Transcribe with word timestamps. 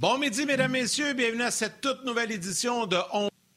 Bon 0.00 0.16
midi, 0.16 0.46
mesdames, 0.46 0.72
messieurs. 0.72 1.12
Bienvenue 1.12 1.42
à 1.42 1.50
cette 1.50 1.82
toute 1.82 2.06
nouvelle 2.06 2.32
édition 2.32 2.86
de 2.86 2.96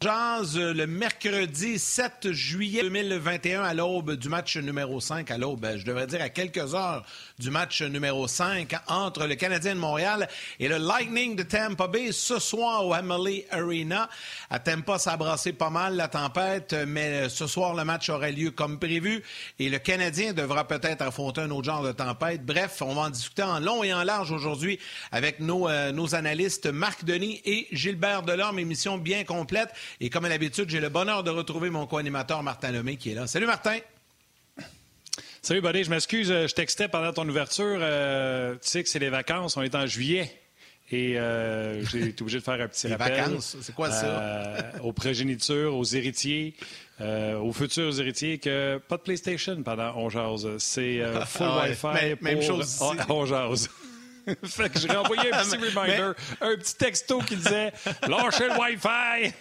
Jazz 0.03 0.57
le 0.57 0.85
mercredi 0.85 1.79
7 1.79 2.33
juillet 2.33 2.81
2021 2.81 3.63
à 3.63 3.73
l'aube 3.73 4.17
du 4.17 4.27
match 4.27 4.57
numéro 4.57 4.99
5, 4.99 5.31
à 5.31 5.37
l'aube, 5.37 5.65
je 5.77 5.85
devrais 5.85 6.07
dire 6.07 6.21
à 6.21 6.27
quelques 6.27 6.75
heures 6.75 7.05
du 7.39 7.49
match 7.49 7.81
numéro 7.83 8.27
5 8.27 8.75
entre 8.89 9.27
le 9.27 9.35
Canadien 9.35 9.75
de 9.75 9.79
Montréal 9.79 10.27
et 10.59 10.67
le 10.67 10.75
Lightning 10.75 11.37
de 11.37 11.43
Tampa 11.43 11.87
Bay 11.87 12.11
ce 12.11 12.37
soir 12.37 12.85
au 12.85 12.93
Emily 12.93 13.45
Arena. 13.49 14.09
À 14.49 14.59
Tampa, 14.59 14.99
ça 14.99 15.13
a 15.13 15.17
brassé 15.17 15.53
pas 15.53 15.69
mal 15.69 15.95
la 15.95 16.09
tempête, 16.09 16.75
mais 16.85 17.29
ce 17.29 17.47
soir, 17.47 17.73
le 17.73 17.85
match 17.85 18.09
aurait 18.09 18.33
lieu 18.33 18.51
comme 18.51 18.79
prévu 18.79 19.23
et 19.57 19.69
le 19.69 19.79
Canadien 19.79 20.33
devra 20.33 20.67
peut-être 20.67 21.01
affronter 21.01 21.39
un 21.39 21.51
autre 21.51 21.63
genre 21.63 21.83
de 21.83 21.93
tempête. 21.93 22.45
Bref, 22.45 22.81
on 22.81 22.93
va 22.93 23.03
en 23.03 23.09
discuter 23.09 23.43
en 23.43 23.61
long 23.61 23.85
et 23.85 23.93
en 23.93 24.03
large 24.03 24.33
aujourd'hui 24.33 24.79
avec 25.13 25.39
nos, 25.39 25.69
euh, 25.69 25.93
nos 25.93 26.13
analystes 26.13 26.65
Marc 26.65 27.05
Denis 27.05 27.41
et 27.45 27.69
Gilbert 27.71 28.23
Delorme, 28.23 28.59
émission 28.59 28.97
bien 28.97 29.23
complète. 29.23 29.69
Et 30.01 30.09
comme 30.09 30.25
à 30.25 30.29
l'habitude, 30.29 30.69
j'ai 30.69 30.79
le 30.79 30.89
bonheur 30.89 31.23
de 31.23 31.29
retrouver 31.29 31.69
mon 31.69 31.85
co-animateur 31.85 32.43
Martin 32.43 32.71
Lemay 32.71 32.97
qui 32.97 33.11
est 33.11 33.15
là. 33.15 33.27
Salut 33.27 33.45
Martin! 33.45 33.77
Salut 35.41 35.59
Buddy, 35.61 35.83
je 35.83 35.89
m'excuse, 35.89 36.31
euh, 36.31 36.47
je 36.47 36.53
textais 36.55 36.87
pendant 36.87 37.11
ton 37.11 37.27
ouverture. 37.27 37.77
Euh, 37.81 38.53
tu 38.55 38.59
sais 38.69 38.81
que 38.83 38.87
c'est 38.87 38.99
les 38.99 39.09
vacances, 39.09 39.57
on 39.57 39.61
est 39.61 39.75
en 39.75 39.85
juillet. 39.85 40.31
Et 40.89 41.19
euh, 41.19 41.83
j'ai 41.85 42.01
été 42.09 42.21
obligé 42.21 42.39
de 42.39 42.43
faire 42.43 42.61
un 42.61 42.67
petit 42.69 42.87
les 42.87 42.95
rappel. 42.95 43.17
vacances, 43.25 43.57
c'est 43.61 43.75
quoi 43.75 43.91
ça? 43.91 44.05
Euh, 44.05 44.61
aux 44.83 44.93
progénitures, 44.93 45.75
aux 45.75 45.83
héritiers, 45.83 46.55
euh, 47.01 47.37
aux 47.39 47.51
futurs 47.51 47.99
héritiers, 47.99 48.37
que 48.39 48.77
pas 48.87 48.95
de 48.95 49.01
PlayStation 49.01 49.61
pendant 49.63 49.93
On 49.97 50.09
Jase. 50.09 50.47
C'est 50.59 51.01
full 51.25 51.45
Ah 51.49 51.63
ouais, 51.63 51.69
Wi-Fi 51.71 51.87
même- 51.87 52.15
pour 52.17 52.23
même 52.23 52.41
chose 52.41 52.65
ici. 52.65 52.83
On 53.09 53.25
Jase. 53.25 53.69
fait 54.45 54.69
que 54.71 54.79
j'ai 54.79 54.91
envoyé 54.95 55.33
un 55.33 55.43
petit 55.43 55.57
Mais- 55.57 55.67
reminder, 55.67 56.11
un 56.39 56.55
petit 56.55 56.75
texto 56.77 57.19
qui 57.19 57.35
disait 57.35 57.73
«Lâchez 58.07 58.47
le 58.47 58.57
Wi-Fi!» 58.57 59.33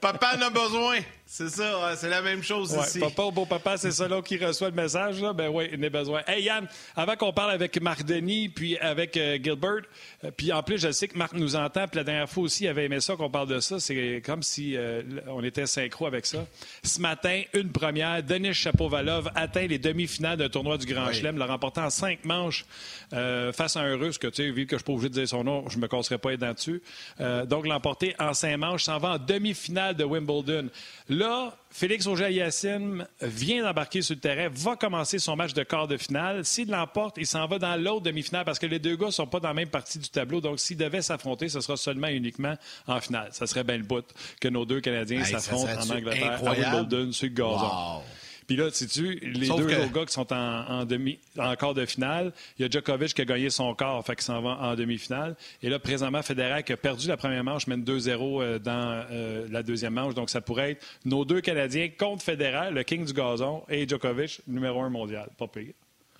Papa 0.00 0.34
en 0.34 0.42
a 0.42 0.50
besoin. 0.50 1.04
C'est 1.26 1.48
ça, 1.48 1.96
c'est 1.96 2.10
la 2.10 2.20
même 2.22 2.42
chose 2.42 2.72
Ouais, 2.74 2.84
ici. 2.86 3.00
papa 3.00 3.22
ou 3.24 3.32
beau-papa, 3.32 3.76
c'est 3.78 3.90
ça 3.90 4.06
là 4.06 4.20
qui 4.20 4.36
reçoit 4.36 4.68
le 4.68 4.74
message. 4.76 5.20
Là. 5.22 5.32
Ben 5.32 5.48
oui, 5.48 5.68
il 5.72 5.80
en 5.80 5.82
a 5.82 5.88
besoin. 5.88 6.20
Hey 6.28 6.44
Yann, 6.44 6.68
avant 6.94 7.16
qu'on 7.16 7.32
parle 7.32 7.50
avec 7.52 7.80
Marc 7.80 8.04
Denis 8.04 8.50
puis 8.50 8.76
avec 8.78 9.16
euh, 9.16 9.38
Gilbert, 9.42 9.80
euh, 10.22 10.30
puis 10.36 10.52
en 10.52 10.62
plus, 10.62 10.78
je 10.78 10.92
sais 10.92 11.08
que 11.08 11.16
Marc 11.16 11.32
nous 11.32 11.56
entend, 11.56 11.88
puis 11.88 11.96
la 11.96 12.04
dernière 12.04 12.28
fois 12.28 12.44
aussi, 12.44 12.64
il 12.64 12.68
avait 12.68 12.84
aimé 12.84 13.00
ça 13.00 13.16
qu'on 13.16 13.30
parle 13.30 13.48
de 13.48 13.58
ça. 13.58 13.80
C'est 13.80 14.22
comme 14.24 14.42
si 14.42 14.76
euh, 14.76 15.02
on 15.26 15.42
était 15.42 15.66
synchro 15.66 16.06
avec 16.06 16.26
ça. 16.26 16.46
Ce 16.84 17.00
matin, 17.00 17.42
une 17.54 17.72
première, 17.72 18.22
Denis 18.22 18.52
Chapovalov 18.54 19.30
atteint 19.34 19.66
les 19.66 19.78
demi-finales 19.78 20.36
d'un 20.36 20.50
tournoi 20.50 20.76
du 20.76 20.86
Grand 20.86 21.06
Oui. 21.08 21.14
Chelem, 21.14 21.38
le 21.38 21.44
remportant 21.44 21.86
en 21.86 21.90
cinq 21.90 22.24
manches 22.26 22.66
euh, 23.14 23.50
face 23.52 23.76
à 23.76 23.80
un 23.80 23.96
Russe 23.96 24.18
que, 24.18 24.26
tu 24.28 24.44
sais, 24.44 24.50
vu 24.50 24.66
que 24.66 24.76
je 24.76 24.80
suis 24.80 24.84
pas 24.84 24.92
obligé 24.92 25.08
de 25.08 25.14
dire 25.14 25.28
son 25.28 25.42
nom, 25.42 25.68
je 25.70 25.78
me 25.78 25.88
casserai 25.88 26.18
pas 26.18 26.30
les 26.30 26.36
dents 26.36 26.52
dessus. 26.52 26.82
Euh, 27.20 27.44
donc, 27.46 27.66
l'emporter 27.66 28.14
en 28.20 28.34
cinq 28.34 28.56
manches, 28.58 28.84
s'en 28.84 28.98
va 28.98 29.12
en 29.12 29.18
demi-finale 29.18 29.96
de 29.96 30.04
Wimbledon. 30.04 30.68
Là, 31.10 31.54
Félix 31.70 32.06
Auger-Aliassime 32.06 33.06
vient 33.20 33.62
d'embarquer 33.62 34.00
sur 34.00 34.14
le 34.14 34.20
terrain, 34.20 34.48
va 34.50 34.74
commencer 34.76 35.18
son 35.18 35.36
match 35.36 35.52
de 35.52 35.62
quart 35.62 35.86
de 35.86 35.98
finale. 35.98 36.46
S'il 36.46 36.70
l'emporte, 36.70 37.16
il 37.18 37.26
s'en 37.26 37.46
va 37.46 37.58
dans 37.58 37.76
l'autre 37.76 38.00
demi-finale 38.04 38.46
parce 38.46 38.58
que 38.58 38.64
les 38.64 38.78
deux 38.78 38.96
gars 38.96 39.06
ne 39.06 39.10
sont 39.10 39.26
pas 39.26 39.38
dans 39.38 39.48
la 39.48 39.54
même 39.54 39.68
partie 39.68 39.98
du 39.98 40.08
tableau. 40.08 40.40
Donc, 40.40 40.58
s'ils 40.60 40.78
devaient 40.78 41.02
s'affronter, 41.02 41.50
ce 41.50 41.60
sera 41.60 41.76
seulement 41.76 42.06
et 42.08 42.14
uniquement 42.14 42.54
en 42.86 43.00
finale. 43.00 43.28
Ça 43.32 43.46
serait 43.46 43.64
bien 43.64 43.76
le 43.76 43.82
bout 43.82 44.04
que 44.40 44.48
nos 44.48 44.64
deux 44.64 44.80
Canadiens 44.80 45.20
Hey, 45.20 45.26
s'affrontent 45.26 45.68
en 45.78 45.90
Angleterre, 45.90 46.32
incroyable? 46.32 46.64
à 46.64 46.80
Wimbledon, 46.80 47.12
sur 47.12 47.26
le 47.26 47.34
gazon. 47.34 47.96
Wow. 47.96 48.02
Puis 48.46 48.56
là, 48.56 48.70
sais-tu, 48.70 49.14
les 49.22 49.46
Sauf 49.46 49.60
deux 49.60 49.66
que- 49.66 49.92
gars 49.94 50.04
qui 50.06 50.12
sont 50.12 50.32
en, 50.32 50.36
en 50.68 50.84
demi, 50.84 51.18
en 51.38 51.54
quart 51.56 51.74
de 51.74 51.84
finale, 51.86 52.32
il 52.58 52.62
y 52.62 52.64
a 52.66 52.70
Djokovic 52.70 53.14
qui 53.14 53.22
a 53.22 53.24
gagné 53.24 53.50
son 53.50 53.74
quart, 53.74 54.04
fait 54.04 54.14
qu'il 54.16 54.24
s'en 54.24 54.40
va 54.42 54.58
en 54.60 54.74
demi-finale. 54.74 55.36
Et 55.62 55.68
là, 55.68 55.78
présentement, 55.78 56.22
Federer 56.22 56.62
qui 56.62 56.72
a 56.72 56.76
perdu 56.76 57.08
la 57.08 57.16
première 57.16 57.42
manche, 57.44 57.66
mène 57.66 57.82
2-0 57.84 58.42
euh, 58.42 58.58
dans 58.58 59.04
euh, 59.10 59.46
la 59.50 59.62
deuxième 59.62 59.94
manche. 59.94 60.14
Donc, 60.14 60.30
ça 60.30 60.40
pourrait 60.40 60.72
être 60.72 60.86
nos 61.04 61.24
deux 61.24 61.40
Canadiens 61.40 61.88
contre 61.98 62.22
Federer, 62.22 62.70
le 62.70 62.82
king 62.82 63.04
du 63.04 63.12
gazon, 63.12 63.62
et 63.68 63.88
Djokovic, 63.88 64.40
numéro 64.46 64.80
un 64.82 64.90
mondial. 64.90 65.28
Pas 65.38 65.46
pire. 65.48 65.72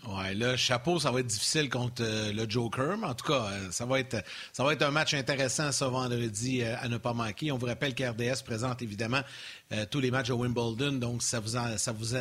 Ouais, 0.06 0.34
là, 0.34 0.54
chapeau, 0.56 0.98
ça 0.98 1.10
va 1.10 1.20
être 1.20 1.26
difficile 1.26 1.70
contre 1.70 2.02
euh, 2.02 2.30
le 2.30 2.48
Joker, 2.48 2.98
mais 2.98 3.06
en 3.06 3.14
tout 3.14 3.26
cas, 3.26 3.46
euh, 3.50 3.70
ça 3.70 3.86
va 3.86 4.00
être 4.00 4.22
ça 4.52 4.62
va 4.62 4.74
être 4.74 4.82
un 4.82 4.90
match 4.90 5.14
intéressant 5.14 5.72
ce 5.72 5.84
vendredi 5.84 6.62
euh, 6.62 6.76
à 6.78 6.88
ne 6.88 6.98
pas 6.98 7.14
manquer. 7.14 7.52
On 7.52 7.56
vous 7.56 7.66
rappelle 7.66 7.94
qu'RDS 7.94 8.42
présente 8.44 8.82
évidemment 8.82 9.22
tous 9.90 9.98
les 9.98 10.12
matchs 10.12 10.30
à 10.30 10.34
Wimbledon, 10.34 10.92
donc 10.92 11.20
ça 11.22 11.40
vous 11.40 11.56
ça 11.76 11.92
vous 11.92 12.14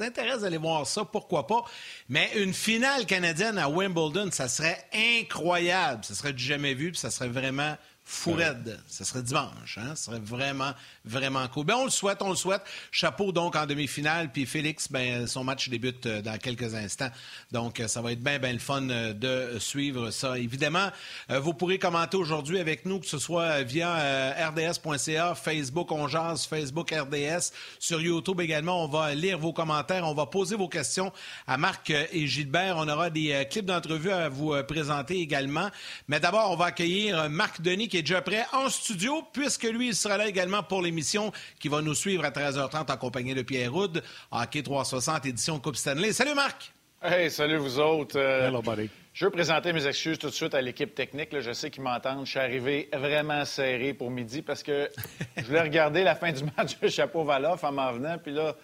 intéresse 0.00 0.40
d'aller 0.40 0.56
voir 0.56 0.86
ça, 0.86 1.04
pourquoi 1.04 1.46
pas. 1.46 1.62
Mais 2.08 2.30
une 2.36 2.54
finale 2.54 3.04
canadienne 3.04 3.58
à 3.58 3.68
Wimbledon, 3.68 4.30
ça 4.30 4.48
serait 4.48 4.78
incroyable, 5.20 6.02
ça 6.04 6.14
serait 6.14 6.32
du 6.32 6.42
jamais 6.42 6.72
vu, 6.72 6.92
puis 6.92 7.00
ça 7.00 7.10
serait 7.10 7.28
vraiment 7.28 7.76
fou 8.08 8.32
raide. 8.32 8.80
Ça 8.86 9.04
serait 9.04 9.22
dimanche, 9.22 9.76
hein? 9.76 9.94
Ça 9.94 10.06
serait 10.06 10.18
vraiment, 10.18 10.72
vraiment 11.04 11.46
cool. 11.48 11.66
Ben, 11.66 11.74
on 11.74 11.84
le 11.84 11.90
souhaite, 11.90 12.22
on 12.22 12.30
le 12.30 12.36
souhaite. 12.36 12.62
Chapeau 12.90 13.32
donc 13.32 13.54
en 13.54 13.66
demi-finale. 13.66 14.32
Puis 14.32 14.46
Félix, 14.46 14.90
ben, 14.90 15.26
son 15.26 15.44
match 15.44 15.68
débute 15.68 16.06
euh, 16.06 16.22
dans 16.22 16.38
quelques 16.38 16.74
instants. 16.74 17.10
Donc, 17.52 17.80
euh, 17.80 17.86
ça 17.86 18.00
va 18.00 18.12
être 18.12 18.22
bien, 18.22 18.38
bien 18.38 18.54
le 18.54 18.60
fun 18.60 18.88
euh, 18.88 19.12
de 19.12 19.58
suivre 19.58 20.10
ça. 20.10 20.38
Évidemment, 20.38 20.88
vous 21.28 21.52
pourrez 21.52 21.78
commenter 21.78 22.16
aujourd'hui 22.16 22.58
avec 22.58 22.86
nous, 22.86 22.98
que 22.98 23.06
ce 23.06 23.18
soit 23.18 23.62
via 23.62 24.32
rds.ca, 24.48 25.34
Facebook 25.34 25.92
On 25.92 26.08
Jase, 26.08 26.46
Facebook 26.46 26.90
RDS, 26.90 27.52
sur 27.78 28.00
YouTube 28.00 28.40
également. 28.40 28.84
On 28.84 28.88
va 28.88 29.14
lire 29.14 29.38
vos 29.38 29.52
commentaires, 29.52 30.08
on 30.08 30.14
va 30.14 30.24
poser 30.24 30.56
vos 30.56 30.68
questions 30.68 31.12
à 31.46 31.58
Marc 31.58 31.90
et 31.90 32.26
Gilbert. 32.26 32.76
On 32.78 32.88
aura 32.88 33.10
des 33.10 33.46
clips 33.50 33.66
d'entrevue 33.66 34.10
à 34.10 34.30
vous 34.30 34.54
présenter 34.66 35.20
également. 35.20 35.68
Mais 36.08 36.20
d'abord, 36.20 36.50
on 36.50 36.56
va 36.56 36.66
accueillir 36.66 37.28
Marc 37.28 37.60
Denis 37.60 37.88
qui 37.88 37.97
est 37.98 38.02
déjà 38.02 38.22
prêt 38.22 38.44
en 38.52 38.68
studio, 38.68 39.22
puisque 39.32 39.64
lui, 39.64 39.88
il 39.88 39.94
sera 39.94 40.16
là 40.16 40.26
également 40.28 40.62
pour 40.62 40.82
l'émission 40.82 41.32
qui 41.58 41.68
va 41.68 41.82
nous 41.82 41.94
suivre 41.94 42.24
à 42.24 42.30
13h30 42.30 42.92
en 42.92 42.96
compagnie 42.96 43.34
de 43.34 43.42
Pierre 43.42 43.74
Houd, 43.74 44.02
Hockey 44.30 44.62
360, 44.62 45.26
édition 45.26 45.58
Coupe 45.58 45.76
Stanley. 45.76 46.12
Salut 46.12 46.34
Marc! 46.34 46.72
Hey, 47.02 47.30
salut 47.30 47.56
vous 47.58 47.78
autres. 47.78 48.18
Euh, 48.18 48.48
Hello, 48.48 48.60
buddy. 48.62 48.90
Je 49.14 49.24
veux 49.24 49.30
présenter 49.30 49.72
mes 49.72 49.86
excuses 49.86 50.18
tout 50.18 50.28
de 50.28 50.34
suite 50.34 50.54
à 50.54 50.60
l'équipe 50.60 50.94
technique. 50.94 51.32
là. 51.32 51.40
Je 51.40 51.52
sais 51.52 51.70
qu'ils 51.70 51.82
m'entendent. 51.82 52.24
Je 52.26 52.30
suis 52.30 52.40
arrivé 52.40 52.88
vraiment 52.92 53.44
serré 53.44 53.94
pour 53.94 54.10
midi 54.10 54.42
parce 54.42 54.62
que 54.62 54.88
je 55.36 55.42
voulais 55.44 55.60
regarder 55.62 56.02
la 56.04 56.14
fin 56.14 56.32
du 56.32 56.42
match 56.56 56.78
de 56.80 56.88
Chapeau 56.88 57.24
Valoff 57.24 57.62
en 57.64 57.72
m'en 57.72 57.92
venant. 57.92 58.16
Puis 58.18 58.32
là, 58.32 58.54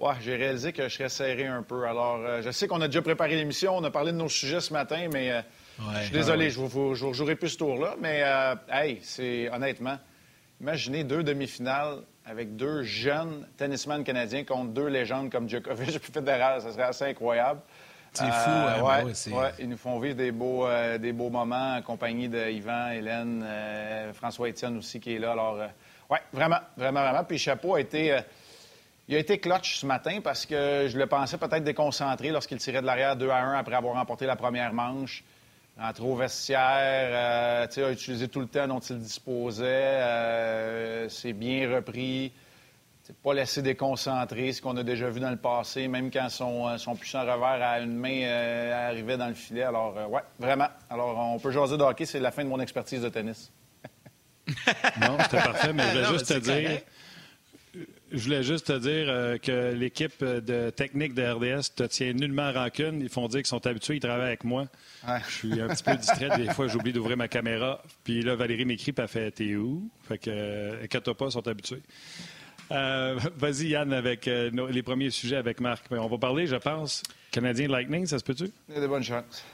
ouais, 0.00 0.14
j'ai 0.20 0.36
réalisé 0.36 0.72
que 0.72 0.88
je 0.88 0.94
serais 0.94 1.08
serré 1.08 1.46
un 1.46 1.62
peu. 1.62 1.84
Alors, 1.84 2.18
euh, 2.24 2.42
je 2.42 2.50
sais 2.50 2.66
qu'on 2.68 2.80
a 2.80 2.86
déjà 2.88 3.02
préparé 3.02 3.34
l'émission. 3.36 3.76
On 3.76 3.84
a 3.84 3.90
parlé 3.90 4.12
de 4.12 4.16
nos 4.18 4.28
sujets 4.28 4.60
ce 4.60 4.72
matin, 4.72 5.08
mais 5.12 5.30
euh, 5.32 5.42
Ouais. 5.78 5.94
je 5.98 6.02
suis 6.04 6.12
désolé, 6.12 6.50
je 6.50 6.60
ne 6.60 6.66
vous, 6.66 6.94
je 6.94 7.02
vous 7.02 7.10
rejouerai 7.10 7.36
plus 7.36 7.50
ce 7.50 7.58
tour-là. 7.58 7.96
Mais, 8.00 8.22
euh, 8.22 8.54
hey, 8.70 9.00
c'est 9.02 9.50
honnêtement, 9.50 9.98
imaginez 10.60 11.04
deux 11.04 11.22
demi-finales 11.22 11.98
avec 12.26 12.56
deux 12.56 12.82
jeunes 12.82 13.46
tennisman 13.56 14.02
canadiens 14.04 14.44
contre 14.44 14.70
deux 14.70 14.86
légendes 14.86 15.30
comme 15.30 15.48
Djokovic 15.48 15.88
et 15.96 15.98
Federer. 15.98 16.60
Ça 16.60 16.72
serait 16.72 16.84
assez 16.84 17.04
incroyable. 17.04 17.60
C'est 18.14 18.26
fou, 18.26 18.50
hein, 18.50 18.80
ouais, 18.80 19.12
ben 19.26 19.36
ouais, 19.36 19.50
ils 19.58 19.68
nous 19.68 19.76
font 19.76 19.98
vivre 19.98 20.14
des 20.14 20.30
beaux, 20.30 20.66
euh, 20.66 20.98
des 20.98 21.12
beaux 21.12 21.30
moments 21.30 21.74
en 21.76 21.82
compagnie 21.82 22.28
de 22.28 22.48
Yvan, 22.48 22.90
Hélène, 22.90 23.42
euh, 23.44 24.12
François-Étienne 24.12 24.78
aussi 24.78 25.00
qui 25.00 25.16
est 25.16 25.18
là. 25.18 25.32
Alors, 25.32 25.56
euh, 25.56 25.66
ouais, 26.08 26.20
vraiment, 26.32 26.60
vraiment, 26.76 27.02
vraiment. 27.02 27.24
Puis 27.24 27.38
Chapeau 27.38 27.74
a 27.74 27.80
été, 27.80 28.12
euh, 28.12 28.20
il 29.08 29.16
a 29.16 29.18
été 29.18 29.40
clutch 29.40 29.80
ce 29.80 29.86
matin 29.86 30.20
parce 30.22 30.46
que 30.46 30.86
je 30.88 30.96
le 30.96 31.08
pensais 31.08 31.38
peut-être 31.38 31.64
déconcentré 31.64 32.30
lorsqu'il 32.30 32.58
tirait 32.58 32.82
de 32.82 32.86
l'arrière 32.86 33.16
2 33.16 33.28
à 33.30 33.38
1 33.38 33.58
après 33.58 33.74
avoir 33.74 33.94
remporté 33.94 34.26
la 34.26 34.36
première 34.36 34.72
manche. 34.72 35.24
Rentré 35.78 36.04
au 36.04 36.14
vestiaire, 36.14 36.60
euh, 36.62 37.66
tu 37.66 37.74
sais, 37.74 37.84
a 37.84 37.90
utilisé 37.90 38.28
tout 38.28 38.40
le 38.40 38.46
temps 38.46 38.68
dont 38.68 38.78
il 38.78 38.98
disposait. 38.98 39.64
euh, 39.66 41.08
c'est 41.08 41.32
bien 41.32 41.74
repris. 41.74 42.32
C'est 43.02 43.16
pas 43.18 43.34
laissé 43.34 43.60
déconcentrer, 43.60 44.52
ce 44.52 44.62
qu'on 44.62 44.76
a 44.78 44.82
déjà 44.82 45.10
vu 45.10 45.20
dans 45.20 45.28
le 45.30 45.36
passé, 45.36 45.88
même 45.88 46.10
quand 46.10 46.28
son, 46.30 46.68
euh, 46.68 46.78
son 46.78 46.94
puissant 46.96 47.20
revers 47.20 47.60
à 47.62 47.80
une 47.80 47.94
main 47.96 48.22
euh, 48.22 48.88
arrivait 48.88 49.18
dans 49.18 49.26
le 49.28 49.34
filet. 49.34 49.64
Alors, 49.64 49.98
euh, 49.98 50.06
ouais, 50.06 50.22
vraiment. 50.38 50.68
Alors, 50.88 51.18
on 51.18 51.38
peut 51.38 51.50
jaser 51.50 51.76
de 51.76 51.82
hockey, 51.82 52.06
c'est 52.06 52.20
la 52.20 52.30
fin 52.30 52.44
de 52.44 52.48
mon 52.48 52.60
expertise 52.60 53.02
de 53.02 53.08
tennis. 53.08 53.52
Non, 55.00 55.16
c'était 55.22 55.38
parfait, 55.42 55.72
mais 55.72 55.82
je 55.82 55.98
voulais 55.98 56.18
juste 56.18 56.28
te 56.28 56.38
dire. 56.38 56.62
correct. 56.62 56.86
Je 58.16 58.24
voulais 58.24 58.42
juste 58.42 58.68
te 58.68 58.78
dire 58.78 59.06
euh, 59.08 59.38
que 59.38 59.72
l'équipe 59.74 60.22
de 60.24 60.70
technique 60.70 61.14
de 61.14 61.22
RDS 61.24 61.74
te 61.74 61.82
tient 61.84 62.12
nullement 62.12 62.52
rancune. 62.52 63.00
Ils 63.02 63.08
font 63.08 63.26
dire 63.28 63.40
qu'ils 63.40 63.46
sont 63.46 63.66
habitués, 63.66 63.96
ils 63.96 64.00
travaillent 64.00 64.28
avec 64.28 64.44
moi. 64.44 64.66
Ouais. 65.06 65.18
Je 65.28 65.32
suis 65.34 65.60
un 65.60 65.68
petit 65.68 65.82
peu 65.82 65.96
distrait. 65.96 66.36
Des 66.38 66.52
fois, 66.52 66.68
j'oublie 66.68 66.92
d'ouvrir 66.92 67.16
ma 67.16 67.28
caméra. 67.28 67.82
Puis 68.04 68.22
là, 68.22 68.36
Valérie 68.36 68.64
m'écrit, 68.64 68.92
puis 68.92 69.02
elle 69.02 69.08
fait 69.08 69.30
T'es 69.32 69.56
où? 69.56 69.90
Fait 70.08 70.18
que, 70.18 70.30
euh, 70.30 70.86
pas, 71.14 71.26
ils 71.26 71.32
sont 71.32 71.46
habitués. 71.48 71.82
Euh, 72.72 73.18
Vas-y, 73.36 73.68
Yann, 73.68 73.92
avec 73.92 74.26
euh, 74.28 74.50
nos- 74.50 74.68
les 74.68 74.82
premiers 74.82 75.10
sujets 75.10 75.36
avec 75.36 75.60
Marc. 75.60 75.84
On 75.90 76.06
va 76.06 76.18
parler, 76.18 76.46
je 76.46 76.56
pense, 76.56 77.02
Canadien 77.30 77.68
Lightning, 77.68 78.06
ça 78.06 78.18
se 78.18 78.24
peut-tu? 78.24 78.44
Il 78.68 78.74
y 78.74 78.78
a 78.78 78.80
des 78.80 78.88
bonnes 78.88 79.02
chances. 79.02 79.44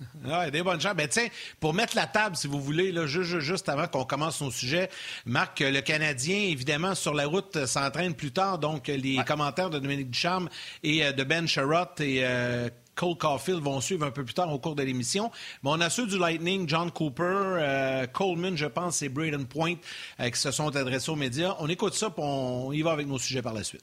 Ouais, 0.24 0.50
des 0.50 0.62
bonnes 0.62 0.80
chances. 0.80 0.94
Ben, 0.94 1.08
tiens, 1.08 1.28
pour 1.60 1.72
mettre 1.72 1.96
la 1.96 2.06
table, 2.06 2.36
si 2.36 2.46
vous 2.48 2.60
voulez, 2.60 2.92
là, 2.92 3.06
ju- 3.06 3.24
ju- 3.24 3.40
juste, 3.40 3.68
avant 3.68 3.86
qu'on 3.86 4.04
commence 4.04 4.36
son 4.36 4.50
sujet, 4.50 4.90
Marc, 5.24 5.60
le 5.60 5.80
Canadien, 5.80 6.36
évidemment, 6.36 6.94
sur 6.94 7.14
la 7.14 7.26
route, 7.26 7.56
euh, 7.56 7.66
s'entraîne 7.66 8.14
plus 8.14 8.32
tard. 8.32 8.58
Donc, 8.58 8.88
euh, 8.88 8.96
les 8.96 9.22
commentaires 9.24 9.70
de 9.70 9.78
Dominique 9.78 10.10
Ducharme 10.10 10.48
et 10.82 11.04
euh, 11.04 11.12
de 11.12 11.24
Ben 11.24 11.46
Sherrott 11.46 12.00
et 12.00 12.20
euh, 12.24 12.68
Cole 12.94 13.16
Caulfield 13.16 13.60
vont 13.62 13.80
suivre 13.80 14.04
un 14.06 14.10
peu 14.10 14.24
plus 14.24 14.34
tard 14.34 14.52
au 14.52 14.58
cours 14.58 14.74
de 14.74 14.82
l'émission. 14.82 15.30
Mais 15.62 15.70
on 15.72 15.80
a 15.80 15.88
ceux 15.90 16.06
du 16.06 16.18
Lightning, 16.18 16.68
John 16.68 16.90
Cooper, 16.90 18.06
Coleman, 18.12 18.56
je 18.56 18.66
pense, 18.66 19.02
et 19.02 19.08
Braden 19.10 19.46
Point 19.46 19.74
qui 20.18 20.38
se 20.40 20.50
sont 20.50 20.74
adressés 20.74 21.10
aux 21.10 21.16
médias. 21.16 21.56
On 21.60 21.68
écoute 21.68 21.92
ça, 21.94 22.08
puis 22.10 22.22
on 22.24 22.72
y 22.72 22.80
va 22.82 22.92
avec 22.92 23.06
nos 23.06 23.18
sujets 23.18 23.42
par 23.42 23.52
la 23.52 23.64
suite. 23.64 23.82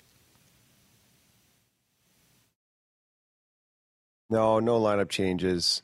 No, 4.32 4.60
no 4.62 4.80
lineup 4.80 5.12
changes. 5.12 5.82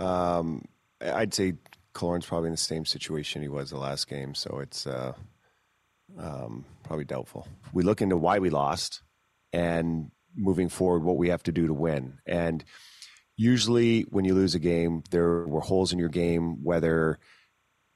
Um, 0.00 0.64
I'd 1.00 1.34
say 1.34 1.54
Killorn's 1.94 2.26
probably 2.26 2.48
in 2.48 2.52
the 2.52 2.58
same 2.58 2.84
situation 2.84 3.42
he 3.42 3.48
was 3.48 3.70
the 3.70 3.78
last 3.78 4.08
game, 4.08 4.34
so 4.34 4.60
it's 4.60 4.86
uh, 4.86 5.12
um, 6.18 6.64
probably 6.84 7.04
doubtful. 7.04 7.46
We 7.72 7.82
look 7.82 8.00
into 8.00 8.16
why 8.16 8.38
we 8.38 8.50
lost 8.50 9.02
and 9.52 10.10
moving 10.36 10.68
forward 10.68 11.02
what 11.02 11.16
we 11.16 11.28
have 11.28 11.42
to 11.44 11.52
do 11.52 11.66
to 11.66 11.74
win. 11.74 12.18
And 12.26 12.64
usually, 13.36 14.02
when 14.02 14.24
you 14.24 14.34
lose 14.34 14.54
a 14.54 14.60
game, 14.60 15.02
there 15.10 15.46
were 15.46 15.60
holes 15.60 15.92
in 15.92 15.98
your 15.98 16.08
game, 16.08 16.64
whether 16.64 17.18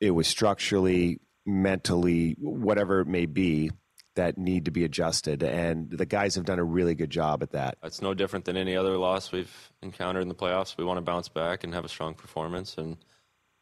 it 0.00 0.10
was 0.10 0.26
structurally, 0.26 1.20
mentally, 1.46 2.36
whatever 2.38 3.00
it 3.00 3.06
may 3.06 3.26
be 3.26 3.70
that 4.14 4.38
need 4.38 4.66
to 4.66 4.70
be 4.70 4.84
adjusted. 4.84 5.42
And 5.42 5.90
the 5.90 6.06
guys 6.06 6.34
have 6.36 6.44
done 6.44 6.58
a 6.58 6.64
really 6.64 6.94
good 6.94 7.10
job 7.10 7.42
at 7.42 7.52
that. 7.52 7.78
It's 7.82 8.02
no 8.02 8.14
different 8.14 8.44
than 8.44 8.56
any 8.56 8.76
other 8.76 8.96
loss 8.96 9.32
we've 9.32 9.70
encountered 9.82 10.22
in 10.22 10.28
the 10.28 10.34
playoffs. 10.34 10.76
We 10.76 10.84
want 10.84 10.98
to 10.98 11.02
bounce 11.02 11.28
back 11.28 11.64
and 11.64 11.74
have 11.74 11.84
a 11.84 11.88
strong 11.88 12.14
performance. 12.14 12.76
And 12.78 12.96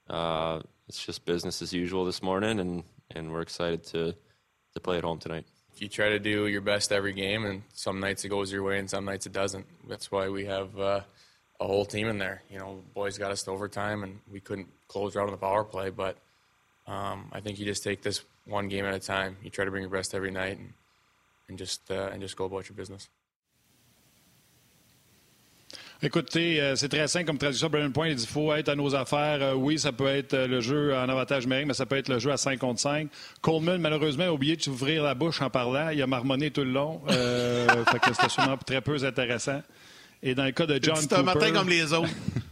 uh, 0.08 0.60
it's 0.88 1.04
just 1.04 1.25
business 1.25 1.62
as 1.62 1.72
usual 1.72 2.04
this 2.04 2.22
morning. 2.22 2.60
And, 2.60 2.84
and 3.10 3.32
we're 3.32 3.40
excited 3.43 3.84
to, 3.84 4.14
to 4.75 4.81
play 4.81 4.99
at 4.99 5.04
home 5.04 5.19
tonight. 5.19 5.46
You 5.78 5.88
try 5.88 6.10
to 6.10 6.19
do 6.19 6.46
your 6.46 6.60
best 6.60 6.93
every 6.93 7.14
game, 7.14 7.46
and 7.46 7.62
some 7.72 7.98
nights 7.98 8.25
it 8.25 8.28
goes 8.28 8.52
your 8.52 8.62
way, 8.62 8.78
and 8.78 8.88
some 8.88 9.06
nights 9.06 9.25
it 9.25 9.32
doesn't. 9.32 9.66
That's 9.88 10.12
why 10.12 10.28
we 10.28 10.44
have 10.44 10.78
uh, 10.78 11.00
a 11.58 11.66
whole 11.66 11.87
team 11.87 12.08
in 12.08 12.19
there. 12.19 12.43
You 12.50 12.58
know, 12.58 12.82
boys 12.94 13.16
got 13.16 13.32
us 13.32 13.43
to 13.44 13.50
overtime, 13.52 14.05
and 14.05 14.20
we 14.31 14.38
couldn't 14.38 14.69
close 14.87 15.16
out 15.16 15.25
on 15.25 15.31
the 15.31 15.38
power 15.38 15.64
play. 15.64 15.88
But 15.88 16.19
um, 16.87 17.31
I 17.32 17.40
think 17.40 17.58
you 17.58 17.64
just 17.64 17.82
take 17.82 18.02
this 18.02 18.22
one 18.47 18.69
game 18.69 18.85
at 18.85 18.94
a 18.94 19.00
time. 19.00 19.37
You 19.43 19.50
try 19.50 19.65
to 19.65 19.71
bring 19.71 19.83
your 19.83 19.91
best 19.91 20.15
every 20.15 20.31
night 20.31 20.59
and, 20.59 20.73
and 21.49 21.59
just 21.59 21.91
uh, 21.91 22.11
and 22.12 22.21
just 22.21 22.37
go 22.37 22.44
about 22.44 22.69
your 22.69 22.77
business. 22.77 23.09
Écoutez, 26.05 26.61
euh, 26.61 26.75
c'est 26.75 26.89
très 26.89 27.06
simple 27.06 27.27
comme 27.27 27.39
traduction. 27.39 27.69
Brian 27.69 27.93
Point, 27.93 28.09
il 28.09 28.17
dit 28.17 28.27
faut 28.27 28.53
être 28.53 28.69
à 28.69 28.75
nos 28.75 28.93
affaires. 28.93 29.41
Euh, 29.41 29.55
oui, 29.55 29.79
ça 29.79 29.93
peut 29.93 30.09
être 30.09 30.35
euh, 30.35 30.49
le 30.49 30.61
jeu 30.61 30.93
en 30.97 31.09
avantage 31.09 31.44
numérique, 31.44 31.69
mais 31.69 31.75
ça 31.75 31.87
peut 31.87 31.97
être 31.97 32.09
le 32.09 32.19
jeu 32.19 32.33
à 32.33 32.37
5 32.37 32.59
contre 32.59 32.81
5. 32.81 33.09
Coleman, 33.41 33.81
malheureusement, 33.81 34.25
a 34.25 34.33
oublié 34.33 34.56
de 34.56 34.62
s'ouvrir 34.62 35.05
la 35.05 35.15
bouche 35.15 35.41
en 35.43 35.49
parlant. 35.49 35.91
Il 35.91 36.03
a 36.03 36.09
marmonné 36.09 36.50
tout 36.50 36.65
le 36.65 36.73
long. 36.73 37.03
Euh, 37.09 37.85
fait 37.93 38.00
que 38.00 38.12
c'était 38.15 38.29
sûrement 38.29 38.56
très 38.56 38.81
peu 38.81 38.97
intéressant. 39.05 39.62
Et 40.25 40.35
dans 40.35 40.44
le 40.44 40.50
cas 40.50 40.67
de 40.67 40.81
John 40.83 40.97
C'est 40.97 41.12
un 41.12 41.23
matin 41.23 41.53
comme 41.53 41.69
les 41.69 41.93
autres. 41.93 42.11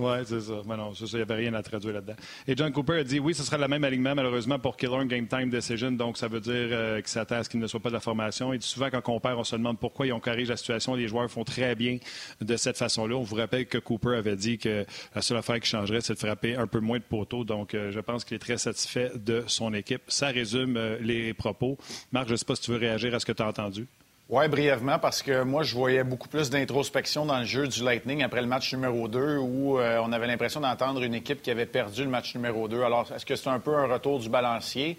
Oui, 0.00 0.16
c'est 0.24 0.40
ça. 0.40 0.62
Mais 0.66 0.76
non. 0.76 0.92
Il 0.92 1.16
n'y 1.16 1.22
avait 1.22 1.34
rien 1.34 1.52
à 1.54 1.62
traduire 1.62 1.94
là-dedans. 1.94 2.16
Et 2.48 2.56
John 2.56 2.72
Cooper 2.72 3.00
a 3.00 3.04
dit 3.04 3.18
oui, 3.18 3.34
ce 3.34 3.42
sera 3.42 3.58
le 3.58 3.68
même 3.68 3.84
alignement, 3.84 4.14
malheureusement, 4.14 4.58
pour 4.58 4.76
Killer 4.76 5.04
Game 5.06 5.26
Time 5.26 5.50
Decision. 5.50 5.92
Donc, 5.92 6.16
ça 6.16 6.26
veut 6.26 6.40
dire 6.40 6.52
euh, 6.54 6.96
qu'il 7.00 7.08
s'attend 7.08 7.36
à 7.36 7.44
ce 7.44 7.50
qu'il 7.50 7.60
ne 7.60 7.66
soit 7.66 7.80
pas 7.80 7.90
de 7.90 7.94
la 7.94 8.00
formation. 8.00 8.52
Et 8.54 8.60
souvent, 8.60 8.88
quand 8.90 9.06
on 9.08 9.20
perd, 9.20 9.38
on 9.38 9.44
se 9.44 9.56
demande 9.56 9.78
pourquoi 9.78 10.06
ils 10.06 10.12
ont 10.12 10.20
corrigé 10.20 10.46
la 10.50 10.56
situation. 10.56 10.94
Les 10.94 11.06
joueurs 11.06 11.30
font 11.30 11.44
très 11.44 11.74
bien 11.74 11.98
de 12.40 12.56
cette 12.56 12.78
façon-là. 12.78 13.16
On 13.16 13.22
vous 13.22 13.36
rappelle 13.36 13.66
que 13.66 13.78
Cooper 13.78 14.16
avait 14.16 14.36
dit 14.36 14.56
que 14.56 14.86
la 15.14 15.20
seule 15.20 15.36
affaire 15.36 15.60
qui 15.60 15.68
changerait, 15.68 16.00
c'est 16.00 16.14
de 16.14 16.18
frapper 16.18 16.56
un 16.56 16.66
peu 16.66 16.80
moins 16.80 16.98
de 16.98 17.04
poteaux. 17.04 17.44
Donc, 17.44 17.74
euh, 17.74 17.90
je 17.90 18.00
pense 18.00 18.24
qu'il 18.24 18.36
est 18.36 18.40
très 18.40 18.58
satisfait 18.58 19.12
de 19.14 19.44
son 19.46 19.74
équipe. 19.74 20.02
Ça 20.08 20.28
résume 20.28 20.76
euh, 20.76 20.96
les 21.00 21.34
propos. 21.34 21.76
Marc, 22.12 22.28
je 22.28 22.32
ne 22.32 22.36
sais 22.36 22.46
pas 22.46 22.56
si 22.56 22.62
tu 22.62 22.70
veux 22.70 22.78
réagir 22.78 23.14
à 23.14 23.20
ce 23.20 23.26
que 23.26 23.32
tu 23.32 23.42
as 23.42 23.48
entendu. 23.48 23.86
Oui, 24.32 24.46
brièvement, 24.46 25.00
parce 25.00 25.22
que 25.22 25.42
moi, 25.42 25.64
je 25.64 25.74
voyais 25.74 26.04
beaucoup 26.04 26.28
plus 26.28 26.50
d'introspection 26.50 27.26
dans 27.26 27.40
le 27.40 27.44
jeu 27.44 27.66
du 27.66 27.82
Lightning 27.82 28.22
après 28.22 28.40
le 28.40 28.46
match 28.46 28.72
numéro 28.72 29.08
2 29.08 29.38
où 29.38 29.80
euh, 29.80 30.00
on 30.04 30.12
avait 30.12 30.28
l'impression 30.28 30.60
d'entendre 30.60 31.02
une 31.02 31.14
équipe 31.14 31.42
qui 31.42 31.50
avait 31.50 31.66
perdu 31.66 32.04
le 32.04 32.10
match 32.10 32.36
numéro 32.36 32.68
2. 32.68 32.80
Alors, 32.80 33.10
est-ce 33.12 33.26
que 33.26 33.34
c'est 33.34 33.48
un 33.48 33.58
peu 33.58 33.74
un 33.74 33.92
retour 33.92 34.20
du 34.20 34.28
balancier? 34.28 34.96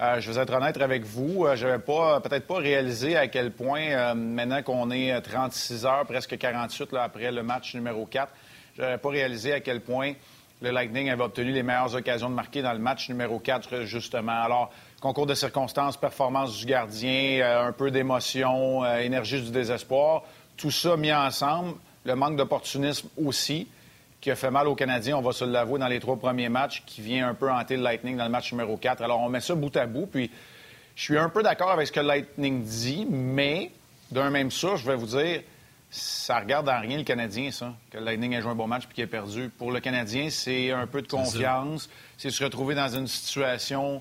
Euh, 0.00 0.20
je 0.20 0.32
vais 0.32 0.40
être 0.40 0.54
honnête 0.54 0.80
avec 0.80 1.04
vous, 1.04 1.44
euh, 1.44 1.54
je 1.54 1.66
n'avais 1.66 1.82
pas, 1.82 2.22
peut-être 2.22 2.46
pas 2.46 2.56
réalisé 2.56 3.14
à 3.14 3.28
quel 3.28 3.50
point, 3.50 4.14
maintenant 4.14 4.62
qu'on 4.62 4.90
est 4.90 5.20
36 5.20 5.84
heures, 5.84 6.06
presque 6.06 6.38
48 6.38 6.92
là, 6.92 7.02
après 7.02 7.30
le 7.30 7.42
match 7.42 7.74
numéro 7.74 8.06
4, 8.06 8.32
je 8.78 8.80
n'avais 8.80 8.96
pas 8.96 9.10
réalisé 9.10 9.52
à 9.52 9.60
quel 9.60 9.82
point 9.82 10.14
le 10.62 10.70
Lightning 10.70 11.10
avait 11.10 11.24
obtenu 11.24 11.52
les 11.52 11.62
meilleures 11.62 11.94
occasions 11.94 12.30
de 12.30 12.34
marquer 12.34 12.62
dans 12.62 12.72
le 12.72 12.78
match 12.78 13.10
numéro 13.10 13.38
4, 13.38 13.82
justement. 13.82 14.40
Alors, 14.42 14.72
concours 15.02 15.26
de 15.26 15.34
circonstances, 15.34 15.96
performance 15.96 16.56
du 16.56 16.64
gardien, 16.64 17.40
euh, 17.40 17.66
un 17.66 17.72
peu 17.72 17.90
d'émotion, 17.90 18.84
euh, 18.84 19.00
énergie 19.00 19.42
du 19.42 19.50
désespoir. 19.50 20.22
Tout 20.56 20.70
ça 20.70 20.96
mis 20.96 21.12
ensemble, 21.12 21.74
le 22.04 22.14
manque 22.14 22.36
d'opportunisme 22.36 23.08
aussi, 23.22 23.66
qui 24.20 24.30
a 24.30 24.36
fait 24.36 24.52
mal 24.52 24.68
aux 24.68 24.76
Canadiens, 24.76 25.16
on 25.16 25.20
va 25.20 25.32
se 25.32 25.44
l'avouer, 25.44 25.80
dans 25.80 25.88
les 25.88 25.98
trois 25.98 26.16
premiers 26.16 26.48
matchs, 26.48 26.84
qui 26.86 27.00
vient 27.00 27.28
un 27.28 27.34
peu 27.34 27.50
hanter 27.50 27.76
le 27.76 27.82
Lightning 27.82 28.16
dans 28.16 28.24
le 28.24 28.30
match 28.30 28.52
numéro 28.52 28.76
4. 28.76 29.02
Alors, 29.02 29.20
on 29.20 29.28
met 29.28 29.40
ça 29.40 29.56
bout 29.56 29.76
à 29.76 29.86
bout, 29.86 30.06
puis 30.06 30.30
je 30.94 31.02
suis 31.02 31.18
un 31.18 31.28
peu 31.28 31.42
d'accord 31.42 31.72
avec 31.72 31.88
ce 31.88 31.92
que 31.92 31.98
le 31.98 32.06
Lightning 32.06 32.62
dit, 32.62 33.04
mais 33.10 33.72
d'un 34.12 34.30
même 34.30 34.52
ça, 34.52 34.76
je 34.76 34.86
vais 34.86 34.94
vous 34.94 35.06
dire, 35.06 35.42
ça 35.90 36.38
regarde 36.38 36.68
en 36.68 36.80
rien 36.80 36.98
le 36.98 37.02
Canadien, 37.02 37.50
ça, 37.50 37.74
que 37.90 37.98
le 37.98 38.04
Lightning 38.04 38.34
ait 38.34 38.40
joué 38.40 38.52
un 38.52 38.54
bon 38.54 38.68
match 38.68 38.86
puis 38.86 38.94
qu'il 38.94 39.04
ait 39.04 39.08
perdu. 39.08 39.50
Pour 39.58 39.72
le 39.72 39.80
Canadien, 39.80 40.30
c'est 40.30 40.70
un 40.70 40.86
peu 40.86 41.02
de 41.02 41.08
confiance, 41.08 41.90
c'est 42.16 42.30
se 42.30 42.44
retrouver 42.44 42.76
dans 42.76 42.88
une 42.88 43.08
situation 43.08 44.00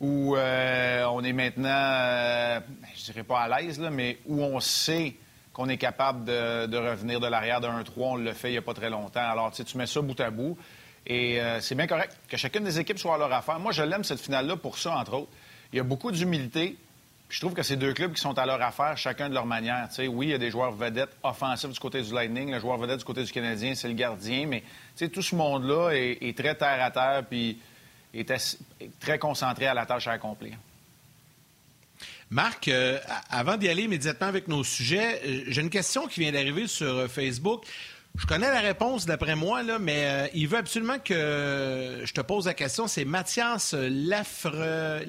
où 0.00 0.36
euh, 0.36 1.04
on 1.06 1.24
est 1.24 1.32
maintenant, 1.32 1.68
euh, 1.70 2.60
je 2.96 3.04
dirais 3.04 3.24
pas 3.24 3.40
à 3.40 3.60
l'aise, 3.60 3.80
mais 3.92 4.18
où 4.26 4.42
on 4.42 4.60
sait 4.60 5.16
qu'on 5.52 5.68
est 5.68 5.76
capable 5.76 6.24
de, 6.24 6.76
revenir 6.76 7.18
de 7.18 7.26
l'arrière 7.26 7.60
d'un 7.60 7.82
3 7.82 8.08
On 8.10 8.14
le 8.16 8.32
fait 8.32 8.50
il 8.50 8.52
n'y 8.52 8.58
a 8.58 8.62
pas 8.62 8.74
très 8.74 8.90
longtemps. 8.90 9.28
Alors, 9.28 9.50
tu 9.50 9.76
mets 9.76 9.86
ça 9.86 10.00
bout 10.00 10.18
à 10.20 10.30
bout. 10.30 10.56
Et 11.04 11.40
euh, 11.40 11.60
c'est 11.60 11.74
bien 11.74 11.86
correct 11.86 12.16
que 12.28 12.36
chacune 12.36 12.64
des 12.64 12.78
équipes 12.78 12.98
soit 12.98 13.14
à 13.14 13.18
leur 13.18 13.32
affaire. 13.32 13.58
Moi, 13.58 13.72
je 13.72 13.82
l'aime, 13.82 14.04
cette 14.04 14.20
finale-là, 14.20 14.56
pour 14.56 14.78
ça, 14.78 14.96
entre 14.96 15.14
autres. 15.14 15.30
Il 15.72 15.76
y 15.76 15.80
a 15.80 15.84
beaucoup 15.84 16.12
d'humilité. 16.12 16.76
Je 17.28 17.40
trouve 17.40 17.54
que 17.54 17.62
c'est 17.62 17.76
deux 17.76 17.92
clubs 17.92 18.12
qui 18.12 18.20
sont 18.20 18.38
à 18.38 18.46
leur 18.46 18.62
affaire, 18.62 18.96
chacun 18.96 19.28
de 19.28 19.34
leur 19.34 19.46
manière. 19.46 19.88
oui, 20.10 20.26
il 20.26 20.30
y 20.30 20.34
a 20.34 20.38
des 20.38 20.50
joueurs 20.50 20.72
vedettes 20.72 21.14
offensifs 21.22 21.70
du 21.70 21.78
côté 21.78 22.02
du 22.02 22.12
Lightning. 22.14 22.52
Le 22.52 22.60
joueur 22.60 22.78
vedette 22.78 22.98
du 22.98 23.04
côté 23.04 23.24
du 23.24 23.32
Canadien, 23.32 23.74
c'est 23.74 23.88
le 23.88 23.94
gardien. 23.94 24.46
Mais 24.46 24.62
tout 25.08 25.22
ce 25.22 25.34
monde-là 25.34 25.90
est, 25.90 26.18
est, 26.22 26.36
très 26.36 26.54
terre 26.54 26.82
à 26.82 26.90
terre. 26.90 27.24
Puis 27.28 27.58
était 28.20 28.38
très 29.00 29.18
concentré 29.18 29.66
à 29.66 29.74
la 29.74 29.86
tâche 29.86 30.06
à 30.06 30.12
accomplir. 30.12 30.54
Marc, 32.30 32.68
euh, 32.68 32.98
avant 33.30 33.56
d'y 33.56 33.68
aller 33.70 33.84
immédiatement 33.84 34.26
avec 34.26 34.48
nos 34.48 34.62
sujets, 34.62 35.22
euh, 35.24 35.44
j'ai 35.48 35.62
une 35.62 35.70
question 35.70 36.06
qui 36.06 36.20
vient 36.20 36.30
d'arriver 36.30 36.66
sur 36.66 36.86
euh, 36.86 37.08
Facebook. 37.08 37.64
Je 38.16 38.26
connais 38.26 38.50
la 38.50 38.60
réponse 38.60 39.06
d'après 39.06 39.34
moi, 39.34 39.62
là, 39.62 39.78
mais 39.78 40.28
il 40.34 40.48
veut 40.48 40.58
absolument 40.58 40.98
que 40.98 42.02
je 42.04 42.12
te 42.12 42.20
pose 42.20 42.46
la 42.46 42.54
question. 42.54 42.88
C'est 42.88 43.04
Mathias 43.04 43.74
Laferrière 43.74 45.06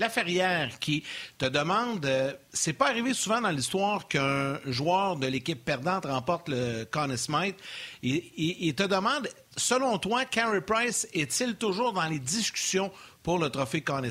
qui 0.79 1.03
te 1.39 1.45
demande 1.45 2.07
c'est 2.53 2.74
pas 2.74 2.89
arrivé 2.89 3.13
souvent 3.13 3.41
dans 3.41 3.50
l'histoire 3.50 4.07
qu'un 4.07 4.60
joueur 4.65 5.15
de 5.15 5.25
l'équipe 5.25 5.63
perdante 5.63 6.05
remporte 6.05 6.50
le 6.50 6.83
Conn 6.86 7.15
Smythe. 7.17 7.57
Il, 8.03 8.75
te 8.75 8.83
demande 8.83 9.27
selon 9.55 9.98
toi, 9.98 10.25
Carey 10.25 10.62
Price 10.62 11.07
est-il 11.13 11.55
toujours 11.55 11.93
dans 11.93 12.05
les 12.05 12.19
discussions 12.19 12.91
pour 13.23 13.39
le 13.39 13.49
trophée 13.49 13.81
Conn? 13.81 14.09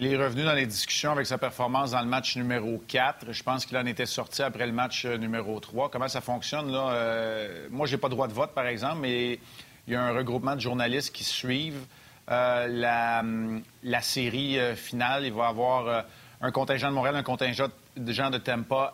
Il 0.00 0.06
est 0.06 0.16
revenu 0.16 0.44
dans 0.44 0.52
les 0.52 0.66
discussions 0.66 1.10
avec 1.10 1.26
sa 1.26 1.38
performance 1.38 1.90
dans 1.90 2.00
le 2.00 2.06
match 2.06 2.36
numéro 2.36 2.80
4. 2.86 3.32
Je 3.32 3.42
pense 3.42 3.66
qu'il 3.66 3.76
en 3.76 3.84
était 3.84 4.06
sorti 4.06 4.42
après 4.42 4.64
le 4.64 4.72
match 4.72 5.04
euh, 5.04 5.16
numéro 5.16 5.58
3. 5.58 5.90
Comment 5.90 6.06
ça 6.06 6.20
fonctionne, 6.20 6.70
là? 6.70 6.90
Euh, 6.90 7.66
moi, 7.72 7.84
j'ai 7.88 7.96
pas 7.96 8.08
droit 8.08 8.28
de 8.28 8.32
vote, 8.32 8.54
par 8.54 8.68
exemple, 8.68 8.98
mais 9.00 9.40
il 9.88 9.92
y 9.92 9.96
a 9.96 10.02
un 10.02 10.12
regroupement 10.12 10.54
de 10.54 10.60
journalistes 10.60 11.12
qui 11.12 11.24
suivent 11.24 11.84
euh, 12.30 12.68
la, 12.68 14.02
série 14.02 14.58
finale. 14.76 15.24
Il 15.24 15.32
va 15.32 15.46
y 15.46 15.48
avoir 15.48 16.04
un 16.40 16.50
contingent 16.52 16.90
de 16.90 16.94
Montréal, 16.94 17.16
un 17.16 17.24
contingent 17.24 17.66
de 17.96 18.12
gens 18.12 18.30
de 18.30 18.38
Tampa 18.38 18.92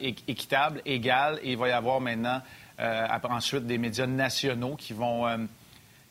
équitable, 0.00 0.82
égal. 0.84 1.40
Et 1.42 1.52
il 1.52 1.58
va 1.58 1.68
y 1.68 1.72
avoir 1.72 2.00
maintenant, 2.00 2.42
ensuite, 3.24 3.66
des 3.66 3.78
médias 3.78 4.06
nationaux 4.06 4.76
qui 4.76 4.92
vont 4.92 5.26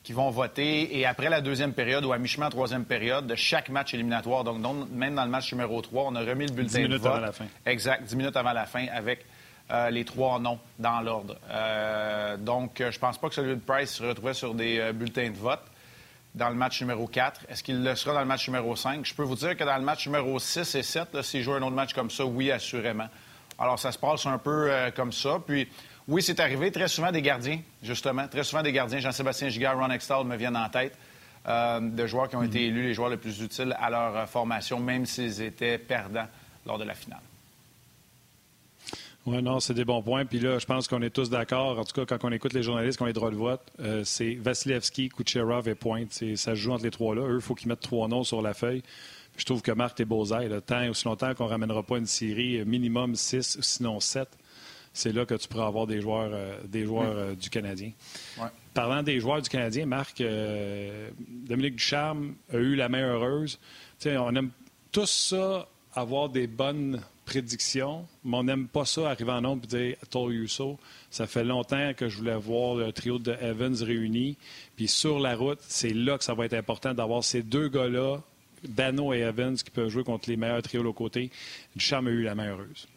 qui 0.03 0.13
vont 0.13 0.29
voter. 0.29 0.98
Et 0.98 1.05
après 1.05 1.29
la 1.29 1.41
deuxième 1.41 1.74
période 1.74 2.03
ou 2.05 2.12
à 2.12 2.17
mi-chemin 2.17 2.50
troisième 2.50 2.86
période 2.86 3.27
de 3.27 3.36
chaque 3.36 3.70
match 3.70 3.93
éliminatoire, 3.93 4.43
donc, 4.43 4.89
même 4.91 5.15
dans 5.15 5.25
le 5.25 5.29
match 5.29 5.51
numéro 5.51 5.81
3, 5.81 6.05
on 6.08 6.15
a 6.15 6.22
remis 6.22 6.48
le 6.48 6.53
bulletin 6.53 6.79
10 6.79 6.84
minutes 6.84 7.05
avant 7.05 7.20
la 7.20 7.31
fin. 7.31 7.46
Exact, 7.65 8.03
dix 8.03 8.15
minutes 8.15 8.36
avant 8.36 8.53
la 8.53 8.65
fin 8.65 8.88
avec 8.88 9.25
euh, 9.72 9.89
les 9.89 10.03
trois 10.03 10.39
noms 10.39 10.60
dans 10.79 11.00
l'ordre. 11.01 11.38
Euh, 11.50 12.36
donc, 12.36 12.81
euh, 12.81 12.91
je 12.91 13.00
pense 13.00 13.17
pas 13.17 13.29
que 13.29 13.36
celui 13.36 13.55
de 13.55 13.62
Price 13.62 13.91
se 13.91 14.03
retrouvait 14.03 14.34
sur 14.34 14.53
des 14.53 14.91
bulletins 14.93 15.29
de 15.29 15.38
vote 15.38 15.62
dans 16.36 16.50
le 16.50 16.55
match 16.55 16.81
numéro 16.81 17.08
4. 17.08 17.46
Est-ce 17.48 17.63
qu'il 17.63 17.84
le 17.84 17.96
sera 17.96 18.13
dans 18.15 18.20
le 18.20 18.25
match 18.25 18.48
numéro 18.48 18.75
5? 18.75 19.05
Je 19.05 19.13
peux 19.13 19.24
vous 19.24 19.36
dire 19.36 19.55
que 19.55 19.63
dans 19.63 19.77
le 19.77 19.84
match 19.84 20.08
numéro 20.08 20.39
6 20.39 20.75
et 20.75 20.84
7, 20.84 21.22
s'il 21.22 21.43
joue 21.43 21.53
un 21.53 21.62
autre 21.62 21.75
match 21.75 21.93
comme 21.93 22.10
ça, 22.10 22.25
oui, 22.25 22.51
assurément. 22.51 23.08
Alors, 23.60 23.79
ça 23.79 23.91
se 23.91 23.98
passe 23.98 24.25
un 24.25 24.39
peu 24.39 24.72
comme 24.96 25.13
ça. 25.13 25.38
Puis, 25.46 25.70
oui, 26.08 26.22
c'est 26.22 26.39
arrivé. 26.39 26.72
Très 26.72 26.88
souvent 26.88 27.12
des 27.12 27.22
gardiens, 27.22 27.60
justement. 27.84 28.27
Très 28.27 28.43
souvent 28.43 28.63
des 28.63 28.72
gardiens. 28.72 29.00
Jean-Sébastien 29.00 29.50
Gigard, 29.50 29.77
Ron 29.77 29.91
Extall 29.91 30.25
me 30.25 30.36
viennent 30.36 30.58
en 30.58 30.70
tête. 30.70 30.98
Euh, 31.48 31.79
de 31.79 32.05
joueurs 32.05 32.29
qui 32.29 32.36
ont 32.36 32.43
été 32.43 32.67
élus 32.67 32.84
les 32.84 32.93
joueurs 32.93 33.10
les 33.10 33.17
plus 33.17 33.41
utiles 33.41 33.75
à 33.79 33.89
leur 33.89 34.15
euh, 34.15 34.25
formation, 34.27 34.79
même 34.79 35.08
s'ils 35.08 35.41
étaient 35.41 35.79
perdants 35.79 36.27
lors 36.67 36.77
de 36.77 36.84
la 36.84 36.93
finale. 36.93 37.22
Oui, 39.25 39.41
non, 39.41 39.60
c'est 39.60 39.74
des 39.74 39.86
bons 39.86 40.03
points. 40.03 40.24
Puis 40.25 40.39
là, 40.39 40.60
je 40.60 40.65
pense 40.67 40.88
qu'on 40.88 41.01
est 41.01 41.10
tous 41.10 41.31
d'accord, 41.31 41.79
en 41.79 41.84
tout 41.84 41.93
cas, 41.93 42.05
quand 42.05 42.27
on 42.27 42.31
écoute 42.31 42.53
les 42.53 42.62
journalistes 42.62 42.98
qui 42.98 43.03
ont 43.03 43.08
les 43.08 43.13
droits 43.13 43.31
de 43.31 43.36
vote, 43.36 43.62
euh, 43.79 44.03
c'est 44.03 44.36
Vasilevski, 44.36 45.10
Kucherov 45.10 45.67
et 45.67 45.74
Pointe. 45.74 46.12
Ça 46.12 46.51
se 46.51 46.55
joue 46.55 46.74
entre 46.74 46.84
les 46.84 46.91
trois-là. 46.91 47.24
Eux, 47.24 47.36
il 47.38 47.41
faut 47.41 47.55
qu'ils 47.55 47.70
mettent 47.70 47.81
trois 47.81 48.08
noms 48.08 48.24
sur 48.24 48.43
la 48.43 48.53
feuille. 48.53 48.84
je 49.36 49.46
trouve 49.46 49.63
que 49.63 49.72
Marc, 49.72 49.96
t'es 49.96 50.05
beaux 50.05 50.25
ailes. 50.25 50.62
Tant 50.63 50.81
et 50.81 50.89
aussi 50.89 51.05
longtemps 51.05 51.34
qu'on 51.34 51.46
ne 51.46 51.50
ramènera 51.50 51.81
pas 51.81 51.98
une 51.98 52.05
série 52.05 52.63
minimum 52.65 53.15
6, 53.15 53.62
sinon 53.62 54.00
7, 54.00 54.27
c'est 54.93 55.13
là 55.13 55.25
que 55.25 55.36
tu 55.36 55.48
pourras 55.48 55.67
avoir 55.67 55.88
des 55.88 56.01
joueurs, 56.01 56.31
euh, 56.33 56.60
des 56.65 56.86
joueurs 56.86 57.15
euh, 57.15 57.36
du 57.36 57.50
Canadien. 57.50 57.91
Parlant 58.74 59.03
des 59.03 59.19
joueurs 59.19 59.41
du 59.41 59.50
Canadien, 59.50 59.86
Marc, 59.86 60.24
Dominique 61.27 61.75
Ducharme 61.75 62.36
a 62.53 62.57
eu 62.57 62.75
la 62.75 62.88
main 62.88 63.01
heureuse. 63.01 63.60
on 64.05 64.36
aime 64.36 64.51
tous 64.93 65.10
ça, 65.10 65.67
avoir 65.93 66.29
des 66.29 66.48
bonnes 66.48 67.01
prédiction, 67.31 68.05
mais 68.25 68.38
on 68.38 68.43
n'aime 68.43 68.67
pas 68.67 68.83
ça, 68.83 69.10
arriver 69.10 69.31
en 69.31 69.39
nombre 69.39 69.63
et 69.63 69.67
dire 69.67 69.95
«told 70.10 70.33
you 70.33 70.48
so». 70.48 70.77
Ça 71.12 71.27
fait 71.27 71.45
longtemps 71.45 71.93
que 71.95 72.10
je 72.10 72.17
voulais 72.17 72.36
voir 72.36 72.75
le 72.75 72.91
trio 72.91 73.19
de 73.19 73.31
Evans 73.41 73.75
réuni. 73.81 74.36
Puis 74.75 74.89
sur 74.89 75.17
la 75.17 75.36
route, 75.36 75.60
c'est 75.62 75.93
là 75.93 76.17
que 76.17 76.25
ça 76.25 76.33
va 76.33 76.45
être 76.45 76.53
important 76.53 76.93
d'avoir 76.93 77.24
ces 77.24 77.41
deux 77.41 77.69
gars-là, 77.69 78.17
Dano 78.67 79.13
et 79.13 79.19
Evans, 79.19 79.55
qui 79.55 79.71
peuvent 79.71 79.88
jouer 79.88 80.03
contre 80.03 80.29
les 80.29 80.36
meilleurs 80.36 80.62
trios 80.62 80.83
de 80.83 80.89
côté. 80.89 81.31
Duchamp 81.75 82.05
a 82.05 82.10
eu 82.10 82.24
la 82.24 82.36
main 82.36 82.50
heureuse. 82.50 82.88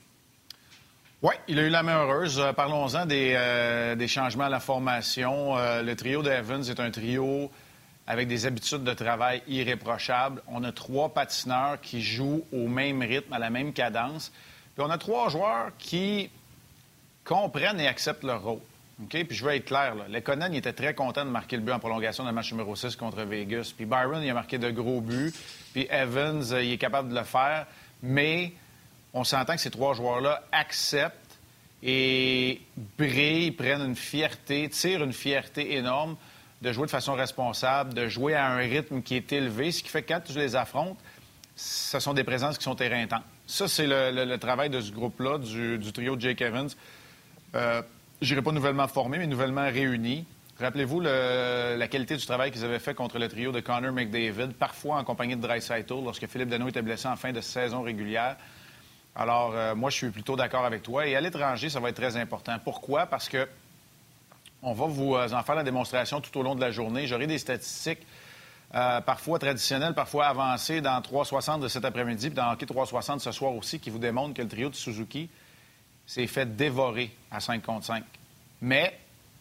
Oui, 1.25 1.33
il 1.49 1.59
a 1.59 1.63
eu 1.63 1.71
la 1.71 1.83
main 1.83 2.03
heureuse. 2.03 2.39
Euh, 2.39 2.53
parlons-en 2.53 3.09
euh, 3.11 3.95
des, 3.95 4.09
changements 4.09 4.45
à 4.45 4.51
la 4.51 4.61
formation. 4.61 5.57
Euh, 5.57 5.81
le 5.81 5.97
trio 5.97 6.23
de 6.23 6.31
Evans 6.31 6.63
est 6.63 6.79
un 6.79 6.91
trio 6.91 7.51
avec 8.07 8.29
des 8.29 8.45
habitudes 8.45 8.85
de 8.85 8.93
travail 8.93 9.43
irréprochables. 9.49 10.43
On 10.49 10.63
a 10.65 10.71
trois 10.71 11.15
patineurs 11.15 11.81
qui 11.81 12.03
jouent 12.03 12.45
au 12.53 12.69
même 12.69 13.01
rythme, 13.01 13.33
à 13.33 13.39
la 13.39 13.49
même 13.49 13.73
cadence. 13.73 14.33
Puis 14.75 14.85
on 14.87 14.91
a 14.91 14.99
trois 14.99 15.31
joueurs 15.31 15.71
qui 15.79 16.29
comprennent 17.25 17.81
et 17.81 17.89
acceptent 17.89 18.25
leur 18.25 18.43
rôle. 18.43 18.61
Puis 19.09 19.27
je 19.31 19.47
vais 19.47 19.57
être 19.57 19.65
clair. 19.65 19.95
Là. 19.95 20.05
Lekonen, 20.11 20.53
il 20.53 20.59
était 20.59 20.75
très 20.75 20.93
content 20.93 21.25
de 21.25 21.31
marquer 21.31 21.57
le 21.57 21.63
but 21.63 21.73
en 21.73 21.79
prolongation 21.79 22.27
de 22.27 22.33
match 22.33 22.53
numéro 22.53 22.77
6 22.77 22.97
contre 22.97 23.23
Vegas. 23.23 23.73
Puis 23.75 23.87
Byron, 23.87 24.23
il 24.23 24.29
a 24.29 24.35
marqué 24.35 24.59
de 24.59 24.71
gros 24.71 25.01
buts. 25.01 25.33
Puis 25.73 25.87
Evans, 25.91 26.45
il 26.61 26.73
est 26.73 26.79
capable 26.79 27.09
de 27.09 27.15
le 27.15 27.25
faire. 27.25 27.67
Mais 28.03 28.53
on 29.15 29.25
s'entend 29.25 29.55
que 29.55 29.61
ces 29.61 29.71
trois 29.71 29.95
joueurs-là 29.95 30.43
acceptent 30.53 31.39
et 31.83 32.61
brillent, 32.99 33.53
prennent 33.53 33.83
une 33.83 33.97
fierté, 33.97 34.69
tirent 34.69 35.05
une 35.05 35.13
fierté 35.13 35.77
énorme 35.77 36.17
de 36.61 36.73
jouer 36.73 36.87
de 36.87 36.91
façon 36.91 37.15
responsable, 37.15 37.95
de 37.95 38.09
jouer 38.09 38.35
à 38.35 38.49
un 38.49 38.57
rythme 38.57 39.03
qui 39.03 39.15
est 39.17 39.33
élevé, 39.33 39.71
ce 39.71 39.83
qui 39.83 39.89
fait 39.89 40.03
que 40.03 40.13
quand 40.13 40.21
tu 40.21 40.33
les 40.37 40.57
affrontes, 40.57 40.99
ce 41.55 42.01
sont 42.01 42.15
des 42.15 42.25
présences 42.25 42.59
qui 42.59 42.65
sont 42.65 42.77
éreintantes. 42.77 43.23
Ça, 43.47 43.69
c'est 43.69 43.87
le, 43.87 44.37
travail 44.37 44.71
de 44.71 44.81
ce 44.81 44.91
groupe-là, 44.91 45.39
du, 45.39 45.93
trio 45.93 46.17
de 46.17 46.21
Jake 46.21 46.41
Evans. 46.41 46.69
Euh, 47.55 47.83
je 48.21 48.29
dirais 48.29 48.43
pas 48.43 48.53
nouvellement 48.53 48.89
formé, 48.89 49.19
mais 49.19 49.27
nouvellement 49.27 49.65
réuni. 49.65 50.25
Rappelez-vous 50.59 51.01
la 51.01 51.89
qualité 51.89 52.17
du 52.17 52.25
travail 52.25 52.51
qu'ils 52.51 52.65
avaient 52.65 52.79
fait 52.79 52.95
contre 52.95 53.19
le 53.19 53.29
trio 53.29 53.53
de 53.53 53.61
Connor 53.61 53.93
McDavid, 53.93 54.55
parfois 54.55 54.97
en 54.97 55.05
compagnie 55.05 55.37
de 55.37 55.43
Dreisaitl, 55.43 56.03
lorsque 56.03 56.27
Philippe 56.27 56.49
Dano 56.49 56.69
était 56.69 56.83
blessé 56.83 57.09
en 57.09 57.17
fin 57.17 57.33
de 57.33 57.41
saison 57.41 57.83
régulière. 57.83 58.37
Alors, 59.17 59.53
euh, 59.55 59.75
moi, 59.75 59.91
je 59.91 59.97
suis 59.97 60.11
plutôt 60.11 60.37
d'accord 60.37 60.65
avec 60.65 60.83
toi. 60.83 61.07
Et 61.07 61.15
à 61.15 61.21
l'étranger, 61.21 61.71
ça 61.71 61.81
va 61.81 61.91
être 61.91 61.97
très 61.97 62.17
important. 62.17 62.57
Pourquoi? 62.63 63.07
Parce 63.07 63.29
que 63.29 63.49
on 64.63 64.73
va 64.73 64.87
vous 64.87 65.15
euh, 65.15 65.29
en 65.33 65.43
faire 65.43 65.55
la 65.55 65.63
démonstration 65.63 66.21
tout 66.21 66.37
au 66.39 66.43
long 66.43 66.55
de 66.55 66.61
la 66.61 66.71
journée. 66.71 67.07
J'aurai 67.07 67.27
des 67.27 67.39
statistiques 67.39 68.01
euh, 68.75 69.01
parfois 69.03 69.39
traditionnelles, 69.39 69.95
parfois 69.95 70.27
avancées 70.27 70.81
dans 70.81 71.01
360 71.01 71.61
de 71.61 71.69
cet 71.69 71.85
après-midi, 71.85 72.31
puis 72.31 72.37
dans 72.37 72.51
Hockey 72.51 72.67
360 72.67 73.21
ce 73.21 73.31
soir 73.31 73.55
aussi, 73.55 73.79
qui 73.79 73.91
vous 73.91 73.99
démontrent 73.99 74.35
que 74.35 74.43
le 74.43 74.49
trio 74.49 74.69
de 74.69 74.75
Suzuki 74.75 75.29
s'est 76.07 76.27
fait 76.27 76.57
dévorer 76.57 77.15
à 77.31 77.41
5 77.41 77.63
contre 77.63 77.87
5. 77.87 78.03
Mais 78.63 78.99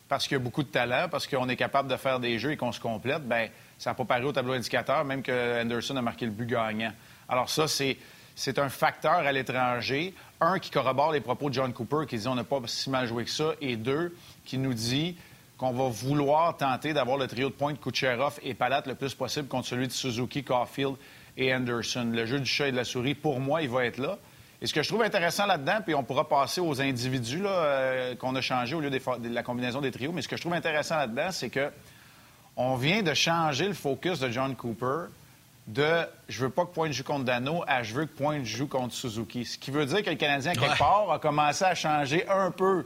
parce 0.08 0.28
qu'il 0.28 0.36
y 0.36 0.40
a 0.40 0.44
beaucoup 0.44 0.62
de 0.62 0.68
talent, 0.68 1.08
parce 1.10 1.26
qu'on 1.26 1.50
est 1.50 1.56
capable 1.56 1.90
de 1.90 1.96
faire 1.96 2.20
des 2.20 2.38
jeux 2.38 2.52
et 2.52 2.58
qu'on 2.58 2.72
se 2.72 2.80
complète, 2.80 3.28
bien, 3.28 3.48
ça 3.80 3.90
n'a 3.90 3.94
pas 3.96 4.06
paru 4.06 4.26
au 4.26 4.32
tableau 4.34 4.54
indicateur, 4.54 5.04
même 5.04 5.24
que 5.24 5.62
Anderson 5.62 5.96
a 5.96 6.02
marqué 6.02 6.26
le 6.26 6.32
but 6.32 6.46
gagnant. 6.46 6.92
Alors 7.28 7.50
ça, 7.50 7.68
c'est, 7.68 7.98
c'est 8.36 8.60
un 8.60 8.70
facteur 8.70 9.14
à 9.14 9.32
l'étranger. 9.32 10.14
Un, 10.42 10.60
qui 10.60 10.70
corrobore 10.70 11.12
les 11.12 11.22
propos 11.22 11.50
de 11.50 11.54
John 11.54 11.72
Cooper, 11.72 12.06
qui 12.08 12.18
dit 12.18 12.28
on 12.28 12.36
n'a 12.36 12.44
pas 12.44 12.60
si 12.66 12.90
mal 12.90 13.08
joué 13.08 13.24
que 13.24 13.30
ça. 13.30 13.52
Et 13.62 13.76
deux, 13.76 14.16
qui 14.46 14.58
nous 14.58 14.74
dit 14.74 15.16
qu'on 15.58 15.72
va 15.72 15.88
vouloir 15.88 16.58
tenter 16.58 16.94
d'avoir 16.94 17.18
le 17.18 17.28
trio 17.28 17.50
de 17.50 17.54
pointe 17.54 17.80
Kucherov 17.80 18.40
et 18.44 18.54
Palat 18.54 18.84
le 18.86 18.96
plus 18.96 19.14
possible 19.14 19.48
contre 19.48 19.68
celui 19.68 19.88
de 19.88 19.94
Suzuki, 19.94 20.44
Caulfield 20.44 20.96
et 21.38 21.54
Anderson. 21.54 22.10
Le 22.12 22.26
jeu 22.26 22.40
du 22.40 22.46
chat 22.46 22.68
et 22.68 22.72
de 22.72 22.78
la 22.78 22.84
souris, 22.84 23.16
pour 23.16 23.40
moi, 23.40 23.62
il 23.62 23.70
va 23.70 23.86
être 23.86 23.98
là. 23.98 24.18
Et 24.62 24.68
ce 24.68 24.74
que 24.74 24.82
je 24.82 24.88
trouve 24.88 25.04
intéressant 25.04 25.46
là-dedans, 25.46 25.80
puis 25.84 25.94
on 25.94 26.04
pourra 26.04 26.28
passer 26.28 26.62
aux 26.62 26.82
individus 26.82 27.44
euh, 27.46 28.16
qu'on 28.16 28.34
a 28.36 28.42
changés 28.42 28.76
au 28.76 28.80
lieu 28.80 28.90
de 28.90 29.30
la 29.30 29.44
combinaison 29.44 29.82
des 29.82 29.92
trios, 29.92 30.14
mais 30.14 30.22
ce 30.22 30.28
que 30.28 30.38
je 30.38 30.42
trouve 30.42 30.54
intéressant 30.54 30.96
là-dedans, 30.96 31.32
c'est 31.32 31.50
que 31.50 31.70
on 32.56 32.76
vient 32.76 33.02
de 33.02 33.14
changer 33.14 33.68
le 33.68 33.74
focus 33.74 34.20
de 34.20 34.30
John 34.30 34.56
Cooper 34.56 35.08
de 35.68 36.06
je 36.28 36.42
veux 36.46 36.50
pas 36.50 36.66
que 36.66 36.72
Pointe 36.72 36.92
joue 36.92 37.04
contre 37.04 37.26
Dano 37.26 37.64
à 37.68 37.84
je 37.84 37.94
veux 37.94 38.06
que 38.06 38.14
Pointe 38.16 38.46
joue 38.46 38.68
contre 38.68 38.94
Suzuki. 38.94 39.46
Ce 39.46 39.58
qui 39.58 39.72
veut 39.72 39.86
dire 39.86 40.04
que 40.04 40.10
le 40.10 40.16
Canadien, 40.16 40.54
quelque 40.54 40.78
part, 40.78 41.12
a 41.12 41.20
commencé 41.20 41.64
à 41.64 41.76
changer 41.76 42.28
un 42.28 42.52
peu 42.52 42.86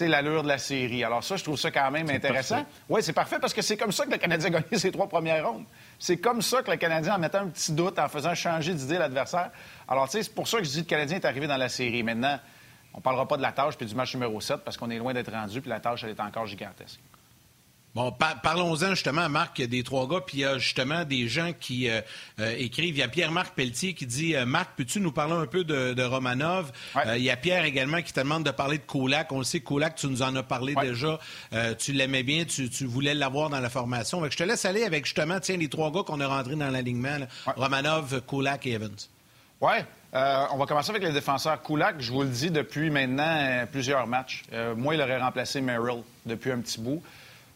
l'allure 0.00 0.42
de 0.42 0.48
la 0.48 0.58
série. 0.58 1.04
Alors 1.04 1.22
ça, 1.22 1.36
je 1.36 1.44
trouve 1.44 1.58
ça 1.58 1.70
quand 1.70 1.90
même 1.90 2.08
intéressant. 2.10 2.64
Oui, 2.88 3.02
c'est 3.02 3.12
parfait 3.12 3.38
parce 3.40 3.52
que 3.52 3.62
c'est 3.62 3.76
comme 3.76 3.92
ça 3.92 4.06
que 4.06 4.10
le 4.10 4.18
Canadien 4.18 4.48
a 4.48 4.60
gagné 4.60 4.66
ses 4.78 4.90
trois 4.90 5.08
premières 5.08 5.46
rondes. 5.46 5.64
C'est 5.98 6.16
comme 6.16 6.42
ça 6.42 6.62
que 6.62 6.70
le 6.70 6.76
Canadien, 6.76 7.14
en 7.14 7.18
mettant 7.18 7.38
un 7.38 7.48
petit 7.48 7.72
doute, 7.72 7.98
en 7.98 8.08
faisant 8.08 8.34
changer 8.34 8.74
d'idée 8.74 8.98
l'adversaire. 8.98 9.50
Alors, 9.86 10.06
tu 10.06 10.12
sais, 10.12 10.22
c'est 10.24 10.34
pour 10.34 10.48
ça 10.48 10.58
que 10.58 10.64
je 10.64 10.70
dis 10.70 10.76
que 10.76 10.84
le 10.84 10.90
Canadien 10.90 11.16
est 11.16 11.24
arrivé 11.24 11.46
dans 11.46 11.56
la 11.56 11.68
série. 11.68 12.02
Maintenant, 12.02 12.38
on 12.94 12.98
ne 12.98 13.02
parlera 13.02 13.26
pas 13.26 13.36
de 13.36 13.42
la 13.42 13.52
tâche 13.52 13.76
puis 13.76 13.86
du 13.86 13.94
match 13.94 14.14
numéro 14.14 14.40
7 14.40 14.58
parce 14.64 14.76
qu'on 14.76 14.90
est 14.90 14.98
loin 14.98 15.14
d'être 15.14 15.30
rendu 15.30 15.60
puis 15.60 15.70
la 15.70 15.80
tâche, 15.80 16.04
elle 16.04 16.10
est 16.10 16.20
encore 16.20 16.46
gigantesque. 16.46 17.00
Bon, 17.94 18.10
parlons-en 18.10 18.90
justement, 18.90 19.28
Marc, 19.28 19.60
des 19.60 19.82
trois 19.82 20.08
gars, 20.08 20.22
puis 20.26 20.38
il 20.38 20.40
y 20.40 20.44
a 20.46 20.56
justement 20.56 21.04
des 21.04 21.28
gens 21.28 21.50
qui 21.58 21.90
euh, 21.90 22.00
euh, 22.40 22.54
écrivent. 22.56 22.96
Il 22.96 23.00
y 23.00 23.02
a 23.02 23.08
Pierre-Marc 23.08 23.54
Pelletier 23.54 23.92
qui 23.92 24.06
dit 24.06 24.34
euh, 24.34 24.46
Marc, 24.46 24.70
peux-tu 24.78 24.98
nous 24.98 25.12
parler 25.12 25.34
un 25.34 25.44
peu 25.44 25.62
de, 25.62 26.02
Romanov? 26.02 26.72
Il 27.16 27.22
y 27.22 27.28
a 27.28 27.36
Pierre 27.36 27.66
également 27.66 28.00
qui 28.00 28.14
te 28.14 28.20
demande 28.20 28.44
de 28.44 28.50
parler 28.50 28.78
de 28.78 28.82
Kolak. 28.84 29.30
On 29.30 29.38
le 29.38 29.44
sait, 29.44 29.60
Kolak, 29.60 29.96
tu 29.96 30.06
nous 30.06 30.22
en 30.22 30.34
as 30.36 30.42
parlé 30.42 30.74
déjà. 30.74 31.18
tu 31.78 31.92
l'aimais 31.92 32.22
bien, 32.22 32.44
tu, 32.46 32.86
voulais 32.86 33.14
l'avoir 33.14 33.50
dans 33.50 33.60
la 33.60 33.68
formation. 33.68 34.24
je 34.28 34.36
te 34.36 34.42
laisse 34.42 34.64
aller 34.64 34.84
avec 34.84 35.04
justement 35.04 35.38
tiens, 35.38 35.58
les 35.58 35.68
trois 35.68 35.90
gars 35.92 36.02
qu'on 36.02 36.20
a 36.20 36.26
rentrés 36.26 36.56
dans 36.56 36.70
l'alignement 36.70 37.18
Romanov, 37.56 38.22
Kolak 38.22 38.66
et 38.66 38.72
Evans. 38.72 38.96
Oui. 39.60 39.74
on 40.14 40.56
va 40.56 40.66
commencer 40.66 40.90
avec 40.90 41.02
les 41.02 41.12
défenseurs. 41.12 41.62
Kulak, 41.62 41.96
je 42.00 42.10
vous 42.10 42.22
le 42.22 42.30
dis 42.30 42.50
depuis 42.50 42.88
maintenant 42.88 43.66
plusieurs 43.70 44.06
matchs. 44.06 44.44
moi, 44.76 44.94
il 44.94 45.00
aurait 45.02 45.20
remplacé 45.20 45.60
Merrill 45.60 46.02
depuis 46.24 46.52
un 46.52 46.60
petit 46.60 46.80
bout. 46.80 47.02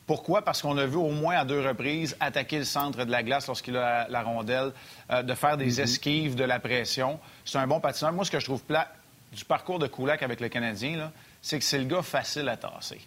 Pourquoi? 0.06 0.42
Parce 0.42 0.62
qu'on 0.62 0.78
a 0.78 0.86
vu 0.86 0.96
au 0.96 1.10
moins 1.10 1.36
à 1.36 1.44
deux 1.44 1.60
reprises 1.60 2.16
attaquer 2.20 2.58
le 2.58 2.64
centre 2.64 3.04
de 3.04 3.10
la 3.10 3.22
glace 3.22 3.48
lorsqu'il 3.48 3.76
a 3.76 4.06
la, 4.08 4.22
rondelle, 4.22 4.72
euh, 5.10 5.22
de 5.22 5.34
faire 5.34 5.56
des 5.56 5.78
mhm. 5.78 5.80
esquives 5.80 6.34
de 6.36 6.44
la 6.44 6.60
pression. 6.60 7.18
C'est 7.44 7.58
un 7.58 7.66
bon 7.66 7.80
patineur. 7.80 8.12
Moi, 8.12 8.24
ce 8.24 8.30
que 8.30 8.38
je 8.38 8.44
trouve 8.44 8.62
plat 8.62 8.88
du 9.32 9.44
parcours 9.44 9.78
de 9.78 9.88
Koulak 9.88 10.22
avec 10.22 10.40
le 10.40 10.48
Canadien, 10.48 11.10
c'est 11.42 11.58
que 11.58 11.64
c'est 11.64 11.78
le 11.78 11.84
gars 11.84 12.02
facile 12.02 12.48
à 12.48 12.56
tasser. 12.56 13.00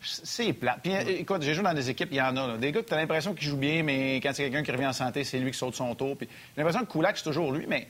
C'est 0.00 0.52
plat. 0.52 0.76
Puis, 0.80 0.92
écoute, 0.92 1.42
j'ai 1.42 1.54
joué 1.54 1.64
dans 1.64 1.74
des 1.74 1.90
équipes, 1.90 2.10
il 2.12 2.18
y 2.18 2.22
en 2.22 2.36
a. 2.36 2.56
Des 2.58 2.70
gars 2.70 2.82
que 2.82 2.88
tu 2.88 2.94
as 2.94 2.98
l'impression 2.98 3.34
qu'ils 3.34 3.48
jouent 3.48 3.56
bien, 3.56 3.82
mais 3.82 4.16
quand 4.16 4.30
c'est 4.32 4.44
quelqu'un 4.44 4.62
qui 4.62 4.70
revient 4.70 4.86
en 4.86 4.92
santé, 4.92 5.24
c'est 5.24 5.38
lui 5.38 5.50
qui 5.50 5.58
saute 5.58 5.74
son 5.74 5.94
tour. 5.96 6.16
Puis, 6.16 6.28
j'ai 6.54 6.62
l'impression 6.62 6.86
que 6.86 6.92
Koulak, 6.92 7.16
c'est 7.16 7.24
toujours 7.24 7.50
lui, 7.50 7.66
mais 7.66 7.88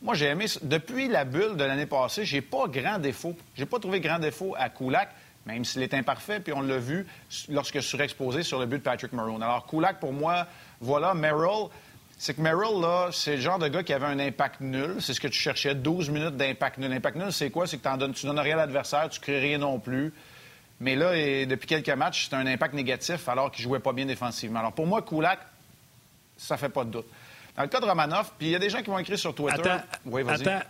moi, 0.00 0.14
j'ai 0.14 0.26
aimé. 0.26 0.44
Depuis 0.62 1.08
la 1.08 1.24
bulle 1.24 1.56
de 1.56 1.64
l'année 1.64 1.86
passée, 1.86 2.24
j'ai 2.24 2.42
pas 2.42 2.68
grand 2.68 2.98
défaut. 2.98 3.34
J'ai 3.56 3.66
pas 3.66 3.80
trouvé 3.80 3.98
grand 3.98 4.20
défaut 4.20 4.54
à 4.56 4.68
Koulak 4.68 5.08
même 5.46 5.64
s'il 5.64 5.82
est 5.82 5.94
imparfait, 5.94 6.40
puis 6.40 6.52
on 6.52 6.60
l'a 6.60 6.78
vu 6.78 7.06
lorsque 7.48 7.82
surexposé 7.82 8.42
sur 8.42 8.58
le 8.58 8.66
but 8.66 8.78
de 8.78 8.82
Patrick 8.82 9.12
Maroon. 9.12 9.40
Alors, 9.40 9.66
Kulak, 9.66 10.00
pour 10.00 10.12
moi, 10.12 10.46
voilà, 10.80 11.14
Merrill, 11.14 11.68
c'est 12.18 12.34
que 12.34 12.40
Merrill, 12.40 12.80
là, 12.80 13.10
c'est 13.12 13.36
le 13.36 13.42
genre 13.42 13.58
de 13.58 13.68
gars 13.68 13.82
qui 13.82 13.92
avait 13.92 14.06
un 14.06 14.18
impact 14.18 14.60
nul. 14.60 14.96
C'est 15.00 15.14
ce 15.14 15.20
que 15.20 15.28
tu 15.28 15.38
cherchais, 15.38 15.74
12 15.74 16.10
minutes 16.10 16.36
d'impact 16.36 16.78
nul. 16.78 16.90
L'impact 16.90 17.16
nul, 17.16 17.32
c'est 17.32 17.50
quoi? 17.50 17.66
C'est 17.66 17.78
que 17.78 17.96
donnes, 17.96 18.14
tu 18.14 18.26
donnes 18.26 18.38
rien 18.38 18.54
à 18.54 18.60
l'adversaire, 18.60 19.08
tu 19.08 19.20
crées 19.20 19.38
rien 19.38 19.58
non 19.58 19.78
plus. 19.78 20.12
Mais 20.80 20.96
là, 20.96 21.12
depuis 21.46 21.66
quelques 21.66 21.88
matchs, 21.90 22.28
c'est 22.28 22.36
un 22.36 22.46
impact 22.46 22.74
négatif 22.74 23.28
alors 23.28 23.50
qu'il 23.50 23.62
jouait 23.62 23.78
pas 23.78 23.92
bien 23.92 24.06
défensivement. 24.06 24.60
Alors, 24.60 24.72
pour 24.72 24.86
moi, 24.86 25.02
Kulak, 25.02 25.38
ça 26.36 26.56
fait 26.56 26.68
pas 26.68 26.84
de 26.84 26.90
doute. 26.90 27.06
Dans 27.56 27.62
le 27.62 27.68
cas 27.68 27.80
de 27.80 27.86
Romanov, 27.86 28.32
puis 28.38 28.48
il 28.48 28.50
y 28.50 28.56
a 28.56 28.58
des 28.58 28.68
gens 28.68 28.82
qui 28.82 28.90
vont 28.90 28.98
écrire 28.98 29.18
sur 29.18 29.34
Twitter. 29.34 29.70
Attends, 29.70 29.84
oui, 30.04 30.22
attends, 30.28 30.60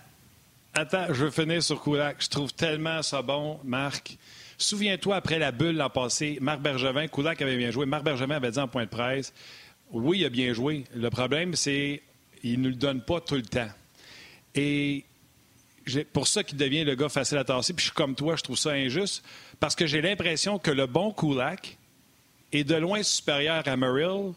attends, 0.75 1.06
je 1.09 1.25
veux 1.25 1.30
finir 1.30 1.62
sur 1.62 1.83
Kulak. 1.83 2.16
Je 2.21 2.28
trouve 2.28 2.52
tellement 2.52 3.02
ça 3.02 3.23
bon, 3.23 3.59
Marc. 3.64 4.16
Souviens-toi, 4.59 5.17
après 5.17 5.39
la 5.39 5.53
bulle 5.53 5.77
l'an 5.77 5.91
passé, 5.91 6.39
Marc 6.41 6.61
Bergevin, 6.61 7.09
Koulak 7.09 7.43
avait 7.43 7.57
bien 7.57 7.71
joué. 7.71 7.87
Marc 7.87 8.05
Bergevin 8.05 8.37
avait 8.37 8.51
dit 8.51 8.59
en 8.59 8.69
point 8.69 8.85
de 8.85 8.91
presse 8.91 9.33
Oui, 9.91 10.21
il 10.21 10.25
a 10.25 10.31
bien 10.31 10.53
joué. 10.53 10.85
Le 10.95 11.11
problème, 11.11 11.55
c'est 11.55 12.03
qu'il 12.41 12.61
ne 12.61 12.69
le 12.69 12.75
donne 12.75 13.03
pas 13.03 13.21
tout 13.21 13.35
le 13.35 13.43
temps. 13.43 13.69
Et 14.55 15.05
pour 16.13 16.27
ça 16.27 16.43
qu'il 16.43 16.59
devient 16.59 16.85
le 16.85 16.95
gars 16.95 17.09
facile 17.09 17.39
à 17.39 17.45
tasser. 17.45 17.73
Puis 17.73 17.85
je 17.85 17.91
suis 17.91 17.95
comme 17.95 18.15
toi, 18.15 18.37
je 18.37 18.43
trouve 18.43 18.57
ça 18.57 18.71
injuste. 18.71 19.23
Parce 19.61 19.75
que 19.75 19.87
j'ai 19.87 20.01
l'impression 20.01 20.59
que 20.59 20.71
le 20.71 20.87
bon 20.87 21.13
Koulak 21.13 21.77
est 22.53 22.65
de 22.65 22.75
loin 22.75 23.03
supérieur 23.03 23.67
à 23.67 23.77
Merrill, 23.77 24.33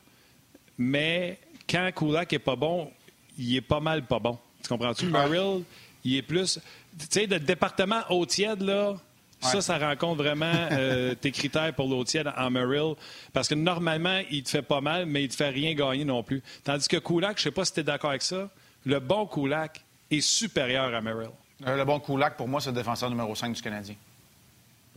mais 0.78 1.40
quand 1.70 1.90
Koulak 1.94 2.34
est 2.34 2.40
pas 2.40 2.56
bon, 2.56 2.92
il 3.38 3.56
est 3.56 3.62
pas 3.62 3.80
mal 3.80 4.06
pas 4.06 4.20
bon. 4.20 4.38
Tu 4.62 4.70
comprends-tu? 4.70 5.06
Merrill, 5.08 5.64
il 6.04 6.18
est 6.18 6.22
plus. 6.22 6.60
Tu 7.00 7.06
sais, 7.10 7.26
le 7.26 7.40
département 7.40 8.02
eau 8.10 8.26
tiède, 8.26 8.62
là. 8.62 8.98
Ça, 9.42 9.62
ça 9.62 9.78
rencontre 9.78 10.22
vraiment 10.22 10.52
euh, 10.72 11.16
tes 11.16 11.32
critères 11.32 11.74
pour 11.74 11.88
l'eau 11.88 12.04
tiède 12.04 12.32
en 12.36 12.50
Merrill. 12.50 12.96
Parce 13.34 13.48
que 13.48 13.56
normalement, 13.56 14.20
il 14.30 14.44
te 14.44 14.50
fait 14.50 14.62
pas 14.62 14.82
mal, 14.82 15.06
mais 15.06 15.24
il 15.24 15.30
te 15.30 15.36
fait 15.36 15.50
rien 15.50 15.74
gagner 15.74 16.04
non 16.04 16.24
plus. 16.24 16.44
Tandis 16.64 16.88
que 16.88 16.98
Kulak, 16.98 17.38
je 17.38 17.44
sais 17.44 17.52
pas 17.52 17.64
si 17.66 17.74
tu 17.74 17.80
es 17.80 17.84
d'accord 17.84 18.10
avec 18.10 18.22
ça, 18.22 18.50
le 18.86 19.00
bon 19.00 19.26
Kulak 19.26 19.82
est 20.12 20.22
supérieur 20.22 20.94
à 20.94 21.02
Merrill. 21.02 21.30
Euh, 21.66 21.78
le 21.78 21.86
bon 21.86 22.00
Kulak, 22.00 22.38
pour 22.38 22.48
moi, 22.48 22.62
c'est 22.62 22.70
le 22.70 22.76
défenseur 22.76 23.10
numéro 23.10 23.36
5 23.36 23.54
du 23.54 23.62
Canadien. 23.62 23.96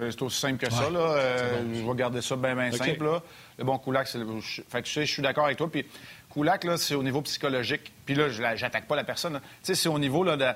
Euh, 0.01 0.11
c'est 0.11 0.23
aussi 0.23 0.41
simple 0.41 0.59
que 0.65 0.73
ça. 0.73 0.91
Là. 0.91 1.01
Euh, 1.01 1.63
je 1.75 1.83
vais 1.83 1.95
garder 1.95 2.23
ça 2.23 2.37
bien, 2.37 2.55
bien 2.55 2.73
simple. 2.73 3.05
Là. 3.05 3.23
Le 3.59 3.65
bon 3.65 3.79
Kulak, 3.79 4.09
c'est 4.09 4.19
le... 4.19 4.27
Fait 4.41 4.83
que, 4.83 4.87
tu 4.87 4.93
sais, 4.93 5.07
je 5.07 5.13
suis 5.13 5.23
d'accord 5.23 5.45
avec 5.47 5.59
toi. 5.59 5.71
Puis 5.71 5.85
Kulak, 6.33 6.65
là, 6.65 6.77
c'est 6.77 6.95
au 6.95 7.03
niveau 7.03 7.21
psychologique. 7.23 7.93
Puis 8.07 8.15
là, 8.15 8.29
je 8.29 8.43
j'attaque 8.57 8.87
pas 8.87 8.97
la 8.97 9.05
personne. 9.05 9.41
Tu 9.41 9.49
sais, 9.63 9.75
c'est 9.75 9.89
au 9.89 9.99
niveau 9.99 10.25
là, 10.25 10.37
de 10.37 10.47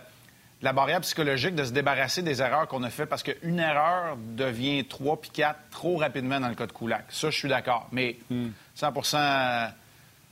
la 0.62 0.72
barrière 0.72 1.00
psychologique 1.00 1.54
de 1.54 1.64
se 1.64 1.72
débarrasser 1.72 2.22
des 2.22 2.40
erreurs 2.40 2.66
qu'on 2.66 2.82
a 2.82 2.90
fait 2.90 3.06
parce 3.06 3.22
qu'une 3.22 3.58
erreur 3.58 4.16
devient 4.16 4.84
3 4.86 5.20
puis 5.20 5.30
4 5.30 5.58
trop 5.70 5.96
rapidement 5.96 6.40
dans 6.40 6.48
le 6.48 6.54
cas 6.54 6.66
de 6.66 6.72
Kulak. 6.72 7.04
Ça, 7.10 7.30
je 7.30 7.38
suis 7.38 7.48
d'accord. 7.48 7.88
Mais 7.92 8.16
100 8.74 8.92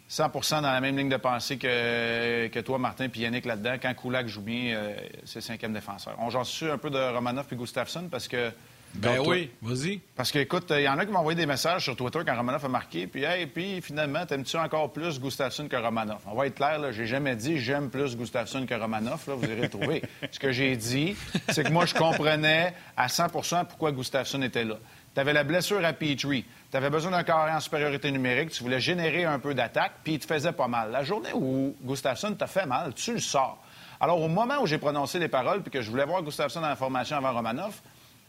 100 0.08 0.28
dans 0.28 0.62
la 0.62 0.80
même 0.80 0.96
ligne 0.96 1.08
de 1.08 1.16
pensée 1.16 1.58
que, 1.58 2.46
que 2.48 2.60
toi, 2.60 2.78
Martin, 2.78 3.08
puis 3.08 3.20
Yannick 3.20 3.44
là-dedans. 3.44 3.76
Quand 3.80 3.94
Kulak 3.94 4.28
joue 4.28 4.42
bien, 4.42 4.74
euh, 4.74 4.96
c'est 5.24 5.36
le 5.36 5.40
cinquième 5.42 5.72
défenseur. 5.72 6.14
On 6.18 6.30
j'en 6.30 6.44
suis 6.44 6.70
un 6.70 6.78
peu 6.78 6.90
de 6.90 6.98
Romanov 6.98 7.46
puis 7.46 7.56
Gustafsson? 7.56 8.08
Parce 8.10 8.28
que 8.28 8.50
Ben 8.94 9.16
Toi- 9.16 9.26
oui, 9.28 9.50
vas-y. 9.60 9.98
parce 10.14 10.30
que, 10.30 10.38
écoute, 10.38 10.66
il 10.70 10.82
y 10.82 10.88
en 10.88 10.96
a 10.98 11.04
qui 11.04 11.10
m'ont 11.10 11.18
envoyé 11.18 11.36
des 11.36 11.46
messages 11.46 11.82
sur 11.82 11.96
Twitter 11.96 12.20
quand 12.24 12.36
Romanov 12.36 12.64
a 12.64 12.68
marqué. 12.68 13.06
Puis, 13.08 13.24
hey, 13.24 13.46
puis 13.46 13.80
finalement, 13.82 14.24
t'aimes-tu 14.24 14.56
encore 14.56 14.92
plus 14.92 15.18
Gustafsson 15.20 15.66
que 15.68 15.74
Romanov? 15.76 16.20
On 16.26 16.34
va 16.34 16.46
être 16.46 16.54
clair, 16.54 16.80
j'ai 16.92 17.06
jamais 17.06 17.34
dit 17.34 17.58
j'aime 17.58 17.90
plus 17.90 18.16
Gustafsson 18.16 18.66
que 18.66 18.74
Romanov. 18.74 19.20
Là, 19.26 19.34
vous 19.34 19.44
irez 19.46 19.62
le 19.62 19.68
trouver. 19.68 20.02
Ce 20.30 20.38
que 20.38 20.52
j'ai 20.52 20.76
dit, 20.76 21.16
c'est 21.48 21.64
que 21.64 21.72
moi, 21.72 21.86
je 21.86 21.94
comprenais 21.94 22.72
à 22.96 23.08
100% 23.08 23.64
pourquoi 23.66 23.90
Gustafsson 23.90 24.40
était 24.42 24.64
là. 24.64 24.76
Tu 25.12 25.20
avais 25.20 25.32
la 25.32 25.44
blessure 25.44 25.84
à 25.84 25.92
Petrie. 25.92 26.44
Tu 26.70 26.76
avais 26.76 26.90
besoin 26.90 27.10
d'un 27.10 27.22
carré 27.24 27.52
en 27.52 27.60
supériorité 27.60 28.10
numérique. 28.10 28.50
Tu 28.50 28.62
voulais 28.62 28.80
générer 28.80 29.24
un 29.24 29.38
peu 29.38 29.54
d'attaque, 29.54 29.92
puis 30.04 30.14
il 30.14 30.18
te 30.20 30.26
faisait 30.26 30.52
pas 30.52 30.66
mal. 30.68 30.90
La 30.92 31.02
journée 31.04 31.30
où 31.34 31.74
Gustafsson 31.82 32.32
t'a 32.34 32.46
fait 32.46 32.66
mal, 32.66 32.94
tu 32.94 33.12
le 33.14 33.20
sors. 33.20 33.60
Alors, 34.00 34.20
au 34.20 34.28
moment 34.28 34.60
où 34.60 34.66
j'ai 34.66 34.78
prononcé 34.78 35.18
les 35.18 35.28
paroles, 35.28 35.62
puis 35.62 35.70
que 35.70 35.82
je 35.82 35.90
voulais 35.90 36.04
voir 36.04 36.22
Gustafsson 36.22 36.60
dans 36.60 36.68
la 36.68 36.74
formation 36.76 37.16
avant 37.16 37.32
Romanov, 37.32 37.80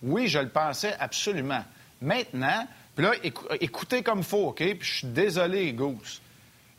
oui, 0.06 0.28
je 0.28 0.40
le 0.40 0.50
pensais 0.50 0.96
absolument. 1.00 1.64
Maintenant, 2.02 2.68
puis 2.96 3.06
là, 3.06 3.12
écou- 3.24 3.48
écoutez 3.60 4.04
comme 4.04 4.24
faut, 4.24 4.48
OK? 4.50 4.58
Puis 4.58 4.78
je 4.82 4.94
suis 5.00 5.08
désolé, 5.08 5.74
Goose. 5.74 6.22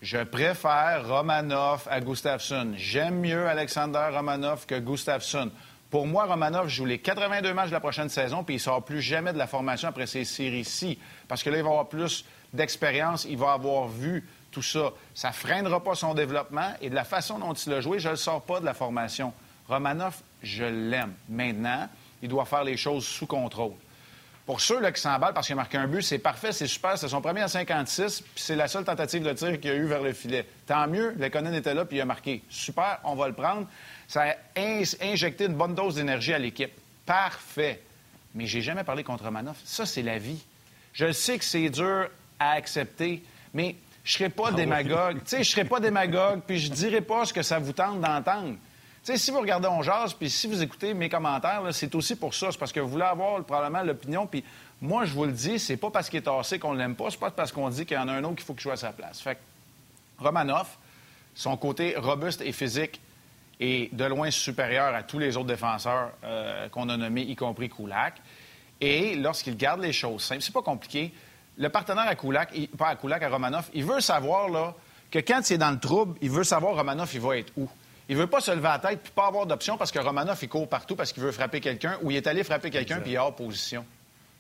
Je 0.03 0.19
préfère 0.19 1.09
Romanov 1.09 1.87
à 1.91 2.01
Gustafsson. 2.01 2.73
J'aime 2.77 3.21
mieux 3.21 3.47
Alexander 3.49 4.09
Romanov 4.13 4.67
que 4.67 4.79
Gustafsson. 4.79 5.51
Pour 5.91 6.07
moi, 6.07 6.27
Romanov 6.27 6.69
joue 6.69 6.85
les 6.85 6.99
82 6.99 7.55
matchs 7.55 7.69
de 7.69 7.73
la 7.75 7.81
prochaine 7.81 8.09
saison, 8.09 8.45
puis 8.45 8.55
il 8.57 8.59
ne 8.59 8.63
sort 8.63 8.85
plus 8.85 9.01
jamais 9.01 9.33
de 9.33 9.39
la 9.39 9.47
formation 9.47 9.89
après 9.89 10.07
ces 10.07 10.25
séries-ci. 10.25 10.99
Parce 11.29 11.43
que 11.43 11.51
là, 11.51 11.57
il 11.59 11.63
va 11.63 11.71
avoir 11.71 11.89
plus 11.89 12.25
d'expérience, 12.53 13.25
il 13.29 13.39
va 13.39 13.53
avoir 13.53 13.89
vu 13.89 14.27
tout 14.51 14.63
ça. 14.63 14.93
Ça 15.15 15.29
ne 15.29 15.35
freinera 15.35 15.83
pas 15.83 15.95
son 15.95 16.13
développement, 16.15 16.73
et 16.81 16.91
de 16.91 16.95
la 16.95 17.05
façon 17.05 17.39
dont 17.39 17.53
il 17.55 17.73
a 17.73 17.81
joué, 17.81 17.99
je 17.99 18.09
ne 18.09 18.13
le 18.13 18.17
sors 18.17 18.43
pas 18.43 18.61
de 18.61 18.65
la 18.65 18.75
formation. 18.75 19.33
Romanov, 19.69 20.17
je 20.43 20.65
l'aime. 20.65 21.15
Maintenant, 21.29 21.89
il 22.23 22.29
doit 22.29 22.45
faire 22.45 22.65
les 22.65 22.77
choses 22.77 23.07
sous 23.07 23.27
contrôle. 23.27 23.73
Pour 24.45 24.61
ceux 24.61 24.79
là, 24.81 24.93
qui 24.93 25.01
s'emballent 25.01 25.35
parce 25.35 25.47
qu'il 25.49 25.55
a 25.55 25.57
marqué 25.57 25.77
un 25.77 25.89
but, 25.89 26.03
c'est 26.03 26.19
parfait, 26.19 26.53
c'est 26.53 26.69
super. 26.69 26.97
C'est 26.97 27.09
son 27.09 27.21
premier 27.21 27.41
à 27.43 27.49
56, 27.49 28.21
puis 28.21 28.31
c'est 28.37 28.55
la 28.55 28.69
seule 28.69 28.85
tentative 28.85 29.25
de 29.25 29.33
tir 29.33 29.61
qu'il 29.61 29.71
y 29.71 29.73
a 29.73 29.77
eu 29.77 29.87
vers 29.87 30.03
le 30.03 30.13
filet. 30.13 30.47
Tant 30.67 30.87
mieux, 30.87 31.15
Lekonen 31.19 31.53
était 31.55 31.75
là, 31.75 31.85
puis 31.85 31.97
il 31.97 32.01
a 32.01 32.05
marqué. 32.05 32.43
Super, 32.49 33.01
on 33.03 33.17
va 33.17 33.27
le 33.27 33.35
prendre. 33.35 33.67
Ça 34.07 34.23
a 34.23 34.35
in- 34.57 34.83
injecté 35.03 35.47
une 35.47 35.55
bonne 35.55 35.75
dose 35.75 35.97
d'énergie 35.97 36.33
à 36.33 36.39
l'équipe. 36.39 36.71
Parfait. 37.05 37.83
Mais 38.37 38.47
j'ai 38.47 38.61
jamais 38.63 38.85
parlé 38.85 39.03
contre 39.03 39.25
Romanov. 39.25 39.57
Ça, 39.65 39.85
c'est 39.85 40.03
la 40.03 40.19
vie. 40.19 40.45
Je 40.93 41.11
sais 41.11 41.39
que 41.39 41.45
c'est 41.45 41.69
dur 41.69 42.09
à 42.39 42.53
accepter, 42.53 43.25
mais 43.53 43.75
je 44.05 44.13
serai 44.13 44.29
pas 44.29 44.53
démagogue. 44.53 45.19
Tu 45.25 45.31
sais, 45.31 45.43
je 45.43 45.51
serai 45.51 45.65
pas 45.65 45.81
démagogue, 45.81 46.43
puis 46.47 46.59
je 46.61 46.71
dirai 46.71 47.01
pas 47.01 47.25
ce 47.25 47.33
que 47.33 47.43
ça 47.43 47.59
vous 47.59 47.73
tente 47.73 48.01
d'entendre. 48.01 48.55
Sais, 49.07 49.19
si 49.19 49.31
vous 49.31 49.39
regardez 49.39 49.69
On 49.69 49.83
Jase, 49.83 50.15
puis 50.15 50.29
si 50.29 50.49
vous 50.49 50.61
écoutez 50.61 50.93
mes 50.93 51.09
commentaires, 51.09 51.63
c'est 51.71 51.95
aussi 51.95 52.17
pour 52.17 52.35
ça. 52.35 52.51
C'est 52.51 52.59
parce 52.59 52.73
que 52.73 52.81
vous 52.81 52.89
voulez 52.89 53.05
avoir 53.05 53.41
probablement 53.45 53.85
l'opinion. 53.85 54.27
Puis 54.27 54.43
moi, 54.81 55.05
je 55.05 55.13
vous 55.13 55.27
le 55.27 55.31
dis, 55.31 55.61
c'est 55.61 55.77
pas 55.77 55.91
parce 55.91 56.11
qu'il 56.11 56.19
est 56.19 56.23
tassé 56.23 56.59
qu'on 56.59 56.73
l'aime 56.73 56.97
pas. 56.97 57.09
C'est 57.11 57.21
pas 57.21 57.31
parce 57.31 57.53
qu'on 57.53 57.69
dit 57.69 57.87
qu'il 57.87 57.97
y 57.97 58.01
en 58.01 58.09
a 58.09 58.13
un 58.15 58.25
autre 58.25 58.35
qu'il 58.35 58.45
faut 58.45 58.55
qu'il 58.55 58.63
joue 58.65 58.73
à 58.73 58.77
sa 58.77 58.91
place. 58.91 59.21
Fait 59.21 59.37
que 59.37 59.41
Romanov, 60.25 60.67
son 61.37 61.57
côté 61.57 61.95
robuste 61.97 62.41
et 62.41 62.51
physique 62.51 63.01
est 63.61 63.95
de 63.95 64.05
loin 64.07 64.29
supérieur 64.33 64.93
à 64.93 65.05
tous 65.05 65.21
les 65.21 65.37
autres 65.37 65.47
défenseurs 65.47 66.11
euh, 66.25 66.69
qu'on 66.71 66.89
a 66.89 66.97
nommés, 66.97 67.23
y 67.23 67.37
compris 67.37 67.69
Kulak. 67.69 68.15
Et 68.81 69.15
lorsqu'il 69.15 69.57
garde 69.57 69.83
les 69.83 69.93
choses 69.93 70.25
simples, 70.25 70.43
c'est 70.43 70.53
pas 70.53 70.63
compliqué. 70.63 71.15
Le 71.59 71.69
partenaire 71.69 72.09
à 72.09 72.17
Kulak, 72.17 72.49
il- 72.57 72.67
pas 72.71 72.89
à 72.89 72.97
Kulak, 72.97 73.23
à 73.23 73.29
Romanov, 73.29 73.71
il 73.73 73.85
veut 73.85 74.01
savoir 74.01 74.49
là, 74.49 74.75
que 75.13 75.21
quand 75.21 75.49
il 75.49 75.53
est 75.53 75.59
dans 75.59 75.71
le 75.71 75.79
trouble, 75.79 76.19
il 76.23 76.31
veut 76.31 76.43
savoir 76.43 76.75
Romanov, 76.75 77.09
il 77.15 77.21
va 77.21 77.37
être 77.39 77.53
où. 77.57 77.69
Il 78.09 78.17
veut 78.17 78.27
pas 78.29 78.41
se 78.41 78.51
lever 78.53 78.69
à 78.69 78.79
la 78.83 78.91
tête 78.91 79.01
puis 79.03 79.13
pas 79.15 79.27
avoir 79.27 79.47
d'option 79.47 79.77
parce 79.77 79.91
que 79.91 79.99
Romanov, 79.99 80.39
il 80.41 80.49
court 80.49 80.69
partout 80.69 80.95
parce 80.95 81.13
qu'il 81.13 81.23
veut 81.23 81.33
frapper 81.33 81.61
quelqu'un 81.61 81.99
ou 82.03 82.11
il 82.11 82.17
est 82.17 82.27
allé 82.27 82.45
frapper 82.45 82.71
quelqu'un 82.71 83.01
puis 83.01 83.13
il 83.13 83.15
est 83.15 83.19
hors 83.19 83.35
position. 83.35 83.85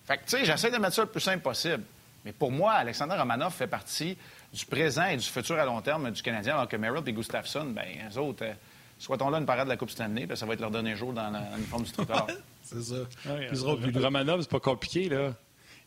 Fait 0.06 0.18
que, 0.18 0.22
tu 0.22 0.30
sais, 0.30 0.44
j'essaie 0.44 0.70
de 0.70 0.76
mettre 0.78 0.94
ça 0.94 1.02
le 1.02 1.08
plus 1.08 1.20
simple 1.20 1.42
possible. 1.42 1.82
Mais 2.24 2.32
pour 2.32 2.52
moi, 2.52 2.72
Alexander 2.74 3.16
Romanov 3.16 3.52
fait 3.52 3.66
partie 3.66 4.16
du 4.52 4.64
présent 4.66 5.06
et 5.06 5.16
du 5.16 5.24
futur 5.24 5.58
à 5.58 5.64
long 5.64 5.80
terme 5.80 6.10
du 6.10 6.22
Canadien, 6.22 6.54
alors 6.54 6.68
que 6.68 6.76
Merrill 6.76 7.02
et 7.06 7.12
Gustafsson, 7.12 7.66
ben, 7.66 7.84
eux 8.12 8.18
autres, 8.18 8.44
euh, 8.44 8.52
soit-on 8.98 9.30
là 9.30 9.38
une 9.38 9.46
parade 9.46 9.64
de 9.66 9.70
la 9.70 9.76
Coupe 9.76 9.90
Stanley, 9.90 10.26
puis 10.26 10.36
ça 10.36 10.46
va 10.46 10.54
être 10.54 10.60
leur 10.60 10.70
dernier 10.70 10.96
jour 10.96 11.12
dans 11.12 11.30
l'uniforme 11.56 11.84
du 11.84 11.92
tricolore. 11.92 12.26
C'est 12.62 12.82
ça. 12.82 12.94
Ouais, 13.26 13.46
Plus 13.46 13.60
drôle, 13.60 13.80
plus 13.80 13.92
drôle. 13.92 14.04
Romanov, 14.04 14.40
c'est 14.42 14.50
pas 14.50 14.60
compliqué, 14.60 15.08
là. 15.08 15.34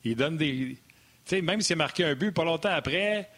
Il 0.03 0.15
donne 0.15 0.37
des. 0.37 0.77
Tu 1.25 1.35
sais, 1.35 1.41
même 1.41 1.59
s'il 1.61 1.73
a 1.73 1.77
marqué 1.77 2.05
un 2.05 2.15
but, 2.15 2.31
pas 2.31 2.45
longtemps 2.45 2.71
après, 2.71 3.29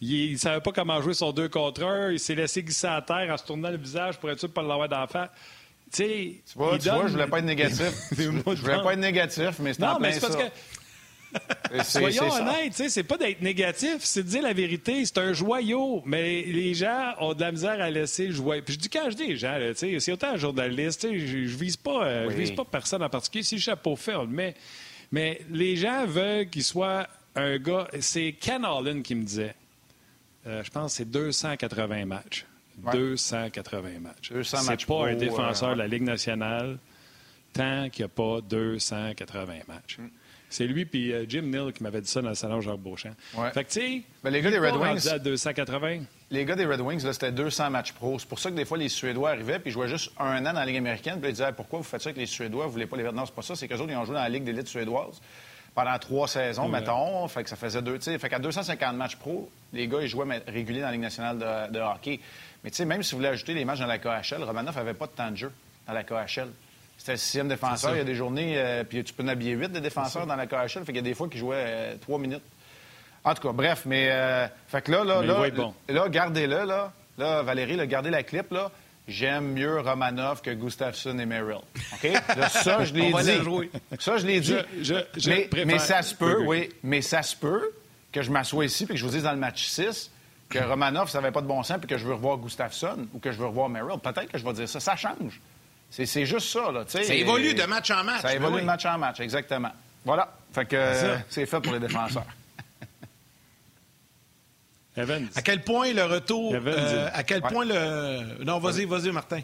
il 0.00 0.32
ne 0.32 0.38
savait 0.38 0.60
pas 0.60 0.72
comment 0.72 1.00
jouer 1.00 1.14
son 1.14 1.32
2 1.32 1.48
contre 1.48 1.82
1. 1.82 2.12
Il 2.12 2.20
s'est 2.20 2.34
laissé 2.34 2.62
glisser 2.62 2.86
à 2.86 3.00
terre 3.00 3.28
en 3.32 3.36
se 3.36 3.44
tournant 3.44 3.70
le 3.70 3.78
visage 3.78 4.18
pour 4.18 4.30
être 4.30 4.38
sûr 4.38 4.48
de 4.48 4.52
ne 4.52 4.54
pas 4.54 4.62
l'avoir 4.62 4.88
d'en 4.88 5.06
face. 5.06 5.30
Tu 5.92 5.96
sais. 6.02 6.42
Tu 6.50 6.58
vois, 6.58 6.78
donne 6.78 7.06
je 7.06 7.12
voulais 7.12 7.26
pas 7.26 7.38
être 7.38 7.44
négatif. 7.44 7.92
je 8.16 8.28
voulais 8.28 8.82
pas 8.82 8.92
être 8.92 8.98
négatif, 8.98 9.58
mais 9.60 9.72
c'est 9.72 9.82
Non, 9.82 9.98
mais 10.00 10.12
c'est 10.12 10.20
parce 10.20 10.36
que. 10.36 10.42
Soyons 11.84 12.32
honnêtes, 12.32 12.88
c'est 12.88 13.02
pas 13.02 13.18
d'être 13.18 13.42
négatif, 13.42 13.98
c'est 14.00 14.22
de 14.22 14.28
dire 14.28 14.42
la 14.42 14.52
vérité. 14.52 15.04
C'est 15.04 15.18
un 15.18 15.32
joyau, 15.32 16.02
mais 16.06 16.42
les 16.42 16.72
gens 16.74 17.14
ont 17.20 17.34
de 17.34 17.40
la 17.40 17.52
misère 17.52 17.80
à 17.80 17.90
laisser 17.90 18.28
le 18.28 18.32
joyau. 18.32 18.62
Puis 18.62 18.74
je 18.74 18.78
dis 18.78 18.88
quand 18.88 19.10
je 19.10 19.16
dis 19.16 19.26
les 19.26 19.36
gens, 19.36 19.58
c'est 19.74 20.12
autant 20.12 20.30
un 20.30 20.36
journaliste, 20.36 21.06
je, 21.10 21.46
je 21.46 21.56
vise 21.56 21.76
pas, 21.76 22.04
euh, 22.04 22.30
je 22.30 22.36
vise 22.36 22.52
pas 22.52 22.64
personne 22.64 23.02
en 23.02 23.10
particulier. 23.10 23.42
Si 23.42 23.56
le 23.56 23.60
chapeau 23.60 23.96
fait, 23.96 24.14
on 24.14 24.22
le 24.22 24.28
met. 24.28 24.54
Mais 25.12 25.40
les 25.50 25.76
gens 25.76 26.06
veulent 26.06 26.48
qu'il 26.48 26.64
soit 26.64 27.06
un 27.34 27.58
gars. 27.58 27.88
C'est 28.00 28.32
Ken 28.32 28.64
Allen 28.64 29.02
qui 29.02 29.14
me 29.14 29.24
disait. 29.24 29.54
Euh, 30.46 30.62
je 30.62 30.70
pense 30.70 30.92
que 30.92 30.96
c'est 30.98 31.10
280 31.10 32.04
matchs. 32.06 32.46
Ouais. 32.82 32.92
280 32.92 33.88
matchs. 34.00 34.30
200 34.32 34.56
C'est 34.58 34.66
matchs 34.70 34.86
pas 34.86 34.94
pro, 34.94 35.04
un 35.04 35.14
défenseur 35.14 35.70
euh, 35.70 35.74
de 35.74 35.78
la 35.78 35.86
Ligue 35.88 36.02
nationale 36.02 36.78
tant 37.52 37.88
qu'il 37.88 38.04
n'y 38.04 38.06
a 38.06 38.08
pas 38.08 38.40
280 38.42 39.46
matchs. 39.66 39.98
Mm. 39.98 40.08
C'est 40.48 40.66
lui 40.66 40.84
puis 40.84 41.12
euh, 41.12 41.24
Jim 41.28 41.42
Neal 41.42 41.72
qui 41.72 41.82
m'avait 41.82 42.00
dit 42.00 42.08
ça 42.08 42.22
dans 42.22 42.28
le 42.28 42.34
salon 42.34 42.60
Jacques 42.60 42.78
Beauchamp. 42.78 43.14
Ouais. 43.36 43.50
Fait 43.50 43.64
que, 43.64 43.70
tu 43.70 43.80
sais, 43.80 44.02
Ben, 44.22 44.30
les 44.30 44.42
gars 44.42 44.50
des 44.50 44.58
Red 44.58 44.74
Wings- 44.76 45.08
à 45.08 45.18
280. 45.18 46.02
Les 46.30 46.44
gars 46.44 46.54
des 46.54 46.66
Red 46.66 46.80
Wings, 46.80 47.02
là, 47.04 47.12
c'était 47.12 47.32
200 47.32 47.70
matchs 47.70 47.92
pro. 47.92 48.18
C'est 48.18 48.28
pour 48.28 48.38
ça 48.38 48.50
que 48.50 48.56
des 48.56 48.64
fois, 48.64 48.78
les 48.78 48.88
Suédois 48.88 49.30
arrivaient 49.30 49.58
puis 49.58 49.70
ils 49.70 49.72
jouaient 49.72 49.88
juste 49.88 50.12
un 50.18 50.38
an 50.46 50.52
dans 50.52 50.60
la 50.60 50.66
Ligue 50.66 50.76
américaine. 50.76 51.18
Puis 51.20 51.30
ils 51.30 51.32
disaient 51.32 51.52
Pourquoi 51.52 51.80
vous 51.80 51.84
faites 51.84 52.00
ça 52.02 52.10
avec 52.10 52.18
les 52.18 52.26
Suédois? 52.26 52.66
Vous 52.66 52.72
voulez 52.72 52.86
pas 52.86 52.96
les 52.96 53.04
Non, 53.10 53.26
c'est 53.26 53.34
pas 53.34 53.42
ça. 53.42 53.56
C'est 53.56 53.66
qu'eux 53.66 53.76
autres, 53.76 53.90
ils 53.90 53.96
ont 53.96 54.04
joué 54.04 54.14
dans 54.14 54.22
la 54.22 54.28
Ligue 54.28 54.44
d'élite 54.44 54.68
suédoise 54.68 55.20
pendant 55.76 55.96
trois 55.98 56.26
saisons, 56.26 56.66
mettons. 56.68 57.28
Fait 57.28 57.44
que 57.44 57.48
ça 57.50 57.54
faisait 57.54 57.82
deux. 57.82 57.96
tu 57.98 58.04
sais, 58.04 58.18
Fait 58.18 58.28
qu'à 58.28 58.38
250 58.40 58.96
matchs 58.96 59.14
pro, 59.16 59.48
les 59.72 59.86
gars, 59.86 59.98
ils 60.00 60.08
jouaient 60.08 60.42
réguliers 60.48 60.80
dans 60.80 60.86
la 60.86 60.92
Ligue 60.92 61.02
nationale 61.02 61.38
de, 61.38 61.72
de 61.74 61.80
hockey. 61.80 62.18
Mais 62.64 62.70
tu 62.70 62.76
sais, 62.76 62.84
même 62.86 63.02
si 63.04 63.12
vous 63.12 63.18
voulez 63.18 63.28
ajouter 63.28 63.54
les 63.54 63.64
matchs 63.64 63.78
dans 63.80 63.86
la 63.86 63.98
KHL, 63.98 64.42
Romanov 64.42 64.74
n'avait 64.74 64.94
pas 64.94 65.06
de 65.06 65.12
temps 65.12 65.30
de 65.30 65.36
jeu 65.36 65.52
dans 65.86 65.92
la 65.92 66.02
KHL. 66.02 66.48
C'était 66.98 67.12
le 67.12 67.18
sixième 67.18 67.46
défenseur. 67.48 67.92
Il 67.94 67.98
y 67.98 68.00
a 68.00 68.04
des 68.04 68.14
journées, 68.14 68.54
euh, 68.56 68.82
puis 68.82 69.04
tu 69.04 69.12
peux 69.12 69.22
en 69.22 69.28
habiller 69.28 69.52
huit 69.52 69.70
de 69.70 69.78
défenseurs 69.78 70.26
dans 70.26 70.34
la 70.34 70.46
KHL. 70.46 70.68
Fait 70.68 70.86
qu'il 70.86 70.96
y 70.96 70.98
a 70.98 71.02
des 71.02 71.14
fois 71.14 71.28
qu'ils 71.28 71.38
jouaient 71.40 71.56
euh, 71.66 71.94
trois 72.00 72.18
minutes. 72.18 72.42
En 73.22 73.34
tout 73.34 73.46
cas, 73.46 73.52
bref, 73.52 73.82
mais. 73.84 74.08
euh, 74.10 74.46
fait 74.68 74.80
que 74.82 74.90
là, 74.92 75.04
là, 75.04 75.20
Mais 75.20 75.26
là, 75.26 75.50
bon. 75.50 75.74
là, 75.88 76.08
gardez-le, 76.08 76.64
là. 76.64 76.92
Là, 77.18 77.42
Valérie, 77.42 77.76
là, 77.76 77.86
gardez 77.86 78.10
la 78.10 78.22
clip, 78.22 78.50
là. 78.50 78.70
J'aime 79.08 79.52
mieux 79.52 79.80
Romanov 79.80 80.42
que 80.42 80.50
Gustafsson 80.50 81.16
et 81.18 81.26
Merrill. 81.26 81.60
OK? 81.92 82.02
Là, 82.36 82.48
ça, 82.48 82.84
je 82.84 82.92
l'ai 82.92 83.12
dit. 83.12 83.70
Ça, 84.00 84.18
je 84.18 84.26
l'ai 84.26 84.40
dit. 84.40 84.54
Je- 84.78 84.82
je- 84.82 85.20
je 85.20 85.30
mais, 85.30 85.42
préfère- 85.42 85.66
mais 85.66 85.78
ça 85.78 86.02
se 86.02 86.14
peut, 86.14 86.42
Oui. 86.44 86.70
Mais 86.82 87.02
ça 87.02 87.22
se 87.22 87.36
peut 87.36 87.70
que 88.12 88.22
je 88.22 88.30
m'assoie 88.32 88.64
ici 88.64 88.84
et 88.84 88.86
que 88.88 88.96
je 88.96 89.04
vous 89.04 89.10
dise 89.12 89.22
dans 89.22 89.32
le 89.32 89.38
match 89.38 89.66
6 89.66 90.10
que 90.48 90.58
Romanov, 90.58 91.08
ça 91.08 91.20
n'avait 91.20 91.32
pas 91.32 91.40
de 91.42 91.46
bon 91.46 91.62
sens 91.62 91.78
puis 91.78 91.86
que 91.88 91.98
je 91.98 92.04
veux 92.04 92.14
revoir 92.14 92.36
Gustafsson 92.38 93.06
ou 93.14 93.18
que 93.20 93.30
je 93.30 93.38
veux 93.38 93.46
revoir 93.46 93.68
Merrill. 93.68 93.98
Peut-être 94.00 94.30
que 94.30 94.38
je 94.38 94.44
vais 94.44 94.52
dire 94.54 94.68
ça. 94.68 94.80
Ça 94.80 94.96
change. 94.96 95.40
C'est 95.90 96.06
c'est 96.06 96.26
juste 96.26 96.48
ça, 96.48 96.72
là. 96.72 96.82
Ça 96.88 97.00
évolue 97.02 97.54
de 97.54 97.62
match 97.64 97.90
en 97.92 98.02
match. 98.02 98.22
Ça 98.22 98.28
ben 98.28 98.34
évolue 98.36 98.54
oui. 98.56 98.60
de 98.62 98.66
match 98.66 98.84
en 98.86 98.98
match, 98.98 99.20
exactement. 99.20 99.70
Voilà. 100.04 100.32
Fait 100.52 100.64
que 100.66 100.74
euh, 100.76 101.16
c'est 101.28 101.46
fait 101.46 101.60
pour 101.60 101.72
les 101.72 101.80
défenseurs. 101.80 102.24
Evans. 104.96 105.28
À 105.34 105.42
quel 105.42 105.62
point 105.62 105.92
le 105.92 106.04
retour. 106.04 106.54
Evans, 106.54 106.74
euh, 106.76 107.08
à 107.12 107.22
quel 107.22 107.42
Ouais. 107.42 107.48
point 107.50 107.64
le. 107.64 108.44
Non, 108.44 108.58
vas-y, 108.58 108.84
vas-y, 108.84 109.10
Martin. 109.12 109.40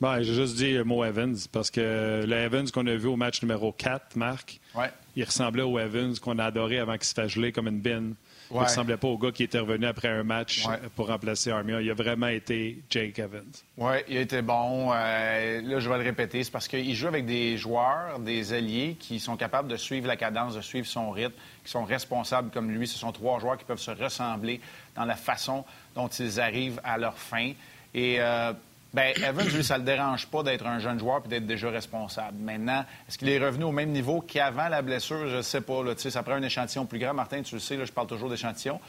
Ben, 0.00 0.20
j'ai 0.22 0.34
juste 0.34 0.56
dit 0.56 0.72
le 0.72 0.84
mot 0.84 1.04
Evans, 1.04 1.36
parce 1.52 1.70
que 1.70 2.24
le 2.26 2.36
Evans 2.36 2.68
qu'on 2.70 2.86
a 2.86 2.94
vu 2.96 3.06
au 3.06 3.16
match 3.16 3.40
numéro 3.42 3.72
4, 3.72 4.16
Marc, 4.16 4.60
Ouais. 4.74 4.90
il 5.16 5.24
ressemblait 5.24 5.62
au 5.62 5.78
Evans 5.78 6.18
qu'on 6.18 6.38
a 6.38 6.44
adoré 6.46 6.78
avant 6.78 6.94
qu'il 6.94 7.04
se 7.04 7.14
fasse 7.14 7.30
geler 7.30 7.52
comme 7.52 7.68
une 7.68 7.80
bine. 7.80 8.14
Il 8.54 8.58
Ouais. 8.58 8.64
ressemblait 8.66 8.96
pas 8.96 9.08
au 9.08 9.18
gars 9.18 9.32
qui 9.32 9.42
était 9.42 9.58
revenu 9.58 9.84
après 9.84 10.06
un 10.06 10.22
match 10.22 10.64
Ouais. 10.64 10.78
pour 10.94 11.08
remplacer 11.08 11.50
Armia. 11.50 11.80
Il 11.82 11.90
a 11.90 11.94
vraiment 11.94 12.28
été 12.28 12.78
Jake 12.88 13.18
Evans. 13.18 13.42
Oui, 13.76 13.96
il 14.08 14.16
a 14.16 14.20
été 14.20 14.42
bon. 14.42 14.92
Euh, 14.94 15.60
là, 15.60 15.80
je 15.80 15.88
vais 15.90 15.98
le 15.98 16.04
répéter, 16.04 16.44
c'est 16.44 16.52
parce 16.52 16.68
qu'il 16.68 16.94
joue 16.94 17.08
avec 17.08 17.26
des 17.26 17.58
joueurs, 17.58 18.20
des 18.20 18.52
alliés 18.52 18.96
qui 19.00 19.18
sont 19.18 19.36
capables 19.36 19.66
de 19.68 19.76
suivre 19.76 20.06
la 20.06 20.16
cadence, 20.16 20.54
de 20.54 20.60
suivre 20.60 20.86
son 20.86 21.10
rythme, 21.10 21.34
qui 21.64 21.70
sont 21.72 21.84
responsables 21.84 22.50
comme 22.52 22.70
lui. 22.70 22.86
Ce 22.86 22.96
sont 22.96 23.10
trois 23.10 23.40
joueurs 23.40 23.58
qui 23.58 23.64
peuvent 23.64 23.78
se 23.80 23.90
ressembler 23.90 24.60
dans 24.94 25.04
la 25.04 25.16
façon 25.16 25.64
dont 25.96 26.06
ils 26.06 26.38
arrivent 26.40 26.80
à 26.84 26.96
leur 26.96 27.18
fin. 27.18 27.52
Et 27.92 28.16
euh, 28.20 28.52
ben, 28.94 29.12
Evans, 29.16 29.48
lui, 29.48 29.64
ça 29.64 29.74
ne 29.74 29.80
le 29.80 29.86
dérange 29.86 30.28
pas 30.28 30.44
d'être 30.44 30.64
un 30.64 30.78
jeune 30.78 31.00
joueur 31.00 31.20
et 31.24 31.28
d'être 31.28 31.46
déjà 31.46 31.68
responsable. 31.68 32.38
Maintenant, 32.38 32.84
est-ce 33.08 33.18
qu'il 33.18 33.28
est 33.28 33.44
revenu 33.44 33.64
au 33.64 33.72
même 33.72 33.90
niveau 33.90 34.20
qu'avant 34.20 34.68
la 34.68 34.82
blessure? 34.82 35.26
Je 35.26 35.38
ne 35.38 35.42
sais 35.42 35.60
pas. 35.62 35.82
Là. 35.82 35.96
Tu 35.96 36.02
sais, 36.02 36.10
Ça 36.10 36.22
prend 36.22 36.34
un 36.34 36.42
échantillon 36.42 36.86
plus 36.86 37.00
grand. 37.00 37.12
Martin, 37.12 37.42
tu 37.42 37.56
le 37.56 37.60
sais, 37.60 37.76
là, 37.76 37.84
je 37.86 37.92
parle 37.92 38.06
toujours 38.06 38.30
d'échantillon. 38.30 38.80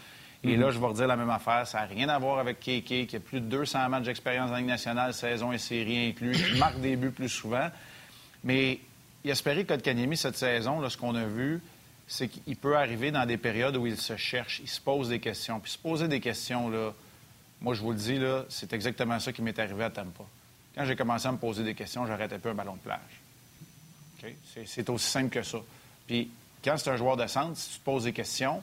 Et 0.44 0.58
là, 0.58 0.70
je 0.70 0.78
vais 0.78 0.86
redire 0.86 1.08
la 1.08 1.16
même 1.16 1.32
affaire. 1.32 1.66
Ça 1.66 1.80
n'a 1.80 1.86
rien 1.86 2.08
à 2.10 2.20
voir 2.20 2.38
avec 2.38 2.60
Kéké, 2.60 3.08
qui 3.08 3.16
a 3.16 3.20
plus 3.20 3.42
de 3.42 3.48
200 3.48 3.90
matchs 3.90 4.04
d'expérience 4.04 4.50
dans 4.50 4.54
la 4.54 4.60
Ligue 4.60 4.70
nationale, 4.70 5.12
saison 5.12 5.52
et 5.52 5.58
série 5.58 6.10
inclus, 6.10 6.34
qui 6.34 6.60
marque 6.60 6.80
des 6.82 6.96
buts 6.96 7.10
plus 7.10 7.30
souvent. 7.30 7.70
Mais 8.44 8.80
il 9.24 9.32
espérait 9.32 9.64
que 9.64 9.74
Kotkaniemi, 9.74 10.18
cette 10.18 10.38
saison, 10.38 10.82
là, 10.82 10.92
ce 10.92 10.98
qu'on 10.98 11.16
a 11.16 11.26
vu, 11.26 11.64
c'est 12.06 12.28
qu'il 12.28 12.58
peut 12.58 12.78
arriver 12.78 13.10
dans 13.10 13.26
des 13.26 13.38
périodes 13.38 13.76
où 13.76 13.88
il 13.88 13.98
se 13.98 14.18
cherche, 14.18 14.62
il 14.62 14.70
se 14.70 14.80
pose 14.80 15.10
des 15.10 15.20
questions. 15.20 15.60
Puis 15.60 15.72
se 15.72 15.80
poser 15.80 16.08
des 16.08 16.20
questions, 16.20 16.70
là, 16.70 16.94
moi, 17.66 17.74
je 17.74 17.82
vous 17.82 17.90
le 17.94 17.98
dis, 17.98 18.20
là, 18.20 18.44
c'est 18.48 18.72
exactement 18.74 19.20
ça 19.20 19.34
qui 19.34 19.42
m'est 19.42 19.58
arrivé 19.58 19.84
à 19.86 19.90
Tampa. 19.90 20.24
Quand 20.76 20.86
j'ai 20.86 20.96
commencé 20.96 21.26
à 21.28 21.32
me 21.32 21.38
poser 21.38 21.64
des 21.64 21.74
questions, 21.74 22.06
j'arrêtais 22.06 22.38
plus 22.38 22.52
un 22.52 22.54
ballon 22.54 22.76
de 22.76 22.80
plage. 22.80 23.00
C'est- 24.68 24.88
aussi 24.92 25.08
simple 25.10 25.30
que 25.30 25.42
ça. 25.42 25.58
Puis 26.06 26.30
quand 26.64 26.78
c'est 26.78 26.92
un 26.92 26.96
joueur 26.96 27.18
de 27.18 27.26
centre, 27.26 27.58
si 27.58 27.72
tu 27.72 27.80
te 27.80 27.84
poses 27.84 28.04
des 28.04 28.14
questions, 28.14 28.62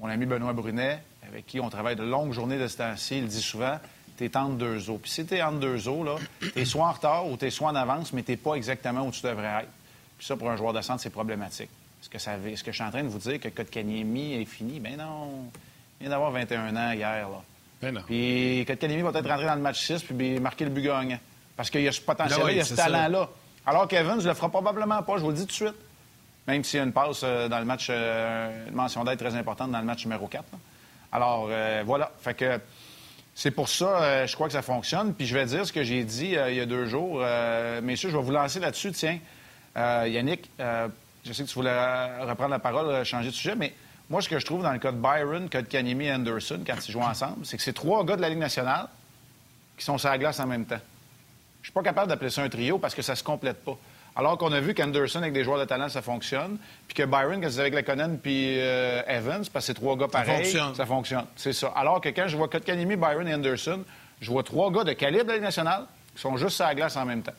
mon 0.00 0.08
ami 0.08 0.26
Benoît 0.26 0.52
Brunet, 0.52 1.04
avec 1.28 1.46
qui 1.46 1.60
on 1.60 1.70
travaille 1.70 1.94
de 1.94 2.02
longues 2.02 2.32
journées 2.32 2.58
de 2.58 2.66
ce 2.66 2.78
temps-ci, 2.78 3.18
il 3.18 3.28
dit 3.28 3.40
souvent 3.40 3.78
tu 4.18 4.24
es 4.24 4.36
entre 4.36 4.56
deux 4.56 4.90
eaux. 4.90 4.98
Puis 4.98 5.12
si 5.12 5.24
tu 5.24 5.34
es 5.36 5.42
entre 5.42 5.60
deux 5.60 5.86
eaux, 5.88 6.02
là, 6.02 6.16
tu 6.40 6.58
es 6.58 6.64
soit 6.64 6.88
en 6.88 6.92
retard 6.92 7.28
ou 7.28 7.36
tu 7.36 7.46
es 7.46 7.50
soit 7.50 7.68
en 7.70 7.76
avance, 7.76 8.12
mais 8.12 8.24
tu 8.24 8.32
n'es 8.32 8.36
pas 8.36 8.54
exactement 8.54 9.06
où 9.06 9.12
tu 9.12 9.22
devrais 9.22 9.62
être. 9.62 9.70
Puis 10.18 10.26
ça, 10.26 10.36
pour 10.36 10.50
un 10.50 10.56
joueur 10.56 10.72
de 10.72 10.80
centre, 10.80 11.00
c'est 11.00 11.10
problématique. 11.10 11.70
Est-ce 12.00 12.08
que, 12.08 12.64
que 12.64 12.72
je 12.72 12.76
suis 12.76 12.82
en 12.84 12.90
train 12.90 13.04
de 13.04 13.08
vous 13.08 13.18
dire 13.18 13.38
que 13.38 13.48
Kotkaniemi 13.50 14.32
est 14.34 14.44
fini? 14.46 14.80
Ben 14.80 14.96
non. 14.96 15.48
Il 16.00 16.04
vient 16.04 16.10
d'avoir 16.10 16.32
21 16.32 16.74
ans 16.74 16.90
hier. 16.90 17.28
Là. 17.28 17.42
Ben. 17.82 18.02
Puis 18.06 18.64
Kotkaniemi 18.66 19.02
va 19.02 19.12
peut-être 19.12 19.28
rentrer 19.28 19.46
dans 19.46 19.54
le 19.54 19.60
match 19.60 19.80
6 19.84 20.02
puis 20.04 20.40
marquer 20.40 20.64
le 20.64 20.70
but 20.70 20.82
gagnant. 20.82 21.18
Parce 21.56 21.68
qu'il 21.70 21.82
y 21.82 21.88
a 21.88 21.92
ce 21.92 22.00
potentiel-là, 22.00 22.44
Ben 22.44 22.46
oui, 22.46 22.54
il 22.54 22.58
y 22.58 22.60
a 22.60 22.64
ce 22.64 22.74
talent-là. 22.74 23.28
Alors 23.66 23.88
qu'Evans 23.88 24.16
ne 24.16 24.22
le 24.24 24.34
fera 24.34 24.48
probablement 24.48 25.02
pas, 25.02 25.16
je 25.16 25.22
vous 25.22 25.30
le 25.30 25.36
dis 25.36 25.42
tout 25.42 25.48
de 25.48 25.52
suite. 25.52 25.74
Même 26.46 26.64
s'il 26.64 26.78
y 26.78 26.80
a 26.80 26.84
une 26.84 26.92
passe 26.92 27.20
euh, 27.22 27.48
dans 27.48 27.58
le 27.60 27.64
match, 27.64 27.86
euh, 27.90 28.68
une 28.68 28.74
mention 28.74 29.04
d'aide 29.04 29.18
très 29.18 29.34
importante 29.36 29.70
dans 29.70 29.78
le 29.78 29.84
match 29.84 30.04
numéro 30.04 30.26
4. 30.26 30.44
là. 30.52 30.58
Alors, 31.12 31.48
euh, 31.50 31.82
voilà. 31.84 32.10
Fait 32.20 32.34
que 32.34 32.58
c'est 33.34 33.50
pour 33.50 33.68
ça, 33.68 34.02
euh, 34.02 34.26
je 34.26 34.34
crois 34.34 34.46
que 34.46 34.54
ça 34.54 34.62
fonctionne. 34.62 35.14
Puis 35.14 35.26
je 35.26 35.34
vais 35.34 35.44
dire 35.44 35.66
ce 35.66 35.72
que 35.72 35.84
j'ai 35.84 36.02
dit 36.04 36.36
euh, 36.36 36.50
il 36.50 36.56
y 36.56 36.60
a 36.60 36.66
deux 36.66 36.86
jours. 36.86 37.22
Messieurs, 37.82 38.10
je 38.10 38.16
vais 38.16 38.22
vous 38.22 38.32
lancer 38.32 38.60
là-dessus. 38.60 38.92
Tiens, 38.92 39.18
Yannick, 39.76 40.50
je 40.58 41.32
sais 41.32 41.44
que 41.44 41.48
tu 41.48 41.54
voulais 41.54 42.20
reprendre 42.24 42.50
la 42.50 42.58
parole, 42.58 43.04
changer 43.04 43.28
de 43.28 43.34
sujet, 43.34 43.54
mais 43.54 43.72
moi, 44.12 44.20
ce 44.20 44.28
que 44.28 44.38
je 44.38 44.44
trouve 44.44 44.62
dans 44.62 44.72
le 44.72 44.78
cas 44.78 44.92
de 44.92 44.98
Byron, 44.98 45.48
cas 45.48 45.62
de 45.62 45.66
Kanemi 45.66 46.04
et 46.04 46.12
Anderson, 46.12 46.60
quand 46.66 46.74
ils 46.86 46.92
jouent 46.92 47.00
ensemble, 47.00 47.46
c'est 47.46 47.56
que 47.56 47.62
c'est 47.62 47.72
trois 47.72 48.04
gars 48.04 48.14
de 48.14 48.20
la 48.20 48.28
Ligue 48.28 48.40
nationale 48.40 48.88
qui 49.78 49.86
sont 49.86 49.96
sur 49.96 50.10
la 50.10 50.18
glace 50.18 50.38
en 50.38 50.46
même 50.46 50.66
temps. 50.66 50.80
Je 51.62 51.68
suis 51.68 51.72
pas 51.72 51.82
capable 51.82 52.08
d'appeler 52.08 52.28
ça 52.28 52.42
un 52.42 52.50
trio 52.50 52.76
parce 52.76 52.94
que 52.94 53.00
ça 53.00 53.16
se 53.16 53.24
complète 53.24 53.64
pas. 53.64 53.74
Alors 54.14 54.36
qu'on 54.36 54.52
a 54.52 54.60
vu 54.60 54.74
qu'Anderson, 54.74 55.20
avec 55.20 55.32
des 55.32 55.44
joueurs 55.44 55.58
de 55.58 55.64
talent, 55.64 55.88
ça 55.88 56.02
fonctionne. 56.02 56.58
Puis 56.86 56.94
que 56.94 57.04
Byron, 57.04 57.40
quand 57.40 57.50
c'est 57.50 57.60
avec 57.60 57.72
Lekonen 57.72 58.18
puis 58.18 58.60
euh, 58.60 59.00
Evans, 59.08 59.46
parce 59.50 59.64
que 59.64 59.72
c'est 59.72 59.74
trois 59.74 59.96
gars 59.96 60.08
pareils, 60.08 60.44
fonctionne. 60.44 60.74
ça 60.74 60.84
fonctionne. 60.84 61.24
C'est 61.34 61.54
ça. 61.54 61.72
Alors 61.74 62.02
que 62.02 62.10
quand 62.10 62.28
je 62.28 62.36
vois 62.36 62.48
Kotkaniemi, 62.48 62.96
Byron 62.96 63.26
et 63.26 63.32
Anderson, 63.32 63.82
je 64.20 64.30
vois 64.30 64.42
trois 64.42 64.70
gars 64.70 64.84
de 64.84 64.92
calibre 64.92 65.24
de 65.24 65.28
la 65.28 65.34
Ligue 65.36 65.44
nationale 65.44 65.86
qui 66.14 66.20
sont 66.20 66.36
juste 66.36 66.56
sur 66.56 66.66
la 66.66 66.74
glace 66.74 66.98
en 66.98 67.06
même 67.06 67.22
temps. 67.22 67.32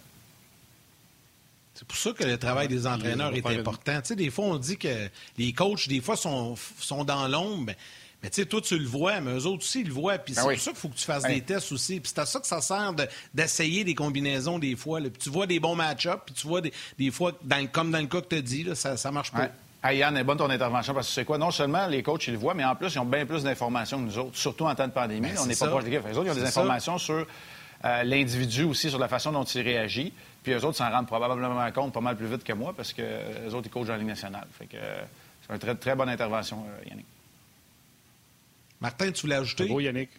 C'est 1.83 1.87
pour 1.87 1.97
ça 1.97 2.11
que 2.13 2.23
le 2.23 2.37
travail 2.37 2.67
des 2.69 2.87
entraîneurs 2.87 3.31
Il 3.33 3.39
est 3.39 3.59
important. 3.59 3.99
Tu 4.01 4.07
sais, 4.09 4.15
des 4.15 4.29
fois, 4.29 4.45
on 4.45 4.57
dit 4.57 4.77
que 4.77 5.09
les 5.37 5.51
coachs, 5.53 5.87
des 5.89 5.99
fois, 6.01 6.15
sont, 6.15 6.55
sont 6.79 7.03
dans 7.03 7.27
l'ombre. 7.27 7.73
Mais, 8.21 8.29
tu 8.29 8.41
sais, 8.41 8.45
toi, 8.47 8.61
tu 8.61 8.79
le 8.79 8.85
vois, 8.87 9.19
mais 9.19 9.31
eux 9.33 9.45
autres 9.47 9.63
aussi, 9.65 9.81
ils 9.81 9.87
le 9.87 9.93
voient. 9.93 10.17
Puis 10.17 10.33
Ben 10.33 10.43
c'est 10.43 10.47
oui. 10.47 10.53
pour 10.55 10.63
ça 10.63 10.71
qu'il 10.71 10.79
faut 10.79 10.87
que 10.87 10.95
tu 10.95 11.03
fasses 11.03 11.23
Ben. 11.23 11.33
des 11.33 11.41
tests 11.41 11.73
aussi. 11.73 11.99
Puis 11.99 12.09
c'est 12.15 12.19
à 12.21 12.25
ça 12.25 12.39
que 12.39 12.47
ça 12.47 12.61
sert 12.61 12.93
de- 12.93 13.05
d'essayer 13.33 13.83
des 13.83 13.95
combinaisons 13.95 14.59
des 14.59 14.77
fois. 14.77 15.01
là. 15.01 15.09
Puis 15.09 15.21
tu 15.23 15.29
vois 15.29 15.45
des 15.45 15.59
bons 15.59 15.75
match-ups, 15.75 16.21
puis 16.25 16.33
tu 16.35 16.47
vois 16.47 16.61
des, 16.61 16.71
des 16.97 17.11
fois, 17.11 17.33
dans, 17.43 17.67
comme 17.67 17.91
dans 17.91 17.99
le 17.99 18.07
cas 18.07 18.21
que 18.21 18.27
tu 18.27 18.35
as 18.37 18.41
dit, 18.41 18.63
là, 18.63 18.75
ça, 18.75 18.95
ça 18.95 19.11
marche 19.11 19.31
pas. 19.33 19.39
Ouais. 19.39 19.51
Hey, 19.83 19.97
Yann, 19.97 20.15
est 20.15 20.23
bonne 20.23 20.37
ton 20.37 20.49
intervention 20.49 20.93
parce 20.93 21.07
que 21.09 21.13
c'est 21.13 21.25
quoi? 21.25 21.37
Non 21.37 21.51
seulement 21.51 21.87
les 21.87 22.01
coachs, 22.01 22.25
ils 22.27 22.31
le 22.33 22.39
voient, 22.39 22.53
mais 22.53 22.63
en 22.63 22.75
plus, 22.77 22.93
ils 22.95 22.99
ont 22.99 23.03
bien 23.05 23.25
plus 23.25 23.43
d'informations 23.43 23.97
que 23.99 24.05
nous 24.05 24.17
autres, 24.17 24.37
surtout 24.37 24.63
en 24.65 24.73
temps 24.73 24.87
de 24.87 24.93
pandémie. 24.93 25.27
Ben, 25.27 25.35
on 25.41 25.45
n'est 25.45 25.55
pas 25.57 25.67
proche 25.67 25.83
des. 25.83 25.89
Les 25.89 25.97
autres, 25.97 26.23
ils 26.27 26.31
ont 26.31 26.35
des 26.35 26.39
ça. 26.39 26.47
informations 26.47 26.97
sur 26.97 27.27
euh, 27.83 28.03
l'individu 28.03 28.63
aussi, 28.63 28.89
sur 28.89 28.99
la 28.99 29.09
façon 29.09 29.33
dont 29.33 29.43
il 29.43 29.61
réagit. 29.61 30.13
Puis 30.43 30.51
eux 30.51 30.65
autres 30.65 30.77
s'en 30.77 30.91
rendent 30.91 31.07
probablement 31.07 31.71
compte 31.71 31.93
pas 31.93 32.01
mal 32.01 32.15
plus 32.17 32.27
vite 32.27 32.43
que 32.43 32.53
moi 32.53 32.73
parce 32.75 32.91
que 32.93 33.01
les 33.45 33.53
autres, 33.53 33.67
ils 33.67 33.71
coachent 33.71 33.87
dans 33.87 33.93
la 33.93 33.99
Ligue 33.99 34.07
nationale. 34.07 34.47
Fait 34.57 34.65
que 34.65 34.75
euh, 34.77 35.01
c'est 35.47 35.53
une 35.53 35.59
très, 35.59 35.75
très 35.75 35.95
bonne 35.95 36.09
intervention, 36.09 36.65
euh, 36.67 36.89
Yannick. 36.89 37.05
Martin, 38.81 39.11
tu 39.11 39.21
voulais 39.21 39.35
ajouter? 39.35 39.65
Beau, 39.67 39.79
Yannick. 39.79 40.09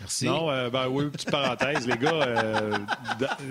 Merci. 0.00 0.26
Non, 0.26 0.50
euh, 0.50 0.70
ben 0.70 0.86
oui, 0.88 1.08
petite 1.10 1.30
parenthèse, 1.30 1.86
les 1.86 1.96
gars. 1.96 2.12
euh, 2.12 2.78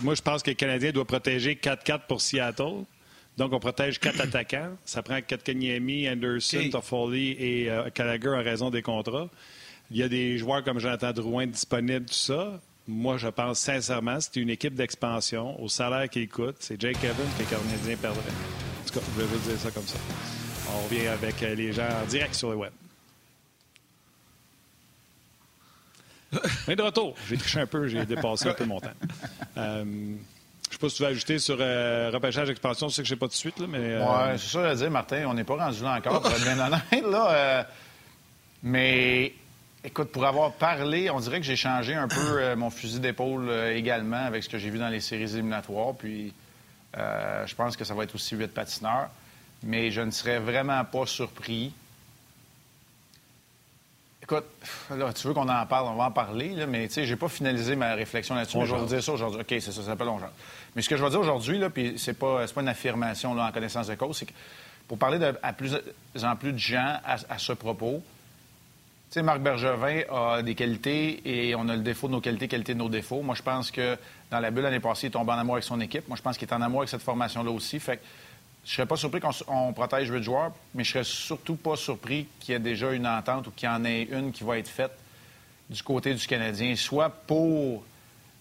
moi, 0.02 0.16
je 0.16 0.22
pense 0.22 0.44
que 0.44 0.52
le 0.52 0.56
Canadien 0.56 0.92
doit 0.92 1.06
protéger 1.06 1.56
4-4 1.56 2.02
pour 2.08 2.22
Seattle. 2.22 2.84
Donc, 3.38 3.54
on 3.54 3.60
protège 3.60 4.00
quatre 4.00 4.22
attaquants. 4.22 4.78
Ça 4.86 5.04
prend 5.04 5.20
Kotkaniemi, 5.22 6.10
Anderson. 6.10 6.70
Toffoli 6.72 7.32
et 7.38 7.70
euh, 7.70 7.90
Gallagher 7.94 8.30
en 8.30 8.44
raison 8.44 8.70
des 8.70 8.82
contrats. 8.82 9.30
Il 9.92 9.98
y 9.98 10.04
a 10.04 10.08
des 10.10 10.38
joueurs 10.38 10.64
comme 10.64 10.80
Jonathan 10.80 11.12
Drouin 11.12 11.46
disponibles, 11.48 12.06
tout 12.06 12.14
ça. 12.14 12.60
Moi, 12.88 13.18
je 13.18 13.28
pense 13.28 13.60
sincèrement, 13.60 14.20
c'est 14.22 14.38
une 14.38 14.50
équipe 14.50 14.74
d'expansion. 14.76 15.62
Au 15.62 15.68
salaire 15.68 16.08
qu'il 16.10 16.30
coûte, 16.30 16.56
c'est 16.60 16.80
Jake 16.80 17.04
Evans 17.04 17.16
que 17.38 17.44
le 17.44 17.50
Canadien 17.50 17.98
perdrait. 17.98 18.22
En 18.22 18.88
tout 18.88 19.00
cas, 19.00 19.06
je 19.16 19.22
vais 19.22 19.28
vous 19.28 19.50
dire 19.50 19.60
ça 19.60 19.72
comme 19.72 19.86
ça. 19.86 19.98
On 20.74 20.84
revient 20.86 21.08
avec 21.08 21.44
euh, 21.44 21.54
les 21.56 21.74
gens 21.74 21.88
en 22.04 22.06
direct 22.08 22.34
sur 22.34 22.50
le 22.52 22.56
web. 22.56 22.72
Mais 26.68 26.76
de 26.76 26.82
retour, 26.82 27.16
j'ai 27.28 27.38
triché 27.38 27.62
un 27.62 27.66
peu, 27.68 27.88
j'ai 27.88 28.06
dépassé 28.06 28.50
un 28.50 28.54
peu 28.54 28.66
mon 28.66 28.80
temps. 28.82 28.90
Euh, 29.58 29.84
je 30.70 30.74
sais 30.74 30.78
pas 30.80 30.90
si 30.90 30.96
tu 30.98 31.04
veux 31.04 31.10
ajouter 31.10 31.40
sur 31.40 31.58
euh, 31.60 32.12
repêchage 32.14 32.50
expansion, 32.50 32.90
sais 32.90 33.02
que 33.02 33.08
je 33.08 33.14
sais 33.14 33.20
pas 33.20 33.28
tout 33.28 33.32
de 33.32 33.38
suite, 33.38 33.60
là, 33.60 33.66
mais. 33.68 33.80
euh, 33.80 34.06
Ouais, 34.32 34.38
c'est 34.38 34.52
ça 34.52 34.70
à 34.70 34.76
dire, 34.76 34.92
Martin. 34.92 35.26
On 35.28 35.34
n'est 35.34 35.46
pas 35.46 35.56
rendu 35.56 35.82
là 35.84 35.96
encore, 35.98 36.22
pour 36.22 36.32
être 36.32 36.44
bien 36.44 36.60
honnête. 36.60 37.10
Là, 37.10 37.68
mais 38.64 39.34
écoute, 39.84 40.12
pour 40.12 40.26
avoir 40.26 40.54
parlé, 40.54 41.10
on 41.10 41.20
dirait 41.20 41.40
que 41.40 41.46
j'ai 41.46 41.56
changé 41.56 41.94
un 41.94 42.08
peu 42.08 42.42
euh, 42.42 42.56
mon 42.56 42.70
fusil 42.70 43.00
d'épaule 43.00 43.50
euh, 43.50 43.76
également 43.76 44.18
avec 44.18 44.44
ce 44.44 44.50
que 44.50 44.58
j'ai 44.58 44.70
vu 44.70 44.80
dans 44.80 44.90
les 44.90 45.02
séries 45.02 45.34
éliminatoires. 45.34 45.94
Puis 45.94 46.34
euh, 46.98 47.46
je 47.46 47.56
pense 47.56 47.78
que 47.78 47.86
ça 47.86 47.94
va 47.94 48.04
être 48.04 48.16
aussi 48.16 48.36
huit 48.36 48.54
patineurs. 48.54 49.10
Mais 49.64 49.90
je 49.90 50.02
ne 50.02 50.12
serais 50.12 50.40
vraiment 50.40 50.84
pas 50.86 51.06
surpris. 51.06 51.74
Écoute, 54.22 54.46
là, 54.96 55.14
tu 55.14 55.28
veux 55.28 55.34
qu'on 55.34 55.48
en 55.48 55.66
parle, 55.66 55.88
on 55.88 55.96
va 55.96 56.06
en 56.06 56.12
parler, 56.12 56.50
là, 56.50 56.68
mais 56.68 56.88
tu 56.88 56.96
sais, 56.96 57.06
j'ai 57.06 57.16
pas 57.16 57.30
finalisé 57.30 57.76
ma 57.76 57.94
réflexion 57.96 58.36
là-dessus. 58.36 58.58
Je 58.66 58.74
vais 58.74 58.80
vous 58.80 58.86
dire 58.86 59.02
ça 59.02 59.14
aujourd'hui. 59.14 59.40
OK, 59.40 59.48
c'est 59.50 59.62
ça, 59.62 59.72
ça 59.72 59.84
s'appelle 59.84 60.10
on. 60.10 60.20
Mais 60.76 60.82
ce 60.82 60.90
que 60.90 60.98
je 60.98 61.04
vais 61.04 61.10
dire 61.10 61.22
aujourd'hui, 61.22 61.58
là, 61.58 61.70
puis 61.70 61.94
c'est 61.98 62.14
pas, 62.14 62.46
pas 62.46 62.62
une 62.62 62.68
affirmation 62.68 63.34
là, 63.34 63.46
en 63.48 63.52
connaissance 63.52 63.88
de 63.88 63.96
cause, 63.96 64.18
c'est 64.18 64.26
que 64.26 64.34
pour 64.88 64.98
parler 64.98 65.18
de, 65.18 65.34
à 65.42 65.54
plus 65.54 65.76
en 66.22 66.36
plus 66.36 66.52
de 66.52 66.58
gens 66.58 67.00
à, 67.06 67.18
à 67.30 67.38
ce 67.38 67.54
propos, 67.54 68.04
tu 69.10 69.14
sais, 69.14 69.22
Marc 69.22 69.40
Bergevin 69.40 70.02
a 70.12 70.42
des 70.42 70.54
qualités 70.54 71.22
et 71.24 71.56
on 71.56 71.70
a 71.70 71.76
le 71.78 71.82
défaut 71.82 72.08
de 72.08 72.12
nos 72.12 72.20
qualités, 72.20 72.50
qualité 72.50 72.74
de 72.74 72.80
nos 72.80 72.90
défauts. 72.90 73.22
Moi, 73.22 73.36
je 73.36 73.42
pense 73.42 73.72
que 73.72 73.98
dans 74.30 74.42
la 74.42 74.52
bulle 74.52 74.64
l'année 74.64 74.82
passée, 74.82 75.08
il 75.08 75.12
tombe 75.12 75.30
en 75.30 75.34
amour 75.34 75.56
avec 75.56 75.64
son 75.64 75.80
équipe. 75.80 76.10
Moi, 76.10 76.18
je 76.18 76.22
pense 76.22 76.38
qu'il 76.38 76.46
est 76.46 76.54
en 76.54 76.62
amour 76.62 76.82
avec 76.82 76.90
cette 76.90 77.02
formation-là 77.02 77.50
aussi. 77.50 77.80
Fait 77.80 77.98
que 77.98 78.04
je 78.66 78.74
serais 78.74 78.86
pas 78.86 78.98
surpris 78.98 79.22
qu'on 79.22 79.72
protège 79.72 80.10
huit 80.10 80.24
joueurs, 80.24 80.52
mais 80.76 80.84
je 80.84 80.92
serais 80.92 81.04
surtout 81.06 81.56
pas 81.56 81.78
surpris 81.78 82.28
qu'il 82.42 82.52
y 82.52 82.56
ait 82.58 82.60
déjà 82.60 82.92
une 82.92 83.08
entente 83.08 83.48
ou 83.48 83.52
qu'il 83.52 83.70
y 83.70 83.72
en 83.72 83.86
ait 83.86 84.04
une 84.04 84.34
qui 84.34 84.44
va 84.44 84.58
être 84.58 84.68
faite 84.68 84.92
du 85.70 85.82
côté 85.84 86.14
du 86.14 86.28
Canadien, 86.28 86.76
soit 86.76 87.10
pour 87.10 87.86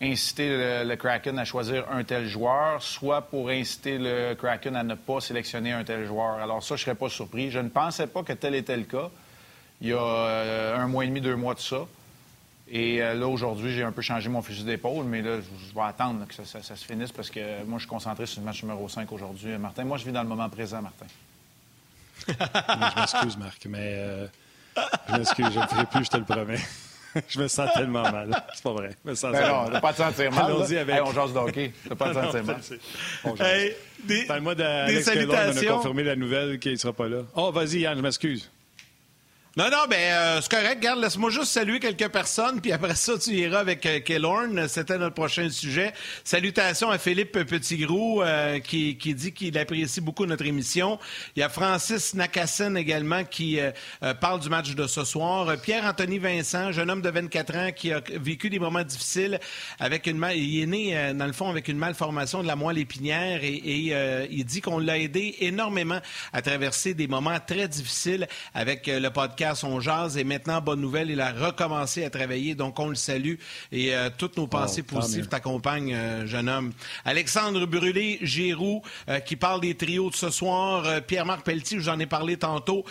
inciter 0.03 0.49
le, 0.49 0.89
le 0.89 0.97
Kraken 0.97 1.39
à 1.39 1.45
choisir 1.45 1.85
un 1.93 2.03
tel 2.03 2.27
joueur, 2.27 2.83
soit 2.83 3.23
pour 3.23 3.51
inciter 3.51 3.99
le 3.99 4.35
Kraken 4.35 4.75
à 4.75 4.83
ne 4.83 4.97
pas 4.97 5.21
sélectionner 5.21 5.71
un 5.71 5.85
tel 5.85 6.07
joueur. 6.07 6.41
Alors 6.41 6.61
ça, 6.61 6.75
je 6.75 6.83
serais 6.83 6.97
pas 6.97 7.09
surpris. 7.09 7.53
Je 7.53 7.61
ne 7.61 7.69
pensais 7.69 8.09
pas 8.09 8.25
que 8.25 8.33
tel 8.33 8.57
était 8.57 8.77
le 8.77 8.83
cas. 8.83 9.11
Il 9.81 9.89
y 9.89 9.93
a 9.93 9.99
euh, 10.01 10.77
un 10.77 10.87
mois 10.87 11.05
et 11.05 11.09
demi, 11.09 11.21
deux 11.21 11.37
mois 11.37 11.55
de 11.55 11.61
ça. 11.61 11.87
Et 12.69 13.01
euh, 13.01 13.15
là, 13.15 13.29
aujourd'hui, 13.29 13.73
j'ai 13.73 13.85
un 13.85 13.93
peu 13.93 14.03
changé 14.03 14.29
mon 14.29 14.43
fusil 14.43 14.65
d'épaule, 14.65 15.05
mais 15.05 15.23
là, 15.23 15.37
je, 15.39 15.69
je 15.69 15.75
vais 15.75 15.83
attendre 15.87 16.21
là, 16.21 16.27
que 16.27 16.35
ça, 16.35 16.45
ça- 16.45 16.63
ça 16.63 16.75
se 16.75 16.85
finisse 16.85 17.13
parce 17.13 17.31
que 17.31 17.63
moi, 17.65 17.79
je 17.79 17.83
suis 17.83 17.89
concentré 17.89 18.27
sur 18.27 18.41
le 18.41 18.47
match 18.47 18.63
numéro 18.63 18.89
5 18.89 19.11
aujourd'hui. 19.13 19.57
Martin, 19.59 19.85
moi, 19.85 19.99
je 19.99 20.05
vis 20.05 20.13
dans 20.13 20.23
le 20.23 20.29
moment 20.29 20.49
présent, 20.49 20.83
Martin. 20.83 21.07
je 22.29 23.01
m'excuse, 23.01 23.37
Marc, 23.37 23.67
mais 23.69 23.79
euh, 23.83 24.27
je 25.09 25.17
m'excuse, 25.17 25.47
je 25.53 25.59
ne 25.59 25.63
le 25.63 25.69
ferai 25.69 25.87
plus, 25.87 26.05
je 26.07 26.11
te 26.11 26.17
le 26.17 26.25
promets. 26.25 26.59
je 27.29 27.39
me 27.39 27.47
sens 27.47 27.71
tellement 27.75 28.03
mal. 28.11 28.31
C'est 28.55 28.63
pas 28.65 28.73
vrai. 28.73 28.91
Je 29.05 29.11
me 29.11 29.15
sens 29.15 29.33
ben 29.33 29.71
non, 29.71 29.81
pas 29.81 29.93
de 29.93 29.97
sentir 29.99 30.33
mal. 30.33 30.45
Allons-y 30.47 30.77
avec... 30.79 31.03
on 31.05 31.13
jase 31.13 31.33
d'hockey. 31.33 31.73
pas 31.97 32.09
de 32.09 32.15
sentir 32.33 32.45
mal. 32.45 32.61
Hey, 33.41 33.75
des, 34.03 34.25
Parle-moi 34.25 34.55
salutations. 35.03 35.71
on 35.71 35.73
a 35.73 35.77
confirmé 35.77 36.03
la 36.03 36.17
nouvelle 36.17 36.59
qu'il 36.59 36.73
ne 36.73 36.77
sera 36.77 36.93
pas 36.93 37.09
là. 37.09 37.19
Oh, 37.35 37.53
vas-y, 37.53 37.81
Yann, 37.81 37.97
je 37.97 38.03
m'excuse. 38.03 38.51
Non, 39.59 39.71
non, 39.71 39.87
ben 39.89 39.97
euh, 39.97 40.41
c'est 40.43 40.51
correct. 40.51 40.83
Garde, 40.83 41.01
laisse-moi 41.01 41.31
juste 41.31 41.47
saluer 41.47 41.81
quelques 41.81 42.11
personnes, 42.11 42.61
puis 42.61 42.73
après 42.73 42.95
ça, 42.95 43.17
tu 43.19 43.31
iras 43.31 43.61
avec 43.61 43.87
euh. 43.87 44.69
C'était 44.69 44.99
notre 44.99 45.15
prochain 45.15 45.49
sujet. 45.49 45.95
Salutations 46.25 46.91
à 46.91 46.99
Philippe 46.99 47.33
Petitgrou, 47.33 48.23
euh, 48.23 48.59
qui, 48.59 48.99
qui 48.99 49.15
dit 49.15 49.33
qu'il 49.33 49.57
apprécie 49.57 50.03
beaucoup 50.03 50.27
notre 50.27 50.45
émission. 50.45 50.99
Il 51.35 51.41
y 51.41 51.43
a 51.43 51.49
Francis 51.49 52.13
Nakassen 52.13 52.77
également 52.77 53.25
qui 53.25 53.59
euh, 53.59 53.73
parle 54.21 54.41
du 54.41 54.51
match 54.51 54.75
de 54.75 54.87
ce 54.87 55.05
soir. 55.05 55.57
Pierre-Anthony 55.57 56.19
Vincent, 56.19 56.71
jeune 56.73 56.91
homme 56.91 57.01
de 57.01 57.09
24 57.09 57.57
ans 57.57 57.73
qui 57.75 57.95
a 57.95 58.03
vécu 58.13 58.51
des 58.51 58.59
moments 58.59 58.85
difficiles 58.85 59.41
avec 59.81 60.07
une 60.07 60.19
mal... 60.19 60.37
Il 60.37 60.65
est 60.65 60.67
né, 60.67 61.15
dans 61.15 61.27
le 61.27 61.33
fond, 61.33 61.49
avec 61.49 61.69
une 61.69 61.79
malformation 61.79 62.43
de 62.43 62.47
la 62.47 62.57
moelle 62.57 62.77
épinière 62.77 63.43
et, 63.43 63.55
et 63.55 64.27
il 64.31 64.45
dit 64.45 64.61
qu'on 64.61 64.79
l'a 64.79 64.99
aidé 64.99 65.35
énormément 65.41 66.01
à 66.35 66.43
traverser 66.43 66.93
des 66.93 67.09
moments 67.09 67.41
très 67.41 67.69
difficiles 67.69 68.29
avec 68.53 68.87
le 68.87 69.09
podcast 69.09 69.46
son 69.55 69.81
jazz 69.81 70.17
et 70.17 70.25
maintenant, 70.25 70.61
bonne 70.61 70.81
nouvelle, 70.81 71.11
il 71.11 71.21
a 71.21 71.33
recommencé 71.33 72.05
à 72.05 72.11
travailler, 72.11 72.55
donc 72.55 72.79
on 72.79 72.89
le 72.89 72.95
salue. 72.95 73.35
Et 73.73 73.95
euh, 73.95 74.11
toutes 74.17 74.37
nos 74.37 74.47
pensées 74.47 74.83
positives 74.83 75.29
t'accompagnent, 75.29 75.95
euh, 75.95 76.27
jeune 76.27 76.49
homme. 76.49 76.73
Alexandre 77.05 77.67
Brûlé, 77.67 78.19
Giroux, 78.23 78.83
euh, 79.09 79.21
qui 79.21 79.37
parle 79.37 79.61
des 79.61 79.75
trios 79.75 80.11
de 80.11 80.17
ce 80.17 80.31
soir, 80.31 81.03
Pierre-Marc 81.07 81.45
Pelletier, 81.45 81.81
j'en 81.81 81.99
ai 81.99 82.07
parlé 82.07 82.37
tantôt, 82.37 82.85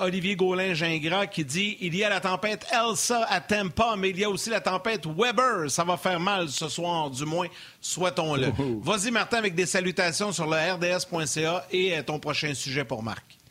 Olivier 0.00 0.36
Gaulin-Gingras 0.36 1.26
qui 1.26 1.44
dit, 1.44 1.76
il 1.80 1.94
y 1.94 2.04
a 2.04 2.08
la 2.08 2.20
tempête 2.20 2.66
Elsa 2.72 3.24
à 3.28 3.40
Tampa, 3.40 3.94
mais 3.96 4.10
il 4.10 4.18
y 4.18 4.24
a 4.24 4.30
aussi 4.30 4.50
la 4.50 4.60
tempête 4.60 5.06
Weber, 5.06 5.70
ça 5.70 5.84
va 5.84 5.96
faire 5.96 6.20
mal 6.20 6.48
ce 6.48 6.68
soir, 6.68 7.10
du 7.10 7.24
moins, 7.24 7.48
souhaitons-le. 7.80 8.52
Vas-y, 8.82 9.10
Martin, 9.10 9.38
avec 9.38 9.54
des 9.54 9.66
salutations 9.66 10.32
sur 10.32 10.46
le 10.46 10.56
rds.ca 10.56 11.66
et 11.70 12.02
ton 12.02 12.18
prochain 12.18 12.54
sujet 12.54 12.84
pour 12.84 13.02
Marc. 13.02 13.43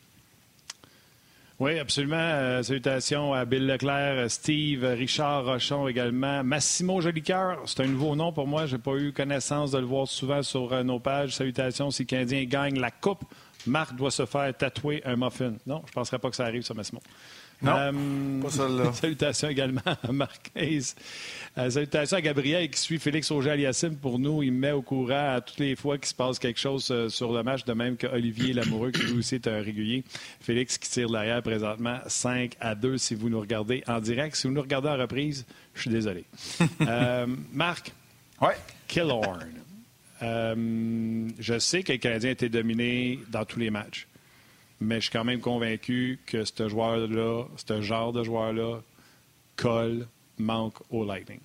Oui, 1.64 1.78
absolument. 1.78 2.16
Euh, 2.18 2.62
salutations 2.62 3.32
à 3.32 3.46
Bill 3.46 3.66
Leclerc, 3.66 4.30
Steve, 4.30 4.84
Richard 4.84 5.46
Rochon 5.46 5.88
également. 5.88 6.44
Massimo 6.44 7.00
Jolicoeur, 7.00 7.62
c'est 7.64 7.80
un 7.80 7.86
nouveau 7.86 8.14
nom 8.14 8.34
pour 8.34 8.46
moi. 8.46 8.66
Je 8.66 8.76
n'ai 8.76 8.82
pas 8.82 8.94
eu 8.96 9.14
connaissance 9.14 9.70
de 9.70 9.78
le 9.78 9.86
voir 9.86 10.06
souvent 10.06 10.42
sur 10.42 10.74
euh, 10.74 10.82
nos 10.82 11.00
pages. 11.00 11.34
Salutations 11.34 11.90
si 11.90 12.02
le 12.02 12.06
Canadien 12.06 12.44
gagne 12.44 12.78
la 12.78 12.90
Coupe. 12.90 13.24
Marc 13.66 13.96
doit 13.96 14.10
se 14.10 14.26
faire 14.26 14.54
tatouer 14.54 15.00
un 15.06 15.16
muffin. 15.16 15.54
Non, 15.66 15.80
je 15.86 15.92
ne 15.92 15.94
penserais 15.94 16.18
pas 16.18 16.28
que 16.28 16.36
ça 16.36 16.44
arrive, 16.44 16.60
ça, 16.60 16.74
Massimo. 16.74 17.00
Non, 17.64 17.76
euh, 17.76 18.42
pas 18.42 18.50
celle-là. 18.50 18.92
Salutations 18.92 19.48
également 19.48 19.80
à 19.86 20.12
Marquez. 20.12 20.80
Euh, 21.56 21.70
salutations 21.70 22.16
à 22.16 22.20
Gabriel 22.20 22.68
qui 22.68 22.78
suit 22.78 22.98
Félix 22.98 23.30
Auger-Aliassime 23.30 23.96
pour 23.96 24.18
nous. 24.18 24.42
Il 24.42 24.52
me 24.52 24.58
met 24.58 24.72
au 24.72 24.82
courant 24.82 25.34
à 25.34 25.40
toutes 25.40 25.58
les 25.58 25.76
fois 25.76 25.96
qu'il 25.96 26.08
se 26.08 26.14
passe 26.14 26.38
quelque 26.38 26.60
chose 26.60 26.88
euh, 26.90 27.08
sur 27.08 27.32
le 27.32 27.42
match, 27.42 27.64
de 27.64 27.72
même 27.72 27.96
qu'Olivier 27.96 28.52
Lamoureux, 28.52 28.90
qui 28.90 29.02
lui 29.02 29.18
aussi 29.18 29.36
est 29.36 29.48
un 29.48 29.62
régulier. 29.62 30.04
Félix 30.40 30.78
qui 30.78 30.90
tire 30.90 31.08
l'arrière 31.08 31.42
présentement 31.42 31.98
5 32.06 32.56
à 32.60 32.74
2 32.74 32.98
si 32.98 33.14
vous 33.14 33.30
nous 33.30 33.40
regardez 33.40 33.82
en 33.86 34.00
direct. 34.00 34.36
Si 34.36 34.46
vous 34.46 34.52
nous 34.52 34.62
regardez 34.62 34.88
en 34.88 34.96
reprise, 34.96 35.46
je 35.74 35.82
suis 35.82 35.90
désolé. 35.90 36.24
Marc. 37.52 37.92
Ouais. 38.40 38.56
Killorn. 38.88 39.48
je 40.20 41.58
sais 41.58 41.82
que 41.82 41.92
le 41.92 41.98
Canadien 41.98 42.30
a 42.30 42.32
été 42.32 42.48
dominé 42.48 43.20
dans 43.30 43.44
tous 43.44 43.58
les 43.58 43.70
matchs 43.70 44.06
mais 44.84 44.96
je 44.96 45.02
suis 45.02 45.10
quand 45.10 45.24
même 45.24 45.40
convaincu 45.40 46.18
que 46.26 46.44
ce 46.44 46.68
joueur-là, 46.68 47.44
ce 47.56 47.80
genre 47.80 48.12
de 48.12 48.22
joueur-là, 48.22 48.80
colle, 49.56 50.06
manque 50.38 50.74
au 50.90 51.04
Lightning. 51.04 51.40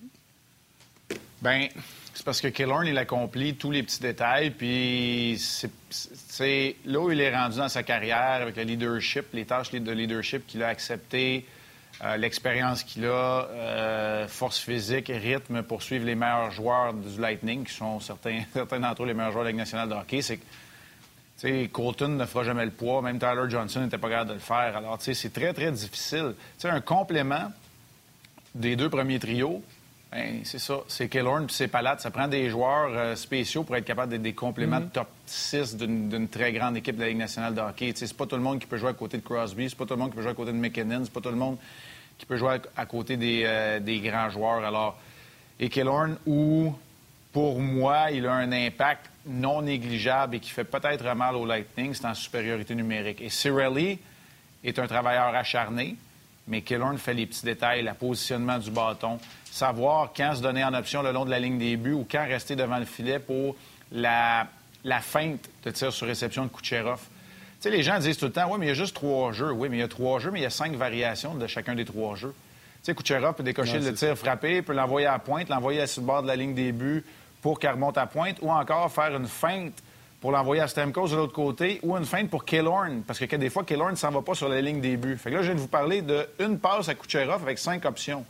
Ben, 1.42 1.68
c'est 2.12 2.24
parce 2.24 2.40
que 2.40 2.48
Killorn, 2.48 2.86
il 2.86 2.98
accomplit 2.98 3.54
tous 3.54 3.70
les 3.70 3.82
petits 3.82 4.00
détails, 4.00 4.50
puis 4.50 5.40
c'est 5.90 6.76
là 6.84 7.00
où 7.00 7.10
il 7.10 7.20
est 7.20 7.34
rendu 7.34 7.56
dans 7.56 7.68
sa 7.68 7.82
carrière 7.82 8.42
avec 8.42 8.56
le 8.56 8.64
leadership, 8.64 9.26
les 9.32 9.46
tâches 9.46 9.70
de 9.70 9.92
leadership 9.92 10.46
qu'il 10.46 10.62
a 10.62 10.68
acceptées, 10.68 11.46
euh, 12.02 12.16
l'expérience 12.16 12.82
qu'il 12.82 13.06
a, 13.06 13.48
euh, 13.48 14.28
force 14.28 14.58
physique, 14.58 15.08
rythme 15.08 15.62
pour 15.62 15.82
suivre 15.82 16.04
les 16.04 16.14
meilleurs 16.14 16.50
joueurs 16.50 16.92
du 16.92 17.20
Lightning, 17.20 17.64
qui 17.64 17.74
sont 17.74 18.00
certains, 18.00 18.42
certains 18.52 18.80
d'entre 18.80 19.02
eux 19.02 19.06
les 19.06 19.14
meilleurs 19.14 19.32
joueurs 19.32 19.44
de 19.44 19.48
la 19.48 19.52
Ligue 19.52 19.60
nationale 19.60 19.88
de 19.88 19.94
hockey. 19.94 20.20
C'est 20.20 20.40
Colton 21.72 22.08
ne 22.08 22.24
fera 22.26 22.44
jamais 22.44 22.64
le 22.64 22.70
poids. 22.70 23.02
Même 23.02 23.18
Tyler 23.18 23.48
Johnson 23.48 23.80
n'était 23.80 23.98
pas 23.98 24.08
capable 24.08 24.30
de 24.30 24.34
le 24.34 24.40
faire. 24.40 24.76
Alors, 24.76 24.98
c'est 25.00 25.32
très, 25.32 25.52
très 25.52 25.72
difficile. 25.72 26.34
sais, 26.58 26.68
un 26.68 26.80
complément 26.80 27.50
des 28.54 28.76
deux 28.76 28.90
premiers 28.90 29.18
trios, 29.18 29.62
ben, 30.12 30.40
c'est 30.44 30.58
ça. 30.58 30.80
C'est 30.88 31.08
Killorn 31.08 31.46
puis 31.46 31.54
c'est 31.54 31.68
Palate. 31.68 32.00
Ça 32.00 32.10
prend 32.10 32.26
des 32.26 32.50
joueurs 32.50 32.90
euh, 32.90 33.14
spéciaux 33.14 33.62
pour 33.62 33.76
être 33.76 33.84
capable 33.84 34.10
d'être 34.10 34.22
des 34.22 34.32
compléments 34.32 34.80
de 34.80 34.86
mm-hmm. 34.86 34.90
top 34.90 35.08
6 35.26 35.76
d'une 35.76 36.28
très 36.28 36.52
grande 36.52 36.76
équipe 36.76 36.96
de 36.96 37.02
la 37.02 37.08
Ligue 37.08 37.18
nationale 37.18 37.54
de 37.54 37.60
hockey. 37.60 37.92
C'est 37.94 38.12
pas 38.16 38.26
tout 38.26 38.36
le 38.36 38.42
monde 38.42 38.58
qui 38.58 38.66
peut 38.66 38.76
jouer 38.76 38.90
à 38.90 38.94
côté 38.94 39.18
de 39.18 39.22
Crosby. 39.22 39.70
C'est 39.70 39.78
pas 39.78 39.86
tout 39.86 39.94
le 39.94 40.00
monde 40.00 40.10
qui 40.10 40.16
peut 40.16 40.22
jouer 40.22 40.32
à 40.32 40.34
côté 40.34 40.52
de 40.52 40.56
McKinnon. 40.56 41.02
C'est 41.04 41.12
pas 41.12 41.20
tout 41.20 41.30
le 41.30 41.36
monde 41.36 41.58
qui 42.18 42.26
peut 42.26 42.36
jouer 42.36 42.58
à, 42.76 42.86
côté 42.86 43.16
des, 43.16 43.44
euh, 43.46 43.80
des, 43.80 44.00
grands 44.00 44.28
joueurs. 44.28 44.64
Alors, 44.64 44.98
et 45.58 45.68
Killorn, 45.68 46.16
où, 46.26 46.74
pour 47.32 47.60
moi, 47.60 48.10
il 48.10 48.26
a 48.26 48.32
un 48.32 48.50
impact 48.52 49.06
non 49.26 49.62
négligeable 49.62 50.36
et 50.36 50.40
qui 50.40 50.50
fait 50.50 50.64
peut-être 50.64 51.04
mal 51.14 51.36
au 51.36 51.46
Lightning, 51.46 51.94
c'est 51.94 52.06
en 52.06 52.14
supériorité 52.14 52.74
numérique. 52.74 53.20
Et 53.20 53.28
Cirelli 53.28 53.98
est 54.64 54.78
un 54.78 54.86
travailleur 54.86 55.34
acharné, 55.34 55.96
mais 56.48 56.62
Killorn 56.62 56.98
fait 56.98 57.14
les 57.14 57.26
petits 57.26 57.44
détails, 57.44 57.82
le 57.82 57.94
positionnement 57.94 58.58
du 58.58 58.70
bâton, 58.70 59.18
savoir 59.50 60.12
quand 60.16 60.34
se 60.34 60.42
donner 60.42 60.64
en 60.64 60.74
option 60.74 61.02
le 61.02 61.12
long 61.12 61.24
de 61.24 61.30
la 61.30 61.38
ligne 61.38 61.58
des 61.58 61.76
buts 61.76 61.92
ou 61.92 62.06
quand 62.10 62.26
rester 62.26 62.56
devant 62.56 62.78
le 62.78 62.84
filet 62.84 63.18
pour 63.18 63.56
la, 63.92 64.46
la 64.84 65.00
feinte 65.00 65.48
de 65.64 65.70
tir 65.70 65.92
sur 65.92 66.06
réception 66.06 66.44
de 66.44 66.50
Kucherov. 66.50 67.00
Tu 67.00 67.68
sais, 67.68 67.70
les 67.70 67.82
gens 67.82 67.98
disent 67.98 68.16
tout 68.16 68.26
le 68.26 68.32
temps, 68.32 68.50
oui, 68.50 68.56
mais 68.58 68.66
il 68.66 68.68
y 68.70 68.72
a 68.72 68.74
juste 68.74 68.94
trois 68.94 69.32
jeux. 69.32 69.52
Oui, 69.52 69.68
mais 69.68 69.76
il 69.76 69.80
y 69.80 69.84
a 69.84 69.88
trois 69.88 70.18
jeux, 70.18 70.30
mais 70.30 70.40
il 70.40 70.44
y 70.44 70.46
a 70.46 70.50
cinq 70.50 70.72
variations 70.72 71.34
de 71.34 71.46
chacun 71.46 71.74
des 71.74 71.84
trois 71.84 72.16
jeux. 72.16 72.34
Tu 72.82 72.86
sais, 72.86 72.94
Kucherov 72.94 73.34
peut 73.34 73.42
décocher 73.42 73.78
le 73.78 73.92
tir 73.92 74.16
frappé, 74.16 74.62
peut 74.62 74.72
l'envoyer 74.72 75.06
à 75.06 75.18
pointe, 75.18 75.50
l'envoyer 75.50 75.86
sur 75.86 76.00
le 76.00 76.06
bord 76.06 76.22
de 76.22 76.28
la 76.28 76.36
ligne 76.36 76.54
des 76.54 76.72
buts, 76.72 77.04
pour 77.42 77.58
qu'elle 77.58 77.72
remonte 77.72 77.98
à 77.98 78.06
pointe, 78.06 78.38
ou 78.42 78.50
encore 78.50 78.90
faire 78.90 79.14
une 79.16 79.26
feinte 79.26 79.82
pour 80.20 80.32
l'envoyer 80.32 80.60
à 80.60 80.68
Stamkos 80.68 81.08
de 81.08 81.16
l'autre 81.16 81.32
côté, 81.32 81.80
ou 81.82 81.96
une 81.96 82.04
feinte 82.04 82.28
pour 82.28 82.44
Killorn, 82.44 83.02
parce 83.06 83.18
que 83.18 83.36
des 83.36 83.48
fois, 83.48 83.64
Killorn 83.64 83.92
ne 83.92 83.96
s'en 83.96 84.10
va 84.10 84.20
pas 84.20 84.34
sur 84.34 84.48
la 84.48 84.60
ligne 84.60 84.80
des 84.80 84.98
buts. 84.98 85.16
Fait 85.16 85.30
que 85.30 85.36
là, 85.36 85.40
je 85.40 85.46
viens 85.46 85.54
de 85.54 85.60
vous 85.60 85.68
parler 85.68 86.02
d'une 86.38 86.58
passe 86.58 86.90
à 86.90 86.94
Kucherov 86.94 87.42
avec 87.42 87.58
cinq 87.58 87.86
options. 87.86 88.24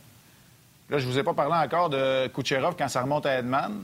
Là, 0.89 0.99
je 0.99 1.05
ne 1.05 1.11
vous 1.11 1.19
ai 1.19 1.23
pas 1.23 1.33
parlé 1.33 1.53
encore 1.53 1.89
de 1.89 2.27
Kucherov 2.27 2.75
quand 2.77 2.87
ça 2.87 3.01
remonte 3.01 3.25
à 3.25 3.39
Edman, 3.39 3.83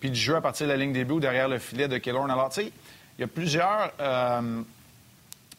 puis 0.00 0.10
du 0.10 0.18
jeu 0.18 0.36
à 0.36 0.40
partir 0.40 0.66
de 0.66 0.72
la 0.72 0.78
ligne 0.78 0.92
des 0.92 1.04
buts 1.04 1.20
derrière 1.20 1.48
le 1.48 1.58
filet 1.58 1.88
de 1.88 1.98
Killorn. 1.98 2.30
Alors, 2.30 2.48
tu 2.48 2.62
sais, 2.62 2.72
il 3.18 3.20
y 3.20 3.24
a 3.24 3.28
plusieurs 3.28 3.92
euh, 4.00 4.62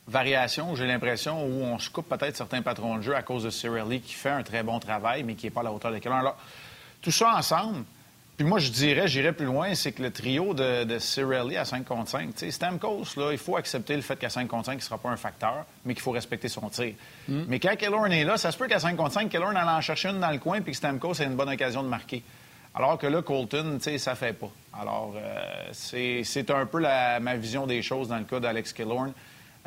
variations, 0.07 0.75
j'ai 0.75 0.87
l'impression, 0.87 1.45
où 1.45 1.63
on 1.63 1.77
se 1.77 1.91
coupe 1.91 2.09
peut-être 2.09 2.35
certains 2.35 2.63
patrons 2.63 2.97
de 2.97 3.01
jeu 3.03 3.15
à 3.15 3.21
cause 3.21 3.43
de 3.43 3.51
Cirelli, 3.51 4.01
qui 4.01 4.13
fait 4.13 4.29
un 4.29 4.41
très 4.41 4.63
bon 4.63 4.79
travail, 4.79 5.23
mais 5.23 5.35
qui 5.35 5.45
n'est 5.45 5.51
pas 5.51 5.61
à 5.61 5.65
la 5.65 5.71
hauteur 5.71 5.91
de 5.91 5.99
Killorn. 5.99 6.19
Alors, 6.19 6.37
tout 7.03 7.11
ça 7.11 7.35
ensemble, 7.35 7.83
puis 8.37 8.47
moi, 8.47 8.57
je 8.57 8.71
dirais, 8.71 9.07
j'irais 9.07 9.33
plus 9.33 9.45
loin, 9.45 9.75
c'est 9.75 9.91
que 9.91 10.01
le 10.01 10.11
trio 10.11 10.55
de, 10.55 10.85
de 10.85 10.97
Cirelli 10.97 11.55
à 11.55 11.65
5 11.65 11.85
contre 11.85 12.09
5, 12.09 12.29
Stamkos, 12.49 13.05
là, 13.17 13.31
il 13.31 13.37
faut 13.37 13.57
accepter 13.57 13.95
le 13.95 14.01
fait 14.01 14.15
qu'à 14.15 14.29
5 14.29 14.47
contre 14.47 14.65
5, 14.65 14.73
il 14.73 14.75
ne 14.77 14.81
sera 14.81 14.97
pas 14.97 15.09
un 15.09 15.17
facteur, 15.17 15.65
mais 15.85 15.93
qu'il 15.93 16.01
faut 16.01 16.11
respecter 16.11 16.47
son 16.47 16.67
tir. 16.69 16.93
Mm. 17.27 17.43
Mais 17.47 17.59
quand 17.59 17.75
Killorn 17.75 18.11
est 18.11 18.23
là, 18.23 18.37
ça 18.37 18.51
se 18.51 18.57
peut 18.57 18.67
qu'à 18.67 18.79
5 18.79 18.95
contre 18.95 19.13
5, 19.13 19.29
Killorn 19.29 19.55
allait 19.55 19.69
en 19.69 19.81
chercher 19.81 20.09
une 20.09 20.19
dans 20.19 20.31
le 20.31 20.39
coin, 20.39 20.61
puis 20.61 20.71
que 20.71 20.77
Stamkos 20.77 21.21
ait 21.21 21.25
une 21.25 21.35
bonne 21.35 21.49
occasion 21.49 21.83
de 21.83 21.89
marquer. 21.89 22.23
Alors 22.73 22.97
que 22.97 23.05
là, 23.05 23.21
Colton, 23.21 23.77
tu 23.77 23.83
sais, 23.83 23.97
ça 23.99 24.15
fait 24.15 24.33
pas. 24.33 24.49
Alors, 24.79 25.13
euh, 25.15 25.69
c'est 25.71 26.49
un 26.49 26.65
peu 26.65 26.79
ma 26.79 27.35
vision 27.35 27.67
des 27.67 27.83
choses 27.83 28.07
dans 28.07 28.17
le 28.17 28.23
cas 28.23 28.39
d'Alex 28.39 28.73
Killorn. 28.73 29.13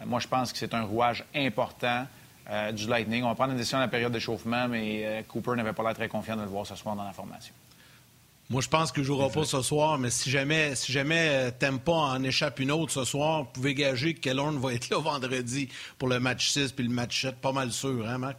Euh, 0.01 0.03
moi, 0.07 0.19
je 0.19 0.27
pense 0.27 0.53
que 0.53 0.59
c'est 0.59 0.75
un 0.75 0.83
rouage 0.83 1.25
important 1.37 2.05
euh, 2.51 2.73
du 2.73 2.89
Lightning. 2.89 3.23
On 3.23 3.29
va 3.29 3.37
prendre 3.37 3.53
une 3.53 3.59
décision 3.59 3.79
à 3.79 3.83
la 3.83 3.89
période 3.89 4.11
d'échauffement, 4.11 4.67
mais 4.67 5.25
Cooper 5.29 5.53
n'avait 5.53 5.73
pas 5.73 5.85
l'air 5.85 5.95
très 5.95 6.09
confiant 6.09 6.35
de 6.35 6.43
le 6.43 6.49
voir 6.49 6.67
ce 6.67 6.75
soir 6.75 6.97
dans 6.97 7.05
la 7.05 7.13
formation. 7.13 7.55
Moi, 8.49 8.61
je 8.61 8.69
pense 8.69 8.93
qu'il 8.93 9.03
ne 9.03 9.07
jouera 9.07 9.29
pas 9.29 9.45
ce 9.45 9.61
soir, 9.61 9.99
mais 9.99 10.09
si 10.09 10.31
jamais, 10.31 10.77
si 10.77 10.93
jamais 10.93 11.29
euh, 11.31 11.51
t'aimes 11.51 11.81
pas 11.81 11.93
en 11.93 12.23
échappe 12.23 12.61
une 12.61 12.71
autre 12.71 12.93
ce 12.93 13.05
soir, 13.05 13.41
vous 13.41 13.51
pouvez 13.53 13.75
gager 13.75 14.15
que 14.15 14.21
Kellorn 14.21 14.57
va 14.59 14.75
être 14.75 14.89
là 14.89 14.99
vendredi 15.01 15.69
pour 15.99 16.09
le 16.09 16.21
match 16.21 16.51
6 16.51 16.71
puis 16.71 16.87
le 16.87 16.93
match 16.93 17.23
7. 17.23 17.37
Pas 17.37 17.51
mal 17.51 17.73
sûr, 17.73 18.09
hein, 18.09 18.19
Marc? 18.19 18.37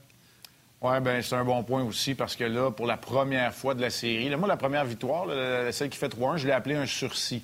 Oui, 0.80 1.00
bien, 1.02 1.22
c'est 1.22 1.36
un 1.36 1.43
bon 1.43 1.62
point 1.63 1.84
aussi 1.84 2.15
parce 2.15 2.38
que 2.38 2.46
là, 2.46 2.72
pour 2.72 2.86
la 2.86 2.96
première 2.96 3.54
fois 3.54 3.74
de 3.74 3.82
la 3.82 3.89
série, 3.89 4.34
moi, 4.36 4.48
la 4.48 4.56
première 4.56 4.86
victoire, 4.86 5.26
celle 5.72 5.89
qui 5.89 5.98
fait 5.98 6.08
3-1, 6.08 6.38
je 6.38 6.48
l'ai 6.48 6.54
appelée 6.54 6.76
un 6.76 6.86
sursis. 6.86 7.41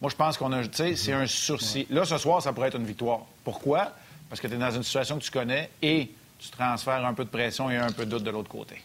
Moi, 0.00 0.10
je 0.10 0.16
pense 0.16 0.36
qu'on 0.36 0.50
a. 0.52 0.62
Tu 0.62 0.76
sais, 0.76 0.96
c'est 0.96 1.12
un 1.12 1.26
sursis. 1.26 1.86
Là, 1.90 2.04
ce 2.04 2.18
soir, 2.18 2.42
ça 2.42 2.52
pourrait 2.52 2.68
être 2.68 2.78
une 2.78 2.86
victoire. 2.86 3.20
Pourquoi? 3.44 3.92
Parce 4.28 4.40
que 4.40 4.46
tu 4.46 4.54
es 4.54 4.56
dans 4.56 4.70
une 4.70 4.82
situation 4.82 5.18
que 5.18 5.24
tu 5.24 5.30
connais 5.30 5.70
et 5.82 6.10
tu 6.38 6.50
transfères 6.50 7.04
un 7.04 7.14
peu 7.14 7.24
de 7.24 7.30
pression 7.30 7.70
et 7.70 7.76
un 7.76 7.92
peu 7.92 8.04
de 8.04 8.10
doute 8.10 8.24
de 8.24 8.30
l'autre 8.30 8.48
côté. 8.48 8.82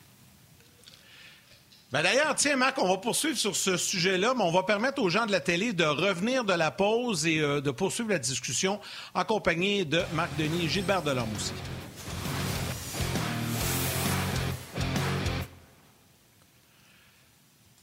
Ben, 1.93 2.01
d'ailleurs, 2.01 2.33
tiens, 2.33 2.55
Marc, 2.55 2.79
on 2.79 2.87
va 2.87 2.97
poursuivre 2.97 3.37
sur 3.37 3.55
ce 3.55 3.77
sujet-là, 3.77 4.33
mais 4.35 4.43
on 4.43 4.51
va 4.51 4.63
permettre 4.63 4.99
aux 4.99 5.09
gens 5.09 5.27
de 5.27 5.31
la 5.31 5.39
télé 5.39 5.73
de 5.73 5.83
revenir 5.83 6.43
de 6.43 6.53
la 6.53 6.71
pause 6.71 7.27
et 7.27 7.37
euh, 7.37 7.61
de 7.61 7.69
poursuivre 7.69 8.09
la 8.09 8.17
discussion 8.17 8.79
en 9.13 9.23
compagnie 9.23 9.85
de 9.85 10.01
Marc 10.15 10.35
Denis 10.35 10.65
et 10.65 10.67
Gilbert 10.69 11.03
Delorme 11.03 11.29
aussi. 11.35 11.53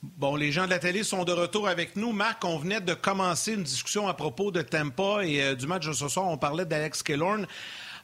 Bon, 0.03 0.35
les 0.35 0.51
gens 0.51 0.65
de 0.65 0.71
la 0.71 0.81
télé 0.81 1.05
sont 1.05 1.23
de 1.23 1.31
retour 1.31 1.69
avec 1.69 1.95
nous. 1.95 2.11
Marc, 2.11 2.45
on 2.45 2.59
venait 2.59 2.81
de 2.81 2.95
commencer 2.95 3.53
une 3.53 3.63
discussion 3.63 4.09
à 4.09 4.15
propos 4.15 4.51
de 4.51 4.61
Tampa 4.61 5.25
et 5.25 5.41
euh, 5.41 5.55
du 5.55 5.69
match 5.69 5.87
de 5.87 5.93
ce 5.93 6.09
soir. 6.09 6.27
On 6.27 6.37
parlait 6.37 6.67
d'Alex 6.67 7.05
Killorn. 7.05 7.47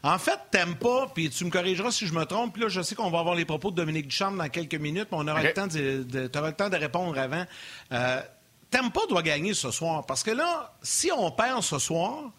En 0.07 0.21
fait, 0.21 0.39
Tampa, 0.53 1.11
puis 1.13 1.31
tu 1.31 1.45
me 1.45 1.51
corrigeras 1.51 1.91
si 1.91 2.07
je 2.07 2.15
me 2.15 2.25
trompe, 2.25 2.53
puis 2.53 2.63
là, 2.63 2.69
je 2.69 2.81
sais 2.81 2.95
qu'on 2.95 3.11
va 3.11 3.19
avoir 3.19 3.35
les 3.35 3.45
propos 3.45 3.73
de 3.73 3.77
Dominique 3.77 4.07
Ducharme 4.07 4.39
dans 4.39 4.49
quelques 4.49 4.77
minutes, 4.77 5.09
mais 5.11 5.19
on 5.19 5.27
aura 5.27 5.43
le 5.43 5.53
temps 5.53 5.67
de, 5.67 6.05
de 6.05 6.31
le 6.33 6.53
temps 6.53 6.69
de 6.69 6.77
répondre 6.77 7.19
avant. 7.19 7.45
Euh, 7.91 8.23
Tampa 8.71 9.01
doit 9.09 9.23
gagner 9.23 9.53
ce 9.53 9.73
soir, 9.73 10.07
parce 10.07 10.23
que 10.23 10.31
là, 10.31 10.77
si 10.81 11.11
on 11.11 11.33
perd 11.33 11.61
ce 11.65 11.81
soir, 11.81 12.31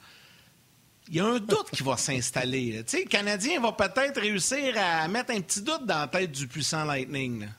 il 1.10 1.16
y 1.16 1.20
a 1.20 1.26
un 1.26 1.40
doute 1.40 1.70
qui 1.74 1.84
va 1.84 1.98
s'installer. 1.98 2.86
Tu 2.88 2.98
sais, 2.98 3.04
le 3.04 3.10
Canadien 3.10 3.60
va 3.60 3.74
peut-être 3.74 4.22
réussir 4.22 4.74
à 4.78 5.06
mettre 5.10 5.34
un 5.34 5.42
petit 5.42 5.62
doute 5.62 5.86
dans 5.86 6.00
la 6.00 6.08
tête 6.08 6.32
du 6.32 6.48
puissant 6.48 6.86
Lightning. 6.86 7.50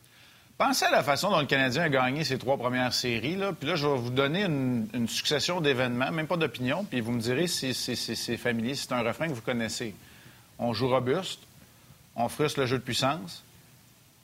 Pensez 0.58 0.86
à 0.86 0.90
la 0.90 1.04
façon 1.04 1.30
dont 1.30 1.38
le 1.38 1.46
Canadien 1.46 1.84
a 1.84 1.88
gagné 1.88 2.24
ses 2.24 2.36
trois 2.36 2.56
premières 2.56 2.92
séries. 2.92 3.38
Puis 3.60 3.68
là, 3.68 3.76
je 3.76 3.86
vais 3.86 3.96
vous 3.96 4.10
donner 4.10 4.42
une, 4.42 5.06
succession 5.06 5.60
d'événements, 5.60 6.10
même 6.10 6.26
pas 6.26 6.36
d'opinion, 6.36 6.82
puis 6.82 7.00
vous 7.00 7.12
me 7.12 7.20
direz 7.20 7.46
si 7.46 7.72
c'est 7.74 8.36
familier, 8.36 8.74
si 8.74 8.82
c'est 8.88 8.92
un 8.92 9.02
refrain 9.02 9.28
que 9.28 9.34
vous 9.34 9.40
connaissez. 9.40 9.94
On 10.58 10.72
joue 10.72 10.88
robuste, 10.88 11.38
on 12.16 12.28
frustre 12.28 12.58
le 12.58 12.66
jeu 12.66 12.78
de 12.78 12.82
puissance, 12.82 13.44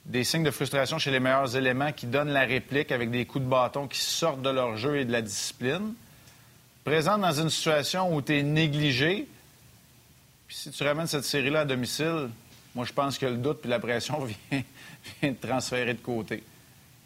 des 0.06 0.24
signes 0.24 0.42
de 0.42 0.50
frustration 0.50 0.98
chez 0.98 1.12
les 1.12 1.20
meilleurs 1.20 1.54
éléments 1.54 1.92
qui 1.92 2.06
donnent 2.06 2.32
la 2.32 2.44
réplique 2.44 2.90
avec 2.90 3.12
des 3.12 3.26
coups 3.26 3.44
de 3.44 3.48
bâton 3.48 3.86
qui 3.86 4.00
sortent 4.00 4.42
de 4.42 4.50
leur 4.50 4.76
jeu 4.76 4.98
et 4.98 5.04
de 5.04 5.12
la 5.12 5.22
discipline. 5.22 5.94
Présente 6.82 7.20
dans 7.20 7.40
une 7.40 7.48
situation 7.48 8.12
où 8.12 8.20
tu 8.20 8.36
es 8.36 8.42
négligé, 8.42 9.28
puis 10.48 10.56
si 10.56 10.70
tu 10.72 10.82
ramènes 10.82 11.06
cette 11.06 11.24
série-là 11.24 11.60
à 11.60 11.64
domicile, 11.64 12.28
moi, 12.74 12.84
je 12.84 12.92
pense 12.92 13.18
que 13.18 13.26
le 13.26 13.36
doute 13.36 13.60
puis 13.60 13.70
la 13.70 13.78
pression 13.78 14.24
vient, 14.50 14.62
vient 15.20 15.30
de 15.30 15.36
transférer 15.36 15.94
de 15.94 16.00
côté. 16.00 16.42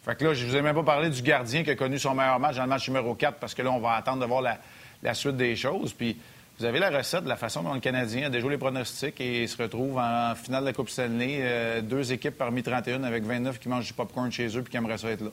Fait 0.03 0.15
que 0.15 0.25
là, 0.25 0.33
je 0.33 0.45
vous 0.45 0.55
ai 0.55 0.61
même 0.61 0.75
pas 0.75 0.83
parlé 0.83 1.09
du 1.09 1.21
gardien 1.21 1.63
qui 1.63 1.69
a 1.69 1.75
connu 1.75 1.99
son 1.99 2.15
meilleur 2.15 2.39
match 2.39 2.55
dans 2.55 2.63
le 2.63 2.69
match 2.69 2.87
numéro 2.87 3.13
4 3.15 3.37
parce 3.37 3.53
que 3.53 3.61
là, 3.61 3.71
on 3.71 3.79
va 3.79 3.93
attendre 3.93 4.21
de 4.21 4.25
voir 4.25 4.41
la, 4.41 5.13
suite 5.13 5.35
des 5.37 5.55
choses. 5.55 5.93
Puis 5.93 6.17
vous 6.57 6.65
avez 6.65 6.79
la 6.79 6.89
recette 6.89 7.23
de 7.23 7.29
la 7.29 7.35
façon 7.35 7.61
dont 7.61 7.73
le 7.73 7.79
Canadien 7.79 8.27
a 8.27 8.29
déjoué 8.29 8.51
les 8.51 8.57
pronostics 8.57 9.19
et 9.19 9.45
se 9.45 9.61
retrouve 9.61 9.97
en 9.97 10.33
finale 10.35 10.61
de 10.61 10.67
la 10.67 10.73
Coupe 10.73 10.89
Stanley. 10.89 11.39
Euh, 11.41 11.81
deux 11.81 12.11
équipes 12.11 12.37
parmi 12.37 12.63
31 12.63 13.03
avec 13.03 13.23
29 13.23 13.59
qui 13.59 13.69
mangent 13.69 13.87
du 13.87 13.93
popcorn 13.93 14.31
chez 14.31 14.47
eux 14.57 14.61
puis 14.61 14.71
qui 14.71 14.77
aimeraient 14.77 14.97
ça 14.97 15.09
être 15.09 15.21
là. 15.21 15.31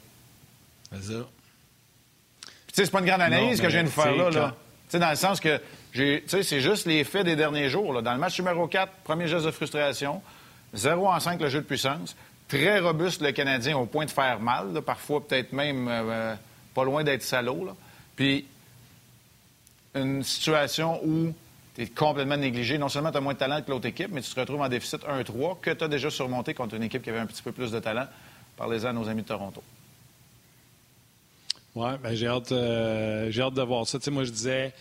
C'est 0.92 1.12
ça. 1.12 1.26
Puis 2.42 2.50
tu 2.68 2.74
sais, 2.74 2.84
c'est 2.84 2.90
pas 2.90 3.00
une 3.00 3.06
grande 3.06 3.22
analyse 3.22 3.60
que 3.60 3.68
je 3.68 3.74
viens 3.74 3.84
de 3.84 3.88
faire 3.88 4.14
là. 4.14 4.30
là. 4.30 4.54
Tu 4.88 4.92
sais, 4.92 4.98
dans 4.98 5.10
le 5.10 5.16
sens 5.16 5.40
que 5.40 5.60
c'est 6.26 6.60
juste 6.60 6.86
les 6.86 7.04
faits 7.04 7.24
des 7.24 7.36
derniers 7.36 7.68
jours. 7.68 8.02
Dans 8.02 8.12
le 8.12 8.18
match 8.18 8.38
numéro 8.38 8.66
4, 8.66 8.92
premier 9.04 9.28
geste 9.28 9.46
de 9.46 9.50
frustration, 9.50 10.22
0 10.74 11.06
en 11.08 11.20
5 11.20 11.40
le 11.40 11.48
jeu 11.48 11.60
de 11.60 11.66
puissance. 11.66 12.16
Très 12.48 12.78
robuste 12.78 13.22
le 13.22 13.32
Canadien 13.32 13.76
au 13.76 13.86
point 13.86 14.04
de 14.04 14.10
faire 14.10 14.38
mal, 14.40 14.80
parfois 14.82 15.26
peut-être 15.26 15.52
même 15.52 15.88
euh, 15.88 16.02
euh, 16.04 16.34
pas 16.74 16.84
loin 16.84 17.02
d'être 17.02 17.22
salaud. 17.22 17.68
Puis 18.14 18.46
une 19.94 20.22
situation 20.22 21.00
où 21.04 21.34
tu 21.74 21.82
es 21.82 21.86
complètement 21.86 22.36
négligé. 22.36 22.78
Non 22.78 22.88
seulement 22.88 23.10
tu 23.10 23.18
as 23.18 23.20
moins 23.20 23.34
de 23.34 23.38
talent 23.38 23.60
que 23.62 23.70
l'autre 23.70 23.86
équipe, 23.86 24.10
mais 24.12 24.22
tu 24.22 24.32
te 24.32 24.40
retrouves 24.40 24.60
en 24.60 24.68
déficit 24.68 25.02
1-3 25.02 25.60
que 25.60 25.70
tu 25.70 25.84
as 25.84 25.88
déjà 25.88 26.10
surmonté 26.10 26.54
contre 26.54 26.74
une 26.74 26.82
équipe 26.82 27.02
qui 27.02 27.10
avait 27.10 27.18
un 27.18 27.26
petit 27.26 27.42
peu 27.42 27.52
plus 27.52 27.70
de 27.70 27.80
talent. 27.80 28.06
Parlez-en 28.56 28.88
à 28.88 28.92
nos 28.92 29.08
amis 29.08 29.22
de 29.22 29.26
Toronto. 29.26 29.62
Oui, 31.74 31.90
ben 32.02 32.14
j'ai 32.14 32.26
hâte, 32.26 32.52
euh, 32.52 33.30
hâte 33.38 33.52
de 33.52 33.62
voir 33.62 33.86
ça. 33.86 33.98
moi, 34.10 34.24
je 34.24 34.30
disais, 34.30 34.72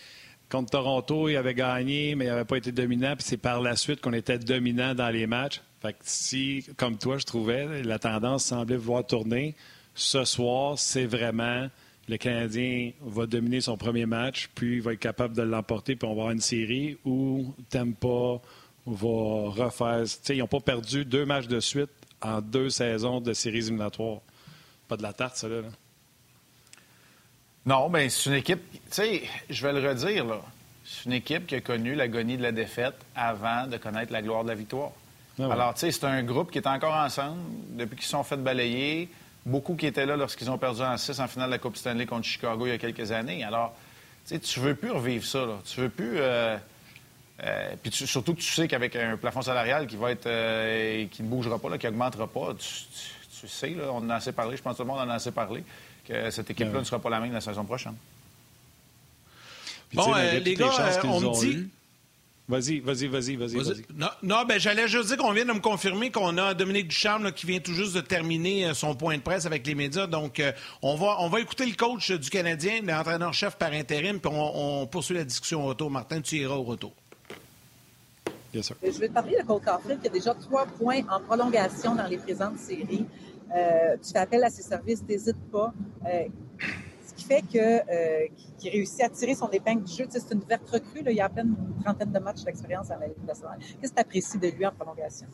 contre 0.50 0.70
Toronto, 0.70 1.28
il 1.28 1.36
avait 1.36 1.54
gagné, 1.54 2.14
mais 2.14 2.26
il 2.26 2.28
n'avait 2.28 2.44
pas 2.44 2.56
été 2.56 2.72
dominant. 2.72 3.14
Puis 3.16 3.24
c'est 3.26 3.36
par 3.36 3.60
la 3.60 3.76
suite 3.76 4.00
qu'on 4.00 4.12
était 4.12 4.38
dominant 4.38 4.94
dans 4.94 5.10
les 5.10 5.26
matchs. 5.26 5.60
Fait 5.82 5.92
que 5.92 5.98
si, 6.02 6.64
comme 6.76 6.98
toi, 6.98 7.18
je 7.18 7.24
trouvais, 7.24 7.82
la 7.82 7.98
tendance 7.98 8.44
semblait 8.46 8.76
vouloir 8.76 9.06
tourner, 9.06 9.54
ce 9.94 10.24
soir, 10.24 10.78
c'est 10.78 11.06
vraiment 11.06 11.68
le 12.08 12.16
Canadien 12.18 12.92
va 13.00 13.26
dominer 13.26 13.60
son 13.60 13.76
premier 13.76 14.06
match, 14.06 14.48
puis 14.54 14.76
il 14.76 14.82
va 14.82 14.92
être 14.92 15.00
capable 15.00 15.34
de 15.34 15.42
l'emporter, 15.42 15.96
puis 15.96 16.06
on 16.06 16.14
va 16.14 16.20
avoir 16.20 16.30
une 16.30 16.40
série 16.40 16.98
où 17.04 17.52
Tampa 17.68 18.40
va 18.86 19.50
refaire. 19.50 20.04
ils 20.28 20.38
n'ont 20.38 20.46
pas 20.46 20.60
perdu 20.60 21.04
deux 21.04 21.26
matchs 21.26 21.48
de 21.48 21.58
suite 21.58 21.90
en 22.22 22.40
deux 22.40 22.70
saisons 22.70 23.20
de 23.20 23.32
séries 23.32 23.58
éliminatoires. 23.58 24.20
Pas 24.86 24.96
de 24.96 25.02
la 25.02 25.12
tarte, 25.12 25.36
ça, 25.36 25.48
là. 25.48 25.62
Non, 27.66 27.90
bien, 27.90 28.08
c'est 28.08 28.30
une 28.30 28.36
équipe. 28.36 28.62
Tu 28.70 28.78
sais, 28.90 29.22
je 29.50 29.66
vais 29.66 29.72
le 29.72 29.86
redire, 29.86 30.24
là. 30.24 30.40
C'est 30.84 31.06
une 31.06 31.14
équipe 31.14 31.48
qui 31.48 31.56
a 31.56 31.60
connu 31.60 31.96
l'agonie 31.96 32.36
de 32.36 32.42
la 32.42 32.52
défaite 32.52 32.94
avant 33.16 33.66
de 33.66 33.76
connaître 33.76 34.12
la 34.12 34.22
gloire 34.22 34.44
de 34.44 34.50
la 34.50 34.54
victoire. 34.54 34.92
Ah 35.40 35.48
Alors, 35.50 35.74
tu 35.74 35.80
sais, 35.80 35.90
c'est 35.90 36.04
un 36.04 36.22
groupe 36.22 36.52
qui 36.52 36.58
est 36.58 36.66
encore 36.68 36.94
ensemble 36.94 37.40
depuis 37.70 37.96
qu'ils 37.96 38.04
se 38.04 38.10
sont 38.10 38.22
fait 38.22 38.36
balayer. 38.36 39.08
Beaucoup 39.44 39.74
qui 39.74 39.86
étaient 39.86 40.06
là 40.06 40.16
lorsqu'ils 40.16 40.48
ont 40.48 40.58
perdu 40.58 40.82
en 40.82 40.96
6 40.96 41.18
en 41.18 41.26
finale 41.26 41.48
de 41.48 41.54
la 41.54 41.58
Coupe 41.58 41.76
Stanley 41.76 42.06
contre 42.06 42.24
Chicago 42.24 42.66
il 42.66 42.70
y 42.70 42.72
a 42.72 42.78
quelques 42.78 43.10
années. 43.10 43.42
Alors, 43.42 43.74
tu 44.26 44.34
sais, 44.34 44.40
tu 44.40 44.60
veux 44.60 44.76
plus 44.76 44.92
revivre 44.92 45.24
ça, 45.24 45.44
là. 45.44 45.58
Tu 45.64 45.80
veux 45.80 45.88
plus. 45.88 46.18
Euh, 46.18 46.56
euh, 47.42 47.74
puis 47.82 47.90
surtout 47.92 48.34
que 48.34 48.40
tu 48.40 48.52
sais 48.52 48.68
qu'avec 48.68 48.94
un 48.94 49.16
plafond 49.16 49.42
salarial 49.42 49.88
qui 49.88 49.96
va 49.96 50.12
être 50.12 50.26
euh, 50.26 51.06
qui 51.10 51.24
ne 51.24 51.28
bougera 51.28 51.58
pas, 51.58 51.68
là, 51.68 51.78
qui 51.78 51.86
n'augmentera 51.86 52.28
pas, 52.28 52.54
tu, 52.54 53.48
sais, 53.48 53.70
là, 53.70 53.90
on 53.90 53.98
en 53.98 54.10
a 54.10 54.14
assez 54.14 54.32
parlé, 54.32 54.56
je 54.56 54.62
pense 54.62 54.74
que 54.74 54.82
tout 54.82 54.88
le 54.88 54.94
monde 54.94 55.00
en 55.00 55.10
a 55.10 55.14
assez 55.14 55.32
parlé 55.32 55.64
que 56.06 56.30
cette 56.30 56.50
équipe-là 56.50 56.80
ne 56.80 56.84
sera 56.84 57.00
pas 57.00 57.10
la 57.10 57.20
même 57.20 57.32
la 57.32 57.40
saison 57.40 57.64
prochaine. 57.64 57.94
bon, 59.92 60.14
euh, 60.14 60.38
les 60.38 60.54
gars, 60.54 60.70
euh, 60.78 61.00
on 61.04 61.20
me 61.20 61.40
dit... 61.40 61.68
Vas-y, 62.48 62.78
vas-y, 62.78 63.08
vas-y, 63.08 63.34
vas-y. 63.34 63.56
Vas 63.56 63.74
non, 63.96 64.06
non 64.22 64.44
ben, 64.44 64.60
j'allais 64.60 64.86
juste 64.86 65.08
dire 65.08 65.16
qu'on 65.16 65.32
vient 65.32 65.44
de 65.44 65.52
me 65.52 65.58
confirmer 65.58 66.12
qu'on 66.12 66.38
a 66.38 66.54
Dominique 66.54 66.86
Ducharme 66.86 67.32
qui 67.32 67.44
vient 67.44 67.58
tout 67.58 67.72
juste 67.72 67.92
de 67.96 68.00
terminer 68.00 68.66
euh, 68.66 68.74
son 68.74 68.94
point 68.94 69.16
de 69.16 69.22
presse 69.22 69.46
avec 69.46 69.66
les 69.66 69.74
médias. 69.74 70.06
Donc, 70.06 70.40
on, 70.80 70.94
va, 70.94 71.16
on 71.18 71.28
va 71.28 71.40
écouter 71.40 71.66
le 71.66 71.74
coach 71.74 72.12
du 72.12 72.30
Canadien, 72.30 72.82
l'entraîneur-chef 72.82 73.56
par 73.56 73.72
intérim, 73.72 74.20
puis 74.20 74.30
on, 74.32 74.86
poursuit 74.86 75.16
la 75.16 75.24
discussion 75.24 75.64
au 75.64 75.66
retour. 75.66 75.90
Martin, 75.90 76.20
tu 76.20 76.36
iras 76.36 76.54
au 76.54 76.62
retour. 76.62 76.92
Yes, 78.54 78.66
sir. 78.66 78.76
Je 78.80 78.98
vais 79.00 79.08
te 79.08 79.12
parler 79.12 79.36
de 79.40 79.46
Cole 79.46 79.60
Caulfield 79.60 80.00
qui 80.00 80.06
a 80.06 80.10
déjà 80.10 80.32
trois 80.34 80.66
points 80.66 81.02
en 81.10 81.20
prolongation 81.20 81.96
dans 81.96 82.06
les 82.06 82.16
présentes 82.16 82.58
séries. 82.58 83.06
Euh, 83.54 83.96
tu 84.02 84.12
fais 84.12 84.18
appel 84.18 84.42
à 84.44 84.50
ses 84.50 84.62
services, 84.62 85.02
n'hésite 85.08 85.50
pas. 85.50 85.72
Euh, 86.06 86.24
ce 87.06 87.14
qui 87.14 87.24
fait 87.24 87.42
que 87.42 87.58
euh, 87.58 88.26
qu'il 88.58 88.70
réussit 88.70 89.02
à 89.02 89.08
tirer 89.08 89.34
son 89.34 89.48
épingle 89.50 89.84
du 89.84 89.92
jeu. 89.92 90.06
c'est 90.08 90.32
une 90.32 90.40
verte 90.40 90.68
recrue. 90.68 91.02
Il 91.06 91.12
y 91.12 91.20
a 91.20 91.26
à 91.26 91.28
peine 91.28 91.54
une 91.76 91.82
trentaine 91.82 92.12
de 92.12 92.18
matchs 92.18 92.42
d'expérience 92.42 92.90
à 92.90 92.98
la 92.98 93.06
Ligue 93.06 93.24
nationale. 93.26 93.58
Qu'est-ce 93.80 93.92
que 93.92 93.96
tu 93.96 94.02
apprécies 94.02 94.38
de 94.38 94.48
lui 94.48 94.66
en 94.66 94.72
prolongation? 94.72 95.26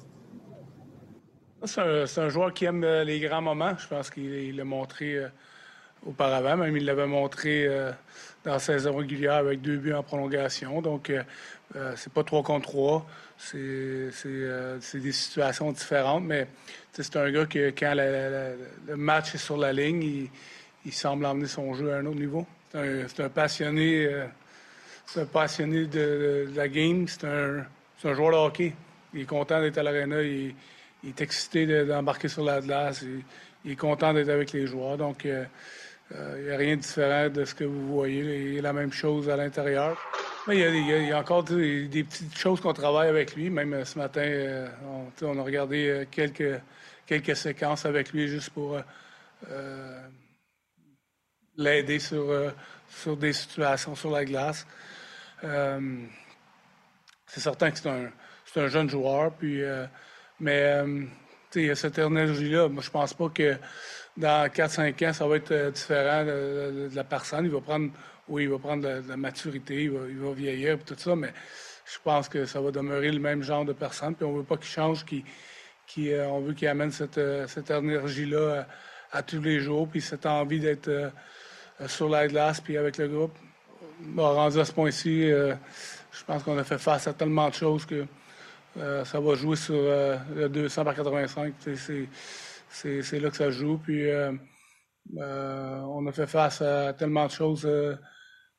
C'est 1.65 2.19
un, 2.19 2.29
joueur 2.29 2.53
qui 2.53 2.65
aime 2.65 2.85
les 2.85 3.21
grands 3.21 3.43
moments. 3.43 3.77
Je 3.79 3.87
pense 3.87 4.11
qu'il 4.11 4.57
l'a 4.57 4.65
montré 4.65 5.17
auparavant. 6.05 6.57
Même 6.57 6.77
il 6.77 6.85
l'avait 6.85 7.07
montré 7.07 7.69
dans 8.45 8.53
la 8.53 8.59
saison 8.59 8.97
régulière 8.97 9.35
avec 9.35 9.61
deux 9.61 9.77
buts 9.77 9.93
en 9.93 10.03
prolongation. 10.03 10.83
Donc, 10.83 11.13
c'est 11.95 12.13
pas 12.13 12.25
trois 12.25 12.43
contre 12.43 12.69
trois. 12.69 13.07
Euh, 13.55 14.79
c'est 14.81 15.01
des 15.01 15.13
situations 15.13 15.73
différentes, 15.73 16.25
mais 16.25 16.47
c'est 16.93 17.17
un 17.17 17.31
gars 17.31 17.47
que 17.47 17.71
quand 17.71 17.95
le 17.95 18.97
match 18.97 19.35
est 19.35 19.39
sur 19.39 19.57
la 19.57 19.73
ligne, 19.73 20.29
il, 20.85 20.93
semble 20.93 21.25
emmener 21.25 21.47
son 21.47 21.73
jeu 21.75 21.93
à 21.93 21.97
un 21.97 22.07
autre 22.07 22.19
niveau. 22.19 22.47
C'est 22.73 23.21
un, 23.21 23.29
passionné, 23.31 24.07
euh, 24.07 25.25
passionné 25.33 25.87
de, 25.87 26.51
la 26.55 26.69
game. 26.69 27.07
C'est 27.09 27.25
un, 27.25 27.65
joueur 28.03 28.33
de 28.33 28.37
hockey. 28.37 28.75
Il 29.15 29.23
est 29.23 29.25
content 29.25 29.61
d'être 29.61 29.79
à 29.79 29.83
l'aréna. 29.83 30.23
Il, 30.23 30.55
est 31.07 31.21
excité 31.21 31.85
d'embarquer 31.85 32.29
sur 32.29 32.45
la 32.45 32.61
glace. 32.61 33.05
Il, 33.65 33.73
est 33.73 33.77
content 33.77 34.13
d'être 34.13 34.29
avec 34.29 34.53
les 34.53 34.67
joueurs. 34.67 34.99
Donc, 34.99 35.25
euh, 35.25 35.45
il 36.11 36.45
n'y 36.45 36.51
a 36.51 36.57
rien 36.59 36.77
de 36.77 36.83
différent 36.83 37.29
de 37.31 37.45
ce 37.47 37.55
que 37.55 37.65
vous 37.65 37.89
voyez. 37.89 38.49
Il 38.49 38.55
y 38.55 38.59
a 38.59 38.63
la 38.63 38.75
même 38.75 38.93
chose 38.93 39.31
à 39.31 39.37
l'intérieur. 39.37 39.97
Il 40.49 40.59
y, 40.59 41.13
a, 41.13 41.21
encore 41.21 41.45
des, 41.45 41.87
petites 42.03 42.37
choses 42.37 42.61
qu'on 42.61 42.73
travaille 42.73 43.09
avec 43.09 43.37
lui. 43.37 43.49
Même 43.49 43.75
euh, 43.75 43.85
ce 43.85 43.97
matin, 43.97 44.23
euh, 44.23 44.67
on, 45.23 45.39
a 45.39 45.43
regardé 45.43 45.87
euh, 45.87 46.05
quelques, 46.11 46.61
quelques 47.07 47.37
séquences 47.37 47.87
avec 47.87 48.13
lui 48.13 48.27
juste 48.27 48.51
pour 48.51 48.77
l'aider 51.57 51.99
sur, 52.01 52.53
sur 52.89 53.17
des 53.17 53.33
situations 53.33 53.95
sur 53.95 54.11
la 54.11 54.25
glace. 54.25 54.67
c'est 57.27 57.41
certain 57.41 57.71
que 57.71 57.79
c'est 57.79 57.89
un, 57.89 58.11
un, 58.57 58.69
jeune 58.69 58.89
joueur, 58.89 59.33
puis, 59.33 59.63
mais 60.39 60.85
il 61.55 61.67
y 61.67 61.71
a 61.71 61.75
cette 61.75 61.99
énergie-là. 61.99 62.69
Moi, 62.69 62.83
je 62.83 62.91
pense 62.91 63.15
pas 63.15 63.29
que 63.29 63.57
dans 64.17 64.49
4-5 64.49 65.09
ans, 65.09 65.13
ça 65.13 65.27
va 65.27 65.37
être 65.37 65.71
différent 65.73 66.25
de, 66.25 66.89
la 66.95 67.05
personne. 67.05 67.45
Il 67.45 67.51
va 67.51 67.61
prendre 67.61 67.91
oui, 68.29 68.45
il 68.45 68.51
va 68.51 68.59
prendre 68.59 68.83
de 68.83 69.09
la, 69.09 69.17
maturité, 69.17 69.85
il 69.85 69.91
va, 69.91 70.33
vieillir, 70.33 70.79
tout 70.85 70.95
ça, 70.97 71.17
mais 71.17 71.33
je 71.85 71.99
pense 72.03 72.29
que 72.29 72.45
ça 72.45 72.61
va 72.61 72.71
demeurer 72.71 73.11
le 73.11 73.19
même 73.19 73.43
genre 73.43 73.65
de 73.65 73.73
personne. 73.73 74.15
Puis 74.15 74.25
on 74.25 74.33
ne 74.33 74.39
veut 74.39 74.45
pas 74.45 74.57
qu'il 74.57 74.69
change, 74.69 75.05
qui, 75.05 75.25
qui, 75.87 76.13
euh, 76.13 76.29
on 76.29 76.41
veut 76.41 76.55
qu'il 76.55 76.69
amène 76.69 76.93
cette, 76.93 77.19
euh, 77.19 77.47
énergie-là 77.69 78.67
à, 79.11 79.23
tous 79.23 79.41
les 79.41 79.61
jours, 79.61 79.89
puis 79.89 80.01
cette 80.01 80.27
envie 80.27 80.61
d'être 80.61 80.89
euh, 80.89 81.11
sur 81.87 82.09
la 82.09 82.29
glace, 82.29 82.61
puis 82.61 82.77
avec 82.77 82.97
le 82.99 83.09
groupe. 83.09 83.37
rendu 84.17 84.61
à 84.61 84.65
ce 84.65 84.73
point-ci, 84.73 85.29
je 85.29 86.25
pense 86.27 86.43
qu'on 86.43 86.57
a 86.59 86.65
fait 86.65 86.79
face 86.79 87.07
à 87.09 87.13
tellement 87.13 87.49
de 87.49 87.55
choses 87.55 87.85
que 87.85 88.07
ça 88.77 89.21
va 89.21 89.35
jouer 89.35 89.57
sur 89.57 89.75
le 89.75 90.49
200 90.49 90.85
par 90.85 90.95
85. 90.95 91.55
C'est 92.69 93.19
là 93.19 93.31
que 93.31 93.37
ça 93.37 93.51
joue. 93.51 93.79
Puis 93.79 94.09
on 95.17 96.07
a 96.07 96.13
fait 96.13 96.27
face 96.27 96.63
à 96.63 96.93
tellement 96.95 97.27
de 97.27 97.31
choses 97.31 97.69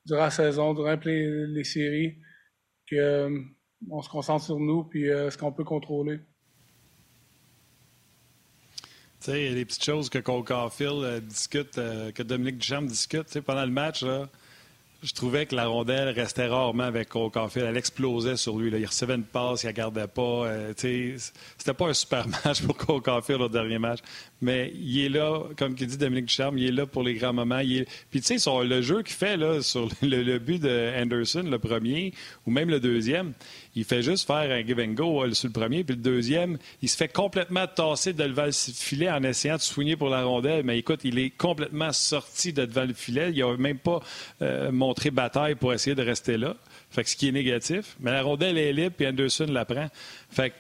durant 0.06 0.24
la 0.24 0.32
saison, 0.32 0.74
durant 0.74 0.98
les, 1.06 1.64
séries, 1.64 2.18
qu'on 2.90 4.02
se 4.02 4.10
concentre 4.10 4.46
sur 4.46 4.60
nous 4.60 4.84
puis 4.84 5.06
ce 5.06 5.38
qu'on 5.38 5.52
peut 5.52 5.64
contrôler. 5.64 6.20
Tu 9.20 9.32
sais, 9.32 9.50
les 9.50 9.66
petites 9.66 9.86
choses 9.86 10.10
que 10.10 10.20
Cole 10.20 10.44
discute, 11.22 11.76
que 11.76 12.24
Dominique 12.24 12.58
Duchamp 12.58 12.82
discute, 12.82 13.40
pendant 13.42 13.66
le 13.66 13.72
match, 13.72 14.04
je 15.04 15.14
trouvais 15.14 15.46
que 15.46 15.54
la 15.54 15.68
rondelle 15.68 16.10
restait 16.10 16.48
rarement 16.48 16.84
avec 16.84 17.10
Cole. 17.10 17.30
Elle 17.56 17.76
explosait 17.76 18.38
sur 18.38 18.58
lui. 18.58 18.72
Là. 18.72 18.78
Il 18.78 18.86
recevait 18.86 19.16
une 19.16 19.24
passe, 19.24 19.64
il 19.64 19.68
ne 19.68 19.72
gardait 19.74 20.08
pas. 20.08 20.46
Euh, 20.46 20.74
c'était 20.76 21.74
pas 21.74 21.88
un 21.88 21.94
super 21.94 22.26
match 22.46 22.62
pour 22.62 22.78
Cole 22.78 23.02
Caulfield 23.02 23.42
au 23.42 23.50
dernier 23.50 23.80
match. 23.80 24.00
Mais 24.42 24.72
il 24.76 25.06
est 25.06 25.10
là, 25.10 25.44
comme 25.58 25.74
dit 25.74 25.98
Dominique 25.98 26.26
Ducharme, 26.26 26.58
il 26.58 26.68
est 26.68 26.72
là 26.72 26.86
pour 26.86 27.04
les 27.04 27.16
grands 27.16 27.34
moments. 27.34 27.62
Puis 28.12 28.22
tu 28.22 28.40
sais, 28.40 28.64
le 28.64 28.82
jeu 28.82 29.04
qu'il 29.04 29.16
fait 29.16 29.38
sur 29.62 29.90
le, 30.02 30.24
le, 30.24 30.40
but 30.40 30.62
de 30.62 30.92
Anderson, 31.02 31.44
le 31.44 31.60
premier, 31.60 32.14
ou 32.46 32.52
même 32.52 32.70
le 32.70 32.80
deuxième, 32.80 33.34
il 33.76 33.86
fait 33.86 34.04
juste 34.04 34.28
faire 34.28 34.52
un 34.52 34.64
give 34.64 34.80
and 34.80 34.94
go 34.94 35.34
sur 35.34 35.48
le 35.48 35.54
premier, 35.54 35.84
puis 35.84 35.96
le 35.96 36.02
deuxième, 36.02 36.58
il 36.82 36.90
se 36.90 36.96
fait 36.96 37.08
complètement 37.08 37.66
tasser 37.66 38.14
de 38.14 38.24
devant 38.24 38.46
le 38.46 38.52
filet 38.52 39.10
en 39.10 39.24
essayant 39.24 39.56
de 39.56 39.62
soigner 39.62 39.96
pour 39.96 40.10
la 40.10 40.24
rondelle. 40.24 40.64
Mais 40.64 40.78
écoute, 40.78 41.02
il 41.04 41.18
est 41.18 41.32
complètement 41.32 41.92
sorti 41.92 42.54
de 42.54 42.66
devant 42.66 42.86
le 42.86 42.94
filet. 42.94 43.32
Il 43.32 43.40
n'a 43.40 43.58
même 43.58 43.80
pas 43.80 44.00
euh, 44.42 44.72
montré 44.72 45.10
bataille 45.10 45.56
pour 45.56 45.74
essayer 45.74 45.96
de 45.96 46.04
rester 46.04 46.38
là. 46.38 46.56
Fait 46.92 47.04
que 47.04 47.10
ce 47.10 47.16
qui 47.16 47.30
est 47.30 47.32
négatif. 47.32 47.96
Mais 48.00 48.12
la 48.12 48.22
rondelle 48.22 48.58
est 48.58 48.74
libre, 48.74 48.96
puis 48.96 49.08
Anderson 49.08 49.48
la 49.50 49.66
prend. 49.66 49.90
Fait 50.30 50.52
que, 50.52 50.56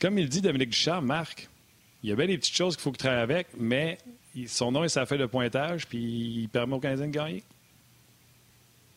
comme 0.00 0.18
il 0.18 0.28
dit 0.28 0.40
Dominique 0.40 0.70
Duchamp, 0.70 1.02
Marc, 1.02 1.48
il 2.02 2.10
y 2.10 2.12
a 2.12 2.16
bien 2.16 2.26
des 2.26 2.38
petites 2.38 2.56
choses 2.56 2.76
qu'il 2.76 2.82
faut 2.82 2.92
que 2.92 2.98
travaille 2.98 3.20
avec, 3.20 3.48
mais 3.58 3.98
son 4.46 4.72
nom 4.72 4.84
et 4.84 4.88
sa 4.88 5.04
fait 5.06 5.18
de 5.18 5.26
pointage, 5.26 5.86
puis 5.86 5.98
il 5.98 6.48
permet 6.48 6.74
aux 6.74 6.80
Canadiens 6.80 7.08
de 7.08 7.12
gagner. 7.12 7.42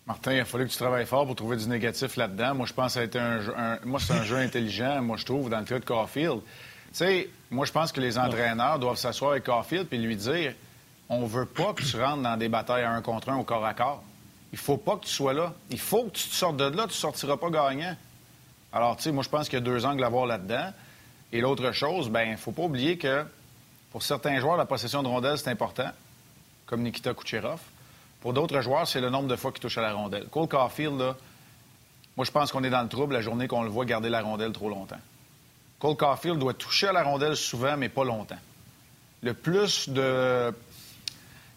Martin, 0.10 0.34
il 0.34 0.39
a 0.39 0.45
fallu 0.45 0.66
que 0.66 0.72
tu 0.72 0.78
travailles 0.78 1.05
fort 1.05 1.28
pour 1.28 1.36
trouver 1.36 1.55
du 1.55 1.68
négatif 1.68 2.16
là-dedans. 2.18 2.55
Moi, 2.55 2.66
je 2.66 2.74
pense 2.74 2.88
que 2.88 2.93
ça 2.93 3.01
a 3.01 3.03
été 3.03 3.20
un, 3.20 3.78
moi, 3.86 3.99
c'est 3.99 4.14
un 4.14 4.24
jeu 4.24 4.38
intelligent, 4.38 5.03
moi, 5.03 5.18
je 5.18 5.26
trouve, 5.26 5.51
dans 5.51 5.60
le 5.60 5.66
cas 5.66 5.78
de 5.78 5.86
Caulfield. 5.86 6.39
Tu 6.41 6.49
sais, 6.93 7.30
moi, 7.51 7.64
je 7.68 7.72
pense 7.72 7.91
que 7.91 8.01
les 8.01 8.18
entraîneurs 8.18 8.80
doivent 8.80 8.97
s'asseoir 8.97 9.34
avec 9.34 9.43
Caulfield 9.43 9.86
et 9.91 9.97
lui 9.99 10.16
dire 10.16 10.55
on 11.10 11.28
veut 11.28 11.45
pas 11.45 11.74
que 11.74 11.84
tu 11.84 12.01
rentres 12.01 12.24
dans 12.24 12.38
des 12.38 12.49
batailles 12.49 12.86
à 12.86 12.91
un 12.91 13.03
contre 13.03 13.30
un 13.30 13.38
au 13.38 13.43
corps 13.43 13.64
à 13.64 13.76
corps. 13.76 14.03
Il 14.51 14.57
faut 14.57 14.78
pas 14.78 14.95
que 14.95 15.05
tu 15.05 15.12
sois 15.12 15.34
là. 15.34 15.53
Il 15.70 15.80
faut 15.80 16.05
que 16.05 16.18
tu 16.18 16.28
te 16.28 16.34
sortes 16.34 16.57
de 16.57 16.64
là, 16.64 16.88
tu 16.88 16.95
sortiras 16.95 17.38
pas 17.38 17.51
gagnant. 17.51 17.95
Alors, 18.74 18.97
tu 18.97 19.03
sais, 19.03 19.12
moi, 19.12 19.24
je 19.24 19.30
pense 19.30 19.47
qu'il 19.47 19.60
y 19.60 19.62
a 19.62 19.66
deux 19.66 19.86
angles 19.86 20.03
à 20.03 20.10
voir 20.10 20.26
là-dedans. 20.26 20.74
Et 21.32 21.39
l'autre 21.39 21.72
chose, 21.72 22.10
ben, 22.10 22.36
faut 22.36 22.51
pas 22.51 22.64
oublier 22.64 22.97
que 22.97 23.24
pour 23.91 24.01
certains 24.01 24.39
joueurs, 24.39 24.57
la 24.57 24.66
possession 24.66 25.03
de 25.03 25.07
rondelles, 25.07 25.38
c'est 25.38 25.51
important, 25.51 25.91
comme 26.66 26.82
Nikita 26.82 27.14
Kucherov. 27.14 27.60
Pour 28.22 28.34
d'autres 28.34 28.62
joueurs, 28.62 28.88
c'est 28.88 29.02
le 29.02 29.10
nombre 29.10 29.28
de 29.28 29.36
fois 29.36 29.52
qu'ils 29.52 29.62
touchent 29.62 29.78
à 29.78 29.82
la 29.82 29.94
rondelle. 29.94 30.26
Cole 30.26 30.48
Caulfield, 30.48 31.16
moi, 32.18 32.26
je 32.26 32.32
pense 32.32 32.52
qu'on 32.52 32.64
est 32.64 32.70
dans 32.70 32.82
le 32.82 32.90
trouble 32.90 33.14
la 33.14 33.22
journée 33.22 33.48
qu'on 33.48 33.64
le 33.64 33.70
voit 33.70 33.86
garder 33.86 34.10
la 34.10 34.22
rondelle 34.22 34.52
trop 34.52 34.70
longtemps. 34.70 35.00
Cole 35.80 35.96
Caulfield 35.96 36.38
doit 36.38 36.54
toucher 36.54 36.88
à 36.88 36.92
la 36.92 37.04
rondelle 37.04 37.38
souvent, 37.38 37.78
mais 37.78 37.88
pas 37.88 38.04
longtemps. 38.04 38.40
Le 39.22 39.34
plus 39.34 39.88
de. 39.90 40.54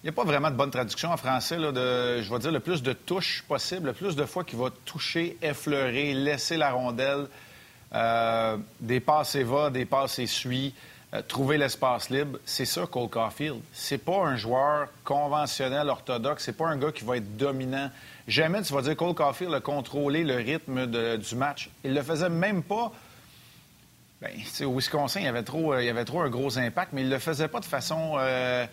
Il 0.03 0.07
n'y 0.07 0.09
a 0.11 0.13
pas 0.13 0.25
vraiment 0.25 0.51
de 0.51 0.57
bonne 0.57 0.71
traduction 0.71 1.13
en 1.13 1.17
français, 1.17 1.59
je 1.59 2.33
vais 2.33 2.39
dire 2.41 2.51
le 2.51 2.61
plus 2.61 2.83
de 2.83 2.93
touches 2.93 3.45
possible, 3.47 3.87
le 3.87 3.93
plus 3.93 4.17
de 4.17 4.25
fois 4.25 4.43
qu'il 4.43 4.59
va 4.59 4.71
toucher, 4.85 5.37
effleurer, 5.43 6.13
laisser 6.13 6.57
la 6.57 6.73
rondelle, 6.73 7.29
euh, 7.95 8.57
des 8.81 8.99
passes 8.99 9.37
et 9.37 9.45
va, 9.45 9.71
des 9.71 9.85
passes 9.85 10.19
et 10.19 10.27
suit. 10.27 10.75
Euh, 11.15 11.21
trouver 11.21 11.59
l'espace 11.59 12.09
libre, 12.09 12.39
c'est 12.47 12.65
ça 12.65 12.87
Cole 12.87 13.11
Caulfield. 13.11 13.61
C'est 13.73 13.99
pas 13.99 14.25
un 14.25 14.37
joueur 14.37 14.89
conventionnel, 15.05 15.91
orthodoxe. 15.91 16.45
C'est 16.45 16.57
pas 16.57 16.69
un 16.69 16.79
gars 16.79 16.91
qui 16.91 17.05
va 17.05 17.19
être 17.19 17.37
dominant. 17.37 17.91
Jamais 18.27 18.63
tu 18.63 18.73
vas 18.73 18.81
dire 18.81 18.97
Cole 18.97 19.15
Caulfield 19.15 19.53
a 19.53 19.61
contrôlé 19.61 20.25
le 20.25 20.37
rythme 20.37 20.87
du 20.87 21.37
match. 21.37 21.69
Il 21.85 21.93
le 21.93 22.03
faisait 22.03 22.31
même 22.31 22.63
pas. 22.63 22.93
Bien, 24.23 24.67
au 24.67 24.77
Wisconsin, 24.77 25.21
il 25.21 25.25
y 25.25 25.29
avait 25.29 25.43
trop, 25.43 25.75
euh, 25.75 25.83
il 25.83 25.87
y 25.87 25.91
avait 25.91 26.07
trop 26.07 26.23
un 26.23 26.31
gros 26.31 26.57
impact, 26.59 26.93
mais 26.95 27.03
il 27.03 27.11
le 27.11 27.19
faisait 27.19 27.49
pas 27.49 27.61
de 27.61 27.67
façon 27.67 28.15
euh, 28.19 28.67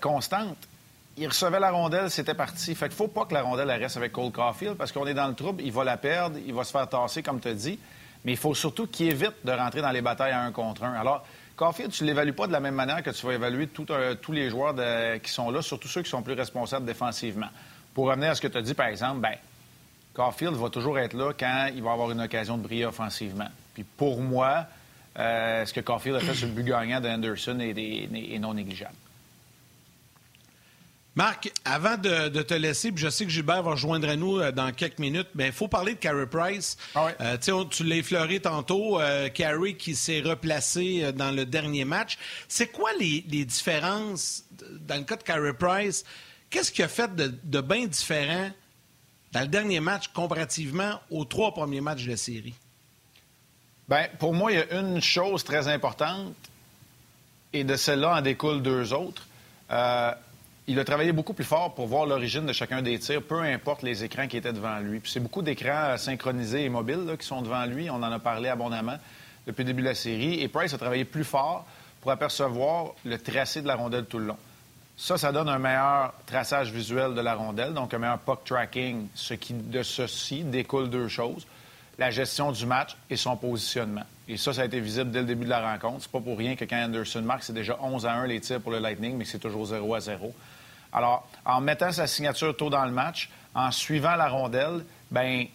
constante. 0.00 0.68
Il 1.16 1.26
recevait 1.26 1.58
la 1.58 1.72
rondelle, 1.72 2.10
c'était 2.10 2.34
parti. 2.34 2.76
Fait 2.76 2.86
qu'il 2.88 2.96
faut 2.96 3.08
pas 3.08 3.24
que 3.24 3.34
la 3.34 3.42
rondelle 3.42 3.70
reste 3.70 3.96
avec 3.96 4.12
Cole 4.12 4.30
Caulfield 4.30 4.76
parce 4.76 4.92
qu'on 4.92 5.06
est 5.06 5.14
dans 5.14 5.26
le 5.26 5.34
trouble. 5.34 5.62
Il 5.64 5.72
va 5.72 5.82
la 5.82 5.96
perdre, 5.96 6.38
il 6.46 6.54
va 6.54 6.62
se 6.62 6.70
faire 6.70 6.88
tasser, 6.88 7.24
comme 7.24 7.40
tu 7.40 7.48
as 7.48 7.54
dit. 7.54 7.80
Mais 8.24 8.32
il 8.32 8.38
faut 8.38 8.54
surtout 8.54 8.86
qu'il 8.86 9.08
évite 9.08 9.34
de 9.44 9.50
rentrer 9.52 9.80
dans 9.80 9.90
les 9.90 10.02
batailles 10.02 10.32
un 10.32 10.52
contre 10.52 10.84
un. 10.84 10.92
Alors, 10.92 11.24
Caulfield, 11.56 11.90
tu 11.90 12.04
ne 12.04 12.08
l'évalues 12.08 12.34
pas 12.34 12.46
de 12.46 12.52
la 12.52 12.60
même 12.60 12.74
manière 12.74 13.02
que 13.02 13.10
tu 13.10 13.26
vas 13.26 13.32
évaluer 13.32 13.66
tous 13.68 14.32
les 14.32 14.50
joueurs 14.50 14.74
qui 15.22 15.30
sont 15.30 15.50
là, 15.50 15.62
surtout 15.62 15.88
ceux 15.88 16.02
qui 16.02 16.10
sont 16.10 16.22
plus 16.22 16.34
responsables 16.34 16.84
défensivement. 16.84 17.48
Pour 17.94 18.06
revenir 18.08 18.30
à 18.30 18.34
ce 18.34 18.42
que 18.42 18.48
tu 18.48 18.58
as 18.58 18.62
dit, 18.62 18.74
par 18.74 18.88
exemple, 18.88 19.20
ben, 19.20 19.36
Caulfield 20.12 20.54
va 20.54 20.68
toujours 20.68 20.98
être 20.98 21.14
là 21.14 21.32
quand 21.32 21.68
il 21.74 21.82
va 21.82 21.92
avoir 21.92 22.10
une 22.10 22.20
occasion 22.20 22.58
de 22.58 22.62
briller 22.62 22.84
offensivement. 22.84 23.48
Puis 23.72 23.84
pour 23.84 24.20
moi, 24.20 24.66
euh, 25.18 25.64
ce 25.64 25.72
que 25.72 25.80
Caulfield 25.80 26.16
a 26.16 26.20
fait 26.20 26.34
sur 26.34 26.46
le 26.46 26.52
but 26.52 26.64
gagnant 26.64 27.00
d'Anderson 27.00 27.58
est 27.60 28.38
non 28.38 28.52
négligeable. 28.52 28.94
Marc, 31.16 31.50
avant 31.64 31.96
de, 31.96 32.42
te 32.42 32.52
laisser, 32.52 32.92
puis 32.92 33.02
je 33.02 33.08
sais 33.08 33.24
que 33.24 33.30
Gilbert 33.30 33.62
va 33.62 33.70
rejoindre 33.70 34.12
nous 34.16 34.38
euh, 34.38 34.52
dans 34.52 34.70
quelques 34.70 34.98
minutes, 34.98 35.28
mais 35.34 35.46
il 35.46 35.52
faut 35.52 35.66
parler 35.66 35.94
de 35.94 35.98
Carey 35.98 36.26
Price. 36.26 36.76
Ah 36.94 37.08
euh, 37.22 37.64
tu 37.70 37.84
l'as 37.84 37.96
effleuré 37.96 38.38
tantôt, 38.38 39.00
euh, 39.00 39.30
Carey 39.30 39.74
qui 39.74 39.96
s'est 39.96 40.20
replacé 40.20 41.10
dans 41.14 41.30
le 41.30 41.46
dernier 41.46 41.86
match. 41.86 42.18
C'est 42.48 42.66
quoi 42.66 42.90
les, 43.00 43.22
différences 43.22 44.44
dans 44.86 44.96
le 44.96 45.04
cas 45.04 45.16
de 45.16 45.22
Carey 45.22 45.54
Price? 45.54 46.04
Qu'est-ce 46.50 46.70
qu'il 46.70 46.84
a 46.84 46.88
fait 46.88 47.16
de, 47.16 47.34
de 47.44 47.60
bien 47.62 47.86
différent 47.86 48.50
dans 49.32 49.40
le 49.40 49.48
dernier 49.48 49.80
match 49.80 50.08
comparativement 50.08 51.00
aux 51.10 51.24
trois 51.24 51.54
premiers 51.54 51.80
matchs 51.80 52.04
de 52.04 52.10
la 52.10 52.18
série? 52.18 52.54
Bien, 53.88 54.06
pour 54.18 54.34
moi, 54.34 54.52
il 54.52 54.58
y 54.58 54.60
a 54.60 54.80
une 54.80 55.00
chose 55.00 55.44
très 55.44 55.66
importante, 55.66 56.34
et 57.54 57.64
de 57.64 57.74
celle-là 57.74 58.18
en 58.18 58.20
découlent 58.20 58.60
deux 58.60 58.92
autres 58.92 59.26
il 60.68 60.78
a 60.80 60.84
travaillé 60.84 61.12
beaucoup 61.12 61.32
plus 61.32 61.44
fort 61.44 61.74
pour 61.74 61.86
voir 61.86 62.06
l'origine 62.06 62.44
de 62.44 62.52
chacun 62.52 62.82
des 62.82 62.98
tirs, 62.98 63.22
peu 63.22 63.40
importe 63.40 63.82
les 63.82 64.02
écrans 64.04 64.26
qui 64.26 64.36
étaient 64.36 64.52
devant 64.52 64.78
lui. 64.78 64.98
Puis 65.00 65.12
c'est 65.12 65.20
beaucoup 65.20 65.42
d'écrans 65.42 65.90
euh, 65.90 65.96
synchronisés 65.96 66.64
et 66.64 66.68
mobiles 66.68 67.16
qui 67.18 67.26
sont 67.26 67.42
devant 67.42 67.64
lui. 67.66 67.88
On 67.88 67.96
en 67.96 68.10
a 68.10 68.18
parlé 68.18 68.48
abondamment 68.48 68.96
depuis 69.46 69.62
le 69.62 69.68
début 69.68 69.82
de 69.82 69.88
la 69.88 69.94
série. 69.94 70.40
Et 70.40 70.48
Price 70.48 70.74
a 70.74 70.78
travaillé 70.78 71.04
plus 71.04 71.24
fort 71.24 71.64
pour 72.00 72.10
apercevoir 72.10 72.94
le 73.04 73.18
tracé 73.18 73.62
de 73.62 73.68
la 73.68 73.76
rondelle 73.76 74.06
tout 74.06 74.18
le 74.18 74.26
long. 74.26 74.38
Ça, 74.96 75.18
ça 75.18 75.30
donne 75.30 75.48
un 75.48 75.58
meilleur 75.58 76.14
traçage 76.26 76.72
visuel 76.72 77.14
de 77.14 77.20
la 77.20 77.34
rondelle, 77.34 77.74
donc 77.74 77.92
un 77.94 77.98
meilleur 77.98 78.18
puck 78.18 78.44
tracking. 78.44 79.08
Ce 79.14 79.34
qui, 79.34 79.52
de 79.52 79.82
ceci, 79.82 80.42
découle 80.42 80.90
deux 80.90 81.08
choses 81.08 81.46
la 81.98 82.10
gestion 82.10 82.52
du 82.52 82.66
match 82.66 82.96
et 83.08 83.16
son 83.16 83.36
positionnement. 83.36 84.04
Et 84.28 84.36
ça, 84.36 84.52
ça 84.52 84.62
a 84.62 84.64
été 84.64 84.80
visible 84.80 85.10
dès 85.10 85.20
le 85.20 85.26
début 85.26 85.44
de 85.44 85.50
la 85.50 85.72
rencontre. 85.72 86.02
C'est 86.02 86.10
pas 86.10 86.20
pour 86.20 86.36
rien 86.36 86.56
que 86.56 86.64
quand 86.64 86.76
Anderson 86.76 87.22
marque, 87.22 87.44
c'est 87.44 87.52
déjà 87.52 87.78
11 87.80 88.06
à 88.06 88.12
1 88.12 88.26
les 88.26 88.40
tirs 88.40 88.60
pour 88.60 88.72
le 88.72 88.78
Lightning, 88.78 89.16
mais 89.16 89.24
c'est 89.24 89.38
toujours 89.38 89.66
0 89.66 89.94
à 89.94 90.00
0. 90.00 90.34
Alors, 90.96 91.28
en 91.44 91.60
mettant 91.60 91.92
sa 91.92 92.06
signature 92.06 92.56
tôt 92.56 92.70
dans 92.70 92.86
le 92.86 92.90
match, 92.90 93.28
en 93.54 93.70
suivant 93.70 94.16
la 94.16 94.28
rondelle, 94.28 94.82
ben 95.10 95.46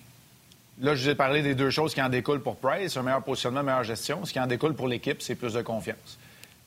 là, 0.79 0.93
je 0.93 1.03
vous 1.03 1.09
ai 1.09 1.15
parlé 1.15 1.41
des 1.41 1.55
deux 1.55 1.71
choses 1.71 1.95
qui 1.95 2.01
en 2.01 2.09
découlent 2.09 2.43
pour 2.43 2.57
Price, 2.57 2.95
un 2.95 3.01
meilleur 3.01 3.23
positionnement, 3.23 3.63
meilleure 3.63 3.83
gestion. 3.83 4.23
Ce 4.23 4.31
qui 4.31 4.39
en 4.39 4.45
découle 4.45 4.75
pour 4.75 4.87
l'équipe, 4.87 5.19
c'est 5.19 5.33
plus 5.33 5.53
de 5.53 5.63
confiance. 5.63 6.19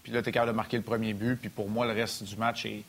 Puis 0.03 0.13
là, 0.13 0.23
tu 0.23 0.29
es 0.29 0.33
capable 0.33 0.51
de 0.51 0.57
marquer 0.57 0.77
le 0.77 0.83
premier 0.83 1.15
but, 1.15 1.37
puis 1.37 1.51
pour 1.51 1.71
moi, 1.71 1.87
le 1.87 1.93
reste 1.93 2.25
du 2.25 2.37
match 2.37 2.67
est... 2.67 2.83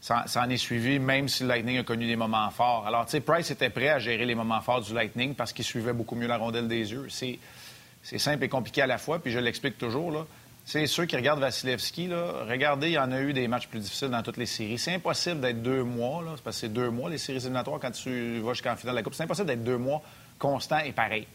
Ça, 0.00 0.24
en 0.36 0.48
est 0.48 0.56
suivi, 0.56 1.00
même 1.00 1.28
si 1.28 1.42
le 1.42 1.48
Lightning 1.48 1.78
a 1.78 1.82
connu 1.82 2.06
des 2.06 2.14
moments 2.14 2.48
forts. 2.50 2.86
Alors, 2.86 3.04
tu 3.04 3.10
sais, 3.10 3.20
Price 3.20 3.50
était 3.50 3.68
prêt 3.68 3.88
à 3.88 3.98
gérer 3.98 4.24
les 4.24 4.36
moments 4.36 4.60
forts 4.60 4.82
du 4.82 4.94
Lightning 4.94 5.34
parce 5.34 5.52
qu'il 5.52 5.64
suivait 5.64 5.92
beaucoup 5.92 6.14
mieux 6.14 6.28
la 6.28 6.36
rondelle 6.36 6.68
des 6.68 6.92
yeux. 6.92 7.08
C'est 7.10 8.18
simple 8.18 8.44
et 8.44 8.48
compliqué 8.48 8.82
à 8.82 8.86
la 8.86 8.98
fois, 8.98 9.18
puis 9.18 9.32
je 9.32 9.40
l'explique 9.40 9.76
toujours. 9.76 10.12
Là. 10.12 10.24
C'est 10.70 10.86
ceux 10.86 11.06
qui 11.06 11.16
regardent 11.16 11.40
Vasilevski, 11.40 12.08
là, 12.08 12.44
regardez, 12.46 12.88
il 12.88 12.92
y 12.92 12.98
en 12.98 13.10
a 13.10 13.22
eu 13.22 13.32
des 13.32 13.48
matchs 13.48 13.68
plus 13.68 13.80
difficiles 13.80 14.10
dans 14.10 14.22
toutes 14.22 14.36
les 14.36 14.44
séries. 14.44 14.76
C'est 14.76 14.92
impossible 14.92 15.40
d'être 15.40 15.62
deux 15.62 15.82
mois, 15.82 16.22
là, 16.22 16.32
parce 16.44 16.56
que 16.56 16.60
c'est 16.60 16.68
deux 16.68 16.90
mois 16.90 17.08
les 17.08 17.16
séries 17.16 17.38
éliminatoires 17.38 17.80
quand 17.80 17.90
tu 17.90 18.40
vas 18.40 18.52
jusqu'en 18.52 18.76
finale 18.76 18.92
de 18.92 18.98
la 18.98 19.02
Coupe. 19.02 19.14
C'est 19.14 19.22
impossible 19.22 19.46
d'être 19.46 19.64
deux 19.64 19.78
mois 19.78 20.02
constant 20.38 20.80
et 20.80 20.92
pareil. 20.92 21.26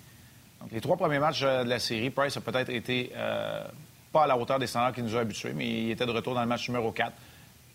Donc, 0.61 0.69
les 0.71 0.79
trois 0.81 0.97
premiers 0.97 1.17
matchs 1.17 1.41
euh, 1.41 1.63
de 1.63 1.69
la 1.69 1.79
série, 1.79 2.11
Price 2.11 2.37
a 2.37 2.41
peut-être 2.41 2.69
été 2.69 3.11
euh, 3.15 3.63
pas 4.11 4.25
à 4.25 4.27
la 4.27 4.37
hauteur 4.37 4.59
des 4.59 4.67
standards 4.67 4.93
qu'il 4.93 5.03
nous 5.03 5.15
a 5.15 5.21
habitués, 5.21 5.53
mais 5.55 5.67
il 5.67 5.89
était 5.89 6.05
de 6.05 6.11
retour 6.11 6.35
dans 6.35 6.41
le 6.41 6.47
match 6.47 6.69
numéro 6.69 6.91
4. 6.91 7.11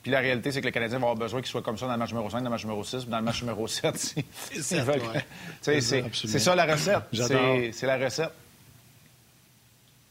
Puis 0.05 0.13
la 0.13 0.21
réalité, 0.21 0.53
c'est 0.53 0.61
que 0.61 0.67
le 0.67 0.71
Canadien 0.71 1.01
va 1.01 1.07
avoir 1.07 1.17
besoin 1.17 1.41
qu'il 1.41 1.51
soit 1.51 1.63
comme 1.63 1.77
ça 1.77 1.87
dans 1.87 1.93
le 1.93 1.99
match 1.99 2.11
numéro 2.11 2.31
5, 2.31 2.39
dans 2.39 2.45
le 2.45 2.51
match 2.51 2.63
numéro 2.63 2.85
6, 2.85 3.09
dans 3.09 3.19
le 3.19 3.25
match 3.25 3.43
numéro 3.43 3.67
7. 3.67 4.15
c'est 6.13 6.39
ça 6.39 6.55
la 6.55 6.67
recette. 6.67 7.03
C'est 7.73 7.87
la 7.87 7.97
recette. 7.97 8.31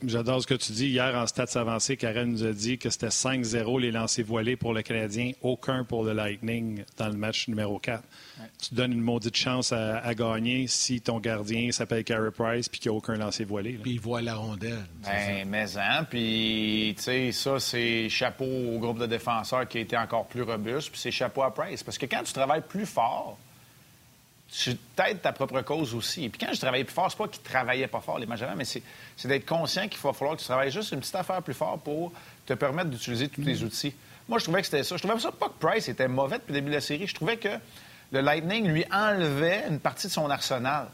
J'adore 0.05 0.43
ce 0.43 0.47
que 0.47 0.53
tu 0.53 0.73
dis. 0.73 0.89
Hier, 0.89 1.15
en 1.15 1.25
stats 1.25 1.59
avancés, 1.59 1.97
Karen 1.97 2.31
nous 2.31 2.43
a 2.43 2.51
dit 2.51 2.77
que 2.77 2.91
c'était 2.91 3.07
5-0 3.07 3.81
les 3.81 3.91
lancers 3.91 4.23
voilés 4.23 4.55
pour 4.55 4.71
le 4.73 4.83
Canadien, 4.83 5.31
aucun 5.41 5.83
pour 5.83 6.03
le 6.03 6.13
Lightning 6.13 6.83
dans 6.97 7.07
le 7.07 7.15
match 7.15 7.47
numéro 7.47 7.79
4. 7.79 8.03
Tu 8.61 8.75
donnes 8.75 8.91
une 8.93 9.01
maudite 9.01 9.35
chance 9.35 9.71
à, 9.71 10.13
gagner 10.13 10.67
si 10.67 11.01
ton 11.01 11.19
gardien 11.19 11.71
s'appelle 11.71 12.03
Carey 12.03 12.29
Price 12.29 12.69
puis 12.69 12.79
qu'il 12.79 12.91
n'y 12.91 12.95
a 12.95 12.97
aucun 12.99 13.15
lancer 13.15 13.43
voilé. 13.43 13.73
Puis 13.81 13.93
il 13.93 13.99
voit 13.99 14.21
la 14.21 14.35
rondelle. 14.35 14.85
Ben, 15.03 15.47
mais 15.47 15.65
hein, 15.77 16.03
puis 16.03 16.93
tu 16.97 17.03
sais, 17.03 17.31
ça, 17.31 17.59
c'est 17.59 18.07
chapeau 18.07 18.45
au 18.45 18.77
groupe 18.77 18.99
de 18.99 19.07
défenseurs 19.07 19.67
qui 19.67 19.79
a 19.79 19.81
été 19.81 19.97
encore 19.97 20.27
plus 20.27 20.43
robuste, 20.43 20.91
puis 20.91 20.99
c'est 20.99 21.11
chapeau 21.11 21.41
à 21.41 21.51
Price. 21.51 21.81
Parce 21.81 21.97
que 21.97 22.05
quand 22.05 22.21
tu 22.23 22.33
travailles 22.33 22.63
plus 22.67 22.85
fort, 22.85 23.37
tu 24.51 24.75
t'aides 24.95 25.21
ta 25.21 25.33
propre 25.33 25.61
cause 25.61 25.93
aussi. 25.93 26.25
Et 26.25 26.29
puis 26.29 26.39
quand 26.39 26.53
je 26.53 26.59
travaillais 26.59 26.83
plus 26.83 26.93
fort, 26.93 27.11
c'est 27.11 27.17
pas 27.17 27.27
qu'il 27.27 27.41
travaillait 27.41 27.87
pas 27.87 27.99
fort, 27.99 28.17
les 28.17 28.25
majeurs, 28.25 28.55
mais 28.55 28.65
c'est, 28.65 28.81
d'être 29.25 29.45
conscient 29.45 29.87
qu'il 29.87 29.99
va 29.99 30.13
falloir 30.13 30.35
que 30.35 30.41
tu 30.41 30.47
travailles 30.47 30.71
juste 30.71 30.91
une 30.91 30.99
petite 30.99 31.15
affaire 31.15 31.41
plus 31.41 31.53
fort 31.53 31.79
pour 31.79 32.13
te 32.45 32.53
permettre 32.53 32.89
d'utiliser 32.89 33.27
tous 33.27 33.41
les 33.41 33.61
mm. 33.61 33.65
outils. 33.65 33.93
Moi, 34.29 34.39
je 34.39 34.43
trouvais 34.43 34.61
que 34.61 34.67
c'était 34.67 34.83
ça. 34.83 34.97
Je 34.97 35.03
trouvais 35.03 35.19
ça 35.19 35.31
pas 35.31 35.47
que 35.47 35.65
Price 35.65 35.87
était 35.87 36.07
mauvais 36.07 36.37
depuis 36.37 36.53
le 36.53 36.59
début 36.59 36.69
de 36.69 36.75
la 36.75 36.81
série. 36.81 37.07
Je 37.07 37.15
trouvais 37.15 37.37
que 37.37 37.49
le 38.11 38.21
Lightning 38.21 38.67
lui 38.67 38.85
enlevait 38.91 39.65
une 39.69 39.79
partie 39.79 40.07
de 40.07 40.11
son 40.11 40.29
arsenal. 40.29 40.87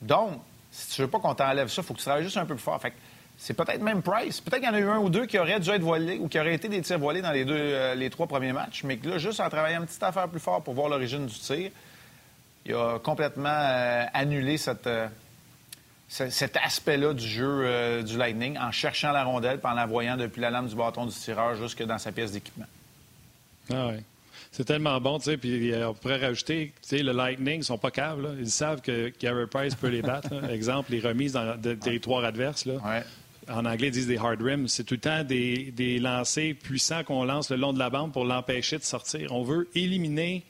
Donc, 0.00 0.40
si 0.70 0.94
tu 0.94 1.02
veux 1.02 1.08
pas 1.08 1.18
qu'on 1.18 1.34
t'enlève 1.34 1.68
ça, 1.68 1.82
il 1.82 1.84
faut 1.84 1.94
que 1.94 1.98
tu 1.98 2.04
travailles 2.04 2.24
juste 2.24 2.36
un 2.36 2.44
peu 2.44 2.54
plus 2.54 2.62
fort. 2.62 2.80
Fait 2.80 2.92
c'est 3.38 3.54
peut-être 3.54 3.82
même 3.82 4.02
Price. 4.02 4.40
Peut-être 4.40 4.60
qu'il 4.60 4.68
y 4.68 4.72
en 4.72 4.74
a 4.74 4.80
eu 4.80 4.88
un 4.88 4.98
ou 4.98 5.10
deux 5.10 5.26
qui 5.26 5.38
auraient 5.38 5.60
dû 5.60 5.70
être 5.70 5.82
voilés 5.82 6.18
ou 6.18 6.28
qui 6.28 6.38
auraient 6.40 6.54
été 6.54 6.68
des 6.68 6.80
tirs 6.80 6.98
voilés 6.98 7.20
dans 7.20 7.32
les, 7.32 7.44
deux, 7.44 7.54
euh, 7.54 7.94
les 7.94 8.08
trois 8.08 8.26
premiers 8.26 8.52
matchs, 8.52 8.82
mais 8.82 8.96
que 8.96 9.08
là, 9.08 9.18
juste 9.18 9.40
en 9.40 9.48
travaillant 9.50 9.80
une 9.80 9.86
petite 9.86 10.02
affaire 10.02 10.28
plus 10.28 10.40
fort 10.40 10.62
pour 10.62 10.74
voir 10.74 10.88
l'origine 10.88 11.26
du 11.26 11.38
tir, 11.38 11.70
il 12.66 12.74
a 12.74 12.98
complètement 12.98 13.48
euh, 13.48 14.04
annulé 14.12 14.56
euh, 14.68 15.08
cet 16.08 16.56
aspect-là 16.56 17.14
du 17.14 17.26
jeu 17.26 17.46
euh, 17.46 18.02
du 18.02 18.16
Lightning 18.18 18.58
en 18.58 18.72
cherchant 18.72 19.12
la 19.12 19.24
rondelle 19.24 19.60
et 19.62 19.66
en 19.66 19.74
la 19.74 19.86
voyant 19.86 20.16
depuis 20.16 20.40
la 20.40 20.50
lame 20.50 20.66
du 20.66 20.74
bâton 20.74 21.06
du 21.06 21.14
tireur 21.14 21.54
jusque 21.54 21.82
dans 21.84 21.98
sa 21.98 22.12
pièce 22.12 22.32
d'équipement. 22.32 22.66
Ah 23.70 23.88
oui. 23.88 24.00
C'est 24.50 24.64
tellement 24.64 25.00
bon, 25.00 25.18
tu 25.18 25.26
sais, 25.26 25.36
puis 25.36 25.72
on 25.74 25.92
pourrait 25.92 26.18
rajouter, 26.18 26.72
tu 26.80 26.88
sais, 26.88 27.02
le 27.02 27.12
Lightning, 27.12 27.60
ils 27.60 27.64
sont 27.64 27.78
pas 27.78 27.90
caves, 27.90 28.26
Ils 28.38 28.50
savent 28.50 28.80
que 28.80 29.12
Gary 29.20 29.46
Price 29.46 29.74
peut 29.74 29.88
les 29.88 30.02
battre. 30.02 30.32
Exemple, 30.50 30.92
les 30.92 31.00
remises 31.00 31.32
dans 31.32 31.56
le 31.62 31.76
territoire 31.76 32.24
adverse, 32.24 32.64
là. 32.64 33.02
En 33.48 33.64
anglais, 33.64 33.88
ils 33.88 33.92
disent 33.92 34.06
des 34.06 34.16
hard 34.16 34.42
rims. 34.42 34.66
C'est 34.66 34.84
tout 34.84 34.94
le 34.94 35.00
temps 35.00 35.22
des, 35.22 35.70
des 35.72 35.98
lancers 35.98 36.54
puissants 36.54 37.04
qu'on 37.04 37.24
lance 37.24 37.50
le 37.50 37.56
long 37.56 37.72
de 37.72 37.78
la 37.78 37.90
bande 37.90 38.12
pour 38.12 38.24
l'empêcher 38.24 38.78
de 38.78 38.82
sortir. 38.82 39.32
On 39.32 39.44
veut 39.44 39.68
éliminer 39.74 40.42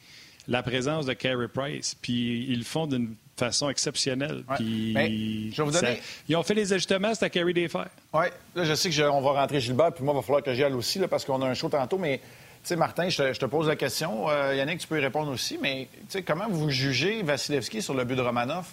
la 0.48 0.62
présence 0.62 1.06
de 1.06 1.12
Carey 1.12 1.48
Price. 1.48 1.96
Puis 2.00 2.46
ils 2.48 2.58
le 2.58 2.64
font 2.64 2.86
d'une 2.86 3.14
façon 3.36 3.68
exceptionnelle. 3.68 4.44
Puis 4.56 4.92
ben, 4.94 5.10
je 5.52 5.62
vais 5.62 5.62
vous 5.62 5.70
donner... 5.70 6.00
ils 6.28 6.36
ont 6.36 6.42
fait 6.42 6.54
les 6.54 6.72
ajustements, 6.72 7.14
c'est 7.14 7.24
à 7.24 7.30
Carey 7.30 7.52
des 7.52 7.68
faire. 7.68 7.88
Oui, 8.14 8.26
là, 8.54 8.64
je 8.64 8.74
sais 8.74 8.90
qu'on 8.90 9.20
va 9.20 9.40
rentrer 9.40 9.60
Gilbert, 9.60 9.92
puis 9.92 10.04
moi, 10.04 10.14
il 10.14 10.16
va 10.16 10.22
falloir 10.22 10.42
que 10.42 10.54
j'y 10.54 10.64
aille 10.64 10.72
aussi, 10.72 10.98
là, 10.98 11.08
parce 11.08 11.24
qu'on 11.24 11.40
a 11.42 11.46
un 11.46 11.54
show 11.54 11.68
tantôt, 11.68 11.98
mais. 11.98 12.20
Tu 12.62 12.70
sais, 12.70 12.76
Martin, 12.76 13.08
je 13.08 13.38
te, 13.38 13.46
pose 13.46 13.68
la 13.68 13.76
question. 13.76 14.28
Euh, 14.28 14.56
Yannick, 14.56 14.80
tu 14.80 14.88
peux 14.88 14.98
y 14.98 15.00
répondre 15.00 15.30
aussi, 15.30 15.56
mais 15.62 15.86
tu 15.92 15.98
sais, 16.08 16.22
comment 16.22 16.48
vous 16.48 16.68
jugez 16.68 17.22
Vasilevski 17.22 17.80
sur 17.80 17.94
le 17.94 18.02
but 18.02 18.16
de 18.16 18.22
Romanov? 18.22 18.66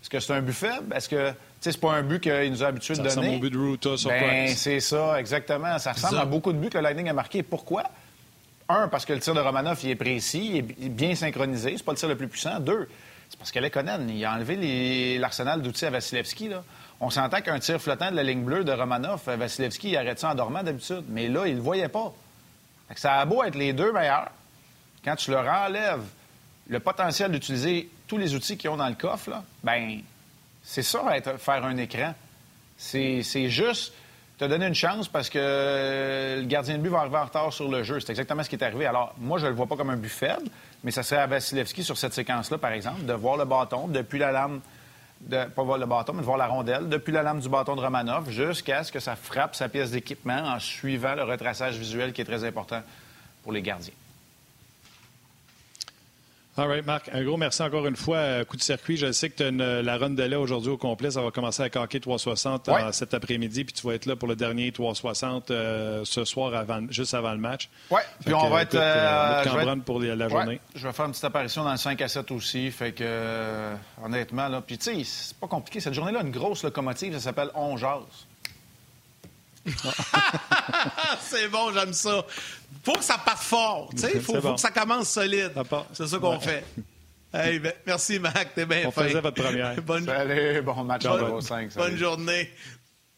Est-ce 0.00 0.08
que 0.08 0.20
c'est 0.20 0.32
un 0.32 0.40
but 0.40 0.54
faible? 0.54 0.94
Est-ce 0.94 1.08
que 1.08 1.32
c'est 1.60 1.78
pas 1.78 1.92
un 1.92 2.02
but 2.02 2.20
qu'il 2.20 2.50
nous 2.50 2.62
a 2.62 2.68
habitués 2.68 2.94
de 2.94 3.00
donner? 3.00 3.10
Ça 3.10 3.20
ressemble 3.20 3.36
au 3.36 3.40
but 3.40 3.50
de 3.50 3.58
Ruta 3.58 3.96
sur 3.96 4.08
ben, 4.08 4.48
C'est 4.54 4.80
ça, 4.80 5.20
exactement. 5.20 5.78
Ça 5.78 5.92
ressemble 5.92 6.18
à 6.18 6.24
beaucoup 6.24 6.52
de 6.52 6.58
buts 6.58 6.70
que 6.70 6.78
le 6.78 6.84
Lightning 6.84 7.08
a 7.08 7.12
marqué. 7.12 7.42
Pourquoi? 7.42 7.84
Un, 8.68 8.88
parce 8.88 9.04
que 9.04 9.12
le 9.12 9.20
tir 9.20 9.34
de 9.34 9.40
Romanov, 9.40 9.78
il 9.84 9.90
est 9.90 9.96
précis, 9.96 10.50
il 10.78 10.86
est 10.86 10.88
bien 10.88 11.14
synchronisé. 11.14 11.74
C'est 11.76 11.84
pas 11.84 11.92
le 11.92 11.98
tir 11.98 12.08
le 12.08 12.16
plus 12.16 12.28
puissant. 12.28 12.58
Deux, 12.58 12.88
c'est 13.28 13.38
parce 13.38 13.52
que 13.52 13.58
Lekonen, 13.58 14.08
il 14.10 14.24
a 14.24 14.32
enlevé 14.32 15.18
l'arsenal 15.18 15.62
d'outils 15.62 15.86
à 15.86 15.90
Vasilevski. 15.90 16.50
On 17.00 17.10
s'entend 17.10 17.40
qu'un 17.40 17.58
tir 17.58 17.80
flottant 17.80 18.10
de 18.10 18.16
la 18.16 18.22
ligne 18.22 18.42
bleue 18.42 18.64
de 18.64 18.72
Romanov, 18.72 19.22
Vasilevski, 19.26 19.90
il 19.90 19.96
arrête 19.96 20.18
ça 20.18 20.30
en 20.30 20.34
dormant 20.34 20.62
d'habitude. 20.62 21.04
Mais 21.08 21.28
là, 21.28 21.46
il 21.46 21.56
le 21.56 21.60
voyait 21.60 21.88
pas. 21.88 22.12
ça 22.96 23.20
a 23.20 23.24
beau 23.24 23.44
être 23.44 23.56
les 23.56 23.72
deux 23.72 23.92
meilleurs. 23.92 24.30
Quand 25.04 25.14
tu 25.16 25.30
leur 25.30 25.46
enlèves 25.46 26.04
le 26.68 26.80
potentiel 26.80 27.30
d'utiliser 27.30 27.88
tous 28.08 28.18
les 28.18 28.34
outils 28.34 28.56
qu'ils 28.56 28.70
ont 28.70 28.76
dans 28.76 28.88
le 28.88 28.94
coffre, 28.94 29.30
là, 29.30 29.44
ben 29.62 30.00
c'est 30.64 30.82
ça, 30.82 31.04
faire 31.38 31.64
un 31.64 31.76
écran. 31.76 32.14
C'est 32.76 33.48
juste 33.48 33.92
te 34.38 34.44
donné 34.44 34.66
une 34.66 34.74
chance 34.74 35.08
parce 35.08 35.30
que 35.30 36.36
le 36.40 36.46
gardien 36.46 36.76
de 36.76 36.82
but 36.82 36.90
va 36.90 37.00
arriver 37.00 37.16
en 37.16 37.24
retard 37.24 37.52
sur 37.52 37.70
le 37.70 37.82
jeu. 37.82 38.00
C'est 38.00 38.10
exactement 38.10 38.42
ce 38.42 38.48
qui 38.48 38.56
est 38.56 38.64
arrivé. 38.64 38.86
Alors, 38.86 39.14
moi, 39.18 39.38
je 39.38 39.44
ne 39.44 39.50
le 39.50 39.56
vois 39.56 39.66
pas 39.66 39.76
comme 39.76 39.90
un 39.90 39.96
but 39.96 40.10
faible, 40.10 40.48
mais 40.84 40.90
ça 40.90 41.02
serait 41.02 41.20
à 41.20 41.26
Vasilevski 41.26 41.82
sur 41.82 41.96
cette 41.96 42.12
séquence-là, 42.12 42.58
par 42.58 42.72
exemple, 42.72 43.04
de 43.04 43.12
voir 43.14 43.36
le 43.36 43.44
bâton 43.44 43.88
depuis 43.88 44.18
la 44.18 44.32
lame, 44.32 44.60
de, 45.22 45.44
pas 45.44 45.62
voir 45.62 45.78
le 45.78 45.86
bâton, 45.86 46.12
mais 46.12 46.20
de 46.20 46.26
voir 46.26 46.36
la 46.36 46.46
rondelle, 46.46 46.88
depuis 46.88 47.12
la 47.12 47.22
lame 47.22 47.40
du 47.40 47.48
bâton 47.48 47.76
de 47.76 47.80
Romanov 47.80 48.30
jusqu'à 48.30 48.84
ce 48.84 48.92
que 48.92 49.00
ça 49.00 49.16
frappe 49.16 49.54
sa 49.54 49.68
pièce 49.68 49.92
d'équipement 49.92 50.38
en 50.38 50.58
suivant 50.58 51.14
le 51.14 51.22
retraçage 51.22 51.78
visuel 51.78 52.12
qui 52.12 52.20
est 52.20 52.26
très 52.26 52.44
important 52.44 52.82
pour 53.42 53.52
les 53.52 53.62
gardiens. 53.62 53.94
All 56.58 56.68
right, 56.68 56.86
Marc. 56.86 57.10
Un 57.12 57.22
gros 57.22 57.36
merci 57.36 57.62
encore 57.62 57.86
une 57.86 57.96
fois. 57.96 58.16
Euh, 58.16 58.44
coup 58.44 58.56
de 58.56 58.62
circuit. 58.62 58.96
Je 58.96 59.12
sais 59.12 59.28
que 59.28 59.36
tu 59.36 59.42
as 59.42 59.82
la 59.82 59.98
run 59.98 60.10
de 60.10 60.22
lait 60.22 60.36
aujourd'hui 60.36 60.70
au 60.70 60.78
complet. 60.78 61.10
Ça 61.10 61.20
va 61.20 61.30
commencer 61.30 61.62
à 61.62 61.68
caquer 61.68 62.00
360 62.00 62.70
cet 62.92 63.12
après-midi. 63.12 63.64
Puis 63.64 63.74
tu 63.74 63.86
vas 63.86 63.92
être 63.92 64.06
là 64.06 64.16
pour 64.16 64.26
le 64.26 64.36
dernier 64.36 64.72
360 64.72 65.50
euh, 65.50 66.02
ce 66.04 66.24
soir, 66.24 66.54
avant, 66.54 66.80
juste 66.88 67.12
avant 67.12 67.32
le 67.32 67.38
match. 67.38 67.68
Oui. 67.90 68.00
Puis 68.24 68.32
on 68.32 68.48
va 68.48 68.62
être. 68.62 68.74
Euh, 68.74 69.44
euh 69.46 69.76
pour 69.84 70.00
la 70.00 70.28
journée. 70.30 70.60
Je 70.74 70.86
vais 70.86 70.92
faire 70.94 71.04
une 71.04 71.10
petite 71.10 71.24
apparition 71.24 71.62
dans 71.62 71.72
le 71.72 71.76
5 71.76 72.00
à 72.00 72.08
7 72.08 72.30
aussi. 72.30 72.70
Fait 72.70 72.92
que, 72.92 73.74
honnêtement, 74.02 74.48
là. 74.48 74.62
Puis 74.62 74.78
tu 74.78 74.84
sais, 74.84 75.04
c'est 75.04 75.36
pas 75.36 75.48
compliqué. 75.48 75.80
Cette 75.80 75.92
journée-là, 75.92 76.22
une 76.22 76.30
grosse 76.30 76.62
locomotive, 76.62 77.12
ça 77.14 77.20
s'appelle 77.20 77.50
On 77.54 77.76
c'est 81.20 81.48
bon, 81.48 81.72
j'aime 81.72 81.92
ça. 81.92 82.24
Faut 82.86 82.92
que 82.92 83.02
ça 83.04 83.18
parte 83.18 83.42
fort, 83.42 83.88
tu 83.90 83.98
sais. 83.98 84.20
Faut, 84.20 84.40
faut 84.40 84.54
que 84.54 84.60
ça 84.60 84.70
commence 84.70 85.08
solide. 85.08 85.50
C'est 85.92 86.06
ça 86.06 86.18
qu'on 86.18 86.38
fait. 86.38 86.64
Hey, 87.34 87.58
ben, 87.58 87.72
merci, 87.84 88.20
Mac. 88.20 88.54
T'es 88.54 88.64
bien 88.64 88.84
On 88.86 88.92
faisait 88.92 89.20
votre 89.20 89.42
première. 89.42 89.74
bonne... 89.82 90.06
Salut, 90.06 90.62
bon 90.62 90.84
match 90.84 91.02
bonne, 91.02 91.40
5. 91.40 91.74
Bonne 91.74 91.96
journée. 91.96 92.48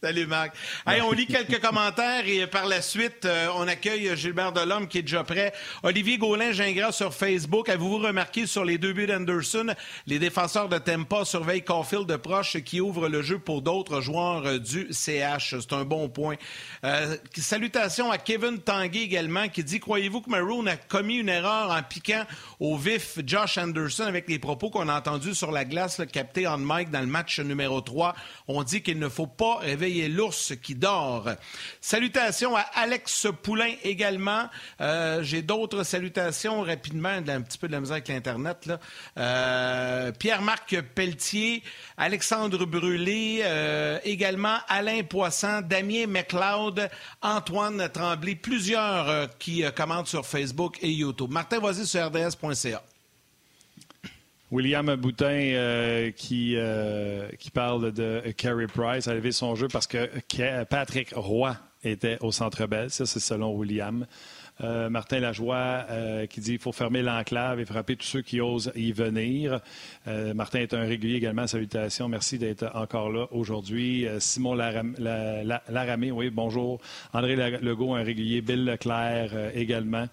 Salut, 0.00 0.26
Marc. 0.26 0.54
Hey, 0.86 1.00
on 1.00 1.10
lit 1.10 1.26
quelques 1.26 1.60
commentaires 1.60 2.22
et 2.24 2.46
par 2.46 2.66
la 2.66 2.82
suite, 2.82 3.24
euh, 3.24 3.48
on 3.56 3.66
accueille 3.66 4.16
Gilbert 4.16 4.52
Delhomme 4.52 4.86
qui 4.86 4.98
est 4.98 5.02
déjà 5.02 5.24
prêt. 5.24 5.52
Olivier 5.82 6.18
Gaulin-Gingras 6.18 6.92
sur 6.92 7.12
Facebook. 7.12 7.68
Avez-vous 7.68 7.98
remarqué 7.98 8.46
sur 8.46 8.64
les 8.64 8.78
deux 8.78 8.92
buts 8.92 9.08
d'Anderson, 9.08 9.74
les 10.06 10.20
défenseurs 10.20 10.68
de 10.68 10.78
Tempa 10.78 11.24
surveillent 11.24 11.64
Caulfield 11.64 12.06
de 12.06 12.14
proche 12.14 12.58
qui 12.58 12.80
ouvre 12.80 13.08
le 13.08 13.22
jeu 13.22 13.40
pour 13.40 13.60
d'autres 13.60 14.00
joueurs 14.00 14.46
euh, 14.46 14.58
du 14.60 14.86
CH. 14.92 15.56
C'est 15.58 15.72
un 15.72 15.84
bon 15.84 16.08
point. 16.08 16.36
Euh, 16.84 17.16
salutations 17.36 18.12
à 18.12 18.18
Kevin 18.18 18.60
Tanguy 18.60 19.02
également 19.02 19.48
qui 19.48 19.64
dit 19.64 19.80
Croyez-vous 19.80 20.20
que 20.20 20.30
Maroon 20.30 20.66
a 20.66 20.76
commis 20.76 21.16
une 21.16 21.28
erreur 21.28 21.72
en 21.72 21.82
piquant 21.82 22.22
au 22.60 22.76
vif 22.76 23.18
Josh 23.26 23.58
Anderson 23.58 24.04
avec 24.04 24.28
les 24.28 24.38
propos 24.38 24.70
qu'on 24.70 24.88
a 24.88 24.96
entendus 24.96 25.34
sur 25.34 25.50
la 25.50 25.64
glace 25.64 26.00
captés 26.12 26.46
en 26.46 26.58
mic 26.58 26.88
dans 26.92 27.00
le 27.00 27.06
match 27.06 27.40
numéro 27.40 27.80
3? 27.80 28.14
On 28.46 28.62
dit 28.62 28.80
qu'il 28.80 29.00
ne 29.00 29.08
faut 29.08 29.26
pas 29.26 29.56
réveiller 29.56 29.87
l'ours 30.08 30.54
qui 30.62 30.74
dort. 30.74 31.28
Salutations 31.80 32.56
à 32.56 32.60
Alex 32.74 33.26
Poulain 33.42 33.74
également. 33.84 34.48
Euh, 34.80 35.22
j'ai 35.22 35.42
d'autres 35.42 35.82
salutations 35.82 36.62
rapidement, 36.62 37.08
un 37.08 37.40
petit 37.40 37.58
peu 37.58 37.68
de 37.68 37.72
la 37.72 37.80
misère 37.80 37.94
avec 37.94 38.08
l'Internet. 38.08 38.70
Euh, 39.16 40.12
Pierre-Marc 40.12 40.80
Pelletier, 40.94 41.62
Alexandre 41.96 42.64
Brûlé, 42.64 43.40
euh, 43.42 43.98
également 44.04 44.58
Alain 44.68 45.02
Poisson, 45.02 45.62
Damien 45.62 46.06
McLeod, 46.06 46.88
Antoine 47.22 47.88
Tremblay, 47.92 48.34
plusieurs 48.34 49.36
qui 49.38 49.64
commentent 49.74 50.08
sur 50.08 50.26
Facebook 50.26 50.78
et 50.82 50.90
YouTube. 50.90 51.30
Martin, 51.30 51.58
vas-y 51.58 51.86
sur 51.86 52.06
rds.ca. 52.06 52.82
William 54.50 54.96
Boutin 54.96 55.26
euh, 55.26 56.10
qui, 56.10 56.54
euh, 56.56 57.28
qui 57.38 57.50
parle 57.50 57.92
de 57.92 58.22
Carey 58.36 58.66
Price 58.66 59.06
a 59.06 59.14
levé 59.14 59.30
son 59.30 59.54
jeu 59.54 59.68
parce 59.68 59.86
que 59.86 60.08
Patrick 60.64 61.12
Roy 61.14 61.54
était 61.84 62.16
au 62.22 62.32
Centre 62.32 62.66
Bell. 62.66 62.90
Ça, 62.90 63.04
c'est 63.04 63.20
selon 63.20 63.54
William. 63.54 64.06
Euh, 64.60 64.88
Martin 64.88 65.20
Lajoie 65.20 65.86
qui 66.30 66.40
dit 66.40 66.52
qu'il 66.52 66.58
faut 66.58 66.72
fermer 66.72 67.02
l'enclave 67.02 67.60
et 67.60 67.64
frapper 67.64 67.94
tous 67.94 68.06
ceux 68.06 68.22
qui 68.22 68.40
osent 68.40 68.72
y 68.74 68.90
venir. 68.90 69.60
Martin 70.06 70.60
est 70.60 70.74
un 70.74 70.80
régulier 70.84 71.16
également. 71.16 71.46
Salutations. 71.46 72.08
Merci 72.08 72.38
d'être 72.38 72.68
encore 72.74 73.10
là 73.10 73.26
aujourd'hui. 73.30 74.06
Simon 74.18 74.54
Laramé, 74.54 76.10
oui, 76.10 76.30
bonjour. 76.30 76.80
André 77.12 77.36
Legault, 77.36 77.94
un 77.94 78.02
régulier. 78.02 78.40
Bill 78.40 78.64
Leclerc 78.64 79.52
également. 79.54 80.06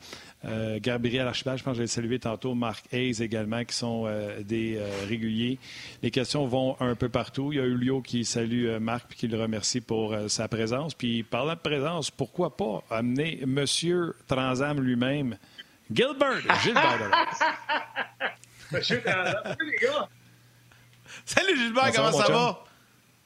Euh, 0.45 0.79
Gabriel 0.81 1.27
Archibald, 1.27 1.57
je 1.57 1.63
pense 1.63 1.73
que 1.73 1.77
je 1.77 1.81
l'ai 1.81 1.87
salué 1.87 2.19
tantôt. 2.19 2.53
Marc 2.53 2.85
Hayes 2.93 3.21
également, 3.21 3.63
qui 3.65 3.75
sont 3.75 4.05
euh, 4.05 4.41
des 4.41 4.77
euh, 4.77 4.87
réguliers. 5.07 5.57
Les 6.03 6.11
questions 6.11 6.45
vont 6.45 6.77
un 6.79 6.95
peu 6.95 7.09
partout. 7.09 7.51
Il 7.51 7.57
y 7.57 7.61
a 7.61 7.65
Julio 7.65 8.01
qui 8.01 8.25
salue 8.25 8.77
Marc 8.77 9.13
et 9.13 9.15
qui 9.15 9.27
le 9.27 9.41
remercie 9.41 9.81
pour 9.81 10.15
sa 10.27 10.47
présence. 10.47 10.93
Puis, 10.93 11.23
parlant 11.23 11.53
de 11.53 11.59
présence, 11.59 12.11
pourquoi 12.11 12.55
pas 12.55 12.83
amener 12.89 13.39
M. 13.41 13.65
Transam 14.27 14.81
lui-même, 14.81 15.37
Gilbert 15.91 16.41
Gilbert. 16.63 17.11
Monsieur 18.71 19.01
Transam, 19.01 19.55
les 19.59 19.77
gars. 19.77 20.09
Salut 21.25 21.57
Gilbert, 21.57 21.91
comment 21.95 22.11
ça, 22.11 22.31
va? 22.31 22.63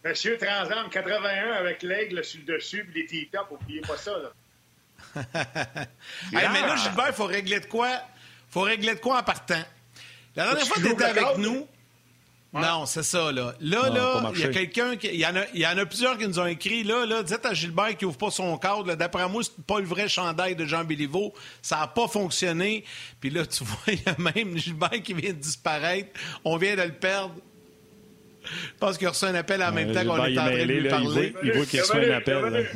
Monsieur 0.05 0.37
Transam 0.37 0.89
81 0.89 1.51
avec 1.51 1.83
l'aigle 1.83 2.23
sur 2.23 2.39
le 2.45 2.55
dessus 2.55 2.89
et 2.95 2.99
les 2.99 3.05
t-tops, 3.05 3.51
n'oubliez 3.51 3.81
pas 3.81 3.97
ça. 3.97 4.11
Là. 4.11 4.31
hey, 6.33 6.47
mais 6.51 6.61
là, 6.61 6.75
Gilbert, 6.75 7.07
il 7.07 7.13
faut 7.13 7.25
régler 7.25 7.59
de 7.59 7.65
quoi? 7.65 7.89
faut 8.49 8.61
régler 8.61 8.95
de 8.95 8.99
quoi 8.99 9.19
en 9.19 9.23
partant? 9.23 9.63
La 10.35 10.45
dernière 10.45 10.67
fois 10.67 10.77
que 10.77 10.87
tu 10.87 10.93
étais 10.93 11.03
avec 11.03 11.37
nous. 11.37 11.67
Non, 12.51 12.87
c'est 12.87 13.03
ça, 13.03 13.31
là. 13.31 13.53
Là, 13.59 13.89
là, 13.89 14.31
il 14.33 14.39
y 14.39 14.43
a 14.43 14.47
quelqu'un 14.47 14.95
qui. 14.95 15.07
Il 15.07 15.19
y, 15.19 15.25
en 15.25 15.35
a, 15.35 15.43
il 15.53 15.59
y 15.59 15.67
en 15.67 15.77
a 15.77 15.85
plusieurs 15.85 16.17
qui 16.17 16.27
nous 16.27 16.39
ont 16.39 16.47
écrit, 16.47 16.83
là, 16.83 17.05
là, 17.05 17.21
dites 17.21 17.45
à 17.45 17.53
Gilbert 17.53 17.95
qu'il 17.95 18.07
ouvre 18.07 18.17
pas 18.17 18.31
son 18.31 18.57
cadre. 18.57 18.95
D'après 18.95 19.29
moi, 19.29 19.43
c'est 19.43 19.63
pas 19.65 19.79
le 19.79 19.85
vrai 19.85 20.09
chandail 20.09 20.55
de 20.55 20.65
Jean 20.65 20.83
Béliveau. 20.83 21.33
Ça 21.61 21.77
n'a 21.77 21.87
pas 21.87 22.07
fonctionné. 22.07 22.83
Puis 23.19 23.29
là, 23.29 23.45
tu 23.45 23.63
vois, 23.65 23.77
il 23.87 24.01
y 24.03 24.09
a 24.09 24.15
même 24.17 24.57
Gilbert 24.57 25.03
qui 25.03 25.13
vient 25.13 25.31
de 25.31 25.37
disparaître. 25.37 26.09
On 26.43 26.57
vient 26.57 26.75
de 26.75 26.81
le 26.81 26.93
perdre. 26.93 27.35
Je 28.49 28.77
pense 28.79 28.97
qu'il 28.97 29.07
a 29.07 29.11
reçu 29.11 29.25
un 29.25 29.35
appel 29.35 29.61
en 29.63 29.71
même 29.71 29.93
temps 29.93 30.03
qu'on 30.05 30.25
est 30.25 30.37
en 30.37 30.45
train 30.45 30.51
de 30.51 30.63
lui 30.63 30.89
parler. 30.89 31.35
Il 31.43 31.53
voit, 31.53 31.65
qu'il 31.65 31.81
reçoit 31.81 31.97
un 31.97 32.11
appel. 32.11 32.67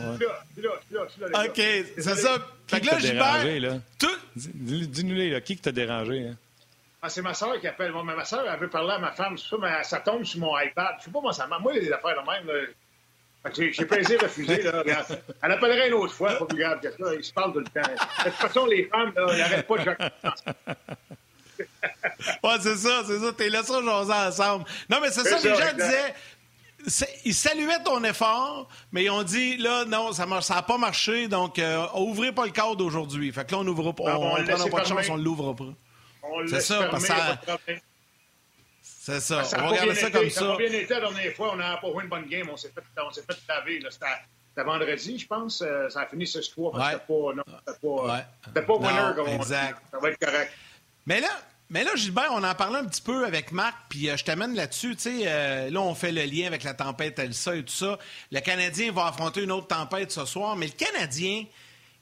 OK, 1.33 1.61
c'est 1.97 2.15
ça. 2.15 2.37
Fait 2.67 2.81
que 2.81 2.85
là, 2.87 2.99
Gilbert... 2.99 3.79
Dis-nous, 4.35 5.41
qui 5.41 5.57
t'a 5.57 5.71
dérangé? 5.71 6.27
Hein? 6.27 6.35
Ah, 7.01 7.09
c'est 7.09 7.21
ma 7.21 7.33
soeur 7.33 7.59
qui 7.59 7.67
appelle. 7.67 7.91
Moi, 7.91 8.03
ma 8.03 8.23
soeur, 8.23 8.45
elle 8.49 8.59
veut 8.59 8.69
parler 8.69 8.93
à 8.93 8.99
ma 8.99 9.11
femme, 9.11 9.37
ça, 9.37 9.57
mais 9.61 9.83
ça 9.83 9.99
tombe 9.99 10.23
sur 10.23 10.39
mon 10.39 10.57
iPad. 10.57 10.95
Je 10.99 11.05
sais 11.05 11.11
pas 11.11 11.19
moi 11.19 11.33
ça 11.33 11.45
marche. 11.47 11.61
Moi, 11.61 11.73
les 11.73 11.91
affaires 11.91 12.15
de 12.15 12.25
même, 12.25 12.67
j'ai 13.53 13.85
plaisir 13.85 14.21
refuser. 14.21 14.63
Là, 14.63 14.83
Elle 15.43 15.51
appellerait 15.51 15.89
une 15.89 15.95
autre 15.95 16.13
fois, 16.13 16.33
pas 16.35 16.45
plus 16.45 16.59
grave 16.59 16.79
que 16.79 16.89
ça. 16.91 17.13
Ils 17.13 17.23
se 17.23 17.33
parlent 17.33 17.51
tout 17.51 17.59
le 17.59 17.65
temps. 17.65 17.81
De 17.81 18.29
toute 18.29 18.39
façon, 18.39 18.65
les 18.65 18.85
femmes, 18.85 19.11
là, 19.17 19.27
ils 19.33 19.37
n'arrêtent 19.37 19.67
pas 19.67 19.77
de. 19.77 19.91
ouais, 22.43 22.57
c'est 22.61 22.75
ça, 22.75 23.03
c'est 23.05 23.19
ça. 23.19 23.33
T'es 23.33 23.49
là 23.49 23.63
sur 23.63 23.83
jaser 23.83 24.13
ensemble. 24.13 24.65
Non, 24.89 24.99
mais 25.01 25.11
c'est 25.11 25.23
ça, 25.23 25.37
les 25.37 25.55
gens 25.55 25.73
disaient. 25.73 26.13
Ils 27.23 27.33
saluaient 27.33 27.81
ton 27.83 28.03
effort, 28.03 28.67
mais 28.91 29.05
ils 29.05 29.09
ont 29.09 29.23
dit 29.23 29.55
là, 29.57 29.85
non, 29.85 30.11
ça 30.11 30.25
n'a 30.25 30.41
ça 30.41 30.61
pas 30.61 30.77
marché, 30.77 31.29
donc 31.29 31.57
euh, 31.57 31.85
ouvrez 31.95 32.33
pas 32.33 32.45
le 32.45 32.51
cadre 32.51 32.83
aujourd'hui. 32.83 33.31
Fait 33.31 33.45
que 33.45 33.53
là, 33.53 33.59
on 33.59 33.63
n'ouvre 33.63 33.93
pas. 33.93 34.03
Ah, 34.07 34.19
on 34.19 34.37
ne 34.37 34.43
prendra 34.45 34.67
pas 34.67 34.81
de 34.81 34.87
chance, 34.87 35.09
on 35.09 35.17
ne 35.17 35.23
l'ouvre 35.23 35.53
pas. 35.53 35.73
C'est 36.47 36.61
ça, 36.61 36.87
parce 36.89 37.03
que 37.03 37.07
ça. 37.07 37.39
C'est 38.81 39.19
ça. 39.19 39.43
ça. 39.43 39.57
On 39.59 39.63
va 39.63 39.67
regarder 39.69 39.95
ça 39.95 40.09
comme 40.09 40.29
ça. 40.29 40.39
Ça 40.39 40.53
a 40.53 40.57
bien 40.57 40.67
été 40.67 40.93
la 40.93 41.01
dernière 41.01 41.33
fois. 41.33 41.51
On 41.53 41.55
n'a 41.57 41.75
pas 41.77 41.91
joué 41.91 42.03
une 42.03 42.09
bonne 42.09 42.25
game. 42.25 42.47
On 42.49 42.55
s'est 42.55 42.69
fait, 42.69 42.81
on 43.01 43.11
s'est 43.11 43.23
fait 43.29 43.37
laver. 43.49 43.81
C'était 43.89 44.63
vendredi, 44.63 45.19
je 45.19 45.27
pense. 45.27 45.61
Euh, 45.61 45.89
ça 45.89 46.01
a 46.01 46.05
fini 46.05 46.25
ce 46.25 46.41
soir. 46.41 46.73
Ouais. 46.73 46.81
C'était 46.85 47.05
pas, 47.05 47.33
non, 47.35 47.43
c'était 47.67 47.79
pas, 47.81 48.15
ouais. 48.15 48.61
pas 48.61 48.73
winner. 48.73 49.15
comme 49.15 49.27
exact. 49.27 49.81
Ça 49.91 49.99
va 49.99 50.09
être 50.09 50.19
correct. 50.19 50.53
Mais 51.05 51.19
là, 51.19 51.29
mais 51.69 51.83
là, 51.83 51.95
Gilbert, 51.95 52.29
on 52.31 52.43
en 52.43 52.55
parlait 52.55 52.79
un 52.79 52.85
petit 52.85 53.01
peu 53.01 53.25
avec 53.25 53.51
Marc, 53.51 53.75
puis 53.89 54.09
euh, 54.09 54.15
je 54.15 54.23
t'amène 54.23 54.53
là-dessus. 54.53 54.95
Euh, 55.07 55.69
là, 55.69 55.81
on 55.81 55.95
fait 55.95 56.11
le 56.11 56.23
lien 56.23 56.45
avec 56.45 56.63
la 56.63 56.73
tempête 56.73 57.17
Elsa 57.17 57.55
et 57.55 57.63
tout 57.63 57.73
ça. 57.73 57.97
Le 58.31 58.39
Canadien 58.41 58.91
va 58.91 59.07
affronter 59.07 59.41
une 59.41 59.51
autre 59.51 59.67
tempête 59.67 60.11
ce 60.11 60.25
soir, 60.25 60.55
mais 60.55 60.67
le 60.67 60.73
Canadien, 60.73 61.45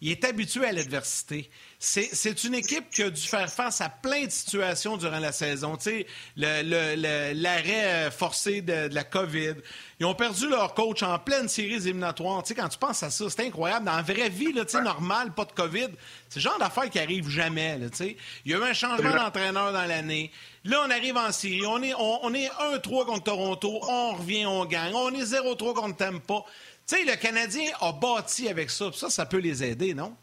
il 0.02 0.12
est 0.12 0.26
habitué 0.26 0.66
à 0.66 0.72
l'adversité 0.72 1.50
c'est 1.84 2.44
une 2.44 2.54
équipe 2.54 2.92
qui 2.92 3.02
a 3.02 3.10
dû 3.10 3.22
faire 3.22 3.52
face 3.52 3.82
à 3.82 3.90
plein 3.90 4.26
de 4.26 4.30
situations 4.30 4.98
durant 4.98 5.18
la 5.18 5.32
saison. 5.32 5.78
Tu 5.78 5.84
sais, 5.84 6.08
l'arrêt 6.36 7.86
euh, 7.86 8.12
forcé 8.12 8.62
de, 8.62 8.94
la 8.94 9.04
COVID. 9.04 9.56
Ils 10.00 10.06
ont 10.06 10.14
perdu 10.14 10.48
leur 10.48 10.76
coach 10.76 11.02
en 11.02 11.18
pleine 11.18 11.50
série 11.50 11.74
éliminatoire. 11.74 12.44
Tu 12.44 12.50
sais, 12.50 12.56
quand 12.56 12.70
tu 12.70 12.78
penses 12.78 13.02
à 13.02 13.10
ça, 13.10 13.26
c'est 13.30 13.48
incroyable. 13.48 13.88
Dans 13.88 13.96
la 13.96 14.04
vraie 14.04 14.30
vie, 14.30 14.54
là, 14.54 14.64
tu 14.64 14.78
sais, 14.78 14.84
normal, 14.84 15.34
pas 15.34 15.46
de 15.46 15.54
COVID, 15.54 15.88
c'est 16.30 16.36
le 16.36 16.42
genre 16.42 16.60
d'affaires 16.60 16.88
qui 16.88 17.00
arrive 17.00 17.28
jamais. 17.28 17.80
Là, 17.80 17.90
tu 17.90 17.98
sais. 17.98 18.18
Il 18.46 18.52
y 18.52 18.54
a 18.54 18.60
eu 18.60 18.64
un 18.64 18.74
changement 18.74 19.16
d'entraîneur 19.16 19.74
dans 19.74 19.86
l'année. 19.86 20.32
Là, 20.64 20.84
on 20.86 20.92
arrive 20.92 21.18
en 21.18 21.32
série. 21.32 21.66
On 21.66 21.82
est, 21.82 21.96
on, 21.96 22.32
est 22.36 22.50
1-3 22.76 23.06
contre 23.06 23.24
Toronto. 23.24 23.80
On 23.90 24.12
revient, 24.12 24.46
on 24.46 24.66
gagne. 24.66 24.94
On 24.94 25.12
est 25.16 25.24
0-3 25.24 25.74
contre 25.74 25.98
Tampa. 25.98 26.44
Tu 26.88 26.96
sais, 26.96 27.06
le 27.06 27.16
Canadien 27.16 27.72
a 27.80 27.92
bâti 27.92 28.48
avec 28.50 28.70
ça. 28.70 28.92
Ça, 28.94 29.10
ça 29.10 29.26
peut 29.26 29.40
les 29.40 29.64
aider, 29.64 29.96
non? 29.96 30.16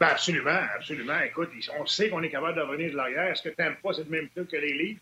Ben 0.00 0.06
absolument, 0.06 0.62
absolument. 0.74 1.20
Écoute, 1.20 1.50
on 1.78 1.84
sait 1.84 2.08
qu'on 2.08 2.22
est 2.22 2.30
capable 2.30 2.56
de 2.56 2.62
revenir 2.62 2.90
de 2.90 2.96
l'arrière. 2.96 3.26
Est-ce 3.26 3.42
que 3.42 3.50
tu 3.50 3.56
n'aimes 3.58 3.76
pas 3.82 3.92
cette 3.92 4.08
même 4.08 4.30
truc 4.30 4.48
que 4.48 4.56
les 4.56 4.72
Leafs? 4.72 4.98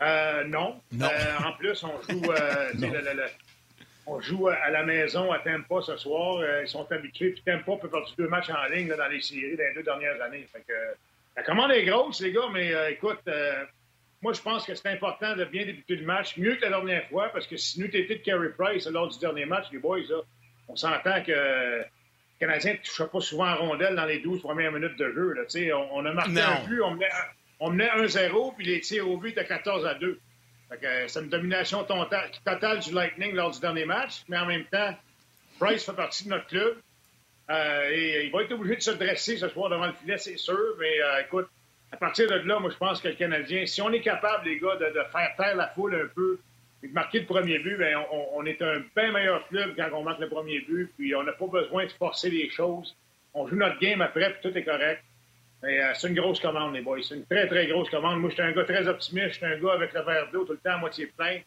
Euh, 0.00 0.44
non. 0.44 0.80
non. 0.92 1.06
Euh, 1.06 1.44
en 1.44 1.52
plus, 1.54 1.82
on 1.82 2.00
joue, 2.08 2.30
euh, 2.30 2.72
on 4.06 4.20
joue 4.20 4.46
à 4.46 4.70
la 4.70 4.84
maison 4.84 5.32
à 5.32 5.40
Tampa 5.40 5.82
ce 5.82 5.96
soir. 5.96 6.40
Ils 6.62 6.68
sont 6.68 6.90
habitués. 6.92 7.32
Puis 7.32 7.42
Tampa 7.42 7.72
peut 7.82 7.88
faire 7.88 8.04
deux 8.16 8.28
matchs 8.28 8.50
en 8.50 8.64
ligne 8.72 8.94
dans 8.94 9.08
les 9.08 9.20
séries 9.20 9.56
dans 9.56 9.64
les 9.64 9.74
deux 9.74 9.82
dernières 9.82 10.22
années. 10.22 10.46
Fait 10.52 10.64
que, 10.66 10.72
la 11.36 11.42
commande 11.42 11.72
est 11.72 11.84
grosse, 11.84 12.20
les 12.20 12.32
gars, 12.32 12.48
mais 12.52 12.72
écoute, 12.92 13.28
moi, 14.22 14.32
je 14.32 14.40
pense 14.40 14.66
que 14.66 14.74
c'est 14.74 14.88
important 14.88 15.34
de 15.34 15.44
bien 15.44 15.64
débuter 15.64 15.96
le 15.96 16.04
match, 16.04 16.36
mieux 16.36 16.54
que 16.56 16.62
la 16.62 16.70
dernière 16.70 17.08
fois, 17.08 17.30
parce 17.30 17.46
que 17.46 17.56
si 17.56 17.80
nous 17.80 17.86
étions 17.86 18.14
de 18.14 18.20
Carey 18.20 18.50
Price 18.56 18.86
lors 18.86 19.08
du 19.08 19.18
dernier 19.18 19.46
match, 19.46 19.66
les 19.72 19.78
boys, 19.78 20.00
là, 20.08 20.20
on 20.68 20.76
s'entend 20.76 21.22
que 21.22 21.84
le 22.40 22.46
Canadien 22.46 22.72
ne 22.72 22.78
touchait 22.78 23.06
pas 23.06 23.20
souvent 23.20 23.48
en 23.48 23.56
rondelle 23.56 23.94
dans 23.94 24.06
les 24.06 24.18
12 24.20 24.40
premières 24.40 24.72
minutes 24.72 24.96
de 24.98 25.12
jeu. 25.12 25.32
Là. 25.34 25.42
On, 25.76 26.00
on 26.00 26.06
a 26.06 26.12
marqué 26.12 26.40
un 26.40 26.64
but, 26.64 26.80
on 27.60 27.70
menait, 27.70 27.90
1-0, 27.90 28.54
puis 28.56 28.66
les 28.66 28.80
tirs 28.80 29.08
au 29.08 29.18
but 29.18 29.30
étaient 29.30 29.44
14 29.44 29.84
à 29.86 29.94
2. 29.94 30.18
Euh, 30.72 31.04
c'est 31.08 31.20
une 31.20 31.28
domination 31.28 31.84
totale 31.84 32.78
du 32.78 32.94
Lightning 32.94 33.34
lors 33.34 33.50
du 33.50 33.60
dernier 33.60 33.84
match, 33.84 34.22
mais 34.28 34.38
en 34.38 34.46
même 34.46 34.64
temps, 34.66 34.96
Price 35.58 35.84
fait 35.84 35.92
partie 35.92 36.24
de 36.24 36.30
notre 36.30 36.46
club. 36.46 36.78
Euh, 37.50 37.90
et 37.90 38.26
il 38.26 38.32
va 38.32 38.42
être 38.42 38.52
obligé 38.52 38.76
de 38.76 38.80
se 38.82 38.92
dresser 38.92 39.36
ce 39.36 39.48
soir 39.48 39.68
devant 39.68 39.86
le 39.86 39.92
filet, 39.92 40.16
c'est 40.16 40.36
sûr. 40.36 40.76
Mais 40.78 41.02
euh, 41.02 41.22
écoute, 41.22 41.48
à 41.92 41.96
partir 41.96 42.28
de 42.28 42.36
là, 42.36 42.60
moi, 42.60 42.70
je 42.70 42.76
pense 42.76 43.02
que 43.02 43.08
le 43.08 43.14
Canadien, 43.14 43.66
si 43.66 43.82
on 43.82 43.92
est 43.92 44.00
capable, 44.00 44.48
les 44.48 44.58
gars, 44.58 44.76
de, 44.76 44.86
de 44.86 45.04
faire 45.12 45.34
taire 45.36 45.56
la 45.56 45.68
foule 45.68 45.96
un 45.96 46.06
peu, 46.14 46.38
et 46.82 46.88
de 46.88 46.92
marquer 46.92 47.20
le 47.20 47.26
premier 47.26 47.58
but, 47.58 47.76
bien, 47.76 48.02
on, 48.34 48.44
est 48.46 48.60
un 48.62 48.82
bien 48.96 49.12
meilleur 49.12 49.46
club 49.48 49.74
quand 49.76 49.88
on 49.92 50.02
marque 50.02 50.20
le 50.20 50.28
premier 50.28 50.60
but, 50.60 50.90
puis 50.96 51.14
on 51.14 51.22
n'a 51.22 51.32
pas 51.32 51.46
besoin 51.46 51.84
de 51.84 51.92
forcer 51.92 52.30
les 52.30 52.48
choses. 52.50 52.96
On 53.34 53.46
joue 53.46 53.56
notre 53.56 53.78
game 53.78 54.00
après, 54.00 54.32
puis 54.32 54.50
tout 54.50 54.56
est 54.56 54.64
correct. 54.64 55.02
Mais 55.62 55.78
euh, 55.78 55.92
c'est 55.94 56.08
une 56.08 56.14
grosse 56.14 56.40
commande, 56.40 56.74
les 56.74 56.80
boys. 56.80 57.02
C'est 57.02 57.16
une 57.16 57.26
très, 57.26 57.46
très 57.46 57.66
grosse 57.66 57.90
commande. 57.90 58.18
Moi, 58.20 58.30
je 58.30 58.34
suis 58.34 58.42
un 58.42 58.52
gars 58.52 58.64
très 58.64 58.88
optimiste. 58.88 59.28
Je 59.28 59.34
suis 59.34 59.46
un 59.46 59.60
gars 59.60 59.72
avec 59.74 59.92
le 59.92 60.02
verre 60.02 60.30
d'eau 60.32 60.44
tout 60.44 60.52
le 60.52 60.58
temps 60.58 60.76
à 60.76 60.78
moitié 60.78 61.06
plein. 61.06 61.40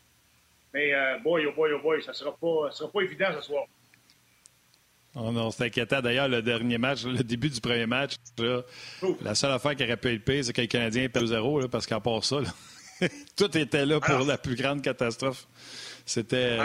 Mais 0.72 0.94
euh, 0.94 1.18
boy, 1.24 1.48
oh 1.48 1.54
boy, 1.56 1.72
oh 1.74 1.80
boy, 1.82 2.02
ça 2.04 2.12
ne 2.12 2.16
sera, 2.16 2.32
pas, 2.32 2.72
sera 2.72 2.92
pas 2.92 3.02
évident 3.02 3.30
ce 3.36 3.42
soir. 3.42 3.66
Oh 5.16 5.32
non, 5.32 5.52
c'est 5.52 5.66
inquiétant. 5.66 6.02
D'ailleurs, 6.02 6.28
le 6.28 6.42
dernier 6.42 6.78
match, 6.78 7.06
le 7.06 7.24
début 7.24 7.50
du 7.50 7.62
premier 7.62 7.86
match, 7.86 8.16
la 9.22 9.36
seule 9.36 9.52
affaire 9.52 9.76
qui 9.76 9.84
aurait 9.84 9.98
pu 9.98 10.14
être 10.14 10.26
pire, 10.26 10.44
c'est 10.44 10.54
que 10.54 10.62
le 10.62 10.68
Canadien 10.68 11.08
perd 11.10 11.28
0 11.28 11.68
parce 11.68 11.86
qu'à 11.86 12.00
part 12.00 12.24
ça, 12.24 12.38
Tout 13.36 13.58
était 13.58 13.86
là 13.86 14.00
pour 14.00 14.20
la 14.20 14.38
plus 14.38 14.56
grande 14.56 14.82
catastrophe. 14.82 15.48
C'était 16.06 16.58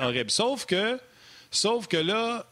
horrible. 0.00 0.30
Sauf 0.30 0.66
que, 0.66 0.98
sauf 1.50 1.86
que 1.86 1.96
là, 1.96 2.46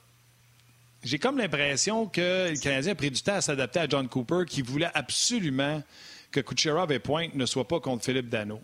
j'ai 1.03 1.19
comme 1.19 1.39
l'impression 1.39 2.07
que 2.07 2.51
le 2.51 2.59
Canadien 2.59 2.93
a 2.93 2.95
pris 2.95 3.11
du 3.11 3.23
temps 3.23 3.35
à 3.35 3.41
s'adapter 3.41 3.81
à 3.81 3.89
John 3.89 4.09
Cooper, 4.09 4.45
qui 4.47 4.63
voulait 4.63 4.91
absolument 4.95 5.83
que 6.31 6.41
Kucherov 6.41 6.93
et 6.93 6.99
Pointe 6.99 7.35
ne 7.35 7.47
soient 7.47 7.67
pas 7.67 7.81
contre 7.81 8.05
Philippe 8.05 8.29
Dano. 8.29 8.61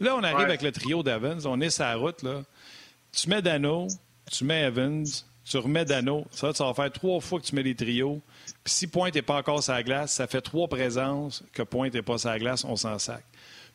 Là, 0.00 0.14
on 0.16 0.22
arrive 0.22 0.46
avec 0.46 0.62
le 0.62 0.70
trio 0.70 1.02
d'Evans. 1.02 1.44
On 1.46 1.60
est 1.60 1.70
sur 1.70 1.84
la 1.84 1.96
route. 1.96 2.22
Là. 2.22 2.42
Tu 3.10 3.28
mets 3.28 3.42
Dano, 3.42 3.88
tu 4.30 4.44
mets 4.44 4.62
Evans, 4.62 5.04
tu 5.44 5.56
remets 5.56 5.84
Dano. 5.84 6.26
Ça, 6.30 6.52
ça 6.52 6.64
va 6.66 6.74
faire 6.74 6.92
trois 6.92 7.20
fois 7.20 7.40
que 7.40 7.46
tu 7.46 7.54
mets 7.56 7.64
les 7.64 7.74
trios. 7.74 8.20
Puis 8.62 8.74
si 8.74 8.86
Pointe 8.86 9.14
n'est 9.14 9.22
pas 9.22 9.36
encore 9.36 9.62
sur 9.62 9.72
la 9.72 9.82
glace, 9.82 10.12
ça 10.12 10.28
fait 10.28 10.40
trois 10.40 10.68
présences 10.68 11.42
que 11.52 11.62
Pointe 11.62 11.94
n'est 11.94 12.02
pas 12.02 12.18
sur 12.18 12.30
la 12.30 12.38
glace, 12.38 12.64
on 12.64 12.76
s'en 12.76 12.98
sac 12.98 13.24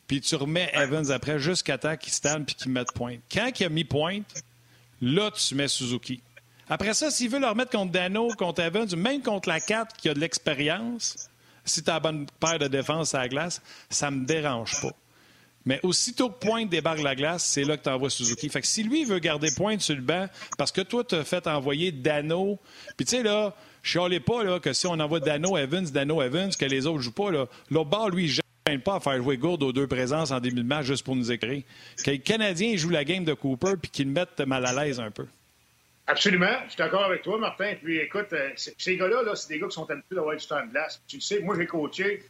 puis 0.06 0.20
tu 0.20 0.36
remets 0.36 0.70
Evans 0.74 1.10
après 1.10 1.38
jusqu'à 1.38 1.78
temps 1.78 1.96
qu'il 1.96 2.12
stand 2.12 2.46
puis 2.46 2.54
qu'il 2.54 2.70
mette 2.70 2.92
pointe. 2.92 3.20
Quand 3.32 3.50
il 3.58 3.64
a 3.64 3.68
mis 3.68 3.84
pointe, 3.84 4.44
là, 5.00 5.30
tu 5.30 5.54
mets 5.54 5.68
Suzuki. 5.68 6.20
Après 6.68 6.94
ça, 6.94 7.10
s'il 7.10 7.30
veut 7.30 7.38
le 7.38 7.46
remettre 7.46 7.70
contre 7.70 7.92
Dano, 7.92 8.28
contre 8.38 8.62
Evans, 8.62 8.88
même 8.96 9.22
contre 9.22 9.48
la 9.48 9.60
4 9.60 9.96
qui 9.96 10.08
a 10.08 10.14
de 10.14 10.20
l'expérience, 10.20 11.28
si 11.64 11.82
tu 11.82 11.90
as 11.90 11.94
la 11.94 12.00
bonne 12.00 12.26
paire 12.40 12.58
de 12.58 12.68
défense 12.68 13.14
à 13.14 13.18
la 13.18 13.28
glace, 13.28 13.62
ça 13.90 14.10
me 14.10 14.24
dérange 14.24 14.80
pas. 14.80 14.92
Mais 15.66 15.80
aussitôt 15.82 16.28
que 16.28 16.46
Pointe 16.46 16.68
débarque 16.68 17.00
la 17.00 17.14
glace, 17.14 17.42
c'est 17.42 17.64
là 17.64 17.76
que 17.76 17.84
tu 17.84 17.88
envoies 17.88 18.10
Suzuki. 18.10 18.50
Fait 18.50 18.60
que 18.60 18.66
si 18.66 18.82
lui 18.82 19.04
veut 19.04 19.18
garder 19.18 19.48
Pointe 19.56 19.80
sur 19.80 19.94
le 19.94 20.02
banc, 20.02 20.26
parce 20.58 20.72
que 20.72 20.82
toi, 20.82 21.04
tu 21.04 21.14
as 21.14 21.24
fait 21.24 21.46
envoyer 21.46 21.90
Dano, 21.90 22.58
puis 22.96 23.06
tu 23.06 23.16
sais, 23.16 23.22
là, 23.22 23.54
je 23.82 23.92
chialais 23.92 24.20
pas 24.20 24.44
là, 24.44 24.60
que 24.60 24.74
si 24.74 24.86
on 24.86 24.92
envoie 24.92 25.20
Dano 25.20 25.56
Evans, 25.56 25.84
Dano 25.84 26.20
Evans, 26.22 26.50
que 26.54 26.66
les 26.66 26.86
autres 26.86 27.00
jouent 27.00 27.12
pas, 27.12 27.30
là, 27.30 27.46
l'autre 27.70 27.90
bord, 27.90 28.10
lui, 28.10 28.28
pas 28.64 28.94
à 28.94 29.00
faire 29.00 29.22
jouer 29.22 29.36
Gourde 29.36 29.62
aux 29.62 29.72
deux 29.74 29.86
présences 29.86 30.30
en 30.30 30.40
début 30.40 30.62
de 30.62 30.66
match 30.66 30.86
juste 30.86 31.04
pour 31.04 31.14
nous 31.14 31.30
écrire. 31.30 31.62
Que 32.02 32.10
les 32.10 32.18
Canadiens 32.18 32.76
jouent 32.76 32.90
la 32.90 33.04
game 33.04 33.22
de 33.22 33.34
Cooper 33.34 33.74
puis 33.80 33.90
qu'ils 33.90 34.08
mettent 34.08 34.40
mal 34.40 34.64
à 34.64 34.72
l'aise 34.72 35.00
un 35.00 35.10
peu. 35.10 35.26
Absolument. 36.06 36.56
Je 36.64 36.70
suis 36.70 36.78
d'accord 36.78 37.04
avec 37.04 37.20
toi, 37.20 37.38
Martin. 37.38 37.74
Puis 37.82 37.98
écoute, 37.98 38.32
euh, 38.32 38.50
ces 38.56 38.96
gars-là, 38.96 39.22
-là, 39.22 39.34
c'est 39.34 39.48
des 39.48 39.58
gars 39.58 39.66
qui 39.66 39.74
sont 39.74 39.90
habitués 39.90 40.16
d'avoir 40.16 40.34
du 40.34 40.46
temps 40.46 40.64
de 40.64 40.70
glace. 40.70 41.02
Tu 41.06 41.16
le 41.16 41.20
sais, 41.20 41.40
moi, 41.40 41.56
j'ai 41.58 41.66
coaché. 41.66 42.22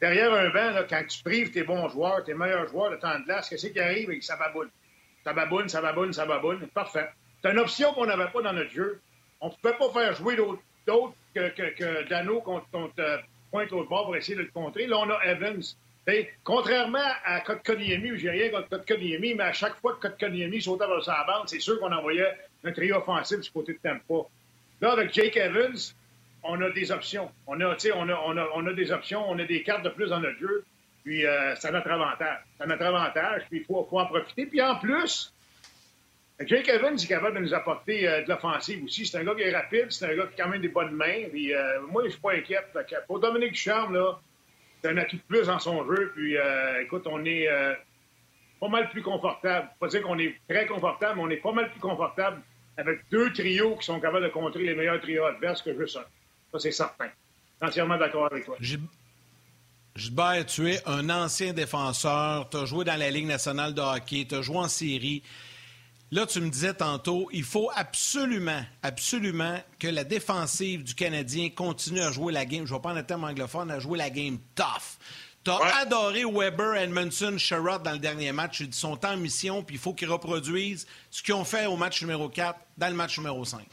derrière 0.00 0.32
un 0.32 0.48
banc, 0.48 0.82
quand 0.88 1.02
tu 1.06 1.22
prives 1.22 1.50
tes 1.50 1.62
bons 1.62 1.88
joueurs, 1.90 2.24
tes 2.24 2.32
meilleurs 2.32 2.68
joueurs 2.68 2.90
de 2.90 2.96
temps 2.96 3.18
de 3.18 3.24
glace, 3.24 3.50
qu'est-ce 3.50 3.66
qui 3.66 3.78
arrive? 3.78 4.10
Et 4.10 4.20
ça 4.22 4.36
baboune. 4.36 4.70
Ça 5.24 5.34
baboune, 5.34 5.68
ça 5.68 5.82
baboune, 5.82 6.12
ça 6.14 6.24
baboune. 6.24 6.66
Parfait. 6.68 7.10
C'est 7.42 7.50
une 7.50 7.58
option 7.58 7.92
qu'on 7.92 8.06
n'avait 8.06 8.30
pas 8.32 8.40
dans 8.40 8.54
notre 8.54 8.70
jeu. 8.70 9.00
On 9.42 9.48
ne 9.48 9.52
pouvait 9.52 9.76
pas 9.76 9.90
faire 9.92 10.14
jouer 10.14 10.36
d'autres 10.86 11.14
que, 11.34 11.50
que, 11.50 12.08
Dano 12.08 12.40
contre, 12.40 12.66
contre 12.70 12.94
euh, 12.98 13.18
pointe 13.56 13.72
au 13.72 13.84
bord 13.84 14.04
pour 14.04 14.16
essayer 14.16 14.36
de 14.36 14.42
le 14.42 14.50
contrer. 14.52 14.86
Là, 14.86 14.98
on 14.98 15.08
a 15.08 15.18
Evans. 15.24 15.62
contrairement 16.44 17.08
à 17.24 17.40
Kotkaniemi, 17.40 18.12
où 18.12 18.16
j'ai 18.16 18.28
rien 18.28 18.50
contre 18.50 18.68
Kotkaniemi, 18.68 19.34
mais 19.34 19.44
à 19.44 19.52
chaque 19.54 19.76
fois 19.80 19.94
que 19.94 20.08
Kotkaniemi 20.08 20.60
sautait 20.60 20.86
vers 20.86 21.02
sa 21.02 21.24
bande, 21.26 21.48
c'est 21.48 21.60
sûr 21.60 21.80
qu'on 21.80 21.90
envoyait 21.90 22.30
un 22.64 22.72
trio 22.72 22.96
offensif 22.96 23.40
du 23.40 23.50
côté 23.50 23.72
de 23.72 23.78
Tampa. 23.78 24.28
Là, 24.82 24.92
avec 24.92 25.14
Jake 25.14 25.38
Evans, 25.38 25.78
on 26.42 26.60
a 26.60 26.70
des 26.70 26.92
options. 26.92 27.30
On 27.46 27.58
a, 27.62 27.74
on 27.94 28.08
a, 28.10 28.22
on 28.26 28.36
a, 28.36 28.48
on 28.54 28.66
a 28.66 28.72
des 28.74 28.92
options, 28.92 29.24
on 29.26 29.38
a 29.38 29.44
des 29.44 29.62
cartes 29.62 29.84
de 29.84 29.88
plus 29.88 30.10
dans 30.10 30.20
notre 30.20 30.38
jeu. 30.38 30.64
Puis, 31.02 31.24
euh, 31.24 31.54
c'est 31.56 31.72
notre 31.72 31.90
avantage. 31.90 32.40
C'est 32.60 32.66
notre 32.66 32.84
avantage, 32.84 33.42
puis 33.48 33.60
il 33.60 33.64
faut, 33.64 33.88
en 33.90 34.06
profiter. 34.06 34.44
Puis, 34.44 34.60
en 34.60 34.76
plus, 34.76 35.32
Jake 36.44 36.68
Evans 36.68 36.94
est 36.94 37.06
capable 37.06 37.36
de 37.36 37.42
nous 37.42 37.54
apporter 37.54 38.06
euh, 38.06 38.22
de 38.22 38.28
l'offensive 38.28 38.84
aussi. 38.84 39.06
C'est 39.06 39.18
un 39.18 39.24
gars 39.24 39.34
qui 39.34 39.42
est 39.42 39.56
rapide, 39.56 39.86
c'est 39.90 40.04
un 40.04 40.14
gars 40.14 40.26
qui 40.26 40.40
a 40.40 40.44
quand 40.44 40.50
même 40.50 40.60
des 40.60 40.68
bonnes 40.68 40.92
mains. 40.92 41.28
Puis, 41.30 41.54
euh, 41.54 41.80
moi, 41.90 42.02
je 42.04 42.10
suis 42.10 42.20
pas 42.20 42.34
inquiète. 42.34 42.66
Pour 43.06 43.20
Dominique 43.20 43.54
Charme, 43.54 43.98
c'est 44.82 44.90
un 44.90 44.96
atout 44.98 45.16
de 45.16 45.22
plus 45.22 45.46
dans 45.46 45.58
son 45.58 45.86
jeu. 45.86 46.12
Puis, 46.14 46.36
euh, 46.36 46.82
écoute, 46.82 47.06
on 47.06 47.24
est 47.24 47.48
pas 48.60 48.68
mal 48.68 48.90
plus 48.90 49.02
confortable. 49.02 49.68
Pas 49.80 49.88
dire 49.88 50.02
qu'on 50.02 50.18
est 50.18 50.34
très 50.48 50.66
confortable, 50.66 51.14
mais 51.16 51.22
on 51.22 51.30
est 51.30 51.42
pas 51.42 51.52
mal 51.52 51.70
plus 51.70 51.80
confortable 51.80 52.42
avec 52.76 53.00
deux 53.10 53.32
trios 53.32 53.76
qui 53.76 53.86
sont 53.86 53.98
capables 53.98 54.24
de 54.24 54.28
contrer 54.28 54.64
les 54.64 54.74
meilleurs 54.74 55.00
trios 55.00 55.24
adverses 55.24 55.62
que 55.62 55.74
juste 55.78 55.96
un. 55.96 56.04
Ça, 56.52 56.58
c'est 56.58 56.72
certain. 56.72 57.08
Entièrement 57.62 57.96
d'accord 57.96 58.26
avec 58.30 58.44
toi. 58.44 58.56
Gilbert, 58.60 60.44
tu 60.44 60.70
es 60.70 60.86
un 60.86 61.08
ancien 61.08 61.54
défenseur, 61.54 62.50
tu 62.50 62.58
as 62.58 62.66
joué 62.66 62.84
dans 62.84 62.98
la 62.98 63.10
Ligue 63.10 63.26
nationale 63.26 63.72
de 63.72 63.80
hockey, 63.80 64.26
tu 64.28 64.34
as 64.34 64.42
joué 64.42 64.58
en 64.58 64.68
série. 64.68 65.22
Là, 66.12 66.24
tu 66.24 66.40
me 66.40 66.48
disais 66.50 66.74
tantôt, 66.74 67.28
il 67.32 67.42
faut 67.42 67.68
absolument, 67.74 68.62
absolument 68.82 69.60
que 69.80 69.88
la 69.88 70.04
défensive 70.04 70.84
du 70.84 70.94
Canadien 70.94 71.50
continue 71.50 72.00
à 72.00 72.12
jouer 72.12 72.32
la 72.32 72.44
game, 72.44 72.64
je 72.64 72.72
ne 72.72 72.78
vais 72.78 72.82
pas 72.82 72.94
en 72.94 73.02
terme 73.02 73.24
anglophone, 73.24 73.72
à 73.72 73.80
jouer 73.80 73.98
la 73.98 74.10
game 74.10 74.38
tough. 74.54 74.98
Tu 75.42 75.50
as 75.50 75.78
adoré 75.78 76.24
Weber, 76.24 76.74
Edmondson, 76.74 77.38
Sherrod 77.38 77.82
dans 77.82 77.92
le 77.92 77.98
dernier 77.98 78.32
match. 78.32 78.60
Ils 78.60 78.74
sont 78.74 79.04
en 79.04 79.16
mission, 79.16 79.62
puis 79.62 79.76
il 79.76 79.78
faut 79.80 79.94
qu'ils 79.94 80.10
reproduisent 80.10 80.86
ce 81.10 81.22
qu'ils 81.22 81.34
ont 81.34 81.44
fait 81.44 81.66
au 81.66 81.76
match 81.76 82.00
numéro 82.02 82.28
4 82.28 82.58
dans 82.76 82.88
le 82.88 82.94
match 82.94 83.18
numéro 83.18 83.44
5. 83.44 83.64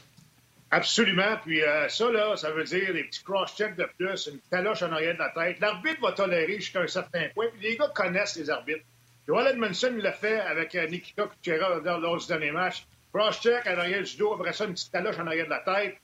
Absolument. 0.70 1.36
Puis 1.44 1.62
euh, 1.62 1.88
ça, 1.88 2.10
là, 2.10 2.36
ça 2.36 2.50
veut 2.50 2.64
dire 2.64 2.92
des 2.92 3.04
petits 3.04 3.22
cross-checks 3.22 3.76
de 3.76 3.88
plus, 3.96 4.28
une 4.32 4.40
taloche 4.50 4.82
en 4.82 4.92
arrière 4.92 5.14
de 5.14 5.20
la 5.20 5.30
tête. 5.30 5.60
L'arbitre 5.60 6.00
va 6.00 6.12
tolérer 6.12 6.56
jusqu'à 6.56 6.80
un 6.80 6.86
certain 6.88 7.28
point. 7.34 7.46
Puis 7.56 7.68
les 7.68 7.76
gars 7.76 7.90
connaissent 7.94 8.36
les 8.36 8.50
arbitres. 8.50 8.84
Joel 9.26 9.54
Edmondson 9.54 9.94
l'a 9.98 10.12
fait 10.12 10.40
avec 10.40 10.74
euh, 10.74 10.86
Nikita 10.86 11.26
Kucherov 11.26 11.82
lors 11.82 12.18
du 12.18 12.26
dernier 12.26 12.50
match. 12.50 12.84
Cross-check 13.12 13.66
en 13.66 13.78
arrière 13.78 14.02
du 14.02 14.16
dos, 14.16 14.34
après 14.34 14.52
ça, 14.52 14.64
une 14.66 14.72
petite 14.72 14.92
taloche 14.92 15.18
en 15.18 15.26
arrière 15.26 15.46
de 15.46 15.50
la 15.50 15.60
tête. 15.60 15.96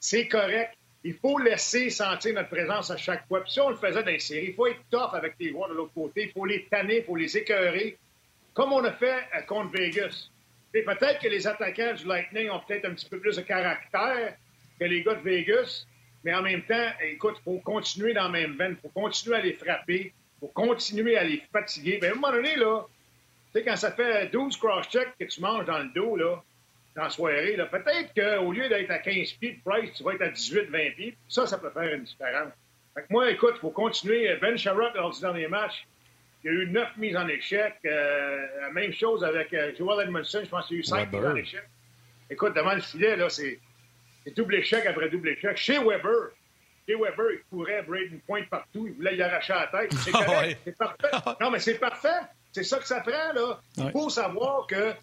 C'est 0.00 0.26
correct. 0.26 0.74
Il 1.04 1.14
faut 1.14 1.38
laisser 1.38 1.90
sentir 1.90 2.34
notre 2.34 2.48
présence 2.48 2.90
à 2.90 2.96
chaque 2.96 3.28
fois. 3.28 3.42
Puis 3.42 3.52
si 3.52 3.60
on 3.60 3.70
le 3.70 3.76
faisait 3.76 4.02
dans 4.02 4.10
les 4.10 4.18
séries, 4.18 4.46
il 4.48 4.54
faut 4.54 4.66
être 4.66 4.80
tough 4.90 5.14
avec 5.14 5.34
les 5.38 5.50
joueurs 5.50 5.68
de 5.68 5.74
l'autre 5.74 5.92
côté. 5.94 6.24
Il 6.24 6.32
faut 6.32 6.44
les 6.44 6.64
tanner, 6.64 6.98
il 6.98 7.04
faut 7.04 7.14
les 7.14 7.36
écœurer, 7.36 7.96
comme 8.54 8.72
on 8.72 8.82
a 8.82 8.92
fait 8.92 9.24
euh, 9.36 9.42
contre 9.42 9.70
Vegas. 9.70 10.30
Peut-être 10.72 11.20
que 11.20 11.28
les 11.28 11.46
attaquants 11.46 11.94
du 11.94 12.06
Lightning 12.06 12.50
ont 12.50 12.60
peut-être 12.66 12.86
un 12.86 12.94
petit 12.94 13.08
peu 13.08 13.20
plus 13.20 13.36
de 13.36 13.42
caractère 13.42 14.36
que 14.78 14.84
les 14.84 15.02
gars 15.02 15.14
de 15.14 15.22
Vegas, 15.22 15.86
mais 16.24 16.34
en 16.34 16.42
même 16.42 16.62
temps, 16.62 16.88
écoute, 17.02 17.36
il 17.38 17.42
faut 17.44 17.58
continuer 17.60 18.12
dans 18.14 18.24
la 18.24 18.28
même 18.28 18.56
veine, 18.56 18.76
il 18.76 18.80
faut 18.80 19.00
continuer 19.00 19.36
à 19.36 19.40
les 19.40 19.54
frapper, 19.54 20.12
il 20.40 20.46
faut 20.46 20.52
continuer 20.52 21.16
à 21.16 21.24
les 21.24 21.42
fatiguer. 21.52 21.98
Bien, 21.98 22.10
à 22.10 22.12
un 22.12 22.14
moment 22.14 22.32
donné, 22.32 22.56
là, 22.56 22.86
tu 23.52 23.58
sais, 23.58 23.64
quand 23.64 23.76
ça 23.76 23.92
fait 23.92 24.28
12 24.28 24.56
cross-checks 24.56 25.14
que 25.18 25.24
tu 25.24 25.40
manges 25.40 25.66
dans 25.66 25.78
le 25.78 25.88
dos, 25.94 26.16
là, 26.16 26.42
dans 26.94 27.02
la 27.04 27.10
soirée, 27.10 27.56
là, 27.56 27.66
peut-être 27.66 28.14
qu'au 28.14 28.52
lieu 28.52 28.68
d'être 28.68 28.90
à 28.90 28.98
15 28.98 29.32
pieds 29.32 29.52
de 29.52 29.60
Price, 29.68 29.92
tu 29.94 30.02
vas 30.02 30.14
être 30.14 30.22
à 30.22 30.28
18-20 30.28 30.94
pieds. 30.94 31.16
Ça, 31.28 31.46
ça 31.46 31.58
peut 31.58 31.70
faire 31.70 31.92
une 31.94 32.04
différence. 32.04 32.52
Fait 32.94 33.02
que 33.02 33.06
moi, 33.10 33.30
écoute, 33.30 33.52
il 33.56 33.60
faut 33.60 33.70
continuer. 33.70 34.34
Ben 34.40 34.56
Sharrock, 34.56 34.94
lors 34.94 35.12
du 35.12 35.20
dernier 35.20 35.48
match, 35.48 35.86
il 36.42 36.52
y 36.52 36.56
a 36.56 36.58
eu 36.60 36.66
neuf 36.68 36.96
mises 36.96 37.16
en 37.16 37.26
échec. 37.28 37.74
Euh, 37.84 38.46
la 38.60 38.70
même 38.70 38.92
chose 38.92 39.24
avec 39.24 39.52
euh, 39.54 39.72
Joel 39.76 40.06
Edmondson, 40.06 40.40
je 40.44 40.48
pense 40.48 40.66
qu'il 40.66 40.76
y 40.76 40.78
a 40.78 40.80
eu 40.80 40.84
cinq 40.84 41.12
mises 41.12 41.24
en 41.24 41.36
échec. 41.36 41.62
Écoute, 42.30 42.54
devant 42.54 42.74
le 42.74 42.80
filet, 42.80 43.16
là, 43.16 43.28
c'est 43.28 43.58
double 44.36 44.56
échec 44.56 44.84
après 44.86 45.08
double 45.08 45.30
échec. 45.30 45.56
Chez 45.56 45.78
Weber, 45.78 46.30
chez 46.88 46.94
Weber, 46.94 47.32
il 47.32 47.40
courait 47.50 47.82
Braden 47.82 48.20
Point 48.26 48.44
partout, 48.50 48.86
il 48.86 48.94
voulait 48.94 49.16
y 49.16 49.22
arracher 49.22 49.52
la 49.52 49.66
tête. 49.66 49.92
C'est 50.02 50.10
ah 50.14 50.44
c'est 50.64 50.76
parfait. 50.76 51.10
Non, 51.40 51.50
mais 51.50 51.58
c'est 51.58 51.74
parfait. 51.74 52.20
C'est 52.52 52.64
ça 52.64 52.78
que 52.78 52.86
ça 52.86 53.00
prend, 53.00 53.32
là. 53.34 53.60
Il 53.76 53.90
faut 53.90 54.08
savoir 54.08 54.66
que 54.66 54.94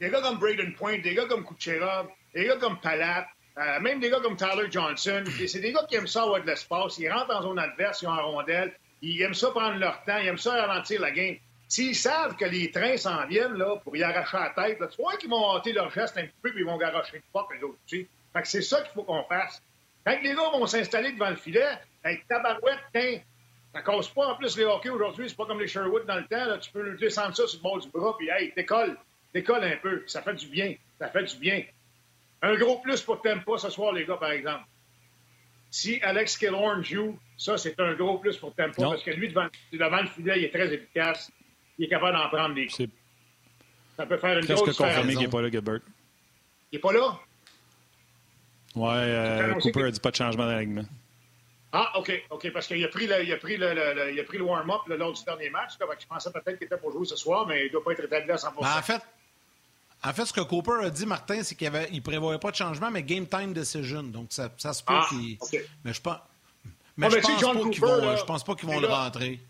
des 0.00 0.10
gars 0.10 0.22
comme 0.22 0.38
Braden 0.38 0.72
Point, 0.74 0.98
des 0.98 1.14
gars 1.14 1.26
comme 1.26 1.44
Kucherov, 1.44 2.08
des 2.34 2.46
gars 2.46 2.56
comme 2.56 2.80
Palat, 2.80 3.26
euh, 3.58 3.80
même 3.80 4.00
des 4.00 4.08
gars 4.08 4.20
comme 4.20 4.36
Tyler 4.36 4.68
Johnson, 4.70 5.24
c'est 5.46 5.60
des 5.60 5.72
gars 5.72 5.84
qui 5.88 5.96
aiment 5.96 6.06
ça 6.06 6.22
avoir 6.22 6.40
de 6.40 6.46
l'espace. 6.46 6.98
Ils 6.98 7.10
rentrent 7.10 7.36
en 7.36 7.42
zone 7.42 7.58
adverse, 7.58 8.00
ils 8.02 8.08
ont 8.08 8.12
un 8.12 8.22
rondelle. 8.22 8.72
Ils 9.02 9.20
aiment 9.20 9.34
ça 9.34 9.50
prendre 9.50 9.76
leur 9.76 10.02
temps, 10.04 10.16
ils 10.18 10.28
aiment 10.28 10.38
ça 10.38 10.52
ralentir 10.66 11.00
la 11.00 11.10
game. 11.10 11.36
S'ils 11.68 11.96
savent 11.96 12.36
que 12.36 12.44
les 12.44 12.70
trains 12.70 12.96
s'en 12.96 13.26
viennent 13.26 13.54
là, 13.54 13.76
pour 13.76 13.96
y 13.96 14.02
arracher 14.02 14.38
la 14.38 14.50
tête, 14.50 14.78
tu 14.90 15.02
vois 15.02 15.16
qu'ils 15.16 15.30
vont 15.30 15.56
hâter 15.56 15.72
leur 15.72 15.90
geste 15.90 16.16
un 16.18 16.22
petit 16.22 16.34
peu 16.42 16.50
et 16.50 16.58
ils 16.60 16.64
vont 16.64 16.76
garocher 16.76 17.16
le 17.16 17.22
fuck, 17.32 17.48
les 17.54 17.62
autres. 17.62 17.78
Tu 17.86 18.08
Fait 18.32 18.42
que 18.42 18.48
c'est 18.48 18.62
ça 18.62 18.80
qu'il 18.82 18.92
faut 18.92 19.02
qu'on 19.04 19.24
fasse. 19.24 19.62
Quand 20.04 20.18
les 20.22 20.34
gars 20.34 20.50
vont 20.52 20.66
s'installer 20.66 21.12
devant 21.12 21.30
le 21.30 21.36
filet, 21.36 21.78
avec 22.02 22.26
tabarouette, 22.26 22.80
tiens, 22.92 23.20
ça 23.72 23.82
cause 23.82 24.08
pas 24.08 24.28
en 24.28 24.36
plus 24.36 24.56
les 24.56 24.64
hockey 24.64 24.90
aujourd'hui, 24.90 25.28
c'est 25.28 25.36
pas 25.36 25.46
comme 25.46 25.60
les 25.60 25.68
Sherwood 25.68 26.06
dans 26.06 26.16
le 26.16 26.26
temps, 26.26 26.44
là, 26.44 26.58
tu 26.58 26.70
peux 26.70 26.96
descendre 26.96 27.34
ça 27.36 27.46
sur 27.46 27.58
le 27.58 27.62
bord 27.62 27.78
du 27.78 27.88
bras, 27.88 28.16
puis 28.18 28.28
hey, 28.28 28.52
décolle, 28.56 28.96
décolle 29.32 29.64
un 29.64 29.76
peu, 29.76 30.02
ça 30.06 30.22
fait 30.22 30.34
du 30.34 30.46
bien, 30.46 30.74
ça 30.98 31.08
fait 31.08 31.24
du 31.24 31.36
bien. 31.36 31.62
Un 32.42 32.56
gros 32.56 32.78
plus 32.80 33.00
pour 33.00 33.22
Tempa 33.22 33.56
ce 33.56 33.70
soir, 33.70 33.92
les 33.92 34.04
gars, 34.04 34.16
par 34.16 34.32
exemple. 34.32 34.64
Si 35.70 36.00
Alex 36.02 36.36
Killorn 36.36 36.84
joue, 36.84 37.18
ça, 37.36 37.56
c'est 37.56 37.78
un 37.80 37.94
gros 37.94 38.18
plus 38.18 38.36
pour 38.36 38.54
Tempo 38.54 38.82
parce 38.82 39.02
que 39.02 39.12
lui, 39.12 39.28
devant, 39.28 39.46
devant, 39.72 40.02
le 40.02 40.08
filet, 40.08 40.40
il 40.40 40.44
est 40.44 40.50
très 40.50 40.72
efficace. 40.72 41.32
Il 41.78 41.86
est 41.86 41.88
capable 41.88 42.18
d'en 42.18 42.28
prendre 42.28 42.54
des 42.54 42.66
coups. 42.66 42.90
Ça 43.96 44.04
peut 44.04 44.18
faire 44.18 44.38
une 44.38 44.44
grosse 44.44 44.62
Presque 44.62 44.78
confirmé 44.78 45.14
qu'il 45.14 45.22
n'est 45.22 45.28
pas 45.28 45.40
là, 45.40 45.50
Gilbert. 45.50 45.80
Il 46.70 46.76
n'est 46.76 46.80
pas 46.80 46.92
là? 46.92 47.18
Ouais, 48.74 48.90
euh, 48.94 49.54
Cooper 49.54 49.82
n'a 49.82 49.90
dit 49.90 50.00
pas 50.00 50.10
de 50.10 50.16
changement 50.16 50.46
d'alignement. 50.46 50.84
Ah, 51.72 51.98
OK, 51.98 52.12
OK, 52.30 52.52
parce 52.52 52.66
qu'il 52.66 52.84
a 52.84 52.88
pris 52.88 53.06
le, 53.06 53.24
il 53.24 53.32
a 53.32 53.38
pris 53.38 53.56
le, 53.56 53.72
le, 53.72 54.12
le 54.12 54.38
le 54.38 54.44
warm-up 54.44 54.82
lors 54.88 55.12
du 55.12 55.24
dernier 55.24 55.48
match. 55.48 55.72
je 55.80 56.06
pensais 56.06 56.30
peut-être 56.30 56.58
qu'il 56.58 56.66
était 56.66 56.76
pour 56.76 56.92
jouer 56.92 57.06
ce 57.06 57.16
soir, 57.16 57.46
mais 57.46 57.62
il 57.62 57.66
ne 57.68 57.72
doit 57.72 57.84
pas 57.84 57.92
être 57.92 58.04
établi 58.04 58.30
à 58.30 58.36
100 58.36 58.52
ben, 58.60 58.68
En 58.76 58.82
fait, 58.82 59.00
en 60.04 60.12
fait, 60.12 60.24
ce 60.26 60.32
que 60.32 60.40
Cooper 60.40 60.84
a 60.84 60.90
dit, 60.90 61.06
Martin, 61.06 61.42
c'est 61.42 61.54
qu'il 61.54 61.70
ne 61.70 62.00
prévoyait 62.00 62.38
pas 62.38 62.50
de 62.50 62.56
changement, 62.56 62.90
mais 62.90 63.02
game 63.02 63.26
time 63.26 63.52
decision. 63.52 64.02
Donc, 64.02 64.26
ça, 64.30 64.50
ça 64.58 64.72
se 64.72 64.82
peut 64.82 64.92
ah, 64.94 65.06
qu'il. 65.08 65.38
Mais 65.84 65.92
je 65.94 66.00
pense. 66.00 66.18
Mais, 66.96 67.08
je, 67.08 67.16
pense 67.20 67.26
pas 67.26 67.70
qu'ils 67.70 67.80
vont, 67.80 68.16
je 68.16 68.24
pense 68.24 68.44
pas 68.44 68.54
qu'ils 68.54 68.68
vont 68.68 68.80
le 68.80 68.86
rentrer. 68.86 69.40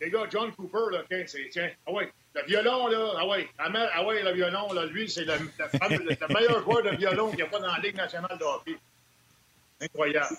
Les 0.00 0.10
gars, 0.10 0.24
John 0.30 0.52
Cooper, 0.52 0.92
là, 0.92 1.02
c'est, 1.26 1.48
tiens, 1.50 1.70
ah 1.86 1.92
ouais, 1.92 2.12
le 2.34 2.46
violon, 2.46 2.86
là, 2.88 3.14
ah 3.18 3.26
ouais, 3.26 3.48
ah 3.58 4.04
ouais, 4.04 4.22
le 4.22 4.32
violon, 4.32 4.72
là, 4.72 4.86
lui, 4.86 5.08
c'est 5.08 5.24
le, 5.24 5.34
le, 5.34 6.34
meilleur 6.34 6.62
joueur 6.62 6.82
de 6.82 6.96
violon 6.96 7.28
qu'il 7.28 7.36
n'y 7.36 7.42
a 7.42 7.46
pas 7.46 7.58
dans 7.60 7.72
la 7.72 7.78
Ligue 7.78 7.96
nationale 7.96 8.38
de 8.38 8.44
hockey. 8.44 8.76
Incroyable. 9.80 10.36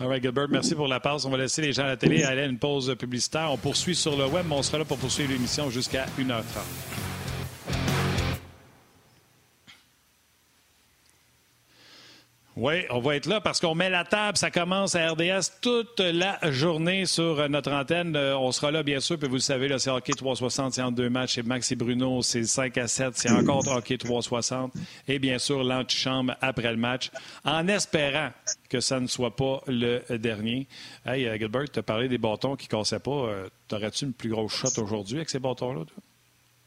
All 0.00 0.06
right, 0.06 0.22
Gilbert, 0.22 0.48
merci 0.48 0.74
pour 0.74 0.86
la 0.86 1.00
pause. 1.00 1.26
On 1.26 1.30
va 1.30 1.38
laisser 1.38 1.60
les 1.60 1.72
gens 1.72 1.82
à 1.82 1.88
la 1.88 1.96
télé 1.96 2.22
aller 2.22 2.42
à 2.42 2.46
une 2.46 2.58
pause 2.58 2.94
publicitaire. 2.96 3.50
On 3.50 3.56
poursuit 3.56 3.96
sur 3.96 4.16
le 4.16 4.26
web, 4.26 4.46
mais 4.48 4.54
on 4.54 4.62
sera 4.62 4.78
là 4.78 4.84
pour 4.84 4.98
poursuivre 4.98 5.32
l'émission 5.32 5.70
jusqu'à 5.70 6.06
1h30. 6.18 7.17
Oui, 12.60 12.84
on 12.90 12.98
va 12.98 13.14
être 13.14 13.26
là 13.26 13.40
parce 13.40 13.60
qu'on 13.60 13.76
met 13.76 13.88
la 13.88 14.02
table. 14.02 14.36
Ça 14.36 14.50
commence 14.50 14.96
à 14.96 15.12
RDS 15.12 15.60
toute 15.60 16.00
la 16.00 16.40
journée 16.50 17.06
sur 17.06 17.48
notre 17.48 17.70
antenne. 17.70 18.16
Euh, 18.16 18.36
on 18.36 18.50
sera 18.50 18.72
là, 18.72 18.82
bien 18.82 18.98
sûr. 18.98 19.16
Puis 19.16 19.28
vous 19.28 19.36
le 19.36 19.40
savez, 19.40 19.78
c'est 19.78 19.90
Hockey 19.90 20.12
360. 20.12 20.72
C'est 20.72 20.82
en 20.82 20.90
deux 20.90 21.08
matchs. 21.08 21.36
C'est 21.36 21.46
Max 21.46 21.70
et 21.70 21.76
Bruno. 21.76 22.20
C'est 22.20 22.42
5 22.42 22.76
à 22.78 22.88
7. 22.88 23.16
C'est 23.16 23.30
encore 23.30 23.62
Hockey 23.68 23.96
360. 23.96 24.72
Et 25.06 25.20
bien 25.20 25.38
sûr, 25.38 25.62
l'antichambre 25.62 26.34
après 26.40 26.72
le 26.72 26.78
match. 26.78 27.12
En 27.44 27.68
espérant 27.68 28.30
que 28.68 28.80
ça 28.80 28.98
ne 28.98 29.06
soit 29.06 29.36
pas 29.36 29.62
le 29.68 30.02
dernier. 30.18 30.66
Hey, 31.06 31.28
euh, 31.28 31.38
Gilbert, 31.38 31.70
tu 31.72 31.78
as 31.78 31.84
parlé 31.84 32.08
des 32.08 32.18
bâtons 32.18 32.56
qui 32.56 32.66
ne 32.66 32.70
cassaient 32.70 32.98
pas. 32.98 33.10
Euh, 33.10 33.48
t'aurais-tu 33.68 34.04
une 34.04 34.14
plus 34.14 34.30
grosse 34.30 34.52
shot 34.52 34.82
aujourd'hui 34.82 35.18
avec 35.18 35.30
ces 35.30 35.38
bâtons-là? 35.38 35.82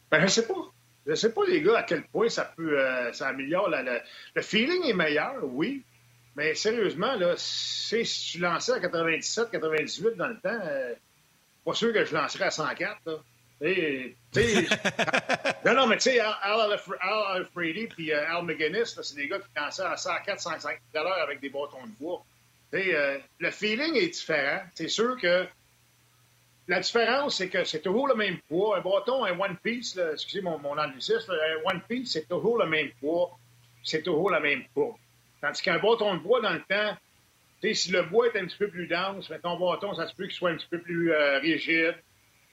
Ben, 0.10 0.22
je 0.22 0.28
sais 0.28 0.48
pas. 0.48 0.72
Je 1.12 1.16
ne 1.16 1.20
sais 1.20 1.34
pas, 1.34 1.41
les 1.45 1.62
gars, 1.62 1.80
à 1.80 1.84
quel 1.84 2.03
point 2.03 2.30
ça 2.30 2.45
peut 2.55 2.80
euh, 2.80 3.12
ça 3.12 3.28
améliore. 3.28 3.70
le 3.70 4.41
feeling 4.41 4.86
est 4.86 4.93
meilleur, 4.93 5.43
oui. 5.43 5.84
Mais 6.38 6.55
sérieusement, 6.55 7.18
là, 7.18 7.34
si 7.36 8.03
tu 8.32 8.39
lançais 8.39 8.72
à 8.72 8.80
97, 8.80 9.51
98 9.51 10.16
dans 10.16 10.30
le 10.30 10.39
temps, 10.39 10.57
euh, 10.64 10.93
pas 11.66 11.74
sûr 11.74 11.91
que 11.91 12.05
je 12.05 12.16
lancerais 12.16 12.45
à 12.45 12.51
104. 12.51 13.01
Là. 13.05 13.18
non, 15.66 15.74
non, 15.76 15.88
mais 15.88 15.97
tu 15.97 16.03
sais, 16.03 16.22
Al, 16.22 16.34
Al, 16.41 16.80
Alfredi 17.01 17.89
et 17.99 18.16
euh, 18.16 18.34
Al 18.34 18.45
McGuinness, 18.45 18.97
c'est 19.01 19.16
des 19.16 19.28
gars 19.28 19.39
qui 19.39 19.47
lançaient 19.53 19.84
à 19.84 19.97
104, 19.97 20.39
105 20.39 20.80
avec 20.95 21.41
des 21.41 21.49
bâtons 21.49 21.86
de 21.86 21.91
bois. 21.99 22.24
Euh, 22.74 23.20
le 23.38 23.51
feeling 23.51 23.97
est 23.97 24.07
différent. 24.07 24.62
C'est 24.76 24.88
sûr 24.88 25.20
que 25.22 25.45
la 26.72 26.80
différence, 26.80 27.36
c'est 27.36 27.49
que 27.49 27.65
c'est 27.65 27.82
toujours 27.82 28.07
le 28.07 28.15
même 28.15 28.38
poids. 28.47 28.78
Un 28.78 28.82
bâton, 28.82 29.26
un 29.26 29.38
One 29.38 29.57
Piece, 29.61 29.99
excusez 30.13 30.41
mon, 30.41 30.57
mon 30.57 30.78
anglicisme, 30.78 31.34
un 31.34 31.69
One 31.69 31.82
Piece, 31.88 32.13
c'est 32.13 32.30
toujours 32.30 32.57
le 32.57 32.65
même 32.65 32.91
poids. 33.01 33.38
C'est 33.84 34.03
toujours 34.03 34.32
la 34.32 34.39
même 34.39 34.63
poids. 34.74 34.97
Tandis 35.41 35.61
qu'un 35.61 35.80
bâton 35.80 36.15
de 36.15 36.19
bois, 36.19 36.39
dans 36.39 36.53
le 36.53 36.61
temps, 36.61 36.95
si 37.74 37.91
le 37.91 38.03
bois 38.03 38.28
est 38.28 38.39
un 38.39 38.45
petit 38.45 38.57
peu 38.57 38.69
plus 38.69 38.88
dense, 38.88 39.30
mais 39.30 39.39
ton 39.39 39.59
bâton, 39.59 39.93
ça 39.95 40.07
se 40.07 40.15
peut 40.15 40.24
qu'il 40.24 40.34
soit 40.34 40.51
un 40.51 40.55
petit 40.55 40.69
peu 40.72 40.80
plus 40.80 41.11
euh, 41.11 41.39
rigide. 41.39 41.95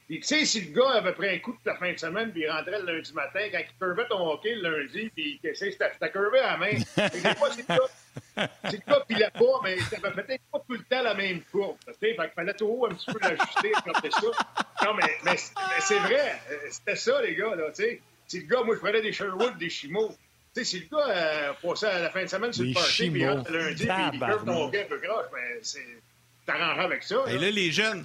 Puis, 0.08 0.18
tu 0.18 0.26
sais, 0.26 0.44
si 0.44 0.62
le 0.62 0.72
gars 0.72 0.94
avait 0.94 1.12
pris 1.12 1.28
un 1.28 1.38
coup 1.38 1.52
toute 1.52 1.66
la 1.66 1.76
fin 1.76 1.92
de 1.92 1.98
semaine, 1.98 2.32
puis 2.32 2.40
il 2.40 2.50
rentrait 2.50 2.80
le 2.80 2.94
lundi 2.94 3.12
matin, 3.12 3.40
quand 3.52 3.58
il 3.58 3.78
curvait 3.78 4.08
ton 4.08 4.26
hockey 4.26 4.54
le 4.56 4.80
lundi, 4.80 5.10
puis 5.14 5.38
il 5.40 5.48
essayait 5.48 5.70
de 5.70 6.06
curvé 6.08 6.40
à 6.40 6.52
la 6.52 6.56
main. 6.56 6.72
des 6.72 7.34
fois, 7.36 7.50
c'est 7.52 7.68
le 7.68 7.76
gars, 7.76 8.48
si 8.70 8.76
le 8.78 8.82
gars 8.92 9.04
pilait 9.06 9.30
pas, 9.30 9.60
mais 9.62 9.78
ça 9.78 10.00
peut-être 10.00 10.42
pas 10.50 10.58
tout 10.66 10.74
le 10.74 10.84
temps 10.84 11.02
la 11.02 11.14
même 11.14 11.42
courbe. 11.52 11.76
Sais, 12.00 12.14
fait 12.14 12.22
qu'il 12.22 12.30
fallait 12.34 12.54
toujours 12.54 12.88
un 12.88 12.94
petit 12.94 13.10
peu 13.10 13.18
l'ajuster, 13.20 13.72
comme 13.84 14.10
ça. 14.10 14.86
Non, 14.86 14.94
mais, 14.94 15.10
mais, 15.24 15.36
c'est 15.80 15.98
vrai. 15.98 16.40
C'était 16.70 16.96
ça, 16.96 17.20
les 17.22 17.34
gars, 17.34 17.54
là, 17.56 17.70
tu 17.74 17.82
sais. 17.82 18.00
Si 18.28 18.40
le 18.40 18.46
gars, 18.46 18.62
moi, 18.62 18.76
je 18.76 18.80
prenais 18.80 19.00
des 19.00 19.12
Sherwood, 19.12 19.58
des 19.58 19.70
Chimos. 19.70 20.14
Tu 20.54 20.60
sais, 20.60 20.64
si 20.64 20.80
le 20.80 20.96
gars 20.96 21.08
euh, 21.08 21.52
passait 21.62 21.86
à 21.86 21.98
la 22.00 22.10
fin 22.10 22.22
de 22.22 22.28
semaine 22.28 22.52
sur 22.52 22.64
le 22.64 22.72
party, 22.72 23.10
puis 23.10 23.20
il 23.20 23.28
rentre 23.28 23.50
lundi, 23.50 23.86
puis 23.86 23.96
il 24.12 24.18
curve 24.20 24.44
ton 24.44 24.64
hockey 24.64 24.82
un 24.82 24.86
peu 24.86 24.98
croche, 24.98 25.26
mais 25.34 25.58
c'est... 25.62 25.86
T'arrangeras 26.46 26.84
avec 26.84 27.02
ça. 27.02 27.16
Et 27.28 27.38
là, 27.38 27.50
les 27.50 27.72
jeunes... 27.72 28.04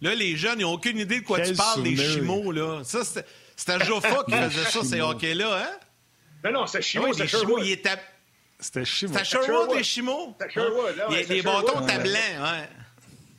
Là, 0.00 0.14
les 0.14 0.36
jeunes, 0.36 0.60
ils 0.60 0.62
n'ont 0.62 0.72
aucune 0.72 0.98
idée 0.98 1.20
de 1.20 1.24
quoi 1.24 1.40
tu 1.40 1.54
parles, 1.54 1.82
des 1.82 1.96
chimos, 1.96 2.52
là. 2.52 2.82
Ça, 2.84 3.00
c'était 3.04 3.84
Jofa 3.84 4.24
qui 4.24 4.32
faisait 4.32 4.70
ça, 4.70 4.82
ces 4.82 5.00
hockey-là, 5.00 5.56
hein? 5.56 5.78
Non, 6.44 6.52
non, 6.52 6.66
c'est 6.66 6.82
Chimo, 6.82 7.06
ah, 7.08 7.26
Chimo, 7.26 7.58
il 7.58 7.72
était... 7.72 7.90
C'était 8.58 8.84
Chimo. 8.84 9.12
C'était 9.12 9.24
Sherwood, 9.24 9.76
les 9.76 9.82
chimos? 9.82 10.36
C'était 10.38 10.52
Sherwood, 10.52 10.96
là. 10.96 11.08
Les 11.10 11.42
bâtons 11.42 11.86
étaient 11.86 11.98
blancs, 11.98 12.42
ouais. 12.42 12.68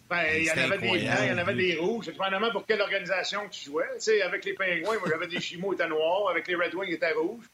Ben, 0.09 0.23
il 0.37 0.43
y 0.43 0.51
en 0.51 0.57
avait 0.57 0.77
des 0.77 0.87
blancs, 0.87 1.17
il 1.21 1.27
y 1.27 1.31
en 1.31 1.37
avait 1.37 1.55
des 1.55 1.75
rouges. 1.77 2.05
Dépendamment 2.05 2.51
pour 2.51 2.65
quelle 2.65 2.81
organisation 2.81 3.41
tu 3.49 3.65
jouais. 3.65 3.85
Tu 3.95 4.01
sais, 4.01 4.21
avec 4.21 4.45
les 4.45 4.53
Pingouins, 4.53 4.99
moi, 4.99 5.09
j'avais 5.09 5.27
des 5.27 5.39
chimos, 5.39 5.73
ils 5.73 5.75
étaient 5.75 5.87
noirs. 5.87 6.29
Avec 6.29 6.47
les 6.47 6.55
Red 6.55 6.75
Wings, 6.75 6.89
ils 6.89 6.95
étaient 6.95 7.13
rouges. 7.13 7.45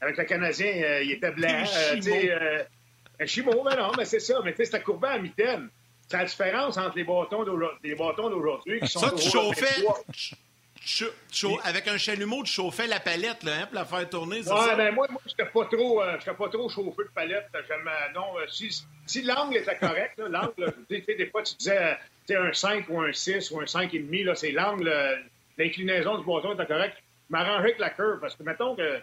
Avec 0.00 0.16
le 0.16 0.24
Canadien, 0.24 0.72
euh, 0.82 1.02
il 1.02 1.12
était 1.12 1.32
blanc. 1.32 1.48
Euh, 1.50 1.96
tu 1.96 2.02
sais, 2.02 2.32
euh, 2.32 2.62
un 3.20 3.26
chimo, 3.26 3.62
ben 3.62 3.76
non, 3.76 3.92
mais 3.98 4.04
c'est 4.04 4.20
ça. 4.20 4.40
Mais 4.44 4.52
tu 4.52 4.58
sais, 4.58 4.66
c'était 4.66 4.82
courbé 4.82 5.08
à 5.08 5.18
mitaine. 5.18 5.68
C'est 6.08 6.16
la 6.16 6.24
différence 6.24 6.78
entre 6.78 6.96
les 6.96 7.04
bâtons 7.04 7.44
d'aujourd'hui 8.30 8.80
qui 8.80 8.88
sont 8.88 9.00
Ça, 9.00 9.10
tu 9.10 9.28
chauffais... 9.28 9.84
avec 11.64 11.88
un 11.88 11.98
chalumeau, 11.98 12.42
tu 12.44 12.52
chauffais 12.52 12.86
la 12.86 13.00
palette 13.00 13.42
là, 13.42 13.52
hein, 13.60 13.66
pour 13.66 13.74
la 13.74 13.84
faire 13.84 14.08
tourner, 14.08 14.38
ouais, 14.40 14.76
Ben 14.76 14.94
moi, 14.94 15.06
moi 15.10 15.20
je 15.26 15.30
n'étais 15.30 15.50
pas, 15.50 15.64
trop, 15.66 16.02
euh, 16.02 16.16
pas 16.16 16.48
trop 16.48 16.68
chauffé 16.68 17.02
de 17.04 17.10
palette. 17.14 17.48
non, 18.14 18.38
euh, 18.38 18.46
si, 18.48 18.84
si 19.06 19.22
l'angle 19.22 19.56
était 19.56 19.76
correct, 19.76 20.18
l'angle, 20.18 20.74
des 20.88 21.26
fois, 21.30 21.42
tu 21.42 21.54
disais 21.56 21.96
un 22.30 22.52
5 22.52 22.88
ou 22.88 23.00
un 23.00 23.12
6 23.12 23.50
ou 23.50 23.60
un 23.60 23.64
5,5, 23.64 24.34
c'est 24.34 24.52
l'angle, 24.52 24.88
euh, 24.88 25.16
l'inclinaison 25.56 26.18
du 26.18 26.24
bâton 26.24 26.54
était 26.54 26.66
correcte. 26.66 26.96
Je 27.28 27.32
m'arrangeais 27.36 27.58
avec 27.58 27.78
la 27.78 27.90
curve 27.90 28.20
parce 28.20 28.34
que, 28.36 28.42
mettons 28.42 28.74
que 28.74 29.00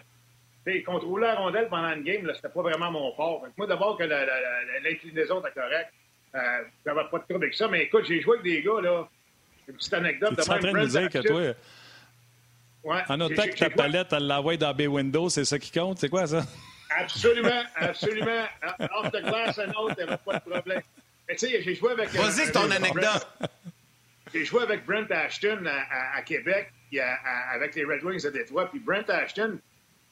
contrôler 0.84 1.26
la 1.26 1.36
rondelle 1.36 1.68
pendant 1.68 1.92
une 1.92 2.02
game, 2.02 2.28
c'était 2.34 2.48
pas 2.48 2.62
vraiment 2.62 2.90
mon 2.90 3.14
fort. 3.14 3.46
moi, 3.56 3.66
d'abord, 3.66 3.96
que 3.96 4.04
l'inclinaison 4.04 5.40
était 5.40 5.52
correcte. 5.52 5.92
Euh, 6.34 6.38
J'avais 6.84 7.04
pas 7.10 7.18
de 7.18 7.24
trouble 7.24 7.44
avec 7.44 7.54
ça, 7.54 7.68
mais 7.68 7.84
écoute, 7.84 8.04
j'ai 8.06 8.20
joué 8.20 8.38
avec 8.38 8.44
des 8.52 8.62
gars, 8.62 8.80
là. 8.82 9.08
Une 9.68 9.74
petite 9.74 9.94
anecdote 9.94 10.30
de 10.30 10.36
même. 10.36 10.58
en 10.58 10.60
train 10.60 10.72
de 10.72 10.78
me 10.78 10.86
dire 10.86 11.10
que 11.10 11.26
toi. 11.26 11.54
Ouais, 12.86 13.02
en 13.08 13.16
notant 13.16 13.42
que 13.42 13.58
ta 13.58 13.68
palette, 13.68 14.12
elle 14.12 14.28
l'envoie 14.28 14.56
dans 14.56 14.72
Bay 14.72 14.86
Windows, 14.86 15.28
c'est 15.28 15.44
ça 15.44 15.58
qui 15.58 15.72
compte? 15.72 15.98
C'est 15.98 16.08
quoi 16.08 16.24
ça? 16.28 16.46
Absolument, 16.96 17.64
absolument. 17.74 18.44
Off 18.94 19.10
the 19.10 19.22
glass 19.22 19.58
and 19.58 19.72
out, 19.76 19.92
il 19.98 20.04
n'y 20.04 20.08
avait 20.08 20.20
pas 20.24 20.34
de 20.38 20.48
problème. 20.48 20.82
Mais 21.28 21.34
tu 21.34 21.48
sais, 21.48 21.62
j'ai 21.62 21.74
joué 21.74 21.90
avec. 21.90 22.10
Vas-y, 22.10 22.46
c'est 22.46 22.52
ton 22.52 22.70
anecdote. 22.70 23.26
J'ai 24.32 24.44
joué 24.44 24.62
avec 24.62 24.86
Brent 24.86 25.10
Ashton 25.10 25.64
à, 25.66 26.22
Québec, 26.22 26.70
avec 27.52 27.74
les 27.74 27.84
Red 27.84 28.04
Wings 28.04 28.22
de 28.22 28.30
Détroit. 28.30 28.70
Puis 28.70 28.78
Brent 28.78 29.10
Ashton 29.10 29.58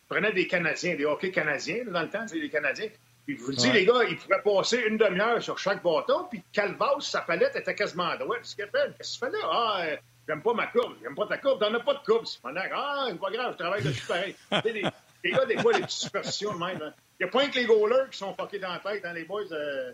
prenait 0.09 0.33
des 0.33 0.49
Canadiens, 0.49 0.97
des 0.97 1.05
hockey 1.05 1.31
canadiens, 1.31 1.85
dans 1.87 2.03
le 2.03 2.11
temps, 2.11 2.27
c'est 2.27 2.41
des 2.41 2.51
Canadiens. 2.51 2.89
Puis 3.25 3.39
je 3.39 3.43
vous 3.45 3.53
dis, 3.53 3.70
les 3.70 3.87
gars, 3.87 4.03
il 4.09 4.16
pouvait 4.16 4.43
passer 4.43 4.83
une 4.89 4.99
demi-heure 4.99 5.41
sur 5.41 5.59
chaque 5.59 5.83
bâton, 5.83 6.27
puis 6.29 6.43
Calvas, 6.53 7.01
sa 7.01 7.20
palette 7.20 7.55
était 7.55 7.75
quasiment 7.75 8.09
à 8.09 8.16
droite. 8.16 8.41
Qu'est-ce 8.43 8.57
qu'il 8.57 8.64
fait? 8.66 8.97
Qu'est-ce 8.99 9.18
que 9.20 9.27
tu 9.27 9.33
fais 9.33 9.39
là? 9.39 9.49
Ah, 9.51 9.83
euh, 9.85 9.97
j'aime 10.29 10.43
pas 10.43 10.55
ma 10.55 10.66
courbe, 10.66 10.95
j'aime 11.03 11.14
pas 11.14 11.27
ta 11.27 11.39
courbe. 11.39 11.61
T'en 11.61 11.72
as 11.75 11.81
pas 11.81 11.95
de 11.95 12.05
courbe, 12.05 12.27
c'est 12.27 12.39
Ah, 12.45 13.07
c'est 13.09 13.20
pas 13.20 13.31
grave, 13.31 13.53
je 13.53 13.59
travaille 13.59 13.83
dessus 13.83 14.07
pareil. 14.09 14.35
les, 14.64 14.85
les, 15.25 15.31
gars, 15.31 15.47
des 15.47 15.59
fois, 15.59 15.72
les 15.72 15.81
petites 15.81 16.03
superstitions 16.03 16.55
même. 16.55 16.83
Hein. 16.83 16.93
Il 17.18 17.25
n'y 17.25 17.29
a 17.29 17.33
pas 17.33 17.47
que 17.49 17.55
les 17.55 17.66
goalers 17.66 18.11
qui 18.11 18.18
sont 18.18 18.35
fuckés 18.35 18.59
dans 18.59 18.72
la 18.72 18.79
tête, 18.81 19.05
hein, 19.05 19.12
les 19.12 19.25
boys. 19.25 19.43
Euh... 19.53 19.93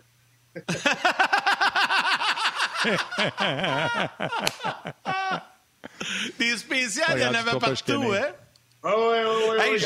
des 6.39 6.57
spéciales, 6.57 7.17
il 7.17 7.23
y 7.23 7.25
en 7.25 7.33
avait 7.33 7.59
partout, 7.59 8.13
hein? 8.13 8.33
Ah 8.83 8.97
ouais, 8.97 9.23
ouais, 9.23 9.49
ouais. 9.49 9.77
Hey, 9.77 9.79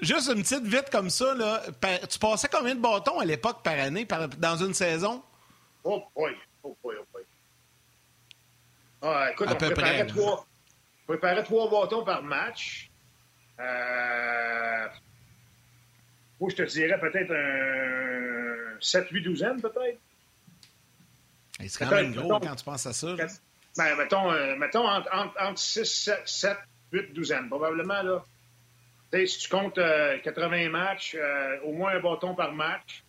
Juste 0.00 0.28
une 0.28 0.42
petite 0.42 0.66
vite 0.66 0.90
comme 0.90 1.08
ça, 1.08 1.34
là. 1.34 1.62
Tu 2.08 2.18
passais 2.18 2.48
combien 2.48 2.74
de 2.74 2.80
bâtons 2.80 3.18
à 3.18 3.24
l'époque 3.24 3.62
par 3.62 3.78
année, 3.78 4.06
dans 4.38 4.56
une 4.56 4.74
saison? 4.74 5.22
Oh 5.84 6.02
boy, 6.14 6.34
oh 6.62 6.76
boy, 6.82 6.96
oh 7.00 7.06
boy. 7.12 7.15
Ah, 9.02 9.28
écoute, 9.32 9.48
on 9.50 9.54
préparait, 9.54 10.06
trois, 10.06 10.46
on 11.04 11.12
préparait 11.12 11.42
trois 11.44 11.70
bâtons 11.70 12.04
par 12.04 12.22
match. 12.22 12.90
Euh... 13.60 14.86
Moi, 16.40 16.50
je 16.50 16.56
te 16.56 16.62
dirais 16.62 16.98
peut-être 17.00 17.32
un 17.32 18.78
7-8 18.78 19.22
douzaines, 19.22 19.60
peut-être. 19.60 19.98
C'est 21.66 21.78
quand 21.78 21.90
même 21.90 22.12
gros 22.12 22.38
quand 22.38 22.54
tu 22.54 22.64
penses 22.64 22.86
à 22.86 22.92
ça. 22.92 23.14
Ben, 23.78 23.94
mettons, 23.96 24.30
euh, 24.32 24.56
mettons 24.56 24.86
entre, 24.86 25.10
entre 25.40 25.58
6, 25.58 25.84
7, 25.84 26.22
7, 26.24 26.56
8 26.92 27.12
douzaines, 27.14 27.48
probablement, 27.48 28.02
là 28.02 28.24
si 29.24 29.38
tu 29.38 29.48
comptes 29.48 29.80
80 30.22 30.52
euh, 30.52 30.70
matchs, 30.70 31.16
euh, 31.18 31.58
au 31.64 31.72
moins 31.72 31.92
un 31.92 32.00
bâton 32.00 32.34
par 32.34 32.52
match, 32.52 33.04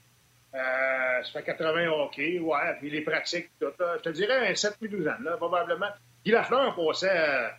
euh, 0.54 1.24
ça 1.24 1.32
fait 1.34 1.44
80 1.44 1.88
hockey, 1.90 2.40
ouais, 2.40 2.76
puis 2.80 2.90
les 2.90 3.02
pratiques, 3.02 3.50
tout, 3.60 3.68
je 3.80 4.02
te 4.02 4.10
dirais 4.10 4.50
un 4.50 4.54
7-12 4.54 5.10
ans, 5.10 5.16
là, 5.24 5.38
probablement. 5.38 5.90
Guy 6.26 6.32
Lafleur 6.32 6.76
passait. 6.76 7.52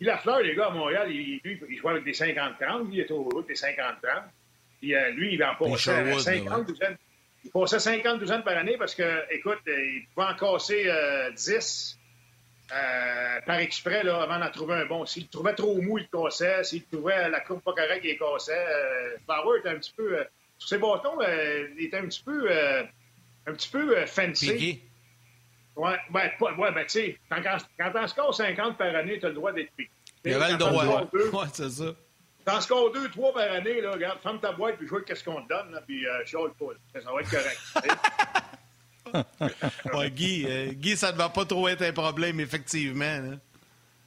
Guy 0.00 0.06
Lafleur, 0.06 0.40
les 0.40 0.54
gars, 0.54 0.66
à 0.66 0.70
Montréal, 0.70 1.10
il, 1.10 1.40
lui, 1.44 1.60
il 1.68 1.76
jouait 1.78 1.92
avec 1.92 2.04
des 2.04 2.12
50-30, 2.12 2.88
lui, 2.88 2.96
il 2.96 3.00
était 3.00 3.12
au 3.12 3.22
route 3.24 3.46
des 3.46 3.54
50-30. 3.54 3.94
Puis 4.80 4.94
lui, 5.12 5.34
il 5.34 5.44
en 5.44 5.54
passait 5.54 6.18
50 6.18 6.66
douzaines. 6.66 6.96
Il 7.44 7.50
passait 7.50 7.78
50 7.78 8.18
douzaines 8.18 8.42
par 8.42 8.56
année 8.56 8.76
parce 8.78 8.94
que, 8.94 9.32
écoute, 9.32 9.60
il 9.66 10.06
pouvait 10.14 10.26
en 10.26 10.34
casser 10.34 10.90
10 11.34 11.98
euh, 12.72 13.40
par 13.44 13.58
exprès, 13.58 14.02
là, 14.02 14.22
avant 14.22 14.38
d'en 14.38 14.50
trouver 14.50 14.74
un 14.74 14.86
bon. 14.86 15.04
S'il 15.04 15.28
trouvait 15.28 15.54
trop 15.54 15.80
mou, 15.80 15.98
il 15.98 16.08
cassait. 16.08 16.64
S'il 16.64 16.84
trouvait 16.84 17.28
la 17.28 17.40
courbe 17.40 17.60
pas 17.60 17.74
correcte, 17.74 18.04
il 18.04 18.18
cassait. 18.18 18.52
Euh, 18.52 19.16
Bauer 19.26 19.58
était 19.58 19.68
un 19.68 19.76
petit 19.76 19.92
peu... 19.94 20.24
Euh, 20.54 20.58
sur 20.58 20.68
ses 20.68 20.78
bâtons, 20.78 21.20
euh, 21.20 21.68
il 21.78 21.86
était 21.86 21.98
un 21.98 22.06
petit 22.06 22.22
peu... 22.22 22.50
un 23.46 23.52
petit 23.52 23.68
peu 23.68 24.06
fancy. 24.06 24.80
Ouais, 25.76 25.96
ben, 26.10 26.30
ouais, 26.40 26.72
ben, 26.72 26.84
tu 26.84 26.90
sais, 26.90 27.18
quand, 27.28 27.42
quand 27.78 27.90
t'en 27.90 28.06
scores 28.06 28.34
50 28.34 28.78
par 28.78 28.94
année, 28.94 29.18
t'as 29.18 29.28
le 29.28 29.34
droit 29.34 29.52
d'être 29.52 29.72
piqué. 29.76 29.90
Il 30.24 30.30
y 30.30 30.34
avait 30.34 30.52
le 30.52 30.58
droit. 30.58 31.02
Ouais, 31.12 31.48
c'est 31.52 31.68
ça. 31.68 31.94
T'en 32.44 32.60
scores 32.60 32.92
deux, 32.92 33.08
trois 33.08 33.32
par 33.32 33.50
année, 33.50 33.80
là, 33.80 33.92
regarde, 33.92 34.20
ferme 34.22 34.38
ta 34.38 34.52
boîte, 34.52 34.76
puis 34.76 34.86
joue 34.86 35.00
qu'est-ce 35.00 35.24
qu'on 35.24 35.42
te 35.42 35.48
donne, 35.48 35.72
là, 35.72 35.80
puis 35.80 36.06
euh, 36.06 36.24
chiale 36.26 36.50
pas. 36.58 37.00
Ça 37.00 37.10
va 37.10 37.20
être 37.20 37.30
correct. 37.30 37.60
ouais, 39.94 40.10
Guy, 40.10 40.46
euh, 40.46 40.72
Guy, 40.72 40.96
ça 40.96 41.10
ne 41.12 41.16
va 41.16 41.30
pas 41.30 41.44
trop 41.44 41.66
être 41.68 41.82
un 41.82 41.92
problème, 41.92 42.38
effectivement. 42.40 43.38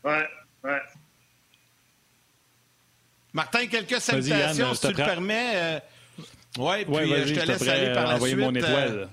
Ouais, 0.04 0.28
ouais. 0.64 0.82
Martin, 3.34 3.68
quelques 3.68 4.00
salutations, 4.00 4.74
si 4.74 4.82
tu 4.82 4.88
le 4.88 4.93
permets. 4.93 5.52
Euh... 5.56 5.80
Oui, 6.58 6.86
puis 6.86 6.95
ouais, 6.95 7.12
euh, 7.12 7.26
je 7.28 7.34
te 7.36 7.45
laisse 7.47 7.68
aller 7.68 7.93
par 7.93 8.08
la 8.08 8.20
suite. 8.20 8.38
mon 8.38 8.55
étoile. 8.55 9.10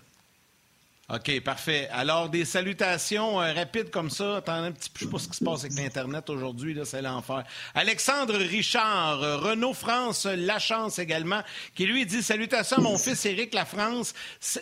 OK, 1.11 1.39
parfait. 1.41 1.87
Alors, 1.93 2.31
des 2.31 2.47
salutations 2.47 3.39
euh, 3.39 3.53
rapides 3.53 3.91
comme 3.91 4.09
ça. 4.09 4.37
Attends 4.37 4.55
un 4.55 4.73
petit 4.73 4.89
peu, 4.89 5.01
je 5.01 5.05
sais 5.05 5.11
pas 5.11 5.19
ce 5.19 5.29
qui 5.29 5.37
se 5.37 5.45
passe 5.45 5.65
avec 5.65 5.79
l'Internet 5.79 6.31
aujourd'hui, 6.31 6.79
c'est 6.85 7.03
l'enfer. 7.03 7.45
Alexandre 7.75 8.37
Richard, 8.37 9.23
euh, 9.23 9.37
Renault 9.37 9.75
France, 9.75 10.25
La 10.25 10.59
Chance 10.59 10.99
également, 10.99 11.43
qui 11.75 11.85
lui 11.85 12.07
dit 12.07 12.23
Salutations 12.23 12.79
à 12.79 12.81
mon 12.81 12.97
fils 12.97 13.27
Éric 13.27 13.53
Lafrance. 13.53 14.15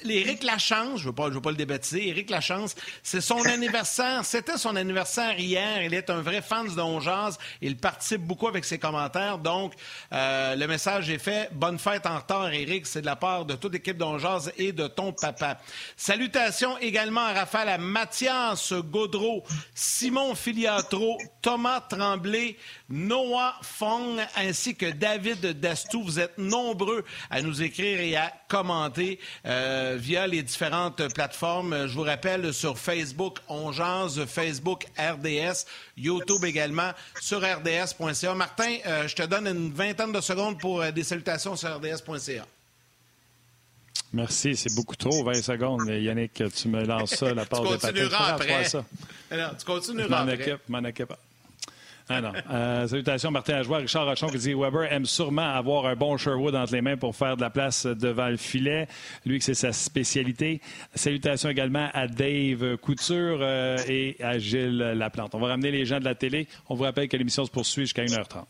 Éric 0.04 0.42
Lachance, 0.42 0.98
je 0.98 1.04
ne 1.04 1.10
veux, 1.10 1.14
pas, 1.14 1.28
veux 1.28 1.40
pas 1.40 1.52
le 1.52 1.56
débaptiser, 1.56 2.08
Éric 2.08 2.28
Lachance, 2.28 2.74
c'est 3.04 3.20
son 3.20 3.40
anniversaire. 3.44 4.24
C'était 4.24 4.58
son 4.58 4.74
anniversaire 4.74 5.38
hier. 5.38 5.84
Il 5.84 5.94
est 5.94 6.10
un 6.10 6.22
vrai 6.22 6.42
fan 6.42 6.66
de 6.66 6.74
Don 6.74 6.98
Il 7.60 7.76
participe 7.76 8.22
beaucoup 8.22 8.48
avec 8.48 8.64
ses 8.64 8.80
commentaires. 8.80 9.38
Donc, 9.38 9.74
euh, 10.12 10.56
le 10.56 10.66
message 10.66 11.08
est 11.08 11.18
fait. 11.18 11.50
Bonne 11.52 11.78
fête 11.78 12.04
en 12.04 12.18
retard, 12.18 12.52
Éric. 12.52 12.88
C'est 12.88 13.02
de 13.02 13.06
la 13.06 13.14
part 13.14 13.44
de 13.44 13.54
toute 13.54 13.74
l'équipe 13.74 13.96
Don 13.96 14.18
et 14.56 14.72
de 14.72 14.88
ton 14.88 15.12
papa. 15.12 15.60
Salut 15.96 16.31
Salutations 16.32 16.78
également 16.78 17.20
à 17.20 17.34
Raphaël, 17.34 17.68
à 17.68 17.76
Mathias 17.76 18.72
Gaudreau, 18.72 19.44
Simon 19.74 20.34
Filiatro, 20.34 21.18
Thomas 21.42 21.82
Tremblay, 21.82 22.56
Noah 22.88 23.56
Fong 23.60 24.18
ainsi 24.36 24.74
que 24.74 24.86
David 24.86 25.60
Dastou. 25.60 26.02
Vous 26.02 26.18
êtes 26.18 26.38
nombreux 26.38 27.04
à 27.28 27.42
nous 27.42 27.62
écrire 27.62 28.00
et 28.00 28.16
à 28.16 28.32
commenter 28.48 29.18
euh, 29.44 29.96
via 29.98 30.26
les 30.26 30.42
différentes 30.42 31.12
plateformes. 31.12 31.86
Je 31.86 31.94
vous 31.94 32.02
rappelle 32.02 32.54
sur 32.54 32.78
Facebook, 32.78 33.38
on 33.48 33.70
Facebook 34.26 34.86
RDS, 34.98 35.66
YouTube 35.98 36.44
également 36.44 36.92
sur 37.20 37.40
rds.ca. 37.42 38.34
Martin, 38.34 38.78
euh, 38.86 39.06
je 39.06 39.16
te 39.16 39.22
donne 39.24 39.48
une 39.48 39.70
vingtaine 39.70 40.12
de 40.12 40.20
secondes 40.22 40.58
pour 40.58 40.80
euh, 40.80 40.92
des 40.92 41.04
salutations 41.04 41.56
sur 41.56 41.76
rds.ca. 41.76 42.46
Merci, 44.12 44.56
c'est 44.56 44.74
beaucoup 44.74 44.96
trop, 44.96 45.24
20 45.24 45.34
secondes. 45.42 45.86
Yannick, 45.88 46.42
tu 46.54 46.68
me 46.68 46.84
lances 46.84 47.14
ça, 47.14 47.32
la 47.32 47.46
part. 47.46 47.62
Tu 47.62 47.78
continueras 47.78 48.34
après. 48.34 48.64
Ça? 48.64 48.84
Tu 49.30 49.64
continueras 49.64 50.20
après. 50.20 50.34
Équipe, 50.34 50.60
mon 50.68 50.84
équipe. 50.84 51.12
Ah 52.08 52.20
non. 52.20 52.32
Euh, 52.50 52.88
salutations, 52.88 53.30
Martin 53.30 53.54
Lajoie. 53.54 53.78
Richard 53.78 54.06
Rochon 54.06 54.26
qui 54.26 54.38
dit 54.38 54.54
Weber 54.54 54.92
aime 54.92 55.06
sûrement 55.06 55.54
avoir 55.54 55.86
un 55.86 55.94
bon 55.94 56.16
Sherwood 56.16 56.54
entre 56.54 56.72
les 56.74 56.82
mains 56.82 56.96
pour 56.96 57.14
faire 57.16 57.36
de 57.36 57.40
la 57.40 57.50
place 57.50 57.86
devant 57.86 58.28
le 58.28 58.36
filet. 58.36 58.88
Lui, 59.24 59.38
que 59.38 59.44
c'est 59.44 59.54
sa 59.54 59.72
spécialité. 59.72 60.60
Salutations 60.94 61.48
également 61.48 61.88
à 61.94 62.08
Dave 62.08 62.76
Couture 62.78 63.38
euh, 63.40 63.78
et 63.88 64.16
à 64.20 64.38
Gilles 64.38 64.78
Laplante. 64.78 65.34
On 65.34 65.38
va 65.38 65.48
ramener 65.48 65.70
les 65.70 65.86
gens 65.86 66.00
de 66.00 66.04
la 66.04 66.14
télé. 66.14 66.48
On 66.68 66.74
vous 66.74 66.82
rappelle 66.84 67.08
que 67.08 67.16
l'émission 67.16 67.44
se 67.44 67.50
poursuit 67.50 67.84
jusqu'à 67.84 68.04
1h30. 68.04 68.44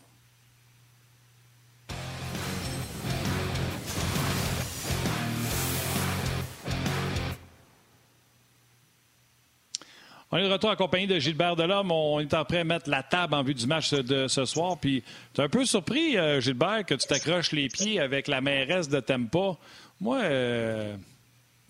On 10.33 10.37
est 10.37 10.47
de 10.47 10.51
retour 10.51 10.71
en 10.71 10.75
compagnie 10.75 11.05
de 11.05 11.19
Gilbert 11.19 11.55
Delhomme. 11.55 11.91
On 11.91 12.19
est 12.19 12.33
en 12.33 12.43
train 12.43 12.63
de 12.63 12.67
mettre 12.67 12.89
la 12.89 13.03
table 13.03 13.35
en 13.35 13.43
vue 13.43 13.53
du 13.53 13.67
match 13.67 13.93
de 13.93 14.27
ce 14.27 14.45
soir. 14.45 14.79
Puis, 14.79 15.03
tu 15.31 15.41
es 15.41 15.43
un 15.43 15.47
peu 15.47 15.63
surpris, 15.63 16.17
euh, 16.17 16.41
Gilbert, 16.41 16.83
que 16.87 16.95
tu 16.95 17.05
t'accroches 17.05 17.51
les 17.51 17.67
pieds 17.67 17.99
avec 17.99 18.27
la 18.27 18.41
mairesse 18.41 18.89
de 18.89 18.99
Tempa. 18.99 19.59
Moi, 20.01 20.21
euh, 20.23 20.97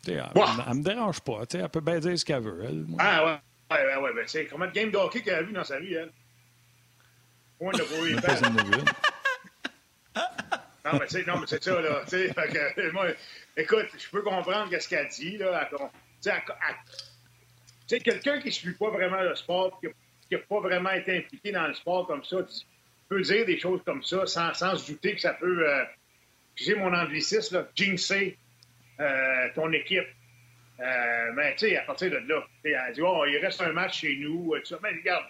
elle, 0.07 0.14
ne 0.16 0.74
me 0.76 0.82
dérange 0.82 1.20
pas. 1.20 1.41
Elle 1.53 1.68
peut 1.68 1.82
bien 1.82 1.99
dire 1.99 2.18
ce 2.18 2.24
qu'elle 2.24 2.39
veut. 2.39 2.86
Ah, 2.99 3.26
ouais. 3.26 3.38
Ouais, 3.70 3.86
ouais, 3.86 3.97
ouais. 4.01 4.14
Ben, 4.16 4.24
c'est 4.28 4.45
combien 4.45 4.68
de 4.68 4.72
games 4.72 4.91
de 4.91 4.97
hockey 4.97 5.22
qu'elle 5.22 5.36
a 5.36 5.41
vu 5.41 5.51
dans 5.51 5.66
sa 5.66 5.82
vie, 5.82 5.95
elle? 5.95 6.11
Point 7.59 7.74
de 7.74 7.84
pour 7.84 7.97
Non, 10.86 10.99
mais 10.99 11.05
c'est, 11.09 11.28
non, 11.28 11.38
mais 11.38 11.47
c'est 11.47 11.61
ça, 11.61 11.82
là. 11.82 12.05
que, 12.07 12.91
moi, 12.93 13.07
écoute, 13.57 13.88
je 13.97 14.09
peux 14.09 14.22
comprendre 14.22 14.70
ce 14.80 14.88
qu'elle 14.88 15.09
dit, 15.09 15.36
là. 15.36 15.70
Elle, 15.70 15.78
elle, 16.28 16.41
tu 17.88 17.95
sais, 17.95 17.99
quelqu'un 17.99 18.39
qui 18.39 18.47
ne 18.47 18.51
suit 18.51 18.73
pas 18.73 18.89
vraiment 18.89 19.21
le 19.21 19.36
sport, 19.36 19.79
qui 19.81 19.88
n'a 20.31 20.38
pas 20.39 20.59
vraiment 20.59 20.91
été 20.91 21.17
impliqué 21.17 21.51
dans 21.51 21.67
le 21.67 21.73
sport 21.73 22.07
comme 22.07 22.23
ça, 22.23 22.38
peut 23.09 23.21
dire 23.21 23.45
des 23.45 23.59
choses 23.59 23.81
comme 23.86 24.03
ça 24.03 24.25
sans, 24.25 24.53
sans 24.53 24.75
se 24.75 24.91
douter 24.91 25.15
que 25.15 25.21
ça 25.21 25.34
peut, 25.34 25.69
euh, 25.69 25.84
j'ai 26.55 26.75
mon 26.75 26.93
anglicisme, 26.93 27.55
là, 27.55 27.67
jinxer 27.75 28.38
euh, 28.99 29.49
ton 29.55 29.71
équipe. 29.71 30.07
Euh, 30.79 31.31
mais 31.36 31.53
tu 31.55 31.69
sais, 31.69 31.77
à 31.77 31.84
partir 31.84 32.09
de 32.09 32.17
là, 32.17 32.43
elle 32.63 32.93
dit 32.93 33.01
Oh, 33.01 33.23
il 33.27 33.38
reste 33.38 33.61
un 33.61 33.71
match 33.71 33.99
chez 34.01 34.15
nous. 34.17 34.53
Mais 34.81 34.89
regarde, 34.89 35.25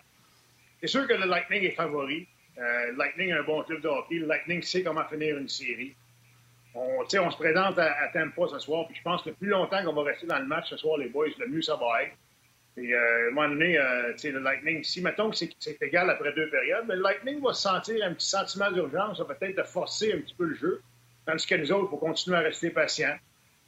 c'est 0.82 0.88
sûr 0.88 1.08
que 1.08 1.14
le 1.14 1.26
Lightning 1.26 1.64
est 1.64 1.72
favori. 1.76 2.28
Euh, 2.58 2.92
le 2.92 2.98
Lightning 2.98 3.32
a 3.32 3.40
un 3.40 3.44
bon 3.44 3.64
club 3.64 3.82
de 3.82 3.88
hockey. 3.88 4.16
Le 4.16 4.28
Lightning 4.28 4.62
sait 4.62 4.84
comment 4.84 5.06
finir 5.06 5.38
une 5.38 5.50
série. 5.50 5.96
On, 6.76 7.04
on 7.04 7.32
se 7.32 7.38
présente 7.38 7.78
à, 7.78 7.94
à 8.02 8.08
Tampa 8.10 8.48
ce 8.48 8.60
soir, 8.60 8.88
puis 8.88 8.96
je 8.98 9.04
pense 9.04 9.22
que 9.22 9.30
plus 9.30 9.48
longtemps 9.48 9.84
qu'on 9.84 9.94
va 9.94 10.04
rester 10.04 10.26
dans 10.26 10.40
le 10.40 10.46
match 10.46 10.70
ce 10.70 10.78
soir, 10.78 10.98
les 10.98 11.08
boys, 11.08 11.28
le 11.38 11.48
mieux 11.48 11.62
ça 11.62 11.76
va 11.76 12.04
être. 12.04 12.16
Et 12.76 12.94
euh, 12.94 12.98
à 12.98 13.28
un 13.28 13.32
moment 13.32 13.50
donné, 13.50 13.78
euh, 13.78 14.14
le 14.24 14.40
Lightning, 14.40 14.84
si 14.84 15.02
mettons 15.02 15.30
que 15.30 15.38
c'est 15.38 15.82
égal 15.82 16.10
après 16.10 16.34
deux 16.34 16.50
périodes, 16.50 16.86
mais 16.88 16.96
le 16.96 17.04
Lightning 17.04 17.42
va 17.42 17.54
sentir 17.54 18.04
un 18.04 18.14
petit 18.14 18.28
sentiment 18.28 18.72
d'urgence, 18.72 19.20
va 19.20 19.36
peut-être 19.36 19.58
de 19.58 19.64
forcer 19.64 20.14
un 20.14 20.22
petit 20.22 20.34
peu 20.34 20.46
le 20.46 20.56
jeu. 20.56 20.82
Tandis 21.26 21.46
que 21.46 21.56
nous 21.56 21.72
autres, 21.72 21.86
il 21.88 21.90
faut 21.92 21.98
continuer 21.98 22.38
à 22.38 22.42
rester 22.42 22.72
patients. 22.72 23.16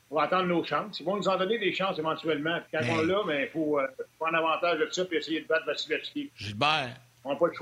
On 0.10 0.16
va 0.16 0.24
attendre 0.24 0.48
nos 0.48 0.64
chances. 0.64 1.00
Ils 1.00 1.06
vont 1.06 1.18
nous 1.18 1.28
en 1.28 1.38
donner 1.38 1.58
des 1.60 1.74
chances 1.74 1.98
éventuellement. 2.00 2.60
Puis 2.62 2.80
quand 2.80 2.94
on 2.94 3.02
l'a, 3.02 3.24
mais 3.28 3.44
il 3.44 3.50
faut 3.50 3.80
euh, 3.80 3.88
prendre 4.20 4.38
avantage 4.38 4.80
de 4.80 4.88
ça 4.92 5.04
et 5.12 5.16
essayer 5.16 5.42
de 5.42 5.48
battre 5.48 5.66
Vasilevski. 5.66 6.32
Gilbert. 6.36 6.96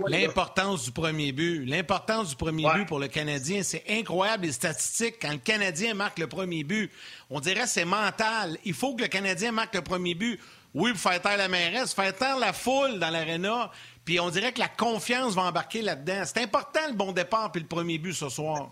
L'importance 0.08 0.84
du 0.84 0.92
premier 0.92 1.32
but. 1.32 1.66
L'importance 1.66 2.30
du 2.30 2.36
premier 2.36 2.66
but 2.74 2.86
pour 2.86 3.00
le 3.00 3.08
Canadien, 3.08 3.64
c'est 3.64 3.84
incroyable 3.90 4.46
les 4.46 4.52
statistiques. 4.52 5.16
Quand 5.22 5.32
le 5.32 5.38
Canadien 5.38 5.94
marque 5.94 6.20
le 6.20 6.28
premier 6.28 6.66
but, 6.66 6.92
on 7.30 7.40
dirait 7.40 7.66
c'est 7.66 7.86
mental. 7.86 8.58
Il 8.66 8.74
faut 8.74 8.94
que 8.94 9.04
le 9.04 9.08
Canadien 9.08 9.54
marque 9.54 9.74
le 9.76 9.82
premier 9.82 10.16
but. 10.16 10.38
Oui, 10.74 10.92
pour 10.92 11.02
faire 11.02 11.22
taire 11.22 11.38
la 11.38 11.48
mairesse, 11.48 11.94
faire 11.94 12.16
taire 12.16 12.38
la 12.38 12.52
foule 12.52 12.98
dans 13.00 13.10
l'aréna, 13.10 13.72
puis 14.06 14.20
on 14.20 14.30
dirait 14.30 14.52
que 14.52 14.60
la 14.60 14.68
confiance 14.68 15.36
va 15.36 15.44
embarquer 15.44 15.82
là-dedans. 15.82 16.24
C'est 16.26 16.42
important 16.42 16.88
le 16.88 16.94
bon 16.94 17.12
départ 17.12 17.52
puis 17.52 17.62
le 17.62 17.68
premier 17.68 18.00
but 18.00 18.14
ce 18.14 18.30
soir. 18.30 18.72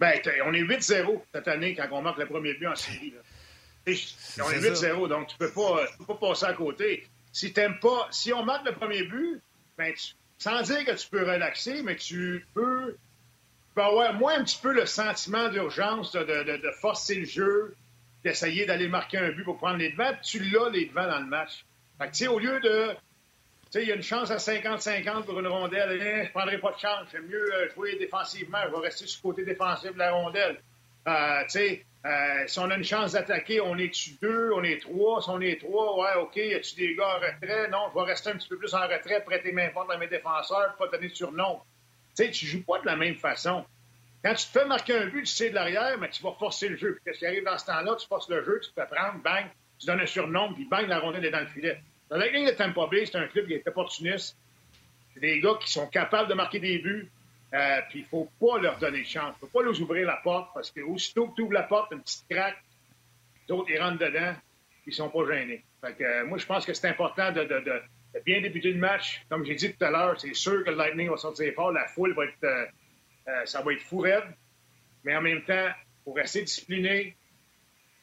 Bien, 0.00 0.12
on 0.46 0.54
est 0.54 0.62
8-0 0.62 1.20
cette 1.32 1.48
année 1.48 1.74
quand 1.74 1.86
on 1.92 2.02
marque 2.02 2.18
le 2.18 2.26
premier 2.26 2.54
but 2.54 2.66
en 2.66 2.74
série. 2.74 3.14
On 3.86 3.90
est 3.90 4.60
8-0, 4.60 5.08
donc 5.08 5.28
tu 5.28 5.34
ne 5.40 5.46
peux, 5.46 5.52
pas 5.52 6.14
passer 6.14 6.46
à 6.46 6.54
côté. 6.54 7.06
Si 7.32 7.52
t'aimes 7.52 7.78
pas, 7.78 8.08
si 8.10 8.32
on 8.32 8.44
marque 8.44 8.64
le 8.64 8.72
premier 8.72 9.04
but, 9.04 9.40
ben, 9.76 9.92
sans 10.38 10.62
dire 10.62 10.84
que 10.84 10.92
tu 10.92 11.08
peux 11.08 11.22
relaxer, 11.22 11.82
mais 11.82 11.96
tu 11.96 12.46
peux, 12.54 12.96
avoir 13.76 14.14
moins 14.14 14.38
un 14.38 14.44
petit 14.44 14.58
peu 14.60 14.72
le 14.72 14.86
sentiment 14.86 15.48
d'urgence 15.48 16.12
de 16.12 16.70
forcer 16.80 17.16
le 17.16 17.26
jeu, 17.26 17.76
d'essayer 18.24 18.66
d'aller 18.66 18.88
marquer 18.88 19.18
un 19.18 19.30
but 19.30 19.44
pour 19.44 19.58
prendre 19.58 19.76
les 19.76 19.90
devants, 19.90 20.12
tu 20.22 20.38
l'as 20.38 20.70
les 20.70 20.86
devants 20.86 21.06
dans 21.06 21.20
le 21.20 21.26
match. 21.26 21.64
Fait 21.98 22.10
que, 22.10 22.28
au 22.28 22.38
lieu 22.38 22.58
de. 22.60 22.92
Tu 23.66 23.80
sais, 23.80 23.82
il 23.82 23.88
y 23.88 23.92
a 23.92 23.94
une 23.94 24.02
chance 24.02 24.30
à 24.30 24.36
50-50 24.36 25.24
pour 25.24 25.38
une 25.38 25.46
rondelle. 25.46 26.00
je 26.00 26.26
ne 26.26 26.28
prendrai 26.30 26.58
pas 26.58 26.72
de 26.72 26.78
chance. 26.78 27.06
J'aime 27.12 27.26
mieux 27.26 27.54
euh, 27.54 27.68
jouer 27.74 27.96
défensivement. 27.96 28.58
Je 28.66 28.70
vais 28.70 28.86
rester 28.86 29.06
sur 29.06 29.20
le 29.24 29.32
côté 29.32 29.44
défensif 29.44 29.92
de 29.92 29.98
la 29.98 30.12
rondelle. 30.12 30.60
Euh, 31.06 31.42
tu 31.44 31.50
sais, 31.50 31.86
euh, 32.06 32.44
si 32.46 32.58
on 32.58 32.70
a 32.70 32.76
une 32.76 32.84
chance 32.84 33.12
d'attaquer, 33.12 33.60
on 33.60 33.76
est-tu 33.76 34.12
deux, 34.22 34.52
on 34.54 34.62
est 34.62 34.80
trois? 34.80 35.20
Si 35.22 35.28
on 35.28 35.40
est 35.40 35.60
trois, 35.60 35.98
ouais, 35.98 36.22
OK, 36.22 36.36
y 36.36 36.54
a-tu 36.54 36.76
des 36.76 36.94
gars 36.94 37.16
en 37.16 37.20
retrait? 37.20 37.68
Non, 37.68 37.90
je 37.92 37.98
vais 37.98 38.06
rester 38.06 38.30
un 38.30 38.36
petit 38.36 38.48
peu 38.48 38.58
plus 38.58 38.74
en 38.74 38.86
retrait, 38.86 39.22
prêter 39.24 39.52
main 39.52 39.70
forte 39.70 39.90
à 39.90 39.98
mes 39.98 40.08
défenseurs, 40.08 40.76
pas 40.76 40.88
donner 40.88 41.08
de 41.08 41.14
surnom. 41.14 41.60
Tu 42.16 42.24
sais, 42.24 42.30
tu 42.30 42.46
joues 42.46 42.62
pas 42.62 42.78
de 42.80 42.86
la 42.86 42.96
même 42.96 43.16
façon. 43.16 43.64
Quand 44.24 44.34
tu 44.34 44.46
te 44.46 44.58
fais 44.58 44.64
marquer 44.64 44.96
un 44.96 45.06
but, 45.06 45.24
tu 45.24 45.26
sais 45.26 45.50
de 45.50 45.54
l'arrière, 45.54 45.98
mais 45.98 46.08
tu 46.08 46.22
vas 46.22 46.32
forcer 46.32 46.70
le 46.70 46.76
jeu. 46.76 46.94
Puis 46.94 47.02
qu'est-ce 47.04 47.18
qui 47.18 47.26
arrive 47.26 47.44
dans 47.44 47.58
ce 47.58 47.66
temps-là? 47.66 47.94
Tu 47.96 48.06
forces 48.06 48.28
le 48.30 48.42
jeu, 48.42 48.58
tu 48.62 48.70
te 48.70 48.74
fais 48.80 48.86
prendre, 48.86 49.22
bang, 49.22 49.44
tu 49.78 49.86
donnes 49.86 50.00
un 50.00 50.06
surnom, 50.06 50.54
puis 50.54 50.64
bang, 50.64 50.88
la 50.88 50.98
rondelle 50.98 51.26
est 51.26 51.30
dans 51.30 51.40
le 51.40 51.46
filet. 51.46 51.78
La 52.10 52.26
ligne 52.28 52.46
de 52.46 52.52
Tampa 52.52 52.86
Bay, 52.90 53.04
c'est 53.04 53.18
un 53.18 53.26
club 53.26 53.46
qui 53.46 53.52
est 53.52 53.68
opportuniste. 53.68 54.38
C'est 55.12 55.20
des 55.20 55.40
gars 55.40 55.58
qui 55.60 55.70
sont 55.70 55.86
capables 55.88 56.30
de 56.30 56.34
marquer 56.34 56.58
des 56.58 56.78
buts. 56.78 57.10
Euh, 57.52 57.80
puis 57.90 58.00
il 58.00 58.02
ne 58.02 58.08
faut 58.08 58.30
pas 58.40 58.58
leur 58.58 58.78
donner 58.78 59.04
chance. 59.04 59.34
Il 59.40 59.44
ne 59.44 59.48
faut 59.50 59.58
pas 59.58 59.62
leur 59.62 59.78
ouvrir 59.80 60.06
la 60.06 60.16
porte 60.16 60.50
parce 60.54 60.70
que 60.70 60.80
aussitôt 60.80 61.28
que 61.28 61.36
tu 61.36 61.42
ouvres 61.42 61.52
la 61.52 61.62
porte, 61.62 61.92
une 61.92 62.00
petite 62.00 62.24
craque, 62.28 62.56
les 63.46 63.54
autres, 63.54 63.70
ils 63.70 63.80
rentrent 63.80 63.98
dedans, 63.98 64.34
ils 64.86 64.90
ne 64.90 64.94
sont 64.94 65.10
pas 65.10 65.26
gênés. 65.30 65.62
Fait 65.82 65.92
que, 65.92 66.02
euh, 66.02 66.24
moi, 66.24 66.38
je 66.38 66.46
pense 66.46 66.64
que 66.64 66.72
c'est 66.72 66.88
important 66.88 67.30
de, 67.30 67.46
bien 68.24 68.40
débuter 68.40 68.72
le 68.72 68.78
match. 68.78 69.22
Comme 69.28 69.44
j'ai 69.44 69.54
dit 69.54 69.72
tout 69.72 69.84
à 69.84 69.90
l'heure, 69.90 70.18
c'est 70.18 70.34
sûr 70.34 70.64
que 70.64 70.70
le 70.70 70.76
Lightning 70.76 71.10
va 71.10 71.16
sortir 71.18 71.52
fort. 71.54 71.72
La 71.72 71.86
foule 71.88 72.14
va 72.14 72.24
être. 72.24 72.42
Euh, 72.44 72.64
euh, 73.28 73.44
ça 73.44 73.62
va 73.62 73.72
être 73.72 73.82
fou 73.82 73.98
raide, 73.98 74.24
mais 75.04 75.16
en 75.16 75.22
même 75.22 75.42
temps, 75.42 75.68
pour 76.04 76.16
rester 76.16 76.42
discipliné, 76.42 77.16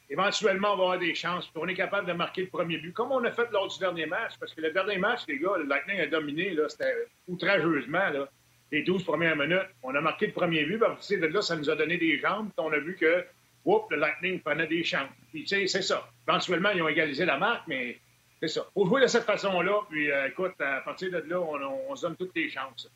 éventuellement, 0.09 0.73
on 0.73 0.77
va 0.77 0.83
avoir 0.83 0.99
des 0.99 1.15
chances. 1.15 1.49
on 1.55 1.67
est 1.67 1.73
capable 1.73 2.07
de 2.07 2.13
marquer 2.13 2.41
le 2.41 2.49
premier 2.49 2.77
but, 2.77 2.93
comme 2.93 3.11
on 3.11 3.23
a 3.23 3.31
fait 3.31 3.49
lors 3.51 3.67
du 3.67 3.79
dernier 3.79 4.05
match. 4.05 4.33
Parce 4.39 4.53
que 4.53 4.61
le 4.61 4.71
dernier 4.71 4.97
match, 4.97 5.21
les 5.27 5.39
gars, 5.39 5.57
le 5.57 5.65
Lightning 5.65 5.99
a 5.99 6.07
dominé, 6.07 6.55
c'était 6.67 7.07
outrageusement, 7.27 8.09
là, 8.09 8.27
les 8.71 8.83
12 8.83 9.03
premières 9.03 9.35
minutes. 9.35 9.69
On 9.83 9.95
a 9.95 10.01
marqué 10.01 10.27
le 10.27 10.33
premier 10.33 10.65
but, 10.65 10.79
parce 10.79 11.07
que 11.07 11.15
de 11.15 11.27
là, 11.27 11.41
ça 11.41 11.55
nous 11.55 11.69
a 11.69 11.75
donné 11.75 11.97
des 11.97 12.19
jambes. 12.19 12.49
On 12.57 12.71
a 12.71 12.77
vu 12.77 12.95
que 12.95 13.25
oups, 13.65 13.85
le 13.91 13.97
Lightning 13.97 14.39
prenait 14.41 14.67
des 14.67 14.83
chances. 14.83 15.09
Puis, 15.31 15.43
tu 15.43 15.47
sais, 15.47 15.67
c'est 15.67 15.81
ça. 15.81 16.09
Éventuellement, 16.27 16.71
ils 16.71 16.81
ont 16.81 16.89
égalisé 16.89 17.25
la 17.25 17.37
marque, 17.37 17.67
mais 17.67 17.97
c'est 18.41 18.49
ça. 18.49 18.65
Faut 18.73 18.85
jouer 18.85 19.01
de 19.01 19.07
cette 19.07 19.23
façon-là. 19.23 19.81
Puis, 19.89 20.11
euh, 20.11 20.27
écoute, 20.27 20.59
à 20.59 20.81
partir 20.81 21.11
de 21.11 21.17
là, 21.17 21.39
on, 21.39 21.89
on 21.89 21.95
se 21.95 22.01
donne 22.01 22.15
toutes 22.17 22.35
les 22.35 22.49
chances. 22.49 22.89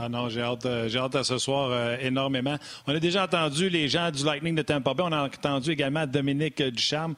Ah 0.00 0.08
non, 0.08 0.28
j'ai 0.28 0.42
hâte, 0.42 0.64
euh, 0.64 0.88
j'ai 0.88 0.98
hâte 1.00 1.16
à 1.16 1.24
ce 1.24 1.38
soir 1.38 1.70
euh, 1.72 1.96
énormément. 2.00 2.56
On 2.86 2.94
a 2.94 3.00
déjà 3.00 3.24
entendu 3.24 3.68
les 3.68 3.88
gens 3.88 4.12
du 4.12 4.24
Lightning 4.24 4.54
de 4.54 4.62
Tampa 4.62 4.94
Bay. 4.94 5.02
On 5.04 5.10
a 5.10 5.24
entendu 5.24 5.72
également 5.72 6.06
Dominique 6.06 6.62
Ducharme. 6.62 7.16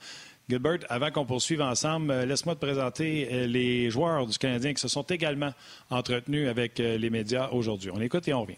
Gilbert, 0.48 0.78
avant 0.88 1.10
qu'on 1.10 1.26
poursuive 1.26 1.60
ensemble, 1.60 2.10
euh, 2.10 2.24
laisse-moi 2.24 2.54
te 2.54 2.60
présenter 2.60 3.46
les 3.46 3.90
joueurs 3.90 4.26
du 4.26 4.38
Canadien 4.38 4.72
qui 4.72 4.80
se 4.80 4.88
sont 4.88 5.02
également 5.02 5.52
entretenus 5.90 6.48
avec 6.48 6.78
les 6.78 7.10
médias 7.10 7.50
aujourd'hui. 7.50 7.90
On 7.92 8.00
écoute 8.00 8.26
et 8.28 8.32
on 8.32 8.42
revient. 8.42 8.56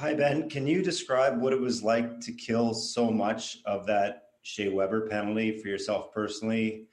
Hi 0.00 0.14
Ben, 0.14 0.48
can 0.48 0.66
you 0.66 0.82
describe 0.82 1.42
what 1.42 1.52
it 1.52 1.60
was 1.60 1.82
like 1.82 2.20
to 2.20 2.32
kill 2.32 2.72
so 2.72 3.10
much 3.10 3.58
of 3.66 3.84
that 3.86 4.30
Shea 4.42 4.68
Weber 4.68 5.06
penalty 5.08 5.58
for 5.60 5.68
yourself 5.68 6.12
personally? 6.14 6.86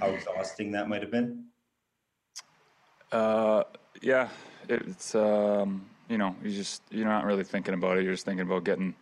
How 0.00 0.10
exhausting 0.10 0.70
that 0.72 0.88
might 0.88 1.02
have 1.02 1.10
been? 1.10 1.46
Uh, 3.10 3.64
yeah, 4.02 4.28
it's 4.70 5.14
um, 5.14 5.86
you 6.08 6.18
know 6.18 6.34
you 6.42 6.50
just 6.50 6.82
you're 6.90 7.06
not 7.06 7.24
really 7.24 7.44
thinking 7.44 7.74
about 7.74 7.98
it. 7.98 8.04
You're 8.04 8.14
just 8.14 8.24
thinking 8.24 8.46
about 8.46 8.64
getting 8.64 8.94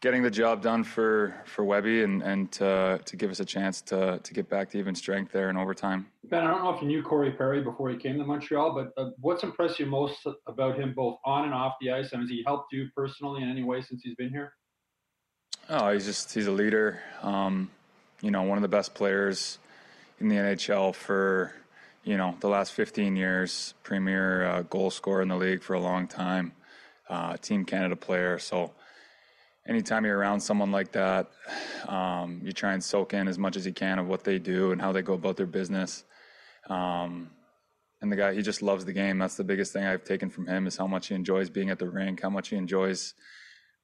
getting 0.00 0.22
the 0.22 0.30
job 0.30 0.60
done 0.60 0.84
for 0.84 1.34
for 1.46 1.64
Webby 1.64 2.02
and 2.02 2.22
and 2.22 2.52
to, 2.52 3.00
to 3.04 3.16
give 3.16 3.30
us 3.30 3.40
a 3.40 3.44
chance 3.44 3.80
to 3.82 4.20
to 4.22 4.34
get 4.34 4.48
back 4.48 4.68
to 4.70 4.78
even 4.78 4.94
strength 4.94 5.32
there 5.32 5.48
in 5.48 5.56
overtime. 5.56 6.06
Ben, 6.24 6.44
I 6.44 6.50
don't 6.50 6.62
know 6.62 6.74
if 6.74 6.82
you 6.82 6.88
knew 6.88 7.02
Corey 7.02 7.32
Perry 7.32 7.62
before 7.62 7.88
he 7.90 7.96
came 7.96 8.18
to 8.18 8.24
Montreal, 8.24 8.74
but 8.74 9.02
uh, 9.02 9.10
what's 9.20 9.42
impressed 9.42 9.78
you 9.78 9.86
most 9.86 10.26
about 10.46 10.78
him, 10.78 10.92
both 10.94 11.18
on 11.24 11.44
and 11.44 11.54
off 11.54 11.74
the 11.80 11.90
ice? 11.90 12.12
And 12.12 12.20
has 12.22 12.30
he 12.30 12.42
helped 12.46 12.72
you 12.72 12.88
personally 12.96 13.42
in 13.42 13.48
any 13.48 13.62
way 13.62 13.80
since 13.80 14.02
he's 14.02 14.14
been 14.14 14.30
here? 14.30 14.52
Oh, 15.70 15.92
he's 15.92 16.04
just 16.04 16.34
he's 16.34 16.46
a 16.46 16.52
leader. 16.52 17.00
Um, 17.22 17.70
you 18.20 18.30
know, 18.30 18.42
one 18.42 18.58
of 18.58 18.62
the 18.62 18.68
best 18.68 18.94
players 18.94 19.58
in 20.20 20.28
the 20.28 20.36
NHL 20.36 20.94
for 20.94 21.54
you 22.04 22.16
know, 22.16 22.36
the 22.40 22.48
last 22.48 22.72
15 22.72 23.16
years, 23.16 23.74
premier 23.82 24.44
uh, 24.44 24.62
goal 24.62 24.90
scorer 24.90 25.22
in 25.22 25.28
the 25.28 25.36
league 25.36 25.62
for 25.62 25.74
a 25.74 25.80
long 25.80 26.06
time. 26.06 26.52
uh, 27.08 27.36
Team 27.36 27.64
Canada 27.64 27.96
player. 27.96 28.38
So 28.38 28.72
anytime 29.66 30.04
you're 30.04 30.16
around 30.16 30.40
someone 30.40 30.70
like 30.72 30.92
that, 30.92 31.30
um, 31.86 32.40
you 32.42 32.52
try 32.52 32.72
and 32.72 32.82
soak 32.82 33.12
in 33.14 33.28
as 33.28 33.38
much 33.38 33.56
as 33.56 33.66
you 33.66 33.72
can 33.72 33.98
of 33.98 34.06
what 34.06 34.24
they 34.24 34.38
do 34.38 34.72
and 34.72 34.80
how 34.80 34.92
they 34.92 35.02
go 35.02 35.14
about 35.14 35.36
their 35.36 35.46
business. 35.46 36.04
Um, 36.68 37.30
and 38.00 38.10
the 38.10 38.16
guy, 38.16 38.34
he 38.34 38.42
just 38.42 38.62
loves 38.62 38.84
the 38.84 38.92
game. 38.92 39.18
That's 39.18 39.36
the 39.36 39.44
biggest 39.44 39.72
thing 39.72 39.84
I've 39.84 40.04
taken 40.04 40.30
from 40.30 40.46
him 40.46 40.66
is 40.66 40.76
how 40.76 40.86
much 40.86 41.08
he 41.08 41.14
enjoys 41.14 41.50
being 41.50 41.70
at 41.70 41.78
the 41.78 41.88
rink, 41.88 42.20
how 42.22 42.30
much 42.30 42.48
he 42.48 42.56
enjoys 42.56 43.14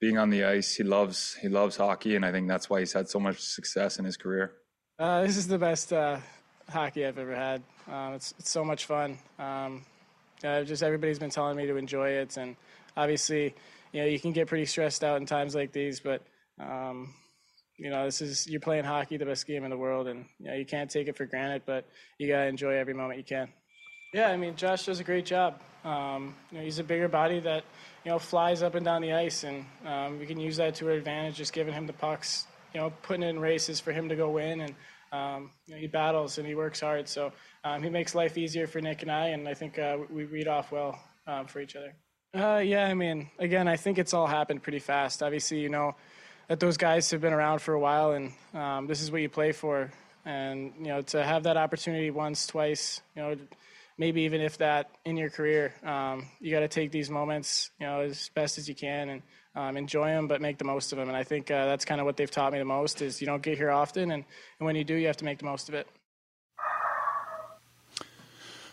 being 0.01 0.19
on 0.19 0.31
the 0.31 0.45
ice. 0.45 0.75
He 0.75 0.83
loves 0.83 1.37
he 1.41 1.49
loves 1.49 1.77
hockey, 1.77 2.17
and 2.17 2.25
I 2.25 2.33
think 2.33 2.49
that's 2.49 2.69
why 2.69 2.81
he's 2.81 2.93
had 2.93 3.09
so 3.09 3.21
much 3.21 3.39
success 3.41 3.99
in 3.99 4.05
his 4.05 4.17
career. 4.17 4.53
Uh, 4.99 5.23
this 5.23 5.37
is 5.37 5.47
the 5.47 5.59
best 5.59 5.93
uh, 5.93 6.19
hockey 6.71 7.05
I've 7.05 7.19
ever 7.19 7.35
had. 7.35 7.63
Um, 7.91 8.15
it's 8.15 8.35
it's 8.39 8.51
so 8.51 8.65
much 8.65 8.87
fun. 8.87 9.19
Um, 9.39 9.83
uh, 10.45 10.63
just 10.63 10.83
everybody's 10.83 11.19
been 11.19 11.31
telling 11.31 11.57
me 11.57 11.67
to 11.67 11.77
enjoy 11.77 12.11
it, 12.11 12.37
and 12.37 12.57
obviously, 12.97 13.55
you 13.93 14.01
know, 14.01 14.07
you 14.07 14.19
can 14.19 14.33
get 14.33 14.49
pretty 14.49 14.67
stressed 14.67 15.05
out 15.05 15.21
in 15.21 15.27
times 15.27 15.55
like 15.55 15.73
these, 15.73 16.01
but 16.01 16.23
um, 16.59 17.15
you 17.77 17.91
know, 17.91 18.05
this 18.05 18.21
is 18.21 18.47
you're 18.47 18.61
playing 18.61 18.85
hockey, 18.85 19.17
the 19.17 19.27
best 19.27 19.47
game 19.47 19.65
in 19.65 19.71
the 19.71 19.77
world, 19.77 20.07
and 20.07 20.27
you 20.39 20.47
know, 20.47 20.55
you 20.55 20.67
can't 20.67 20.91
take 20.91 21.09
it 21.09 21.17
for 21.17 21.27
granted, 21.27 21.63
but 21.67 21.87
you 22.19 22.29
gotta 22.29 22.47
enjoy 22.47 22.75
every 22.75 22.95
moment 22.95 23.19
you 23.19 23.25
can. 23.25 23.49
Yeah, 24.13 24.29
I 24.29 24.37
mean, 24.37 24.57
Josh 24.57 24.87
does 24.87 25.01
a 25.01 25.05
great 25.05 25.25
job. 25.25 25.61
Um, 25.85 26.35
you 26.51 26.59
know, 26.59 26.65
he's 26.65 26.79
a 26.79 26.85
bigger 26.85 27.09
body 27.09 27.41
that 27.41 27.65
you 28.05 28.11
know 28.11 28.19
flies 28.19 28.63
up 28.63 28.75
and 28.75 28.85
down 28.85 29.03
the 29.03 29.13
ice, 29.13 29.45
and 29.45 29.65
um, 29.87 30.19
we 30.19 30.27
can 30.27 30.39
use 30.39 30.57
that 30.59 30.75
to 30.77 30.87
our 30.87 30.93
advantage, 30.93 31.37
just 31.37 31.53
giving 31.53 31.73
him 31.73 31.87
the 31.87 31.93
pucks, 31.93 32.47
you 32.75 32.81
know, 32.81 32.93
putting 33.03 33.23
in 33.23 33.39
races 33.39 33.81
for 33.81 33.93
him 33.93 34.09
to 34.09 34.17
go 34.17 34.31
win, 34.31 34.61
and 34.61 34.75
um, 35.13 35.51
you 35.67 35.75
know, 35.75 35.81
he 35.81 35.87
battles 35.87 36.39
and 36.39 36.47
he 36.47 36.55
works 36.55 36.81
hard, 36.81 37.09
so 37.09 37.33
um, 37.65 37.83
he 37.83 37.91
makes 37.91 38.15
life 38.15 38.39
easier 38.39 38.67
for 38.67 38.81
Nick 38.81 39.03
and 39.03 39.11
I, 39.11 39.29
and 39.29 39.49
I 39.49 39.55
think 39.55 39.79
uh, 39.79 39.99
we 40.09 40.25
read 40.25 40.49
off 40.49 40.73
well 40.73 40.99
um, 41.27 41.47
for 41.47 41.61
each 41.61 41.77
other. 41.77 41.95
Uh, 42.33 42.59
yeah, 42.59 42.87
I 42.87 42.95
mean, 42.95 43.29
again, 43.39 43.67
I 43.67 43.77
think 43.77 43.99
it's 43.99 44.15
all 44.15 44.27
happened 44.27 44.63
pretty 44.63 44.79
fast. 44.79 45.23
Obviously, 45.23 45.61
you 45.61 45.69
know 45.69 45.97
that 46.49 46.61
those 46.61 46.77
guys 46.77 47.11
have 47.11 47.21
been 47.21 47.33
around 47.33 47.61
for 47.61 47.75
a 47.75 47.81
while, 47.81 48.13
and 48.13 48.33
um, 48.55 48.87
this 48.87 49.03
is 49.03 49.11
what 49.11 49.21
you 49.21 49.29
play 49.29 49.53
for. 49.53 49.91
And 50.25 50.73
you 50.79 50.89
know, 50.89 51.03
to 51.03 51.23
have 51.25 51.45
that 51.45 51.57
opportunity 51.57 52.11
once, 52.11 52.47
twice, 52.47 53.01
you 53.17 53.23
know, 53.23 53.37
maybe 53.99 54.23
even 54.23 54.41
if 54.41 54.59
that 54.59 54.91
in 55.05 55.17
your 55.17 55.31
career, 55.31 55.75
um, 55.85 56.27
you 56.41 56.51
got 56.51 56.61
to 56.61 56.69
take 56.69 56.91
these 56.91 57.11
moments, 57.11 57.71
you 57.79 57.87
know, 57.87 58.01
as 58.01 58.31
best 58.35 58.59
as 58.59 58.69
you 58.69 58.75
can 58.75 59.11
and 59.11 59.23
um, 59.55 59.77
enjoy 59.77 60.09
them, 60.09 60.29
but 60.29 60.41
make 60.41 60.59
the 60.59 60.65
most 60.65 60.93
of 60.93 60.99
them. 60.99 61.09
And 61.09 61.17
I 61.17 61.25
think 61.25 61.51
uh, 61.51 61.67
that's 61.67 61.85
kind 61.85 62.01
of 62.01 62.07
what 62.07 62.17
they've 62.17 62.31
taught 62.31 62.53
me 62.53 62.59
the 62.59 62.65
most 62.65 63.03
is 63.03 63.21
you 63.21 63.27
don't 63.27 63.43
get 63.43 63.57
here 63.59 63.71
often, 63.71 64.11
and, 64.13 64.25
and 64.59 64.67
when 64.67 64.77
you 64.77 64.85
do, 64.85 64.95
you 64.95 65.07
have 65.07 65.17
to 65.19 65.25
make 65.25 65.39
the 65.39 65.47
most 65.47 65.69
of 65.69 65.75
it. 65.75 65.87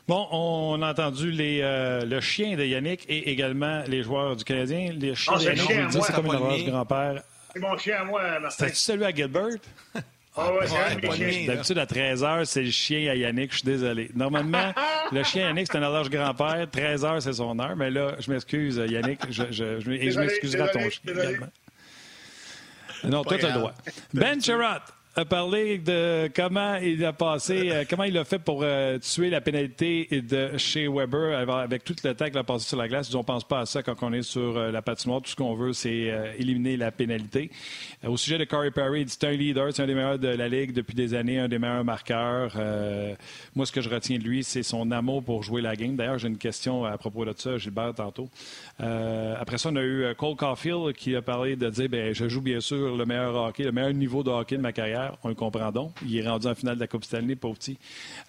Bon, 0.07 0.25
on 0.31 0.81
a 0.83 0.91
entendu 0.91 1.31
les, 1.31 1.59
euh, 1.61 2.05
le 2.05 2.21
chien 2.21 2.55
de 2.55 2.63
Yannick 2.63 3.05
et 3.09 3.29
également 3.29 3.83
les 3.87 4.03
joueurs 4.03 4.37
du 4.37 4.45
Canadien. 4.45 4.93
Les 4.93 5.15
chiens 5.15 5.33
oh, 5.35 5.39
de 5.39 5.43
Yannick, 5.43 5.67
chien 5.67 5.89
c'est 5.91 6.13
comme 6.13 6.27
une 6.27 6.69
grand-père. 6.69 7.23
C'est 7.53 7.59
mon 7.59 7.77
chien 7.77 7.97
à 8.01 8.03
moi, 8.05 8.39
Martin. 8.39 8.49
C'était 8.49 8.73
celui 8.73 9.03
à 9.03 9.13
Gilbert? 9.13 9.57
Ah 10.37 10.53
ouais, 10.53 11.45
D'habitude, 11.47 11.77
à 11.79 11.85
13h, 11.85 12.45
c'est 12.45 12.61
le 12.61 12.71
chien 12.71 13.09
à 13.11 13.15
Yannick. 13.15 13.51
Je 13.51 13.57
suis 13.57 13.65
désolé. 13.65 14.11
Normalement, 14.15 14.73
le 15.11 15.23
chien 15.23 15.45
à 15.45 15.47
Yannick, 15.47 15.67
c'est 15.71 15.77
un 15.77 15.83
horloge 15.83 16.09
grand-père. 16.09 16.67
13h, 16.67 17.21
c'est 17.21 17.33
son 17.33 17.57
heure. 17.59 17.75
Mais 17.75 17.89
là, 17.89 18.15
je 18.19 18.31
m'excuse, 18.31 18.81
Yannick. 18.87 19.19
Je, 19.29 19.43
je, 19.51 19.79
je, 19.79 19.91
et 19.91 20.11
je 20.11 20.19
m'excuserai 20.19 20.63
à 20.63 20.67
ton 20.67 20.89
chien 20.89 21.01
également. 21.11 21.47
Non, 23.03 23.23
toi, 23.23 23.37
tu 23.37 23.45
as 23.45 23.49
le 23.49 23.59
droit. 23.59 23.73
Ben 24.13 24.41
Sherratt 24.41 24.83
a 25.19 25.25
parlé 25.25 25.79
de 25.79 26.29
comment 26.35 26.75
il 26.75 27.03
a 27.03 27.11
passé, 27.11 27.71
euh, 27.71 27.85
comment 27.89 28.03
il 28.03 28.15
a 28.19 28.23
fait 28.23 28.37
pour 28.37 28.59
euh, 28.61 28.99
tuer 28.99 29.31
la 29.31 29.41
pénalité 29.41 30.07
de 30.11 30.55
chez 30.57 30.87
Weber 30.87 31.35
avec 31.39 31.83
tout 31.83 31.95
le 32.03 32.13
temps 32.13 32.25
qu'il 32.25 32.37
a 32.37 32.43
passé 32.43 32.67
sur 32.67 32.77
la 32.77 32.87
glace. 32.87 33.11
On 33.15 33.19
ne 33.19 33.23
pense 33.23 33.43
pas 33.43 33.61
à 33.61 33.65
ça 33.65 33.81
quand 33.81 33.95
on 34.03 34.13
est 34.13 34.21
sur 34.21 34.55
euh, 34.55 34.71
la 34.71 34.83
patinoire. 34.83 35.23
Tout 35.23 35.31
ce 35.31 35.35
qu'on 35.35 35.55
veut, 35.55 35.73
c'est 35.73 36.13
éliminer 36.37 36.77
la 36.77 36.91
pénalité. 36.91 37.49
au 38.05 38.15
sujet 38.15 38.37
de 38.37 38.43
Corey 38.43 38.69
Perry, 38.69 39.05
c'est 39.07 39.23
un 39.23 39.31
leader, 39.31 39.73
c'est 39.73 39.81
un 39.81 39.87
des 39.87 39.95
meilleurs 39.95 40.19
de 40.19 40.27
la 40.27 40.47
Ligue 40.47 40.71
depuis 40.71 40.93
des 40.93 41.15
années, 41.15 41.39
un 41.39 41.47
des 41.47 41.57
meilleurs 41.57 41.83
marqueurs. 41.83 42.55
moi, 43.55 43.65
ce 43.65 43.71
que 43.71 43.81
je 43.81 43.89
retiens 43.89 44.19
de 44.19 44.23
lui, 44.23 44.43
c'est 44.43 44.61
son 44.61 44.91
amour 44.91 45.23
pour 45.23 45.41
jouer 45.41 45.61
la 45.63 45.75
game. 45.75 45.95
D'ailleurs, 45.95 46.19
j'ai 46.19 46.27
une 46.27 46.37
question 46.37 46.85
à 46.85 46.95
propos 46.99 47.25
de 47.25 47.33
ça, 47.35 47.57
Gilbert, 47.57 47.95
tantôt. 47.95 48.29
après 48.79 49.57
ça, 49.57 49.69
on 49.71 49.75
a 49.77 49.83
eu 49.83 50.13
Cole 50.15 50.35
Caulfield 50.35 50.93
qui 50.93 51.15
a 51.15 51.23
parlé 51.23 51.55
de 51.55 51.69
dire, 51.69 51.89
ben, 51.89 52.13
je 52.13 52.27
joue 52.29 52.41
bien 52.41 52.59
sûr 52.59 52.95
le 52.95 53.05
meilleur 53.05 53.35
hockey, 53.35 53.63
le 53.63 53.71
meilleur 53.71 53.93
niveau 53.93 54.21
de 54.21 54.29
hockey 54.29 54.57
de 54.57 54.61
ma 54.61 54.71
carrière 54.71 55.06
on 55.23 55.29
le 55.29 55.35
comprend 55.35 55.71
donc. 55.71 55.91
Il 56.05 56.17
est 56.17 56.27
rendu 56.27 56.47
en 56.47 56.55
finale 56.55 56.75
de 56.75 56.79
la 56.79 56.87
Coupe 56.87 57.03
Stanley, 57.03 57.35
pauvre. 57.35 57.57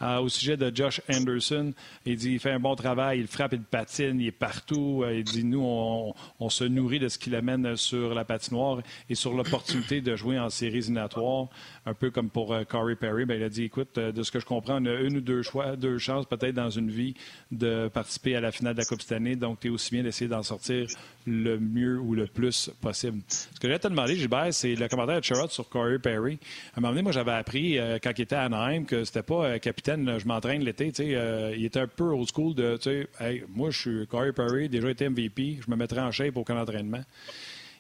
Euh, 0.03 0.19
au 0.19 0.29
sujet 0.29 0.57
de 0.57 0.75
Josh 0.75 1.01
Anderson, 1.13 1.73
il 2.07 2.17
dit 2.17 2.33
il 2.33 2.41
fait 2.41 2.53
un 2.53 2.61
bon 2.61 2.75
travail, 2.75 3.21
il 3.21 3.27
frappe, 3.27 3.53
il 3.53 3.63
patine, 3.63 4.21
il 4.21 4.29
est 4.29 4.33
partout. 4.33 5.03
Euh, 5.05 5.15
il 5.15 5.25
dit 5.25 5.45
nous, 5.45 5.63
on, 5.63 6.49
se 6.49 6.65
nourrit 6.65 6.99
de 6.99 7.09
ce 7.09 7.19
qu'il 7.19 7.35
amène 7.35 7.77
sur 7.77 8.15
la 8.15 8.25
patinoire 8.25 8.79
et 9.09 9.15
sur 9.15 9.35
l'opportunité 9.35 10.01
de 10.01 10.17
jouer 10.17 10.39
en 10.39 10.49
séries 10.49 10.79
éliminatoires, 10.79 11.49
un 11.89 11.95
peu 11.95 12.11
comme 12.11 12.31
pour 12.31 12.53
euh, 12.53 12.65
Corey 12.65 12.97
Perry. 12.97 13.25
Ben, 13.25 13.37
il 13.37 13.43
a 13.43 13.49
dit 13.49 13.65
écoute, 13.65 13.99
de 13.99 14.23
ce 14.23 14.31
que 14.31 14.41
je 14.41 14.47
comprends, 14.47 14.83
on 14.83 14.87
a 14.87 14.95
une 14.95 15.19
ou 15.19 15.21
deux, 15.21 15.43
choix, 15.43 15.77
deux 15.77 15.99
chances 15.99 16.27
peut-être 16.27 16.55
dans 16.55 16.71
une 16.71 16.91
vie 16.91 17.15
de 17.51 17.89
participer 17.89 18.37
à 18.37 18.41
la 18.41 18.53
finale 18.53 18.75
de 18.75 18.81
la 18.81 18.85
Coupe 18.85 19.03
Stanley, 19.03 19.37
donc 19.37 19.61
tu 19.61 19.69
es 19.69 19.71
aussi 19.71 19.91
bien 19.91 20.03
d'essayer 20.03 20.29
d'en 20.29 20.43
sortir 20.43 20.87
le 21.27 21.59
mieux 21.59 21.99
ou 21.99 22.15
le 22.15 22.27
plus 22.27 22.71
possible. 22.81 23.21
Ce 23.29 23.61
que 23.61 23.69
j'ai 23.69 23.79
te 23.79 23.89
demander, 23.89 24.17
Gilbert, 24.17 24.53
c'est 24.53 24.75
le 24.75 24.89
commentaire 24.89 25.21
de 25.21 25.25
Sherrod 25.25 25.51
sur 25.51 25.69
Corey 25.69 25.99
Perry. 25.99 26.39
À 26.75 26.79
un 26.79 26.81
moment 26.81 26.93
donné, 26.93 27.03
moi, 27.03 27.13
j'avais 27.13 27.33
appris 27.33 27.79
euh, 27.79 27.99
quand 28.03 28.13
il 28.17 28.23
était 28.23 28.37
à 28.37 28.45
Anaheim 28.45 28.85
que 28.85 29.05
c'était 29.05 29.23
pas 29.23 29.45
euh, 29.45 29.59
capitaine, 29.59 30.19
je 30.19 30.27
m'entraîne 30.27 30.65
l'été. 30.65 30.93
Euh, 31.01 31.55
il 31.57 31.65
était 31.65 31.81
un 31.81 31.87
peu 31.87 32.05
old 32.05 32.29
school 32.33 32.55
de, 32.55 32.79
hey, 33.21 33.45
moi, 33.49 33.71
je 33.71 33.79
suis 33.79 34.07
Corey 34.07 34.33
Perry, 34.33 34.69
déjà 34.69 34.91
été 34.91 35.09
MVP, 35.09 35.59
je 35.65 35.71
me 35.71 35.77
mettrai 35.77 36.01
en 36.01 36.11
shape 36.11 36.37
aucun 36.37 36.59
entraînement. 36.61 37.03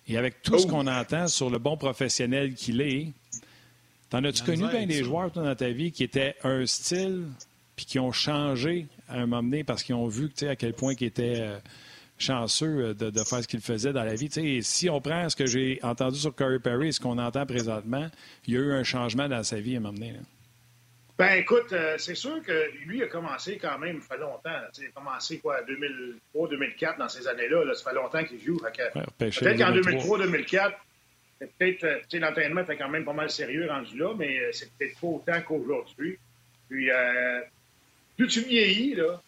Et 0.06 0.16
avec 0.16 0.40
tout 0.42 0.59
ce 0.59 0.66
oh! 0.66 0.70
qu'on 0.70 0.86
entend 0.86 1.28
sur 1.28 1.50
le 1.50 1.59
bon 1.59 1.76
professionnel 1.76 2.54
qu'il 2.54 2.80
est, 2.80 3.09
t'en 4.11 4.24
as-tu 4.24 4.42
connu 4.44 4.68
bien 4.68 4.86
des 4.86 5.04
joueurs 5.04 5.30
dans 5.30 5.54
ta 5.54 5.70
vie 5.70 5.92
qui 5.92 6.04
étaient 6.04 6.36
un 6.44 6.66
style 6.66 7.24
puis 7.76 7.86
qui 7.86 7.98
ont 7.98 8.12
changé 8.12 8.86
à 9.09 9.16
un 9.16 9.26
moment 9.26 9.42
donné 9.42 9.64
parce 9.64 9.82
qu'ils 9.82 9.94
ont 9.94 10.09
vu 10.09 10.30
à 10.42 10.56
quel 10.56 10.72
point 10.72 10.94
ils 10.98 11.06
étaient 11.06 11.46
chanceux 12.18 12.94
de, 12.94 13.11
de, 13.11 13.24
faire 13.24 13.42
ce 13.42 13.48
qu'il 13.48 13.61
faisait 13.61 13.92
dans 13.92 14.02
la 14.02 14.14
vie? 14.14 14.62
si 14.62 14.90
on 14.90 15.00
prend 15.00 15.28
ce 15.28 15.36
que 15.36 15.46
j'ai 15.46 15.78
entendu 15.82 16.18
sur 16.18 16.34
Corey 16.34 16.59
Perry 16.59 16.88
et 16.88 16.92
ce 16.92 17.00
qu'on 17.00 17.18
entend 17.18 17.46
présentement, 17.46 18.09
il 18.46 18.54
y 18.54 18.56
a 18.56 18.61
eu 18.61 18.72
un 18.72 18.82
changement 18.82 19.28
dans 19.28 19.44
sa 19.44 19.61
vie 19.61 19.74
à 19.74 19.78
un 19.78 19.82
moment 19.82 19.94
donné. 19.94 20.14
Ben 21.18 21.32
écoute, 21.32 21.72
euh, 21.72 21.96
c'est 21.98 22.14
sûr 22.14 22.40
que 22.44 22.70
lui 22.86 23.02
a 23.02 23.09
commencé 23.09 23.59
quand 23.59 23.76
même, 23.78 24.00
ça 24.00 24.14
fait 24.14 24.20
longtemps. 24.20 24.50
il 24.78 24.84
a 24.84 24.90
commencé 24.90 25.38
quoi, 25.38 25.62
2003-2004 26.32 26.98
dans 26.98 27.09
ces 27.09 27.26
années-là. 27.26 27.74
ça 27.74 27.90
fait 27.90 27.96
longtemps 27.96 28.22
qu'il 28.22 28.40
joue. 28.40 28.56
peut-être 29.18 29.59
qu'en 29.59 29.72
2003-2004, 29.72 30.74
peut-être 31.39 31.84
euh, 31.84 32.18
l'entraînement 32.18 32.62
était 32.62 32.76
quand 32.76 32.89
même 32.89 33.05
pas 33.05 33.12
mal 33.12 33.30
sérieux 33.30 33.68
rendu 33.68 33.97
là, 33.97 34.14
mais 34.16 34.39
euh, 34.39 34.51
c'est 34.53 34.70
peut-être 34.76 35.01
pas 35.01 35.07
autant 35.07 35.43
qu'aujourd'hui. 35.43 36.18
Puis 36.68 36.91
plus 38.16 38.26
tu 38.26 38.41
vieillis, 38.41 38.95
là, 38.97 39.22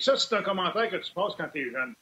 ça, 0.00 0.16
c'est 0.16 0.32
un 0.34 0.42
commentaire 0.42 0.88
que 0.88 0.96
tu 0.96 1.12
passes 1.12 1.34
quand 1.36 1.48
tu 1.52 1.60
es 1.60 1.70
jeune. 1.70 1.94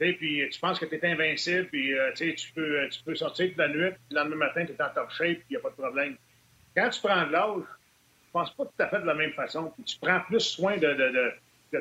Puis 0.00 0.48
tu 0.50 0.60
penses 0.60 0.78
que 0.78 0.86
tu 0.86 0.94
es 0.94 1.06
invincible, 1.06 1.66
puis 1.66 1.92
euh, 1.92 2.10
tu, 2.14 2.34
peux, 2.54 2.80
euh, 2.80 2.88
tu 2.88 3.02
peux 3.02 3.14
sortir 3.14 3.48
toute 3.48 3.58
la 3.58 3.68
nuit, 3.68 3.90
puis 3.90 4.00
le 4.10 4.16
lendemain 4.16 4.46
matin, 4.46 4.64
tu 4.64 4.72
es 4.72 4.82
en 4.82 4.88
top 4.88 5.10
shape, 5.10 5.38
puis 5.38 5.44
il 5.50 5.52
n'y 5.52 5.56
a 5.58 5.60
pas 5.60 5.68
de 5.68 5.74
problème. 5.74 6.16
Quand 6.74 6.88
tu 6.88 7.00
prends 7.00 7.26
de 7.26 7.32
l'âge, 7.32 7.64
tu 8.24 8.30
penses 8.32 8.50
pas 8.54 8.64
tout 8.64 8.82
à 8.82 8.88
fait 8.88 9.00
de 9.00 9.06
la 9.06 9.14
même 9.14 9.32
façon, 9.32 9.70
puis 9.76 9.84
tu 9.84 9.98
prends 10.00 10.20
plus 10.20 10.40
soin 10.40 10.78
de, 10.78 11.34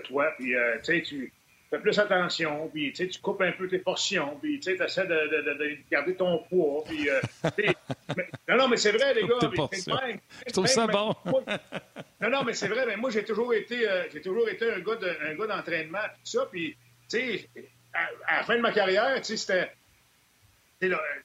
toi, 0.04 0.34
puis 0.38 0.54
euh, 0.54 0.78
tu 0.84 1.32
fais 1.70 1.80
plus 1.80 2.00
attention, 2.00 2.70
puis 2.74 2.92
tu 2.94 3.08
coupes 3.22 3.42
un 3.42 3.52
peu 3.52 3.68
tes 3.68 3.80
portions, 3.80 4.38
puis 4.42 4.60
tu 4.60 4.72
essaies 4.72 5.06
de, 5.06 5.14
de, 5.14 5.78
garder 5.90 6.16
ton 6.16 6.40
poids. 6.50 6.84
Puis, 6.86 7.10
euh, 7.10 7.20
non, 8.48 8.58
non, 8.58 8.68
mais 8.68 8.78
c'est 8.78 8.92
vrai, 8.92 9.14
les 9.14 9.28
gars. 9.28 9.36
Même, 9.42 10.20
Je 10.48 10.54
trouve 10.54 10.68
ça 10.68 10.88
bon. 10.88 11.16
non, 12.22 12.30
non, 12.30 12.44
mais 12.44 12.54
c'est 12.54 12.68
vrai, 12.68 12.86
mais 12.88 12.98
moi, 12.98 13.10
j'ai 13.12 13.24
toujours 13.24 13.54
été, 13.54 13.88
euh, 13.88 14.04
j'ai 14.12 14.22
toujours 14.22 14.50
été 14.50 14.72
un 14.72 14.80
gars, 14.80 15.48
d'entraînement, 15.48 16.00
tout 16.16 16.32
ça. 16.32 16.48
Puis, 16.52 16.76
tu 17.10 17.20
sais, 17.20 17.50
à, 17.94 18.38
la 18.38 18.44
fin 18.44 18.56
de 18.56 18.62
ma 18.62 18.72
carrière, 18.72 19.16
tu 19.18 19.24
sais, 19.24 19.38
c'était. 19.38 19.72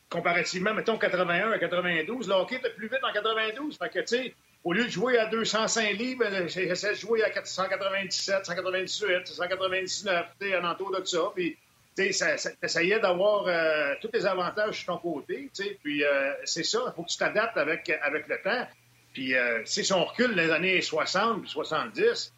Comparativement, 0.09 0.75
mettons, 0.75 0.99
81 0.99 1.53
à 1.53 1.59
92, 1.61 2.29
le 2.29 2.35
hockey 2.35 2.57
était 2.57 2.71
plus 2.71 2.89
vite 2.89 3.05
en 3.05 3.13
92. 3.13 3.79
Fait 3.79 3.89
que, 3.89 4.01
tu 4.01 4.07
sais, 4.07 4.35
au 4.65 4.73
lieu 4.73 4.85
de 4.85 4.91
jouer 4.91 5.19
à 5.19 5.27
205 5.27 5.93
livres, 5.93 6.25
j'essaie 6.49 6.95
de 6.95 6.99
jouer 6.99 7.23
à 7.23 7.45
197, 7.45 8.47
198, 8.47 9.27
199, 9.27 10.27
tu 10.41 10.49
sais, 10.49 10.57
en 10.57 10.65
entour 10.65 10.91
de 10.99 11.05
ça. 11.05 11.31
Puis, 11.35 11.57
tu 11.95 12.13
sais, 12.13 12.99
d'avoir 12.99 13.47
euh, 13.47 13.95
tous 14.01 14.09
les 14.15 14.25
avantages 14.27 14.83
sur 14.83 14.95
ton 14.95 14.99
côté, 14.99 15.51
tu 15.55 15.63
sais. 15.63 15.79
Puis, 15.83 16.03
euh, 16.03 16.33
c'est 16.45 16.65
ça, 16.65 16.81
il 16.87 16.93
faut 16.97 17.03
que 17.03 17.11
tu 17.11 17.19
t'adaptes 17.19 17.59
avec, 17.59 17.91
avec 18.03 18.27
le 18.27 18.41
temps. 18.43 18.67
Puis, 19.13 19.35
euh, 19.35 19.61
si 19.67 19.93
on 19.93 20.05
recule 20.05 20.35
les 20.35 20.51
années 20.51 20.81
60 20.81 21.43
puis 21.43 21.51
70, 21.51 22.33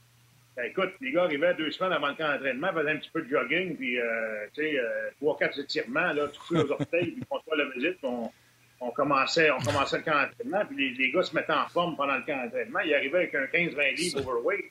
ben, 0.57 0.65
écoute, 0.65 0.95
les 1.01 1.13
gars 1.13 1.25
arrivaient 1.25 1.55
deux 1.55 1.71
semaines 1.71 1.93
avant 1.93 2.09
le 2.09 2.15
camp 2.15 2.29
d'entraînement, 2.29 2.73
faisaient 2.73 2.91
un 2.91 2.97
petit 2.97 3.11
peu 3.11 3.23
de 3.23 3.29
jogging, 3.29 3.77
puis, 3.77 3.99
tu 4.53 4.63
sais, 4.63 4.81
trois, 5.21 5.37
quatre 5.39 5.61
étirements, 5.61 6.13
là, 6.13 6.27
toucher 6.29 6.63
aux 6.63 6.73
orteils, 6.73 7.13
puis 7.13 7.25
on 7.31 7.55
la 7.55 7.65
visite, 7.67 7.99
puis 8.01 8.09
on 8.81 8.91
commençait, 8.91 9.51
on 9.51 9.59
commençait 9.59 9.99
le 9.99 10.03
camp 10.03 10.23
d'entraînement, 10.23 10.67
puis 10.67 10.95
les, 10.95 11.11
gars 11.11 11.23
se 11.23 11.35
mettaient 11.35 11.53
en 11.53 11.69
forme 11.69 11.97
pendant 11.97 12.17
le 12.17 12.23
camp 12.23 12.43
d'entraînement. 12.45 12.81
Ils 12.81 12.95
arrivaient 12.95 13.19
avec 13.19 13.35
un 13.35 13.45
15-20 13.45 13.97
livres 13.97 14.21
overweight. 14.21 14.65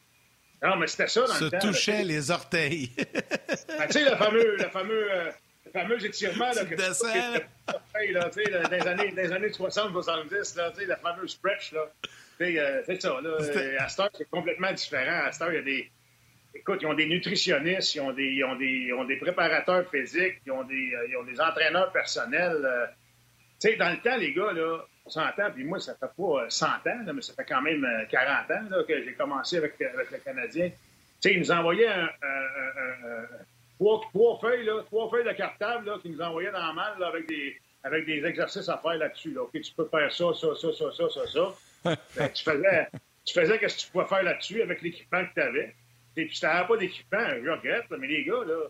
Non, 0.64 0.78
mais 0.78 0.88
c'était 0.88 1.08
ça 1.08 1.22
dans 1.22 1.28
se 1.28 1.44
le 1.46 1.52
temps. 1.52 1.60
Se 1.60 1.68
touchaient 1.68 2.04
les 2.04 2.32
orteils. 2.32 2.92
Ben, 2.98 3.88
tu 3.88 3.94
sais, 3.94 4.10
le 4.10 4.16
fameux, 4.16 4.56
le 4.58 4.70
fameux, 4.70 5.12
euh, 5.12 5.32
le 5.66 5.72
fameux 5.72 6.06
étirement 6.06 6.52
là, 6.54 6.66
que 6.66 6.76
descends, 6.76 7.08
tu 7.12 8.14
là, 8.14 8.30
tu 8.30 8.44
sais, 8.44 8.52
dans 8.52 8.70
les 8.70 8.88
années, 8.88 9.12
dans 9.12 9.22
les 9.22 9.32
années 9.32 9.50
60-70, 9.50 10.58
là, 10.58 10.72
tu 10.72 10.80
sais, 10.80 10.86
le 10.86 10.96
fameux 10.96 11.28
stretch, 11.28 11.74
là. 11.74 11.82
Euh, 12.42 12.82
c'est 12.86 13.02
ça, 13.02 13.10
là. 13.22 13.30
Euh, 13.40 13.76
à 13.80 13.90
cette 13.90 14.12
c'est 14.18 14.30
complètement 14.30 14.72
différent. 14.72 15.26
À 15.26 15.32
cette 15.32 15.48
il 15.50 15.56
y 15.56 15.58
a 15.58 15.62
des. 15.62 15.92
Écoute, 16.54 16.80
ils 16.82 16.88
ont 16.88 16.94
des 16.94 17.06
nutritionnistes, 17.06 17.96
ils 17.96 18.02
ont 18.02 18.14
des, 18.14 18.24
ils 18.24 18.44
ont 18.46 18.56
des, 18.56 18.66
ils 18.66 18.94
ont 18.94 19.04
des 19.04 19.18
préparateurs 19.18 19.90
physiques, 19.90 20.42
ils 20.46 20.52
ont 20.52 20.64
des, 20.64 20.94
ils 21.10 21.18
ont 21.18 21.24
des 21.24 21.40
entraîneurs 21.40 21.92
personnels. 21.92 22.66
Sais, 23.70 23.76
dans 23.76 23.90
le 23.90 23.98
temps, 23.98 24.18
les 24.18 24.34
gars, 24.34 24.52
là, 24.54 24.86
on 25.06 25.10
s'entend, 25.10 25.52
puis 25.52 25.64
moi, 25.64 25.80
ça 25.80 25.96
fait 25.96 26.10
pas 26.18 26.50
100 26.50 26.66
ans, 26.66 26.80
là, 27.06 27.14
mais 27.14 27.22
ça 27.22 27.34
fait 27.34 27.46
quand 27.46 27.62
même 27.62 27.86
40 28.10 28.52
ans 28.52 28.70
là, 28.70 28.84
que 28.84 29.04
j'ai 29.04 29.14
commencé 29.14 29.58
avec, 29.58 29.80
avec 29.82 30.12
le 30.12 30.18
Canadien. 30.18 30.70
Tu 30.70 30.76
sais, 31.20 31.34
ils 31.34 31.40
nous 31.40 31.52
envoyaient 31.52 31.88
un, 31.88 32.10
trois, 33.80 34.40
feuilles, 34.40 34.66
là, 34.66 34.84
trois 34.86 35.10
feuilles 35.10 35.26
de 35.26 35.34
cartable 35.34 35.86
là, 35.86 35.98
qui 36.02 36.10
nous 36.10 36.22
envoyaient 36.22 36.52
dans 36.52 36.66
la 36.66 36.74
malle 36.74 37.00
là, 37.00 37.08
avec, 37.08 37.28
des, 37.28 37.56
avec 37.84 38.06
des 38.06 38.26
exercices 38.26 38.70
à 38.70 38.78
faire 38.78 38.96
là-dessus. 38.96 39.34
Là. 39.34 39.44
OK, 39.44 39.62
tu 39.62 39.74
peux 39.74 39.88
faire 39.88 40.12
ça, 40.12 40.26
ça, 40.34 40.48
ça, 40.56 40.74
ça, 40.74 40.92
ça, 40.92 41.10
ça, 41.10 41.28
ça. 41.28 41.56
Ben, 42.16 42.30
tu 42.30 42.44
faisais, 42.44 42.88
tu 43.24 43.34
faisais 43.34 43.60
ce 43.70 43.76
que 43.76 43.82
tu 43.82 43.92
pouvais 43.92 44.06
faire 44.06 44.24
là-dessus 44.24 44.62
avec 44.62 44.82
l'équipement 44.82 45.24
que 45.24 45.34
tu 45.36 45.42
avais. 45.42 45.76
Et 46.18 46.26
puis, 46.26 46.34
si 46.34 46.40
tu 46.40 46.48
n'avais 46.48 46.68
pas 46.68 46.78
d'équipement, 46.78 47.28
je 47.44 47.50
regrette, 47.50 47.86
mais 47.92 48.08
les 48.08 48.24
gars, 48.24 48.44
là, 48.44 48.70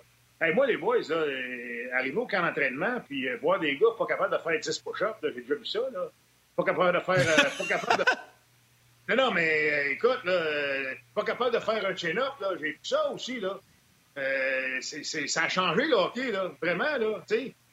moi, 0.54 0.68
les 0.68 0.78
boys, 0.78 1.02
là, 1.10 1.16
euh, 1.16 1.88
arriver 1.94 2.18
au 2.18 2.28
camp 2.28 2.42
d'entraînement, 2.42 3.00
puis 3.08 3.28
euh, 3.28 3.38
voir 3.42 3.60
des 3.60 3.78
gars 3.78 3.88
pas 3.98 4.06
capables 4.06 4.34
de 4.34 4.42
faire 4.42 4.60
10 4.60 4.80
push-ups, 4.80 5.16
j'ai 5.24 5.42
déjà 5.42 5.56
vu 5.56 5.66
ça, 5.66 5.80
là. 5.94 6.10
Pas 6.56 6.64
capable 6.64 6.98
de 6.98 7.04
faire. 7.04 7.20
Euh, 7.20 7.78
pas. 7.78 8.04
Non, 9.08 9.16
non, 9.16 9.32
mais 9.32 9.92
écoute, 9.92 10.22
là, 10.24 10.96
pas 11.14 11.24
capable 11.24 11.54
de 11.54 11.60
faire 11.60 11.86
un 11.86 11.96
chin-up, 11.96 12.34
là, 12.42 12.54
j'ai 12.60 12.72
vu 12.72 12.80
ça 12.82 13.12
aussi, 13.12 13.40
là. 13.40 13.60
Euh, 14.18 14.82
ça 14.82 15.44
a 15.44 15.50
changé 15.50 15.86
le 15.86 16.32
là, 16.32 16.52
vraiment. 16.60 16.98
Là, 16.98 17.24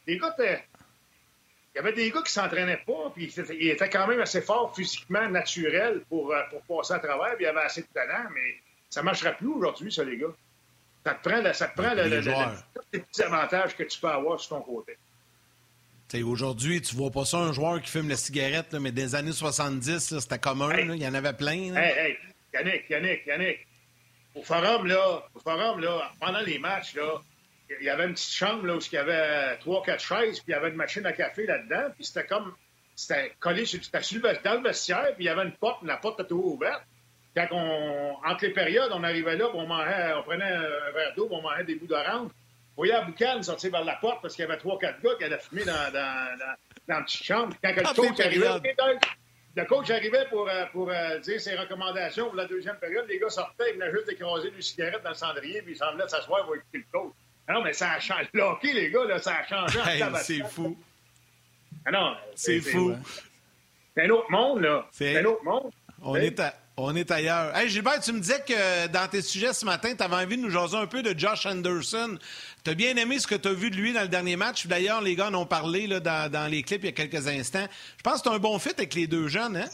les 0.06 0.18
gars, 0.18 0.34
il 0.38 1.76
y 1.76 1.78
avait 1.78 1.92
des 1.92 2.10
gars 2.10 2.20
qui 2.22 2.32
s'entraînaient 2.32 2.82
pas, 2.84 3.10
puis 3.14 3.32
ils 3.58 3.70
étaient 3.70 3.88
quand 3.88 4.06
même 4.06 4.20
assez 4.20 4.42
forts 4.42 4.74
physiquement, 4.74 5.26
naturels 5.28 6.02
pour, 6.08 6.32
euh, 6.32 6.42
pour 6.50 6.78
passer 6.78 6.94
à 6.94 6.98
travers, 6.98 7.34
puis 7.36 7.46
il 7.46 7.54
y 7.54 7.58
assez 7.58 7.82
de 7.82 7.86
talent, 7.94 8.28
mais 8.34 8.56
ça 8.90 9.00
ne 9.00 9.06
marchera 9.06 9.32
plus 9.32 9.48
aujourd'hui, 9.48 9.90
ça, 9.90 10.04
les 10.04 10.18
gars. 10.18 10.34
Ça 11.04 11.14
te 11.14 11.28
prend, 11.28 11.52
ça 11.52 11.68
te 11.68 11.80
prend 11.80 11.94
le, 11.94 12.04
les 12.92 13.00
petits 13.00 13.22
avantages 13.22 13.76
que 13.76 13.82
tu 13.82 13.98
peux 13.98 14.08
avoir 14.08 14.38
sur 14.38 14.56
ton 14.56 14.62
côté. 14.62 14.96
Aujourd'hui, 16.22 16.82
tu 16.82 16.94
vois 16.94 17.10
pas 17.10 17.24
ça, 17.24 17.38
un 17.38 17.52
joueur 17.52 17.80
qui 17.80 17.90
fume 17.90 18.08
la 18.08 18.16
cigarette, 18.16 18.72
là, 18.72 18.80
mais 18.80 18.92
des 18.92 19.14
années 19.14 19.32
70, 19.32 20.18
c'était 20.20 20.38
commun, 20.38 20.76
il 20.76 21.02
y 21.02 21.06
en 21.06 21.14
avait 21.14 21.32
plein. 21.32 21.74
Hey, 21.74 21.98
hey, 21.98 22.18
Yannick, 22.52 22.90
Yannick, 22.90 23.26
Yannick, 23.26 23.66
au 24.34 24.42
forum, 24.42 24.86
là, 24.86 25.26
au 25.34 25.40
forum, 25.40 25.80
là, 25.80 26.12
pendant 26.20 26.40
les 26.40 26.58
matchs, 26.58 26.94
là, 26.96 27.22
il 27.80 27.86
y 27.86 27.88
avait 27.88 28.04
une 28.04 28.12
petite 28.12 28.32
chambre 28.32 28.66
là, 28.66 28.76
où 28.76 28.78
il 28.78 28.94
y 28.94 28.98
avait 28.98 29.56
trois, 29.58 29.82
quatre 29.82 30.04
chaises, 30.04 30.40
puis 30.40 30.48
il 30.48 30.50
y 30.50 30.54
avait 30.54 30.68
une 30.68 30.76
machine 30.76 31.06
à 31.06 31.12
café 31.12 31.46
là-dedans, 31.46 31.90
puis 31.94 32.04
c'était 32.04 32.26
comme. 32.26 32.54
C'était 32.94 33.32
collé 33.40 33.64
sur, 33.64 33.80
sur 33.82 34.20
dans 34.20 34.54
le 34.54 34.62
vestiaire, 34.62 35.14
puis 35.14 35.24
il 35.24 35.26
y 35.26 35.30
avait 35.30 35.44
une 35.44 35.52
porte, 35.52 35.82
la 35.82 35.96
porte 35.96 36.20
était 36.20 36.28
toujours 36.28 36.54
ouverte. 36.54 36.82
Quand 37.34 37.46
on, 37.52 38.16
entre 38.24 38.44
les 38.44 38.52
périodes, 38.52 38.90
on 38.92 39.02
arrivait 39.02 39.36
là, 39.36 39.46
on, 39.54 39.66
mangeait, 39.66 40.12
on 40.16 40.22
prenait 40.22 40.44
un 40.44 40.92
verre 40.94 41.14
d'eau, 41.16 41.28
on 41.30 41.40
mangeait 41.40 41.64
des 41.64 41.76
bouts 41.76 41.86
d'orange. 41.86 42.30
On 42.76 42.82
voyait 42.82 42.92
la 42.92 43.02
boucane 43.02 43.42
sortir 43.42 43.70
vers 43.70 43.84
la 43.84 43.96
porte 43.96 44.20
parce 44.22 44.34
qu'il 44.34 44.44
y 44.44 44.48
avait 44.48 44.58
trois, 44.58 44.78
quatre 44.78 45.00
gars 45.00 45.14
qui 45.18 45.24
allaient 45.24 45.38
fumer 45.38 45.64
dans, 45.64 45.92
dans, 45.92 46.38
dans, 46.38 46.54
dans 46.88 46.96
la 46.98 47.02
petite 47.02 47.24
chambre. 47.24 47.54
Quand 47.62 47.74
le 47.74 47.94
coach 47.94 48.20
arrivait, 48.20 48.48
le 49.54 49.64
coach 49.66 49.90
arrivait 49.90 50.26
pour, 50.30 50.48
euh, 50.48 50.64
pour 50.72 50.90
euh, 50.90 51.18
dire 51.18 51.40
ses 51.40 51.54
recommandations 51.54 52.26
pour 52.26 52.36
la 52.36 52.46
deuxième 52.46 52.76
période. 52.76 53.06
Les 53.08 53.18
gars 53.18 53.28
sortaient, 53.28 53.70
ils 53.70 53.78
venaient 53.78 53.92
juste 53.92 54.08
d'écraser 54.08 54.48
une 54.48 54.62
cigarette 54.62 55.02
dans 55.02 55.10
le 55.10 55.14
cendrier, 55.14 55.60
puis 55.62 55.72
ils 55.74 55.76
semblaient 55.76 56.08
s'asseoir 56.08 56.44
pour 56.44 56.54
écouter 56.54 56.78
le 56.78 56.84
coach. 56.90 57.12
Ah 57.46 57.54
non, 57.54 57.62
mais 57.62 57.72
ça 57.72 57.92
a 57.92 58.00
changé. 58.00 58.28
Le 58.32 58.42
hockey, 58.42 58.72
les 58.72 58.90
gars, 58.90 59.04
là, 59.04 59.18
ça 59.18 59.36
a 59.36 59.46
changé. 59.46 59.78
c'est 60.22 60.44
fou. 60.44 60.78
Ah 61.84 61.90
non, 61.90 62.16
c'est 62.34 62.60
fou. 62.60 62.94
C'est 63.94 64.04
un 64.04 64.10
autre 64.10 64.30
monde, 64.30 64.60
là. 64.62 64.86
C'est 64.90 65.18
un 65.18 65.24
autre 65.24 65.44
monde. 65.44 65.70
On 66.00 66.16
est, 66.16 66.38
à, 66.40 66.54
on 66.76 66.96
est 66.96 67.10
ailleurs. 67.10 67.54
Hey, 67.56 67.68
Gilbert, 67.68 68.00
tu 68.00 68.12
me 68.12 68.20
disais 68.20 68.42
que 68.46 68.86
dans 68.88 69.06
tes 69.08 69.20
sujets 69.20 69.52
ce 69.52 69.64
matin, 69.64 69.94
tu 69.94 70.02
avais 70.02 70.16
envie 70.16 70.36
de 70.36 70.42
nous 70.42 70.50
jaser 70.50 70.76
un 70.76 70.86
peu 70.86 71.02
de 71.02 71.18
Josh 71.18 71.44
Anderson. 71.44 72.18
Tu 72.64 72.70
as 72.70 72.74
bien 72.74 72.96
aimé 72.96 73.18
ce 73.18 73.26
que 73.26 73.34
tu 73.34 73.48
as 73.48 73.52
vu 73.52 73.70
de 73.70 73.76
lui 73.76 73.92
dans 73.92 74.02
le 74.02 74.08
dernier 74.08 74.36
match. 74.36 74.66
D'ailleurs, 74.66 75.02
les 75.02 75.14
gars 75.14 75.28
en 75.28 75.34
ont 75.34 75.46
parlé 75.46 75.86
là, 75.86 76.00
dans, 76.00 76.50
les 76.50 76.62
clips 76.62 76.82
il 76.82 76.86
y 76.86 76.88
a 76.88 76.92
quelques 76.92 77.28
instants. 77.28 77.66
Je 77.98 78.02
pense 78.02 78.22
que 78.22 78.28
tu 78.28 78.34
un 78.34 78.38
bon 78.38 78.58
fit 78.58 78.70
avec 78.70 78.94
les 78.94 79.06
deux 79.06 79.28
jeunes, 79.28 79.56
hein? 79.56 79.68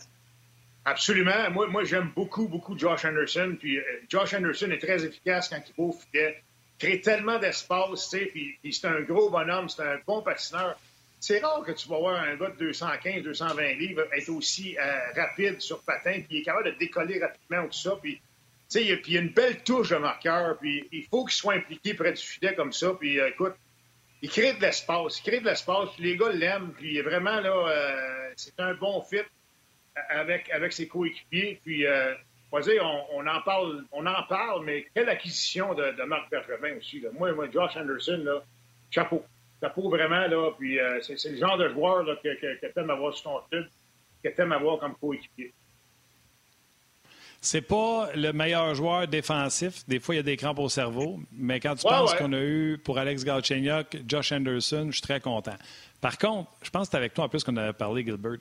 Absolument. 0.85 1.51
Moi, 1.51 1.85
j'aime 1.85 2.11
beaucoup, 2.17 2.49
beaucoup 2.49 2.77
Josh 2.77 3.05
Anderson. 3.05 3.57
Puis 3.59 3.79
euh, 3.79 3.83
Josh 4.09 4.35
Anderson 4.35 4.71
est 4.71 4.79
très 4.79 5.05
efficace 5.05 5.49
quand 5.49 5.61
il 5.67 5.75
au 5.77 5.93
filet. 5.93 6.43
Crée 6.79 7.01
tellement 7.01 7.39
d'espace. 7.39 8.09
Puis, 8.33 8.59
c'est 8.73 8.87
un 8.87 9.01
gros 9.03 9.31
bonhomme, 9.31 9.69
c'est 9.69 9.83
un 9.83 9.99
bon 10.07 10.23
patineur. 10.23 10.77
C'est 11.21 11.41
rare 11.41 11.63
que 11.65 11.73
tu 11.73 11.89
vas 11.89 11.99
voir 11.99 12.23
un 12.23 12.37
gars 12.37 12.51
de 12.51 12.57
215, 12.57 13.23
220 13.23 13.75
livres 13.75 14.05
être 14.13 14.29
aussi 14.29 14.77
euh, 14.79 14.99
rapide 15.17 15.61
sur 15.61 15.83
patin, 15.83 16.13
puis 16.13 16.27
il 16.31 16.39
est 16.39 16.43
capable 16.43 16.73
de 16.73 16.79
décoller 16.79 17.19
rapidement 17.21 17.65
ou 17.65 17.67
tout 17.67 17.79
ça. 17.79 17.97
Puis, 18.01 18.15
tu 18.17 18.21
sais, 18.69 18.85
il 18.85 19.13
y 19.13 19.17
a 19.17 19.21
une 19.21 19.31
belle 19.31 19.63
touche 19.65 19.91
de 19.91 19.97
marqueur, 19.97 20.59
puis 20.59 20.87
il 20.93 21.05
faut 21.07 21.25
qu'il 21.25 21.35
soit 21.35 21.55
impliqué 21.55 21.95
près 21.95 22.13
du 22.13 22.23
filet 22.23 22.55
comme 22.55 22.73
ça. 22.73 22.95
Puis, 22.95 23.19
euh, 23.19 23.31
écoute, 23.31 23.55
il 24.23 24.31
crée 24.31 24.53
de 24.53 24.61
l'espace, 24.61 25.19
il 25.19 25.23
crée 25.23 25.41
de 25.41 25.47
l'espace, 25.47 25.89
les 25.99 26.17
gars 26.17 26.31
l'aiment, 26.31 26.73
puis 26.73 27.01
vraiment, 27.01 27.41
là, 27.41 27.69
euh, 27.69 28.33
c'est 28.37 28.59
un 28.61 28.75
bon 28.75 29.03
fit 29.03 29.23
avec, 30.11 30.51
avec 30.51 30.73
ses 30.73 30.87
coéquipiers. 30.87 31.61
Puis, 31.65 31.85
on, 32.53 33.05
on, 33.13 33.27
en 33.27 33.41
parle, 33.43 33.85
on 33.91 34.07
en 34.07 34.23
parle, 34.29 34.65
mais 34.65 34.87
quelle 34.95 35.09
acquisition 35.09 35.75
de, 35.75 36.03
Marc 36.05 36.31
Bergevin 36.31 36.77
aussi. 36.79 37.01
Là. 37.01 37.11
Moi, 37.13 37.33
moi, 37.33 37.49
Josh 37.51 37.77
Anderson, 37.77 38.23
là, 38.25 38.45
chapeau 38.91 39.25
chapeau 39.61 39.89
vraiment, 39.91 40.27
là. 40.27 40.51
Puis 40.59 40.79
euh, 40.79 41.01
c'est, 41.03 41.31
le 41.31 41.37
genre 41.37 41.57
de 41.57 41.69
joueur 41.71 42.03
là, 42.03 42.17
que, 42.17 42.35
que, 42.41 42.61
que 42.61 42.67
tu 42.73 42.79
aimes 42.79 42.91
avoir 42.91 43.15
sur 43.15 43.31
ton 43.31 43.41
club, 43.51 43.67
que 44.23 44.29
tu 44.29 44.41
aimes 44.41 44.53
avoir 44.53 44.79
comme 44.79 44.95
coéquipier. 44.97 45.53
C'est 47.41 47.63
pas 47.63 48.09
le 48.15 48.33
meilleur 48.33 48.75
joueur 48.75 49.07
défensif. 49.07 49.87
Des 49.87 50.01
fois, 50.01 50.17
il 50.17 50.19
y 50.19 50.21
a 50.21 50.25
des 50.25 50.37
crampes 50.37 50.59
au 50.59 50.69
cerveau. 50.69 51.21
Mais 51.33 51.61
quand 51.61 51.77
tu 51.77 51.87
penses 51.87 52.13
qu'on 52.15 52.33
a 52.33 52.41
eu 52.41 52.79
pour 52.83 52.99
Alex 52.99 53.25
Galchenyuk, 53.25 53.97
Josh 54.09 54.33
Anderson, 54.33 54.87
je 54.89 54.97
suis 54.97 55.03
très 55.03 55.21
content. 55.21 55.55
Par 56.01 56.19
contre, 56.19 56.51
je 56.63 56.71
pense 56.71 56.89
que 56.89 56.93
c'est 56.93 56.97
avec 56.97 57.15
toi 57.15 57.27
en 57.27 57.29
plus 57.29 57.45
qu'on 57.45 57.57
avait 57.57 57.73
parlé, 57.73 58.05
Gilbert. 58.05 58.39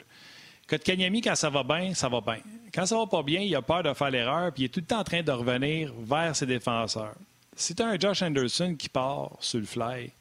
Kanyami, 0.67 1.21
quand 1.21 1.35
ça 1.35 1.49
va 1.49 1.63
bien, 1.63 1.93
ça 1.93 2.09
va 2.09 2.21
bien. 2.21 2.39
Quand 2.73 2.85
ça 2.85 2.97
va 2.97 3.05
pas 3.05 3.23
bien, 3.23 3.39
il 3.39 3.55
a 3.55 3.61
peur 3.61 3.83
de 3.83 3.93
faire 3.93 4.09
l'erreur, 4.09 4.51
puis 4.51 4.63
il 4.63 4.65
est 4.65 4.69
tout 4.69 4.81
le 4.81 4.85
temps 4.85 4.99
en 4.99 5.03
train 5.03 5.21
de 5.21 5.31
revenir 5.31 5.93
vers 5.99 6.35
ses 6.35 6.45
défenseurs. 6.45 7.15
Si 7.55 7.73
tu 7.73 7.83
as 7.83 7.87
un 7.87 7.99
Josh 7.99 8.21
Anderson 8.21 8.75
qui 8.77 8.89
part 8.89 9.37
sur 9.39 9.59
le 9.59 9.65
fly, 9.65 10.11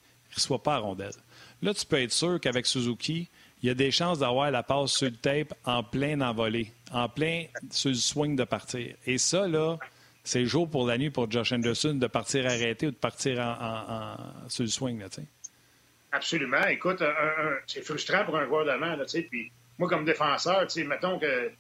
ne 0.51 0.59
pas 0.59 0.75
à 0.75 0.79
rondelle. 0.79 1.13
Là, 1.63 1.75
tu 1.75 1.87
peux 1.87 2.01
être 2.01 2.13
sûr 2.13 2.41
qu'avec 2.41 2.67
Suzuki, 2.67 3.29
il 3.63 3.69
y 3.69 3.71
a 3.71 3.75
des 3.75 3.91
chances 3.91 4.19
d'avoir 4.19 4.51
la 4.51 4.63
passe 4.63 4.93
sur 4.93 5.07
le 5.07 5.17
tape 5.17 5.55
en 5.65 5.83
plein 5.83 6.21
envolé, 6.21 6.73
en 6.93 7.09
plein 7.09 7.45
sur 7.71 7.91
le 7.91 7.97
swing 7.97 8.37
de 8.37 8.45
partir. 8.45 8.95
Et 9.07 9.19
ça, 9.19 9.49
là, 9.49 9.79
c'est 10.25 10.45
jour 10.45 10.69
pour 10.69 10.87
la 10.87 10.99
nuit 10.99 11.11
pour 11.11 11.31
Josh 11.31 11.53
Anderson 11.53 11.95
de 11.95 12.07
partir 12.07 12.47
arrêté 12.47 12.89
ou 12.89 12.91
de 12.91 12.97
partir 12.97 13.41
en, 13.41 14.17
sur 14.49 14.65
le 14.65 14.69
swing. 14.69 15.01
Là, 15.01 15.07
Absolument. 16.13 16.67
Écoute, 16.67 17.03
c'est 17.67 17.83
frustrant 17.83 18.25
pour 18.25 18.37
un 18.37 18.45
joueur 18.47 18.65
d'avant. 18.65 18.97
Puis 19.31 19.51
moi, 19.79 19.89
comme 19.89 20.05
défenseur, 20.05 20.67
mettons 20.87 21.19
que 21.19 21.53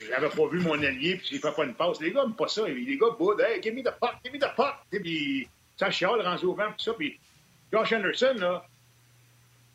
j'avais 0.00 0.28
pas 0.28 0.46
vu 0.48 0.60
mon 0.60 0.82
allié 0.82 1.16
puis 1.16 1.28
il 1.32 1.38
fait 1.38 1.54
pas 1.54 1.64
une 1.64 1.74
passe. 1.74 2.00
Les 2.00 2.12
gars 2.12 2.22
n'aiment 2.22 2.34
pas 2.34 2.48
ça. 2.48 2.66
Les 2.66 2.96
gars 2.98 3.10
boudent. 3.18 3.40
Hey, 3.40 3.62
give 3.62 3.74
me 3.74 3.82
the 3.82 3.92
puck, 4.00 4.16
give 4.24 4.32
me 4.32 4.38
the 4.38 4.54
puck. 4.54 4.74
Puis 4.90 5.48
ça 5.76 5.90
chiale, 5.90 6.20
rendu 6.20 6.44
au 6.46 6.54
vent, 6.54 6.68
tout 6.76 6.84
ça. 6.84 6.92
Puis 6.94 7.18
Josh 7.72 7.92
Anderson, 7.92 8.34
là, 8.38 8.66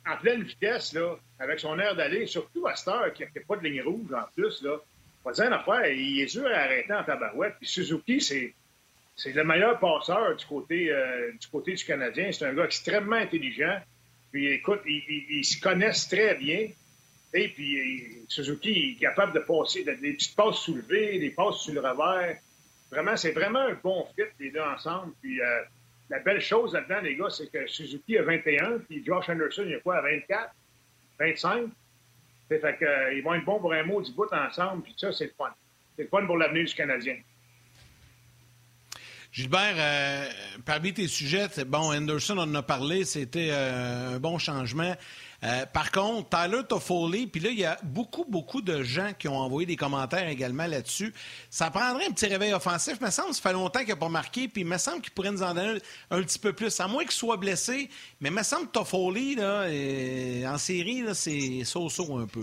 en 0.07 0.17
pleine 0.17 0.43
vitesse, 0.43 0.93
là, 0.93 1.15
avec 1.39 1.59
son 1.59 1.77
air 1.79 1.95
d'aller, 1.95 2.25
surtout 2.25 2.67
à 2.67 2.75
cette 2.75 2.87
heure, 2.87 3.13
qui 3.13 3.23
n'a 3.23 3.29
pas 3.47 3.57
de 3.57 3.63
ligne 3.63 3.81
rouge 3.81 4.11
en 4.13 4.25
plus, 4.35 4.61
là, 4.61 4.77
va 5.23 5.31
dire 5.31 5.53
affaire, 5.53 5.91
il 5.91 6.21
est 6.21 6.31
dur 6.31 6.47
à 6.47 6.59
arrêter 6.59 6.93
en 6.93 7.03
tabarouette. 7.03 7.55
Puis 7.59 7.67
Suzuki, 7.67 8.21
c'est, 8.21 8.53
le 9.25 9.43
meilleur 9.43 9.79
passeur 9.79 10.35
du 10.35 10.45
côté, 10.45 10.91
euh, 10.91 11.31
du 11.39 11.47
côté 11.47 11.73
du 11.73 11.83
Canadien. 11.83 12.31
C'est 12.31 12.45
un 12.45 12.53
gars 12.53 12.65
extrêmement 12.65 13.17
intelligent. 13.17 13.79
Puis 14.31 14.47
écoute, 14.47 14.81
ils, 14.85 15.43
se 15.43 15.59
connaissent 15.59 16.07
très 16.07 16.35
bien. 16.35 16.69
Et 17.33 17.49
puis 17.49 18.25
Suzuki 18.27 18.95
est 18.97 18.99
capable 18.99 19.33
de 19.33 19.39
passer 19.39 19.83
des 19.83 20.13
petites 20.13 20.35
passes 20.35 20.57
soulevées, 20.57 21.19
des 21.19 21.31
passes 21.31 21.57
sur 21.57 21.73
le 21.73 21.81
revers. 21.81 22.37
Vraiment, 22.91 23.15
c'est 23.15 23.31
vraiment 23.31 23.59
un 23.59 23.75
bon 23.83 24.05
fit, 24.15 24.23
les 24.39 24.51
deux 24.51 24.61
ensemble. 24.61 25.13
Puis 25.21 25.39
euh, 25.41 25.61
la 26.09 26.19
belle 26.19 26.41
chose 26.41 26.73
là-dedans, 26.73 27.01
les 27.01 27.15
gars, 27.15 27.29
c'est 27.29 27.51
que 27.51 27.67
Suzuki 27.67 28.17
a 28.17 28.23
21, 28.23 28.79
puis 28.79 29.03
Josh 29.05 29.29
Anderson, 29.29 29.63
il 29.65 29.75
a 29.75 29.79
quoi, 29.79 29.97
à 29.97 30.01
24, 30.01 30.51
25? 31.19 31.69
Fait 32.49 32.59
que, 32.59 32.85
euh, 32.85 33.13
ils 33.13 33.21
vont 33.21 33.35
être 33.35 33.45
bons 33.45 33.59
pour 33.59 33.73
un 33.73 33.83
mot 33.83 34.01
du 34.01 34.11
bout 34.13 34.31
ensemble, 34.33 34.81
puis 34.81 34.95
ça, 34.97 35.11
c'est 35.11 35.25
le 35.25 35.33
fun. 35.37 35.53
C'est 35.95 36.03
le 36.03 36.09
fun 36.09 36.25
pour 36.25 36.37
l'avenir 36.37 36.65
du 36.65 36.73
Canadien. 36.73 37.17
Gilbert, 39.31 39.75
euh, 39.77 40.27
parmi 40.65 40.91
tes 40.91 41.07
sujets, 41.07 41.47
bon, 41.67 41.93
Anderson, 41.93 42.35
on 42.39 42.41
en 42.41 42.55
a 42.55 42.63
parlé, 42.63 43.05
c'était 43.05 43.49
euh, 43.51 44.15
un 44.15 44.19
bon 44.19 44.39
changement. 44.39 44.95
Euh, 45.43 45.65
par 45.67 45.91
contre, 45.91 46.29
Tyler 46.29 46.61
Toffoli, 46.67 47.27
puis 47.27 47.41
là, 47.41 47.49
il 47.49 47.59
y 47.59 47.65
a 47.65 47.77
beaucoup, 47.83 48.25
beaucoup 48.25 48.61
de 48.61 48.83
gens 48.83 49.13
qui 49.17 49.27
ont 49.27 49.37
envoyé 49.37 49.65
des 49.65 49.75
commentaires 49.75 50.27
également 50.27 50.67
là-dessus. 50.67 51.13
Ça 51.49 51.71
prendrait 51.71 52.07
un 52.07 52.11
petit 52.11 52.27
réveil 52.27 52.53
offensif. 52.53 52.97
Il 52.99 53.05
me 53.05 53.11
semble 53.11 53.33
ça 53.33 53.41
fait 53.41 53.53
longtemps 53.53 53.79
qu'il 53.79 53.89
n'a 53.89 53.95
pas 53.95 54.09
marqué, 54.09 54.47
puis 54.47 54.61
il 54.61 54.67
me 54.67 54.77
semble 54.77 55.01
qu'il 55.01 55.11
pourrait 55.11 55.31
nous 55.31 55.43
en 55.43 55.53
donner 55.53 55.79
un, 56.11 56.21
petit 56.21 56.39
peu 56.39 56.53
plus, 56.53 56.77
à 56.79 56.87
moins 56.87 57.03
qu'il 57.03 57.11
soit 57.11 57.37
blessé. 57.37 57.89
Mais 58.19 58.29
il 58.29 58.35
me 58.35 58.43
semble 58.43 58.67
que 58.67 58.73
Toffoli, 58.73 59.35
là, 59.35 59.65
en 60.51 60.57
série, 60.57 61.03
c'est 61.13 61.63
so-so 61.63 62.17
un 62.17 62.27
peu. 62.27 62.41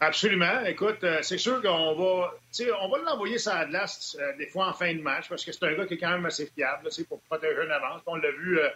Absolument. 0.00 0.60
Écoute, 0.66 1.02
euh, 1.04 1.20
c'est 1.22 1.38
sûr 1.38 1.62
qu'on 1.62 1.94
va, 1.94 2.34
on 2.82 2.88
va 2.88 2.98
l'envoyer 3.06 3.38
sur 3.38 3.54
la 3.54 3.64
glace 3.64 4.16
euh, 4.20 4.36
des 4.36 4.48
fois 4.48 4.68
en 4.68 4.72
fin 4.74 4.92
de 4.92 5.00
match 5.00 5.28
parce 5.28 5.44
que 5.44 5.52
c'est 5.52 5.64
un 5.64 5.72
gars 5.72 5.86
qui 5.86 5.94
est 5.94 5.98
quand 5.98 6.10
même 6.10 6.26
assez 6.26 6.46
fiable 6.46 6.88
c'est 6.90 7.08
pour 7.08 7.22
protéger 7.22 7.64
une 7.64 7.70
avance. 7.70 8.02
On 8.06 8.16
l'a 8.16 8.30
vu 8.32 8.58
euh, 8.58 8.68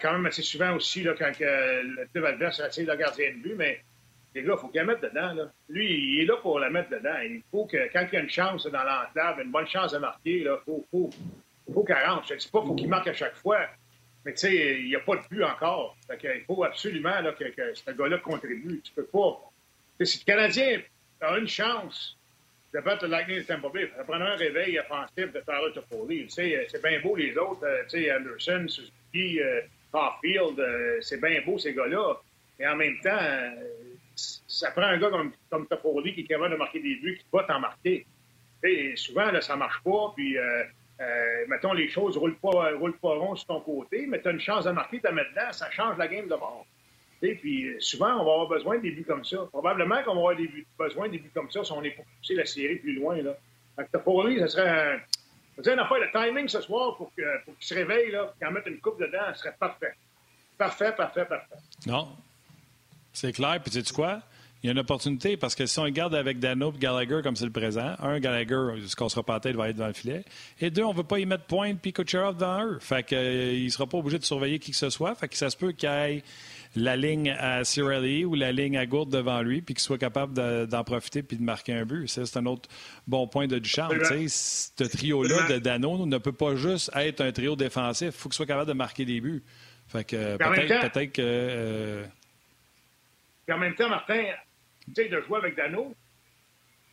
quand 0.00 0.12
même 0.12 0.26
assez 0.26 0.42
souvent 0.42 0.74
aussi 0.74 1.02
là, 1.02 1.14
quand 1.18 1.32
le 1.40 2.06
club 2.12 2.24
adverse 2.24 2.60
attire 2.60 2.86
le 2.88 2.96
gardien 2.96 3.30
de 3.30 3.36
but, 3.36 3.54
mais 3.56 3.80
les 4.34 4.42
gars, 4.42 4.54
il 4.56 4.60
faut 4.60 4.68
qu'il 4.68 4.82
mette 4.84 5.02
dedans. 5.02 5.34
Là. 5.34 5.52
Lui, 5.68 6.14
il 6.14 6.22
est 6.22 6.26
là 6.26 6.36
pour 6.36 6.58
la 6.58 6.70
mettre 6.70 6.90
dedans. 6.90 7.18
Il 7.22 7.42
faut 7.50 7.66
que 7.66 7.92
quand 7.92 8.06
il 8.10 8.14
y 8.14 8.16
a 8.16 8.20
une 8.20 8.30
chance 8.30 8.66
dans 8.66 8.82
l'enclave, 8.82 9.40
une 9.40 9.50
bonne 9.50 9.66
chance 9.66 9.92
de 9.92 9.98
marquer, 9.98 10.40
il 10.40 10.56
faut, 10.64 10.86
faut, 10.90 11.10
faut 11.72 11.84
qu'il 11.84 11.94
rentre. 11.94 12.26
Je 12.28 12.34
ne 12.34 12.38
dis 12.38 12.48
pas 12.48 12.60
qu'il 12.60 12.68
faut 12.68 12.74
qu'il 12.74 12.88
marque 12.88 13.08
à 13.08 13.14
chaque 13.14 13.36
fois, 13.36 13.66
mais 14.24 14.32
tu 14.32 14.38
sais, 14.38 14.80
il 14.80 14.86
n'y 14.86 14.96
a 14.96 15.00
pas 15.00 15.16
de 15.16 15.22
but 15.30 15.44
encore. 15.44 15.96
il 16.10 16.44
faut 16.46 16.64
absolument 16.64 17.20
là, 17.20 17.32
que, 17.32 17.44
que 17.44 17.74
ce 17.74 17.90
gars-là 17.90 18.18
contribue. 18.18 18.80
Tu 18.82 18.92
peux 18.92 19.04
pas 19.04 19.38
si 20.04 20.18
le 20.18 20.24
Canadien 20.24 20.80
a 21.20 21.38
une 21.38 21.48
chance 21.48 22.16
de 22.72 22.80
battre 22.80 23.04
le 23.04 23.10
Lightning 23.10 23.38
de 23.38 23.42
Tampa 23.42 23.68
Bay, 23.68 23.90
ça 23.94 24.04
prendrait 24.04 24.32
un 24.32 24.36
réveil 24.36 24.78
offensif 24.78 25.32
de 25.32 25.40
Tyler 25.40 25.72
Toffoli. 25.74 26.26
C'est 26.28 26.82
bien 26.82 27.00
beau 27.00 27.14
les 27.16 27.36
autres, 27.36 27.64
euh, 27.64 27.82
tu 27.84 28.02
sais, 28.02 28.12
Anderson, 28.12 28.66
Suzuki, 28.66 29.40
euh, 29.40 29.60
Caulfield, 29.90 30.58
euh, 30.58 30.98
c'est 31.02 31.20
bien 31.20 31.42
beau 31.44 31.58
ces 31.58 31.74
gars-là. 31.74 32.14
Mais 32.58 32.66
en 32.66 32.76
même 32.76 32.98
temps, 33.00 33.18
ça 34.14 34.70
prend 34.70 34.82
un 34.82 34.98
gars 34.98 35.10
comme, 35.10 35.32
comme 35.50 35.66
Toffoli 35.66 36.14
qui 36.14 36.20
est 36.22 36.24
capable 36.24 36.52
de 36.52 36.56
marquer 36.56 36.80
des 36.80 36.94
buts, 36.96 37.18
qui 37.18 37.26
va 37.32 37.44
t'en 37.44 37.60
marquer. 37.60 38.06
Et 38.64 38.96
souvent, 38.96 39.30
là, 39.30 39.40
ça 39.40 39.56
marche 39.56 39.82
pas, 39.82 40.12
puis 40.16 40.36
mettons, 41.48 41.72
les 41.72 41.88
choses 41.88 42.16
roulent 42.16 42.38
pas, 42.38 42.70
pas 43.02 43.08
rond 43.08 43.34
sur 43.34 43.48
ton 43.48 43.60
côté, 43.60 44.06
mais 44.06 44.20
tu 44.20 44.28
as 44.28 44.30
une 44.30 44.40
chance 44.40 44.64
de 44.64 44.70
marquer, 44.70 45.00
tu 45.00 45.12
mets 45.12 45.24
dedans, 45.30 45.50
ça 45.50 45.70
change 45.70 45.98
la 45.98 46.06
game 46.06 46.26
de 46.26 46.36
bord. 46.36 46.64
Puis 47.22 47.68
euh, 47.68 47.76
souvent, 47.80 48.14
on 48.20 48.24
va 48.24 48.32
avoir 48.32 48.48
besoin 48.48 48.76
de 48.76 48.82
buts 48.82 49.04
comme 49.06 49.24
ça. 49.24 49.38
Probablement 49.52 50.02
qu'on 50.02 50.14
va 50.14 50.32
avoir 50.32 50.36
besoin 50.78 51.08
de 51.08 51.18
buts 51.18 51.30
comme 51.32 51.50
ça 51.50 51.62
si 51.62 51.72
on 51.72 51.82
est 51.82 51.90
pour 51.90 52.04
pousser 52.04 52.34
la 52.34 52.44
série 52.44 52.76
plus 52.76 52.94
loin. 52.94 53.16
Là. 53.22 53.34
pour 54.04 54.26
lui, 54.26 54.38
ça 54.40 54.48
serait 54.48 54.68
un, 54.68 54.98
une 55.58 55.78
affaire. 55.78 55.98
Le 55.98 56.10
timing 56.12 56.48
ce 56.48 56.60
soir 56.60 56.96
pour, 56.96 57.12
qu'il 57.14 57.24
se 57.60 57.74
réveille, 57.74 58.10
là, 58.10 58.32
qu'il 58.36 58.46
en 58.46 58.50
mette 58.50 58.66
une 58.66 58.80
coupe 58.80 59.00
dedans, 59.00 59.32
ce 59.34 59.40
serait 59.40 59.56
parfait. 59.58 59.94
Parfait, 60.58 60.92
parfait, 60.96 61.24
parfait. 61.24 61.54
Non. 61.86 62.08
C'est 63.12 63.32
clair. 63.32 63.60
Puis, 63.62 63.72
sais-tu 63.72 63.92
quoi? 63.92 64.20
Il 64.62 64.66
y 64.66 64.68
a 64.68 64.72
une 64.72 64.78
opportunité 64.78 65.36
parce 65.36 65.56
que 65.56 65.66
si 65.66 65.76
on 65.80 65.82
regarde 65.82 66.14
avec 66.14 66.38
Dano 66.38 66.72
et 66.72 66.78
Gallagher 66.78 67.20
comme 67.24 67.34
c'est 67.34 67.44
le 67.44 67.50
présent, 67.50 67.96
un, 67.98 68.20
Gallagher, 68.20 68.80
ce 68.86 68.94
qu'on 68.94 69.08
sera 69.08 69.24
pas 69.24 69.40
tête, 69.40 69.56
va 69.56 69.68
être 69.68 69.76
dans 69.76 69.88
le 69.88 69.92
filet. 69.92 70.24
Et 70.60 70.70
deux, 70.70 70.84
on 70.84 70.92
ne 70.92 70.98
veut 70.98 71.02
pas 71.02 71.18
y 71.18 71.26
mettre 71.26 71.44
pointe 71.44 71.80
puis 71.80 71.92
Kucherov 71.92 72.36
devant 72.36 72.64
eux. 72.64 72.78
Fait 72.78 73.02
qu'il 73.02 73.18
euh, 73.18 73.64
ne 73.64 73.68
sera 73.68 73.86
pas 73.86 73.98
obligé 73.98 74.20
de 74.20 74.24
surveiller 74.24 74.60
qui 74.60 74.70
que 74.70 74.76
ce 74.76 74.88
soit. 74.88 75.16
Fait 75.16 75.26
que 75.26 75.36
ça 75.36 75.50
se 75.50 75.56
peut 75.56 75.72
qu'il 75.72 75.88
ait 75.88 76.22
la 76.74 76.96
ligne 76.96 77.30
à 77.38 77.64
Cirelli 77.64 78.24
ou 78.24 78.34
la 78.34 78.52
ligne 78.52 78.76
à 78.78 78.86
Gourde 78.86 79.10
devant 79.10 79.42
lui, 79.42 79.62
puis 79.62 79.74
qu'il 79.74 79.82
soit 79.82 79.98
capable 79.98 80.66
d'en 80.66 80.84
profiter 80.84 81.22
puis 81.22 81.36
de 81.36 81.42
marquer 81.42 81.74
un 81.74 81.84
but. 81.84 82.08
C'est 82.08 82.36
un 82.36 82.46
autre 82.46 82.68
bon 83.06 83.26
point 83.26 83.46
de 83.46 83.58
Duchamp. 83.58 83.88
Ce 84.28 84.84
trio-là 84.84 85.48
de 85.48 85.58
Dano 85.58 86.06
ne 86.06 86.18
peut 86.18 86.32
pas 86.32 86.56
juste 86.56 86.90
être 86.94 87.20
un 87.20 87.32
trio 87.32 87.56
défensif. 87.56 88.08
Il 88.08 88.12
faut 88.12 88.28
qu'il 88.28 88.36
soit 88.36 88.46
capable 88.46 88.68
de 88.68 88.74
marquer 88.74 89.04
des 89.04 89.20
buts. 89.20 89.42
Fait 89.88 90.04
que 90.04 90.36
peut-être 90.36 90.92
peut 90.92 91.06
que. 91.06 91.20
Euh... 91.20 92.06
en 93.50 93.58
même 93.58 93.74
temps, 93.74 93.88
Martin, 93.88 94.24
tu 94.86 94.94
sais, 94.94 95.08
de 95.08 95.20
jouer 95.20 95.38
avec 95.38 95.54
Dano, 95.54 95.94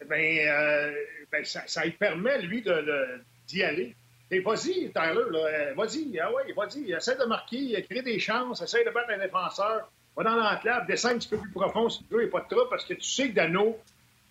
ben, 0.07 0.39
euh, 0.39 0.93
ben 1.31 1.45
ça, 1.45 1.63
ça, 1.67 1.85
lui 1.85 1.91
permet, 1.91 2.41
lui, 2.41 2.61
d'y 2.61 3.59
de, 3.59 3.63
aller. 3.63 3.95
Et 4.31 4.39
vas-y, 4.41 4.91
Tyler, 4.91 5.25
là, 5.31 5.39
euh, 5.39 5.73
vas-y, 5.75 6.19
ah 6.19 6.31
ouais, 6.31 6.53
vas-y, 6.53 6.91
essaie 6.91 7.17
de 7.17 7.25
marquer, 7.25 7.81
crée 7.89 8.01
des 8.03 8.19
chances, 8.19 8.61
essaie 8.61 8.85
de 8.85 8.91
battre 8.91 9.09
un 9.11 9.17
défenseur, 9.17 9.89
va 10.15 10.23
dans 10.23 10.35
l'enclave, 10.35 10.85
descends 10.85 11.09
un 11.09 11.17
petit 11.17 11.29
peu 11.29 11.37
plus 11.37 11.51
profond 11.51 11.89
si 11.89 12.03
tu 12.03 12.13
veux, 12.13 12.21
il 12.21 12.25
n'y 12.25 12.29
a 12.29 12.31
pas 12.31 12.41
de 12.41 12.55
trop, 12.55 12.65
parce 12.69 12.85
que 12.85 12.93
tu 12.93 13.09
sais 13.09 13.29
que 13.29 13.35
Dano 13.35 13.77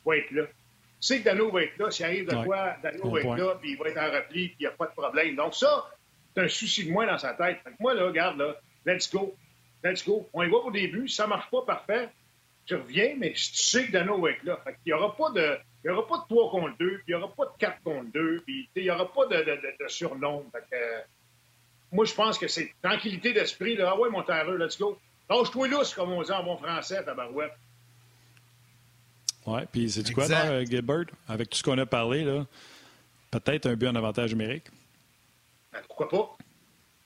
va 0.06 0.16
être 0.16 0.30
là. 0.30 0.44
Tu 0.44 0.52
sais 1.00 1.18
que 1.18 1.24
Dano 1.24 1.50
va 1.50 1.62
être 1.62 1.76
là, 1.78 1.90
s'il 1.90 2.04
arrive 2.04 2.28
de 2.28 2.44
quoi, 2.44 2.76
Dano 2.82 3.10
va 3.10 3.20
être 3.20 3.36
là, 3.36 3.58
puis 3.60 3.72
il 3.72 3.76
va 3.76 3.88
être 3.88 3.98
en 3.98 4.12
repli, 4.12 4.48
puis 4.48 4.56
il 4.60 4.62
n'y 4.62 4.66
a 4.66 4.70
pas 4.70 4.86
de 4.86 4.92
problème. 4.92 5.34
Donc 5.34 5.54
ça, 5.54 5.90
c'est 6.34 6.42
un 6.42 6.48
souci 6.48 6.86
de 6.86 6.92
moins 6.92 7.06
dans 7.06 7.18
sa 7.18 7.34
tête. 7.34 7.58
moi, 7.80 7.94
là, 7.94 8.04
regarde, 8.04 8.38
là, 8.38 8.54
let's 8.86 9.12
go, 9.12 9.34
let's 9.82 10.06
go. 10.06 10.28
On 10.32 10.44
y 10.44 10.48
va 10.48 10.58
au 10.58 10.70
début, 10.70 11.08
si 11.08 11.16
ça 11.16 11.24
ne 11.24 11.30
marche 11.30 11.50
pas, 11.50 11.62
parfait, 11.62 12.08
tu 12.66 12.76
reviens, 12.76 13.14
mais 13.18 13.32
tu 13.32 13.54
sais 13.54 13.86
que 13.86 13.92
Dano 13.92 14.20
va 14.20 14.30
être 14.30 14.44
là. 14.44 14.60
il 14.66 14.74
n'y 14.86 14.92
aura 14.92 15.16
pas 15.16 15.30
de 15.30 15.58
il 15.89 15.93
n'y 15.93 15.98
aura 15.98 16.06
pas 16.06 16.19
de 16.19 16.35
3 16.35 16.51
contre 16.51 16.77
2, 16.78 17.01
il 17.09 17.15
n'y 17.15 17.15
aura 17.15 17.35
pas 17.35 17.47
de 17.47 17.52
4 17.59 17.82
contre 17.82 18.12
2, 18.12 18.43
puis 18.44 18.69
il 18.77 18.82
n'y 18.82 18.90
aura 18.90 19.10
pas 19.10 19.24
de, 19.27 19.36
de, 19.36 19.85
de, 19.85 19.89
surnombre. 19.89 20.44
moi, 21.90 22.05
je 22.05 22.12
pense 22.12 22.36
que 22.36 22.47
c'est 22.47 22.74
tranquillité 22.82 23.32
d'esprit. 23.32 23.74
Là. 23.74 23.93
Ah 23.94 23.98
ouais, 23.98 24.10
mon 24.10 24.23
terreur, 24.23 24.59
let's 24.59 24.78
go. 24.78 24.98
Lâche-toi 25.31 25.69
lousse, 25.69 25.94
comme 25.94 26.12
on 26.12 26.23
dit 26.23 26.31
en 26.31 26.44
bon 26.44 26.59
français, 26.59 27.02
tabarouette. 27.02 27.55
Oui, 29.47 29.60
puis 29.73 29.90
c'est 29.90 30.02
du 30.02 30.12
quoi, 30.12 30.28
là, 30.28 30.62
Gilbert, 30.62 31.06
avec 31.27 31.48
tout 31.48 31.56
ce 31.56 31.62
qu'on 31.62 31.78
a 31.78 31.86
parlé, 31.86 32.23
là, 32.23 32.44
peut-être 33.31 33.65
un 33.66 33.74
but 33.74 33.89
en 33.89 33.94
avantage 33.94 34.32
numérique? 34.32 34.66
Ben, 35.73 35.81
pourquoi 35.86 36.09
pas? 36.10 36.36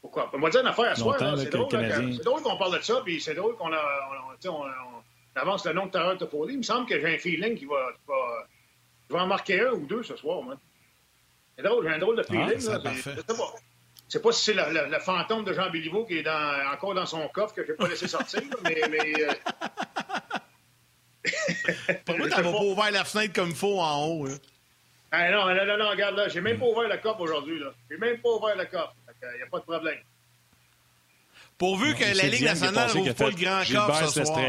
Pourquoi 0.00 0.28
On 0.32 0.40
va 0.40 0.50
dire 0.50 0.60
une 0.60 0.66
affaire 0.66 0.90
à 0.90 0.94
soi. 0.96 1.16
C'est 1.36 1.50
drôle, 1.50 1.68
drôle 2.18 2.42
qu'on 2.42 2.56
parle 2.56 2.78
de 2.78 2.82
ça, 2.82 3.00
puis 3.04 3.20
c'est 3.20 3.34
drôle 3.34 3.54
qu'on 3.54 3.70
on, 3.72 4.64
avance 5.36 5.64
le 5.66 5.72
nom 5.72 5.86
de 5.86 5.92
Terreur 5.92 6.18
Toffoli. 6.18 6.54
Il 6.54 6.58
me 6.58 6.62
semble 6.64 6.86
que 6.88 6.98
j'ai 6.98 7.14
un 7.14 7.18
feeling 7.18 7.56
qui 7.56 7.64
va, 7.64 7.92
qui 7.92 8.08
va 8.08 8.46
je 9.12 9.16
vais 9.18 9.22
en 9.22 9.26
marquer 9.26 9.60
un 9.60 9.72
ou 9.72 9.84
deux 9.86 10.02
ce 10.02 10.16
soir, 10.16 10.40
moi. 10.42 10.56
C'est 11.54 11.62
drôle, 11.62 11.86
j'ai 11.86 11.94
un 11.94 11.98
drôle 11.98 12.16
de 12.16 12.22
feeling. 12.22 12.44
Ah, 12.44 12.78
là, 12.78 12.92
je 12.94 13.02
sais 13.02 13.14
pas. 13.26 13.52
Je 14.08 14.14
sais 14.18 14.22
pas 14.22 14.32
si 14.32 14.44
c'est 14.44 14.54
le, 14.54 14.98
fantôme 15.00 15.44
de 15.44 15.52
Jean 15.52 15.68
Béliveau 15.70 16.06
qui 16.06 16.16
est 16.18 16.22
dans, 16.22 16.72
encore 16.72 16.94
dans 16.94 17.04
son 17.04 17.28
coffre 17.28 17.54
que 17.54 17.62
je 17.64 17.72
n'ai 17.72 17.76
pas 17.76 17.88
laissé 17.88 18.08
sortir, 18.08 18.40
mais. 18.64 18.80
mais 18.90 19.12
euh... 19.22 19.34
Pour 22.06 22.16
moi, 22.18 22.28
t'avais 22.28 22.50
pas 22.50 22.62
ouvert 22.62 22.90
la 22.90 23.04
fenêtre 23.04 23.34
comme 23.34 23.50
il 23.50 23.54
faut 23.54 23.78
en 23.80 24.06
haut. 24.06 24.26
Hein. 24.26 24.38
Ah, 25.10 25.30
non, 25.30 25.44
non, 25.54 25.66
non, 25.66 25.76
non, 25.76 25.90
regarde 25.90 26.16
là, 26.16 26.28
j'ai 26.28 26.40
même 26.40 26.58
pas 26.58 26.64
ouvert 26.64 26.88
le 26.88 26.96
coffre 26.96 27.20
aujourd'hui. 27.20 27.58
là. 27.58 27.74
J'ai 27.90 27.98
même 27.98 28.18
pas 28.18 28.30
ouvert 28.30 28.56
le 28.56 28.64
coffre. 28.64 28.94
Il 29.22 29.28
n'y 29.36 29.42
a 29.42 29.46
pas 29.46 29.58
de 29.58 29.64
problème. 29.64 29.98
Pourvu 31.58 31.94
que 31.94 32.16
la 32.16 32.28
Ligue 32.28 32.44
nationale 32.44 32.90
n'ouvre 32.94 33.12
pas 33.12 33.28
le 33.28 33.36
grand 33.36 33.62
coffre 33.86 34.08
ce 34.08 34.24
soir. 34.24 34.40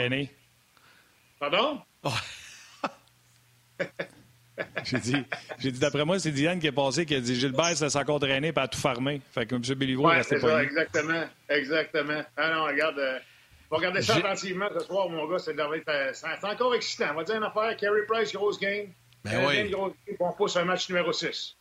Pardon? 1.38 1.82
J'ai 4.84 5.00
dit, 5.00 5.16
j'ai 5.58 5.72
dit 5.72 5.80
d'après 5.80 6.06
moi, 6.06 6.20
c'est 6.20 6.32
Diane 6.32 6.60
qui 6.60 6.68
est 6.68 6.72
passé 6.72 7.06
qui 7.06 7.16
a 7.16 7.20
dit 7.20 7.36
Gilbert, 7.36 7.76
ça 7.76 7.90
s'est 7.90 8.04
traîné 8.04 8.50
et 8.50 8.60
a 8.60 8.68
tout 8.68 8.80
farmé. 8.80 9.22
Fait 9.32 9.46
que 9.48 9.56
M. 9.56 9.62
Béliveau, 9.76 10.08
ouais, 10.08 10.22
c'est 10.24 10.40
ça, 10.40 10.64
exactement. 10.64 11.24
Exactement. 11.50 12.22
Ah 12.38 12.54
non, 12.54 12.66
regarde. 12.66 13.00
Euh, 13.00 13.18
on 13.72 13.76
va 13.76 13.78
regarder 13.78 14.04
ça 14.04 14.18
attentivement 14.18 14.68
ce 14.78 14.86
soir, 14.86 15.10
mon 15.10 15.28
gars. 15.28 15.40
C'est, 15.40 15.56
c'est 16.14 16.46
encore 16.46 16.76
excitant. 16.76 17.08
On 17.14 17.16
va 17.16 17.24
dire 17.24 17.36
une 17.36 17.44
affaire. 17.44 17.76
Carey 17.78 18.02
Price, 18.08 18.32
grosse 18.32 18.60
game. 18.60 18.90
Ben 19.24 19.44
oui. 19.48 19.72
Grosse 19.72 19.94
game, 20.08 20.18
on 20.20 20.34
pousse 20.34 20.56
un 20.58 20.66
match 20.66 20.88
numéro 20.90 21.12
6. 21.12 21.56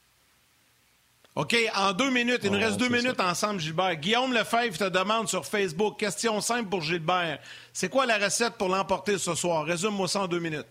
OK, 1.34 1.56
en 1.74 1.94
deux 1.94 2.10
minutes, 2.10 2.40
il 2.44 2.50
nous 2.50 2.58
reste 2.58 2.76
deux 2.76 2.90
minutes 2.90 3.18
ensemble, 3.18 3.58
Gilbert. 3.58 3.96
Guillaume 3.96 4.34
Lefebvre 4.34 4.76
te 4.76 4.88
demande 4.90 5.28
sur 5.28 5.46
Facebook, 5.46 5.98
question 5.98 6.42
simple 6.42 6.68
pour 6.68 6.82
Gilbert. 6.82 7.38
C'est 7.72 7.88
quoi 7.88 8.04
la 8.04 8.18
recette 8.18 8.58
pour 8.58 8.68
l'emporter 8.68 9.16
ce 9.16 9.34
soir? 9.34 9.64
Résume-moi 9.64 10.08
ça 10.08 10.20
en 10.20 10.26
deux 10.26 10.40
minutes. 10.40 10.66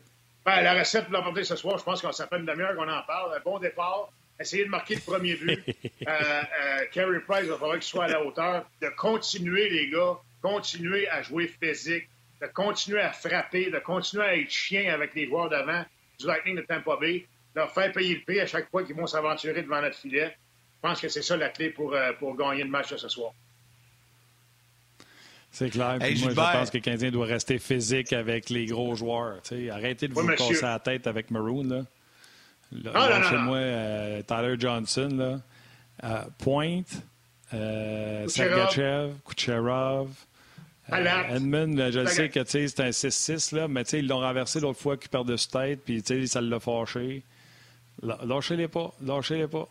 Ben, 0.45 0.61
la 0.61 0.73
recette 0.73 1.05
pour 1.05 1.13
l'emporter 1.13 1.43
ce 1.43 1.55
soir, 1.55 1.77
je 1.77 1.83
pense 1.83 2.01
qu'on 2.01 2.11
s'appelle 2.11 2.39
une 2.39 2.45
demi-heure 2.47 2.75
qu'on 2.75 2.89
en 2.89 3.03
parle. 3.03 3.35
Un 3.35 3.39
bon 3.41 3.59
départ, 3.59 4.09
essayer 4.39 4.65
de 4.65 4.69
marquer 4.69 4.95
le 4.95 5.01
premier 5.01 5.35
but. 5.35 5.63
euh, 6.07 6.09
euh, 6.09 6.85
Carey 6.91 7.19
Price, 7.27 7.43
il 7.43 7.49
va 7.49 7.57
falloir 7.57 7.75
qu'il 7.75 7.83
soit 7.83 8.05
à 8.05 8.07
la 8.07 8.25
hauteur. 8.25 8.65
De 8.81 8.89
continuer, 8.89 9.69
les 9.69 9.89
gars, 9.89 10.17
continuer 10.41 11.07
à 11.09 11.21
jouer 11.21 11.47
physique, 11.47 12.07
de 12.41 12.47
continuer 12.47 13.01
à 13.01 13.11
frapper, 13.11 13.69
de 13.69 13.79
continuer 13.79 14.23
à 14.23 14.35
être 14.35 14.49
chien 14.49 14.91
avec 14.91 15.13
les 15.13 15.27
joueurs 15.27 15.49
d'avant 15.49 15.85
du 16.19 16.25
Lightning 16.25 16.55
de 16.55 16.61
Tampa 16.61 16.97
Bay, 16.99 17.25
de 17.55 17.59
leur 17.59 17.71
faire 17.71 17.91
payer 17.91 18.15
le 18.15 18.21
prix 18.21 18.39
à 18.39 18.47
chaque 18.47 18.69
fois 18.71 18.83
qu'ils 18.83 18.95
vont 18.95 19.07
s'aventurer 19.07 19.61
devant 19.61 19.81
notre 19.81 19.97
filet. 19.97 20.35
Je 20.75 20.89
pense 20.89 20.99
que 20.99 21.09
c'est 21.09 21.21
ça 21.21 21.37
la 21.37 21.49
clé 21.49 21.69
pour, 21.69 21.93
euh, 21.93 22.13
pour 22.13 22.35
gagner 22.35 22.63
le 22.63 22.69
match 22.69 22.95
ce 22.95 23.07
soir. 23.07 23.33
C'est 25.51 25.69
clair. 25.69 25.97
moi, 25.99 26.09
je 26.09 26.33
pense 26.33 26.69
que 26.69 26.77
le 26.77 26.81
Canadien 26.81 27.11
doit 27.11 27.25
rester 27.25 27.59
physique 27.59 28.13
avec 28.13 28.49
les 28.49 28.65
gros 28.65 28.95
joueurs. 28.95 29.41
Arrêtez 29.71 30.07
de 30.07 30.13
vous 30.13 30.25
casser 30.27 30.61
la 30.61 30.79
tête 30.79 31.07
avec 31.07 31.29
Maroon. 31.29 31.63
Là. 31.63 31.83
Là, 32.71 33.41
moi 33.43 33.57
euh, 33.57 34.21
Tyler 34.23 34.55
Johnson. 34.57 35.09
Là. 35.11 35.39
Euh, 36.03 36.23
Pointe, 36.39 37.03
euh, 37.53 38.27
Sergachev, 38.27 39.13
Kucherov. 39.25 40.09
Euh, 40.91 41.35
Edmund, 41.35 41.91
je 41.91 42.05
sais 42.05 42.29
que 42.29 42.43
c'est 42.45 42.79
un 42.79 42.89
6-6, 42.89 43.55
là, 43.55 43.67
mais 43.67 43.83
ils 43.83 44.07
l'ont 44.07 44.19
renversé 44.19 44.59
l'autre 44.59 44.79
fois 44.79 44.97
qu'il 44.97 45.09
perd 45.09 45.27
de 45.27 45.37
sa 45.37 45.61
tête, 45.61 45.81
puis 45.85 46.03
ça 46.27 46.41
l'a 46.41 46.59
fâché. 46.59 47.23
Lâchez-les 48.01 48.67
pas, 48.67 48.93
lâchez-les 49.05 49.47
pas. 49.47 49.67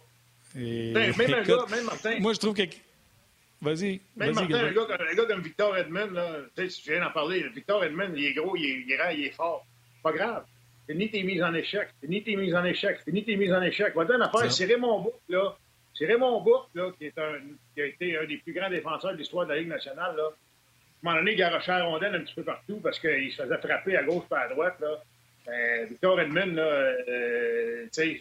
Et, 0.57 0.93
ben, 0.93 1.15
même, 1.17 1.31
écoute, 1.31 1.47
gars, 1.47 1.65
même 1.71 1.85
Martin. 1.85 2.19
Moi, 2.21 2.33
je 2.33 2.39
trouve 2.39 2.55
que 2.55 2.63
Vas-y. 3.63 4.01
Même 4.17 4.33
vas-y, 4.33 4.49
Martin, 4.49 4.67
un 4.67 4.73
gars, 4.73 4.87
un 5.11 5.15
gars, 5.15 5.27
comme 5.27 5.43
Victor 5.43 5.77
Edmond, 5.77 6.11
là, 6.13 6.37
tu 6.57 6.91
viens 6.91 7.01
d'en 7.01 7.11
parler. 7.11 7.45
Victor 7.55 7.85
Edmond, 7.85 8.13
il 8.17 8.25
est 8.25 8.33
gros, 8.33 8.57
il 8.57 8.65
est, 8.91 8.97
grand, 8.97 9.11
il 9.11 9.27
est 9.27 9.31
fort. 9.31 9.67
Pas 10.03 10.13
grave. 10.13 10.45
C'est 10.87 10.95
ni 10.95 11.11
tes 11.11 11.23
mises 11.23 11.43
en 11.43 11.53
échec. 11.55 11.89
C'est 12.01 12.09
ni 12.09 12.23
tes 12.23 12.37
mises 12.37 12.55
en 12.55 12.65
échec. 12.65 12.99
C'est 13.05 13.13
ni 13.13 13.23
tes 13.25 13.37
mises 13.37 13.53
en 13.53 13.63
échec. 13.63 13.95
Va 13.95 14.05
une 14.05 14.23
affaire. 14.23 14.51
C'est 14.51 14.65
Raymond 14.65 15.01
Bourque, 15.01 15.21
là. 15.29 15.57
C'est 15.95 16.07
Raymond 16.07 16.41
Bourque, 16.41 16.71
là, 16.75 16.91
qui, 16.99 17.07
est 17.07 17.19
un, 17.19 17.39
qui 17.75 17.83
a 17.83 17.87
été 17.87 18.17
un 18.19 18.25
des 18.25 18.39
plus 18.39 18.55
grands 18.55 18.71
défenseurs 18.71 19.13
de 19.13 19.19
l'histoire 19.19 19.45
de 19.45 19.53
la 19.53 19.59
Ligue 19.59 19.69
nationale, 19.69 20.17
là. 20.17 20.25
À 20.25 20.27
un 20.27 21.13
moment 21.13 21.17
donné, 21.21 21.33
il 21.33 21.37
garochait 21.39 21.73
la 21.73 21.85
rondelle 21.85 22.15
un 22.15 22.21
petit 22.21 22.35
peu 22.35 22.43
partout 22.43 22.79
parce 22.83 22.99
qu'il 22.99 23.33
se 23.33 23.43
faisait 23.43 23.59
frapper 23.59 23.97
à 23.97 24.03
gauche 24.05 24.27
pas 24.29 24.41
à 24.41 24.49
droite, 24.49 24.77
là. 24.81 25.03
Euh, 25.49 25.87
Victor 25.89 26.21
Edmond, 26.21 26.55
là, 26.55 26.63
euh, 26.63 27.85
tu 27.85 27.89
sais, 27.93 28.21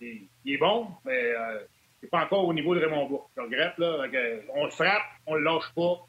il, 0.00 0.28
il, 0.44 0.54
est 0.54 0.58
bon, 0.58 0.88
mais 1.04 1.32
euh, 1.32 1.58
il 2.02 2.06
n'est 2.06 2.10
pas 2.10 2.24
encore 2.24 2.46
au 2.46 2.52
niveau 2.52 2.74
de 2.74 2.80
Raymond 2.80 3.06
Bourque. 3.06 3.30
Je 3.36 3.42
regrette, 3.42 3.78
là. 3.78 4.06
on 4.54 4.64
le 4.64 4.70
frappe, 4.70 5.02
on 5.26 5.34
le 5.34 5.44
lâche 5.44 5.72
pas. 5.74 6.00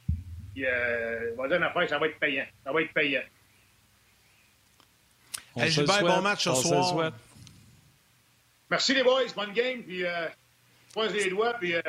Puis, 0.54 0.66
euh, 0.66 1.34
on 1.38 1.44
va 1.44 1.48
dire 1.48 1.58
une 1.58 1.64
affaire, 1.64 1.88
ça 1.88 2.00
va 2.00 2.08
être 2.08 2.20
payant. 2.20 2.46
Ça 2.64 2.72
va 2.72 2.82
être 2.82 2.94
payant. 2.94 3.22
Hey, 5.56 5.70
Gilbert, 5.70 6.02
bon 6.02 6.22
match 6.22 6.44
ce 6.44 6.54
soir. 6.56 7.12
Merci 8.72 8.96
les 8.96 9.04
boys, 9.04 9.22
bonne 9.36 9.54
game. 9.54 9.84
Puis, 9.84 10.04
euh, 10.04 10.28
croise 10.92 11.14
les 11.14 11.30
doigts. 11.30 11.54
Puis, 11.60 11.76
euh, 11.76 11.82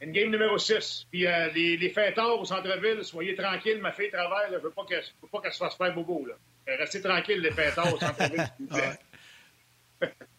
une 0.00 0.12
game 0.12 0.30
numéro 0.30 0.56
6. 0.56 1.06
Puis, 1.10 1.26
euh, 1.26 1.50
les, 1.54 1.76
les 1.76 1.90
fêtards 1.90 2.40
au 2.40 2.44
centre-ville, 2.46 3.04
soyez 3.04 3.34
tranquilles. 3.34 3.80
Ma 3.80 3.92
fille 3.92 4.10
travaille. 4.10 4.50
Là, 4.50 4.58
je 4.58 4.64
ne 4.64 4.68
veux 4.68 4.70
pas 4.70 4.84
qu'elle 4.86 5.52
se 5.52 5.58
fasse 5.58 5.76
faire 5.76 5.94
bobo. 5.94 6.24
Là. 6.26 6.34
Restez 6.78 7.02
tranquilles, 7.02 7.40
les 7.40 7.50
fêtards 7.50 7.92
au 7.92 7.98
centre-ville, 7.98 8.46
s'il 8.56 8.66
vous 8.66 8.74
plaît. 8.74 8.98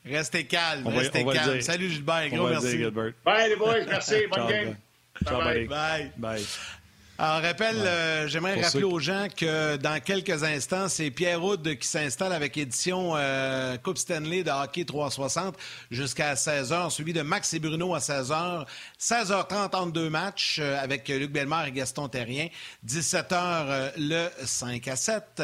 Restez 0.05 0.45
calme, 0.45 0.87
restez 0.87 1.25
calme. 1.25 1.61
Salut 1.61 1.89
Gilbert, 1.89 2.29
gros 2.29 2.47
merci. 2.47 2.77
bye 3.25 3.49
les 3.49 3.55
boys, 3.55 3.85
merci, 3.87 4.15
bonne 4.31 4.47
game. 4.47 4.75
Ciao, 5.23 5.39
bye. 5.39 5.67
bye. 5.67 6.11
bye. 6.17 6.45
Alors, 7.17 7.41
rappelle, 7.43 7.77
euh, 7.77 8.27
j'aimerais 8.27 8.61
rappeler 8.61 8.83
aux 8.83 8.99
gens 8.99 9.27
que 9.33 9.77
dans 9.77 10.01
quelques 10.01 10.43
instants, 10.43 10.89
c'est 10.89 11.11
Pierre 11.11 11.41
Houd 11.41 11.77
qui 11.77 11.87
s'installe 11.87 12.33
avec 12.33 12.57
édition 12.57 13.13
euh, 13.15 13.77
Coupe 13.77 13.97
Stanley 13.97 14.43
de 14.43 14.51
hockey 14.51 14.83
360 14.83 15.55
jusqu'à 15.91 16.33
16h, 16.33 16.89
suivi 16.89 17.13
de 17.13 17.21
Max 17.21 17.53
et 17.53 17.59
Bruno 17.59 17.95
à 17.95 17.99
16h. 17.99 18.65
16h30 18.99 19.75
entre 19.77 19.91
deux 19.93 20.09
matchs 20.09 20.57
euh, 20.59 20.77
avec 20.77 21.07
Luc 21.07 21.31
Bellemare 21.31 21.67
et 21.67 21.71
Gaston 21.71 22.09
Terrien. 22.09 22.49
17h 22.85 23.93
le 23.97 24.27
5 24.43 24.85
à 24.89 24.95
7. 24.97 25.43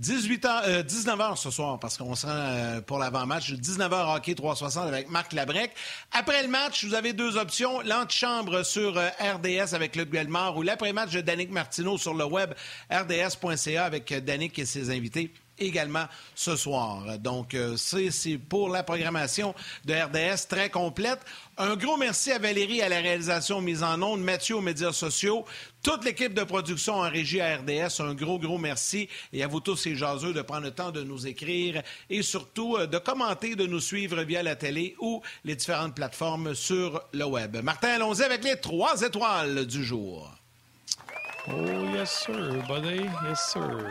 18h, 0.00 0.84
19h 0.84 1.36
ce 1.36 1.50
soir, 1.50 1.78
parce 1.78 1.98
qu'on 1.98 2.14
se 2.14 2.26
rend 2.26 2.80
pour 2.86 2.98
l'avant-match. 2.98 3.52
19h 3.52 4.16
hockey 4.16 4.34
360 4.34 4.86
avec 4.86 5.10
Marc 5.10 5.32
Labrec. 5.32 5.72
Après 6.12 6.42
le 6.42 6.48
match, 6.48 6.84
vous 6.84 6.94
avez 6.94 7.12
deux 7.12 7.36
options. 7.36 7.80
L'antichambre 7.82 8.64
sur 8.64 8.94
RDS 8.94 9.74
avec 9.74 9.96
Luc 9.96 10.08
Bellemare 10.08 10.56
ou 10.56 10.62
l'après-match 10.62 11.12
de 11.12 11.20
Danick 11.20 11.50
Martineau 11.50 11.98
sur 11.98 12.14
le 12.14 12.24
web 12.24 12.54
rds.ca 12.90 13.84
avec 13.84 14.12
Danick 14.24 14.58
et 14.58 14.64
ses 14.64 14.90
invités 14.90 15.32
également 15.60 16.06
ce 16.34 16.56
soir. 16.56 17.18
Donc, 17.18 17.56
c'est 17.76 18.38
pour 18.38 18.68
la 18.70 18.82
programmation 18.82 19.54
de 19.84 19.94
RDS 19.94 20.48
très 20.48 20.70
complète. 20.70 21.20
Un 21.58 21.76
gros 21.76 21.98
merci 21.98 22.32
à 22.32 22.38
Valérie 22.38 22.80
à 22.80 22.88
la 22.88 23.00
réalisation 23.00 23.60
mise 23.60 23.82
en 23.82 24.00
onde, 24.00 24.22
Mathieu 24.22 24.56
aux 24.56 24.60
médias 24.62 24.92
sociaux, 24.92 25.44
toute 25.82 26.04
l'équipe 26.04 26.32
de 26.32 26.42
production 26.42 26.94
en 26.94 27.10
régie 27.10 27.40
à 27.40 27.58
RDS. 27.58 28.00
Un 28.00 28.14
gros, 28.14 28.38
gros 28.38 28.58
merci. 28.58 29.08
Et 29.32 29.42
à 29.42 29.46
vous 29.46 29.60
tous 29.60 29.76
ces 29.76 29.94
jaseux 29.94 30.32
de 30.32 30.42
prendre 30.42 30.64
le 30.64 30.70
temps 30.70 30.90
de 30.90 31.02
nous 31.02 31.26
écrire 31.26 31.82
et 32.08 32.22
surtout 32.22 32.78
de 32.86 32.98
commenter, 32.98 33.56
de 33.56 33.66
nous 33.66 33.80
suivre 33.80 34.22
via 34.22 34.42
la 34.42 34.56
télé 34.56 34.96
ou 35.00 35.22
les 35.44 35.54
différentes 35.54 35.94
plateformes 35.94 36.54
sur 36.54 37.02
le 37.12 37.24
web. 37.24 37.58
Martin, 37.62 37.88
allons-y 37.88 38.22
avec 38.22 38.42
les 38.42 38.58
trois 38.58 39.02
étoiles 39.02 39.66
du 39.66 39.84
jour. 39.84 40.30
Oh, 41.48 41.52
yes, 41.94 42.24
sir, 42.26 42.62
buddy. 42.68 43.04
Yes, 43.26 43.52
sir. 43.52 43.86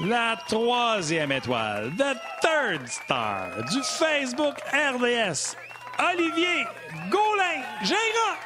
La 0.00 0.36
troisième 0.46 1.32
étoile, 1.32 1.90
the 1.96 2.18
third 2.42 2.86
star 2.86 3.48
du 3.70 3.82
Facebook 3.82 4.56
RDS, 4.70 5.56
Olivier 5.98 6.66
Gaulin 7.08 7.62
Gingras. 7.82 8.36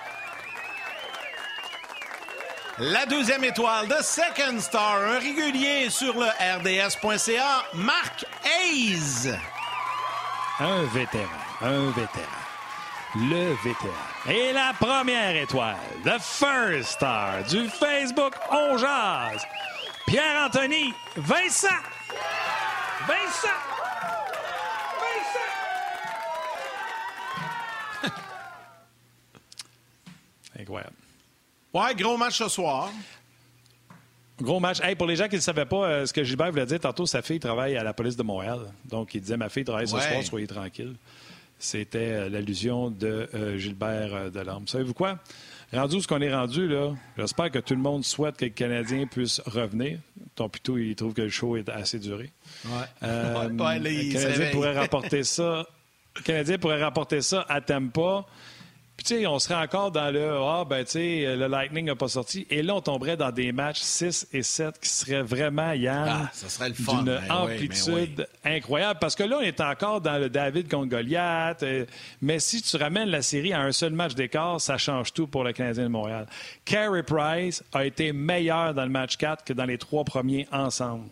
La 2.79 3.05
deuxième 3.05 3.43
étoile, 3.43 3.89
the 3.89 4.01
second 4.01 4.61
star, 4.61 5.03
un 5.03 5.19
régulier 5.19 5.91
sur 5.91 6.15
le 6.15 6.27
RDS.ca, 6.27 7.65
Marc 7.75 8.25
Hayes. 8.45 9.35
Un 10.61 10.85
vétéran, 10.95 11.25
un 11.63 11.91
vétéran, 11.91 12.29
le 13.17 13.57
vétéran. 13.65 13.93
Et 14.29 14.53
la 14.53 14.73
première 14.79 15.35
étoile, 15.35 15.75
the 16.05 16.21
first 16.21 16.93
star 16.93 17.43
du 17.49 17.69
Facebook 17.69 18.35
On 18.53 18.79
Jazz, 18.79 19.45
Pierre-Anthony 20.11 20.93
Vincent. 21.17 21.69
Vincent. 23.07 23.59
Vincent. 24.99 25.51
Incroyable. 30.59 30.95
Ouais, 31.73 31.95
gros 31.95 32.17
match 32.17 32.39
ce 32.39 32.49
soir. 32.49 32.91
Gros 34.41 34.59
match. 34.59 34.81
Hey, 34.83 34.97
pour 34.97 35.07
les 35.07 35.17
gens 35.17 35.29
qui 35.29 35.37
ne 35.37 35.41
savaient 35.41 35.65
pas 35.67 35.85
euh, 35.89 36.07
ce 36.07 36.13
que 36.13 36.25
Gilbert 36.25 36.51
voulait 36.51 36.67
dire, 36.67 36.81
tantôt, 36.81 37.07
sa 37.07 37.23
fille 37.23 37.39
travaille 37.39 37.77
à 37.77 37.85
la 37.85 37.93
police 37.93 38.17
de 38.17 38.23
Montréal. 38.23 38.61
Donc, 38.87 39.15
il 39.15 39.21
disait 39.21 39.37
Ma 39.37 39.49
fille 39.49 39.65
travaille 39.65 39.87
ce 39.87 39.95
Ouais. 39.95 40.01
soir, 40.11 40.23
soyez 40.25 40.47
tranquille. 40.47 40.97
C'était 41.59 41.99
euh, 41.99 42.29
l'allusion 42.31 42.91
de 42.91 43.29
euh, 43.35 43.59
Gilbert 43.59 44.31
Delorme. 44.33 44.67
Savez-vous 44.67 44.95
quoi? 44.95 45.19
Rendu 45.73 45.97
où 45.97 46.01
ce 46.03 46.09
qu'on 46.09 46.21
est 46.21 46.35
rendu, 46.35 46.67
là, 46.67 46.93
j'espère 47.17 47.51
que 47.51 47.61
tout 47.61 47.75
le 47.75 47.81
monde 47.81 48.05
souhaite 48.05 48.37
que 48.37 48.45
le 48.45 48.51
Canadien 48.51 49.07
puisse 49.07 49.41
revenir. 49.47 49.99
Ton 50.35 50.49
plutôt, 50.49 50.79
il 50.79 50.97
trouve 50.97 51.15
que 51.15 51.23
le 51.23 51.29
show 51.29 51.57
est 51.57 51.69
assez 51.69 51.99
duré. 52.01 52.33
Ouais. 52.65 52.71
Euh, 53.05 53.49
Ouais, 53.49 53.63
ouais, 53.65 53.79
là, 53.79 53.91
il 53.91 54.13
le 54.13 54.13
Canadien 54.21 54.51
pourrait 54.51 54.77
rapporter 54.77 55.23
ça. 55.23 55.65
Le 56.17 56.23
Canadien 56.23 56.59
pourrait 56.59 56.83
rapporter 56.83 57.21
ça 57.23 57.47
à 57.49 57.61
Tampa. 57.61 58.27
Puis, 59.01 59.15
tu 59.17 59.21
sais, 59.21 59.27
on 59.27 59.39
serait 59.39 59.55
encore 59.55 59.91
dans 59.91 60.11
le 60.11 60.31
Ah, 60.43 60.67
ben, 60.69 60.85
tu 60.85 60.91
sais, 60.91 61.35
le 61.35 61.47
Lightning 61.47 61.87
n'a 61.87 61.95
pas 61.97 62.09
sorti. 62.09 62.47
Et 62.51 62.61
là, 62.63 62.75
on 62.75 62.83
tomberait 62.83 63.17
dans 63.17 63.31
des 63.31 63.51
matchs 63.51 63.81
6 63.81 64.29
et 64.35 64.43
7 64.43 64.79
qui 64.79 64.91
seraient 64.91 65.23
vraiment, 65.23 65.73
Yann, 65.73 66.07
Ah, 66.07 66.31
ça 66.35 66.51
serait 66.51 66.69
le 66.69 66.75
fun. 66.75 66.97
d'une 66.97 67.05
Ben 67.07 67.23
oui, 67.23 67.31
amplitude 67.31 68.29
ben 68.45 68.53
incroyable. 68.57 68.99
Parce 69.01 69.15
que 69.15 69.23
là, 69.23 69.39
on 69.39 69.41
est 69.41 69.59
encore 69.63 70.03
dans 70.03 70.19
le 70.19 70.29
David 70.29 70.69
contre 70.71 70.91
Goliath. 70.91 71.63
euh, 71.63 71.87
mais 72.21 72.41
si 72.41 72.61
tu 72.61 72.77
ramènes 72.77 73.09
la 73.09 73.23
série 73.23 73.55
à 73.55 73.63
un 73.63 73.73
seul 73.73 73.95
match 73.95 74.15
d'écart, 74.15 74.61
ça 74.61 74.77
change 74.77 75.15
tout 75.15 75.27
pour 75.27 75.45
le 75.45 75.55
Canadien 75.55 75.85
de 75.85 75.89
Montréal. 75.89 76.27
Carey 76.67 77.03
Price 77.03 77.65
a 77.73 77.87
été 77.87 78.13
meilleur 78.13 78.75
dans 78.75 78.85
le 78.85 78.91
match 78.91 79.17
4 79.17 79.45
que 79.45 79.55
dans 79.55 79.65
les 79.65 79.79
trois 79.79 80.05
premiers 80.05 80.47
ensemble. 80.53 81.07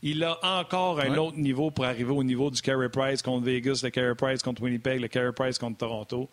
Il 0.00 0.22
a 0.22 0.38
encore 0.44 1.00
un 1.00 1.10
Ouais. 1.10 1.18
autre 1.18 1.38
niveau 1.38 1.72
pour 1.72 1.84
arriver 1.84 2.12
au 2.12 2.22
niveau 2.22 2.52
du 2.52 2.62
Carey 2.62 2.88
Price 2.88 3.20
contre 3.20 3.44
Vegas, 3.44 3.80
le 3.82 3.90
Carey 3.90 4.14
Price 4.14 4.44
contre 4.44 4.62
Winnipeg, 4.62 5.00
le 5.00 5.08
Carey 5.08 5.32
Price 5.34 5.58
contre 5.58 5.78
Toronto. 5.78 6.30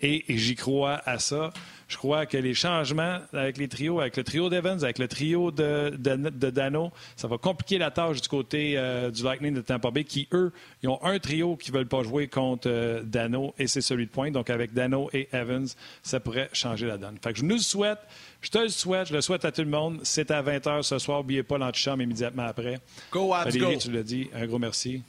Et, 0.00 0.30
et 0.32 0.36
j'y 0.36 0.54
crois 0.54 1.00
à 1.06 1.18
ça. 1.18 1.52
Je 1.88 1.96
crois 1.96 2.26
que 2.26 2.36
les 2.36 2.52
changements 2.52 3.20
avec 3.32 3.58
les 3.58 3.68
trios, 3.68 4.00
avec 4.00 4.16
le 4.16 4.24
trio 4.24 4.50
d'Evans, 4.50 4.82
avec 4.82 4.98
le 4.98 5.06
trio 5.06 5.52
de, 5.52 5.90
de, 5.96 6.16
de 6.16 6.50
Dano, 6.50 6.90
ça 7.14 7.28
va 7.28 7.38
compliquer 7.38 7.78
la 7.78 7.92
tâche 7.92 8.20
du 8.20 8.28
côté 8.28 8.74
euh, 8.76 9.10
du 9.10 9.22
Lightning 9.22 9.54
de 9.54 9.60
Tampa 9.60 9.92
Bay, 9.92 10.02
qui, 10.02 10.26
eux, 10.32 10.52
ils 10.82 10.88
ont 10.88 11.02
un 11.04 11.18
trio 11.20 11.56
qui 11.56 11.70
ne 11.70 11.76
veulent 11.78 11.86
pas 11.86 12.02
jouer 12.02 12.26
contre 12.26 12.68
euh, 12.68 13.02
Dano, 13.04 13.54
et 13.58 13.68
c'est 13.68 13.80
celui 13.80 14.06
de 14.06 14.10
pointe. 14.10 14.32
Donc, 14.32 14.50
avec 14.50 14.74
Dano 14.74 15.08
et 15.12 15.28
Evans, 15.32 15.66
ça 16.02 16.18
pourrait 16.18 16.50
changer 16.52 16.86
la 16.88 16.98
donne. 16.98 17.18
Fait 17.22 17.32
que 17.32 17.38
je 17.38 17.44
nous 17.44 17.54
le 17.54 17.60
souhaite. 17.60 18.00
Je 18.42 18.50
te 18.50 18.58
le 18.58 18.68
souhaite. 18.68 19.08
Je 19.08 19.14
le 19.14 19.20
souhaite 19.20 19.44
à 19.44 19.52
tout 19.52 19.62
le 19.62 19.70
monde. 19.70 20.00
C'est 20.02 20.30
à 20.32 20.42
20h 20.42 20.82
ce 20.82 20.98
soir. 20.98 21.18
N'oubliez 21.18 21.44
pas 21.44 21.56
l'antichambre 21.56 22.02
immédiatement 22.02 22.44
après. 22.46 22.80
Go, 23.12 23.32
Habs, 23.32 23.44
Valérie, 23.46 23.74
go. 23.74 23.80
tu 23.80 23.92
l'as 23.92 24.02
dit. 24.02 24.28
Un 24.34 24.46
gros 24.46 24.58
merci. 24.58 25.02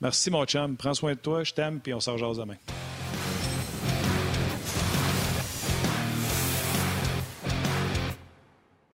Merci, 0.00 0.30
mon 0.30 0.44
chum. 0.44 0.76
Prends 0.76 0.94
soin 0.94 1.14
de 1.14 1.18
toi. 1.18 1.42
Je 1.42 1.54
t'aime, 1.54 1.80
puis 1.80 1.94
on 1.94 2.00
se 2.00 2.10
rejase 2.10 2.36
demain. 2.38 2.56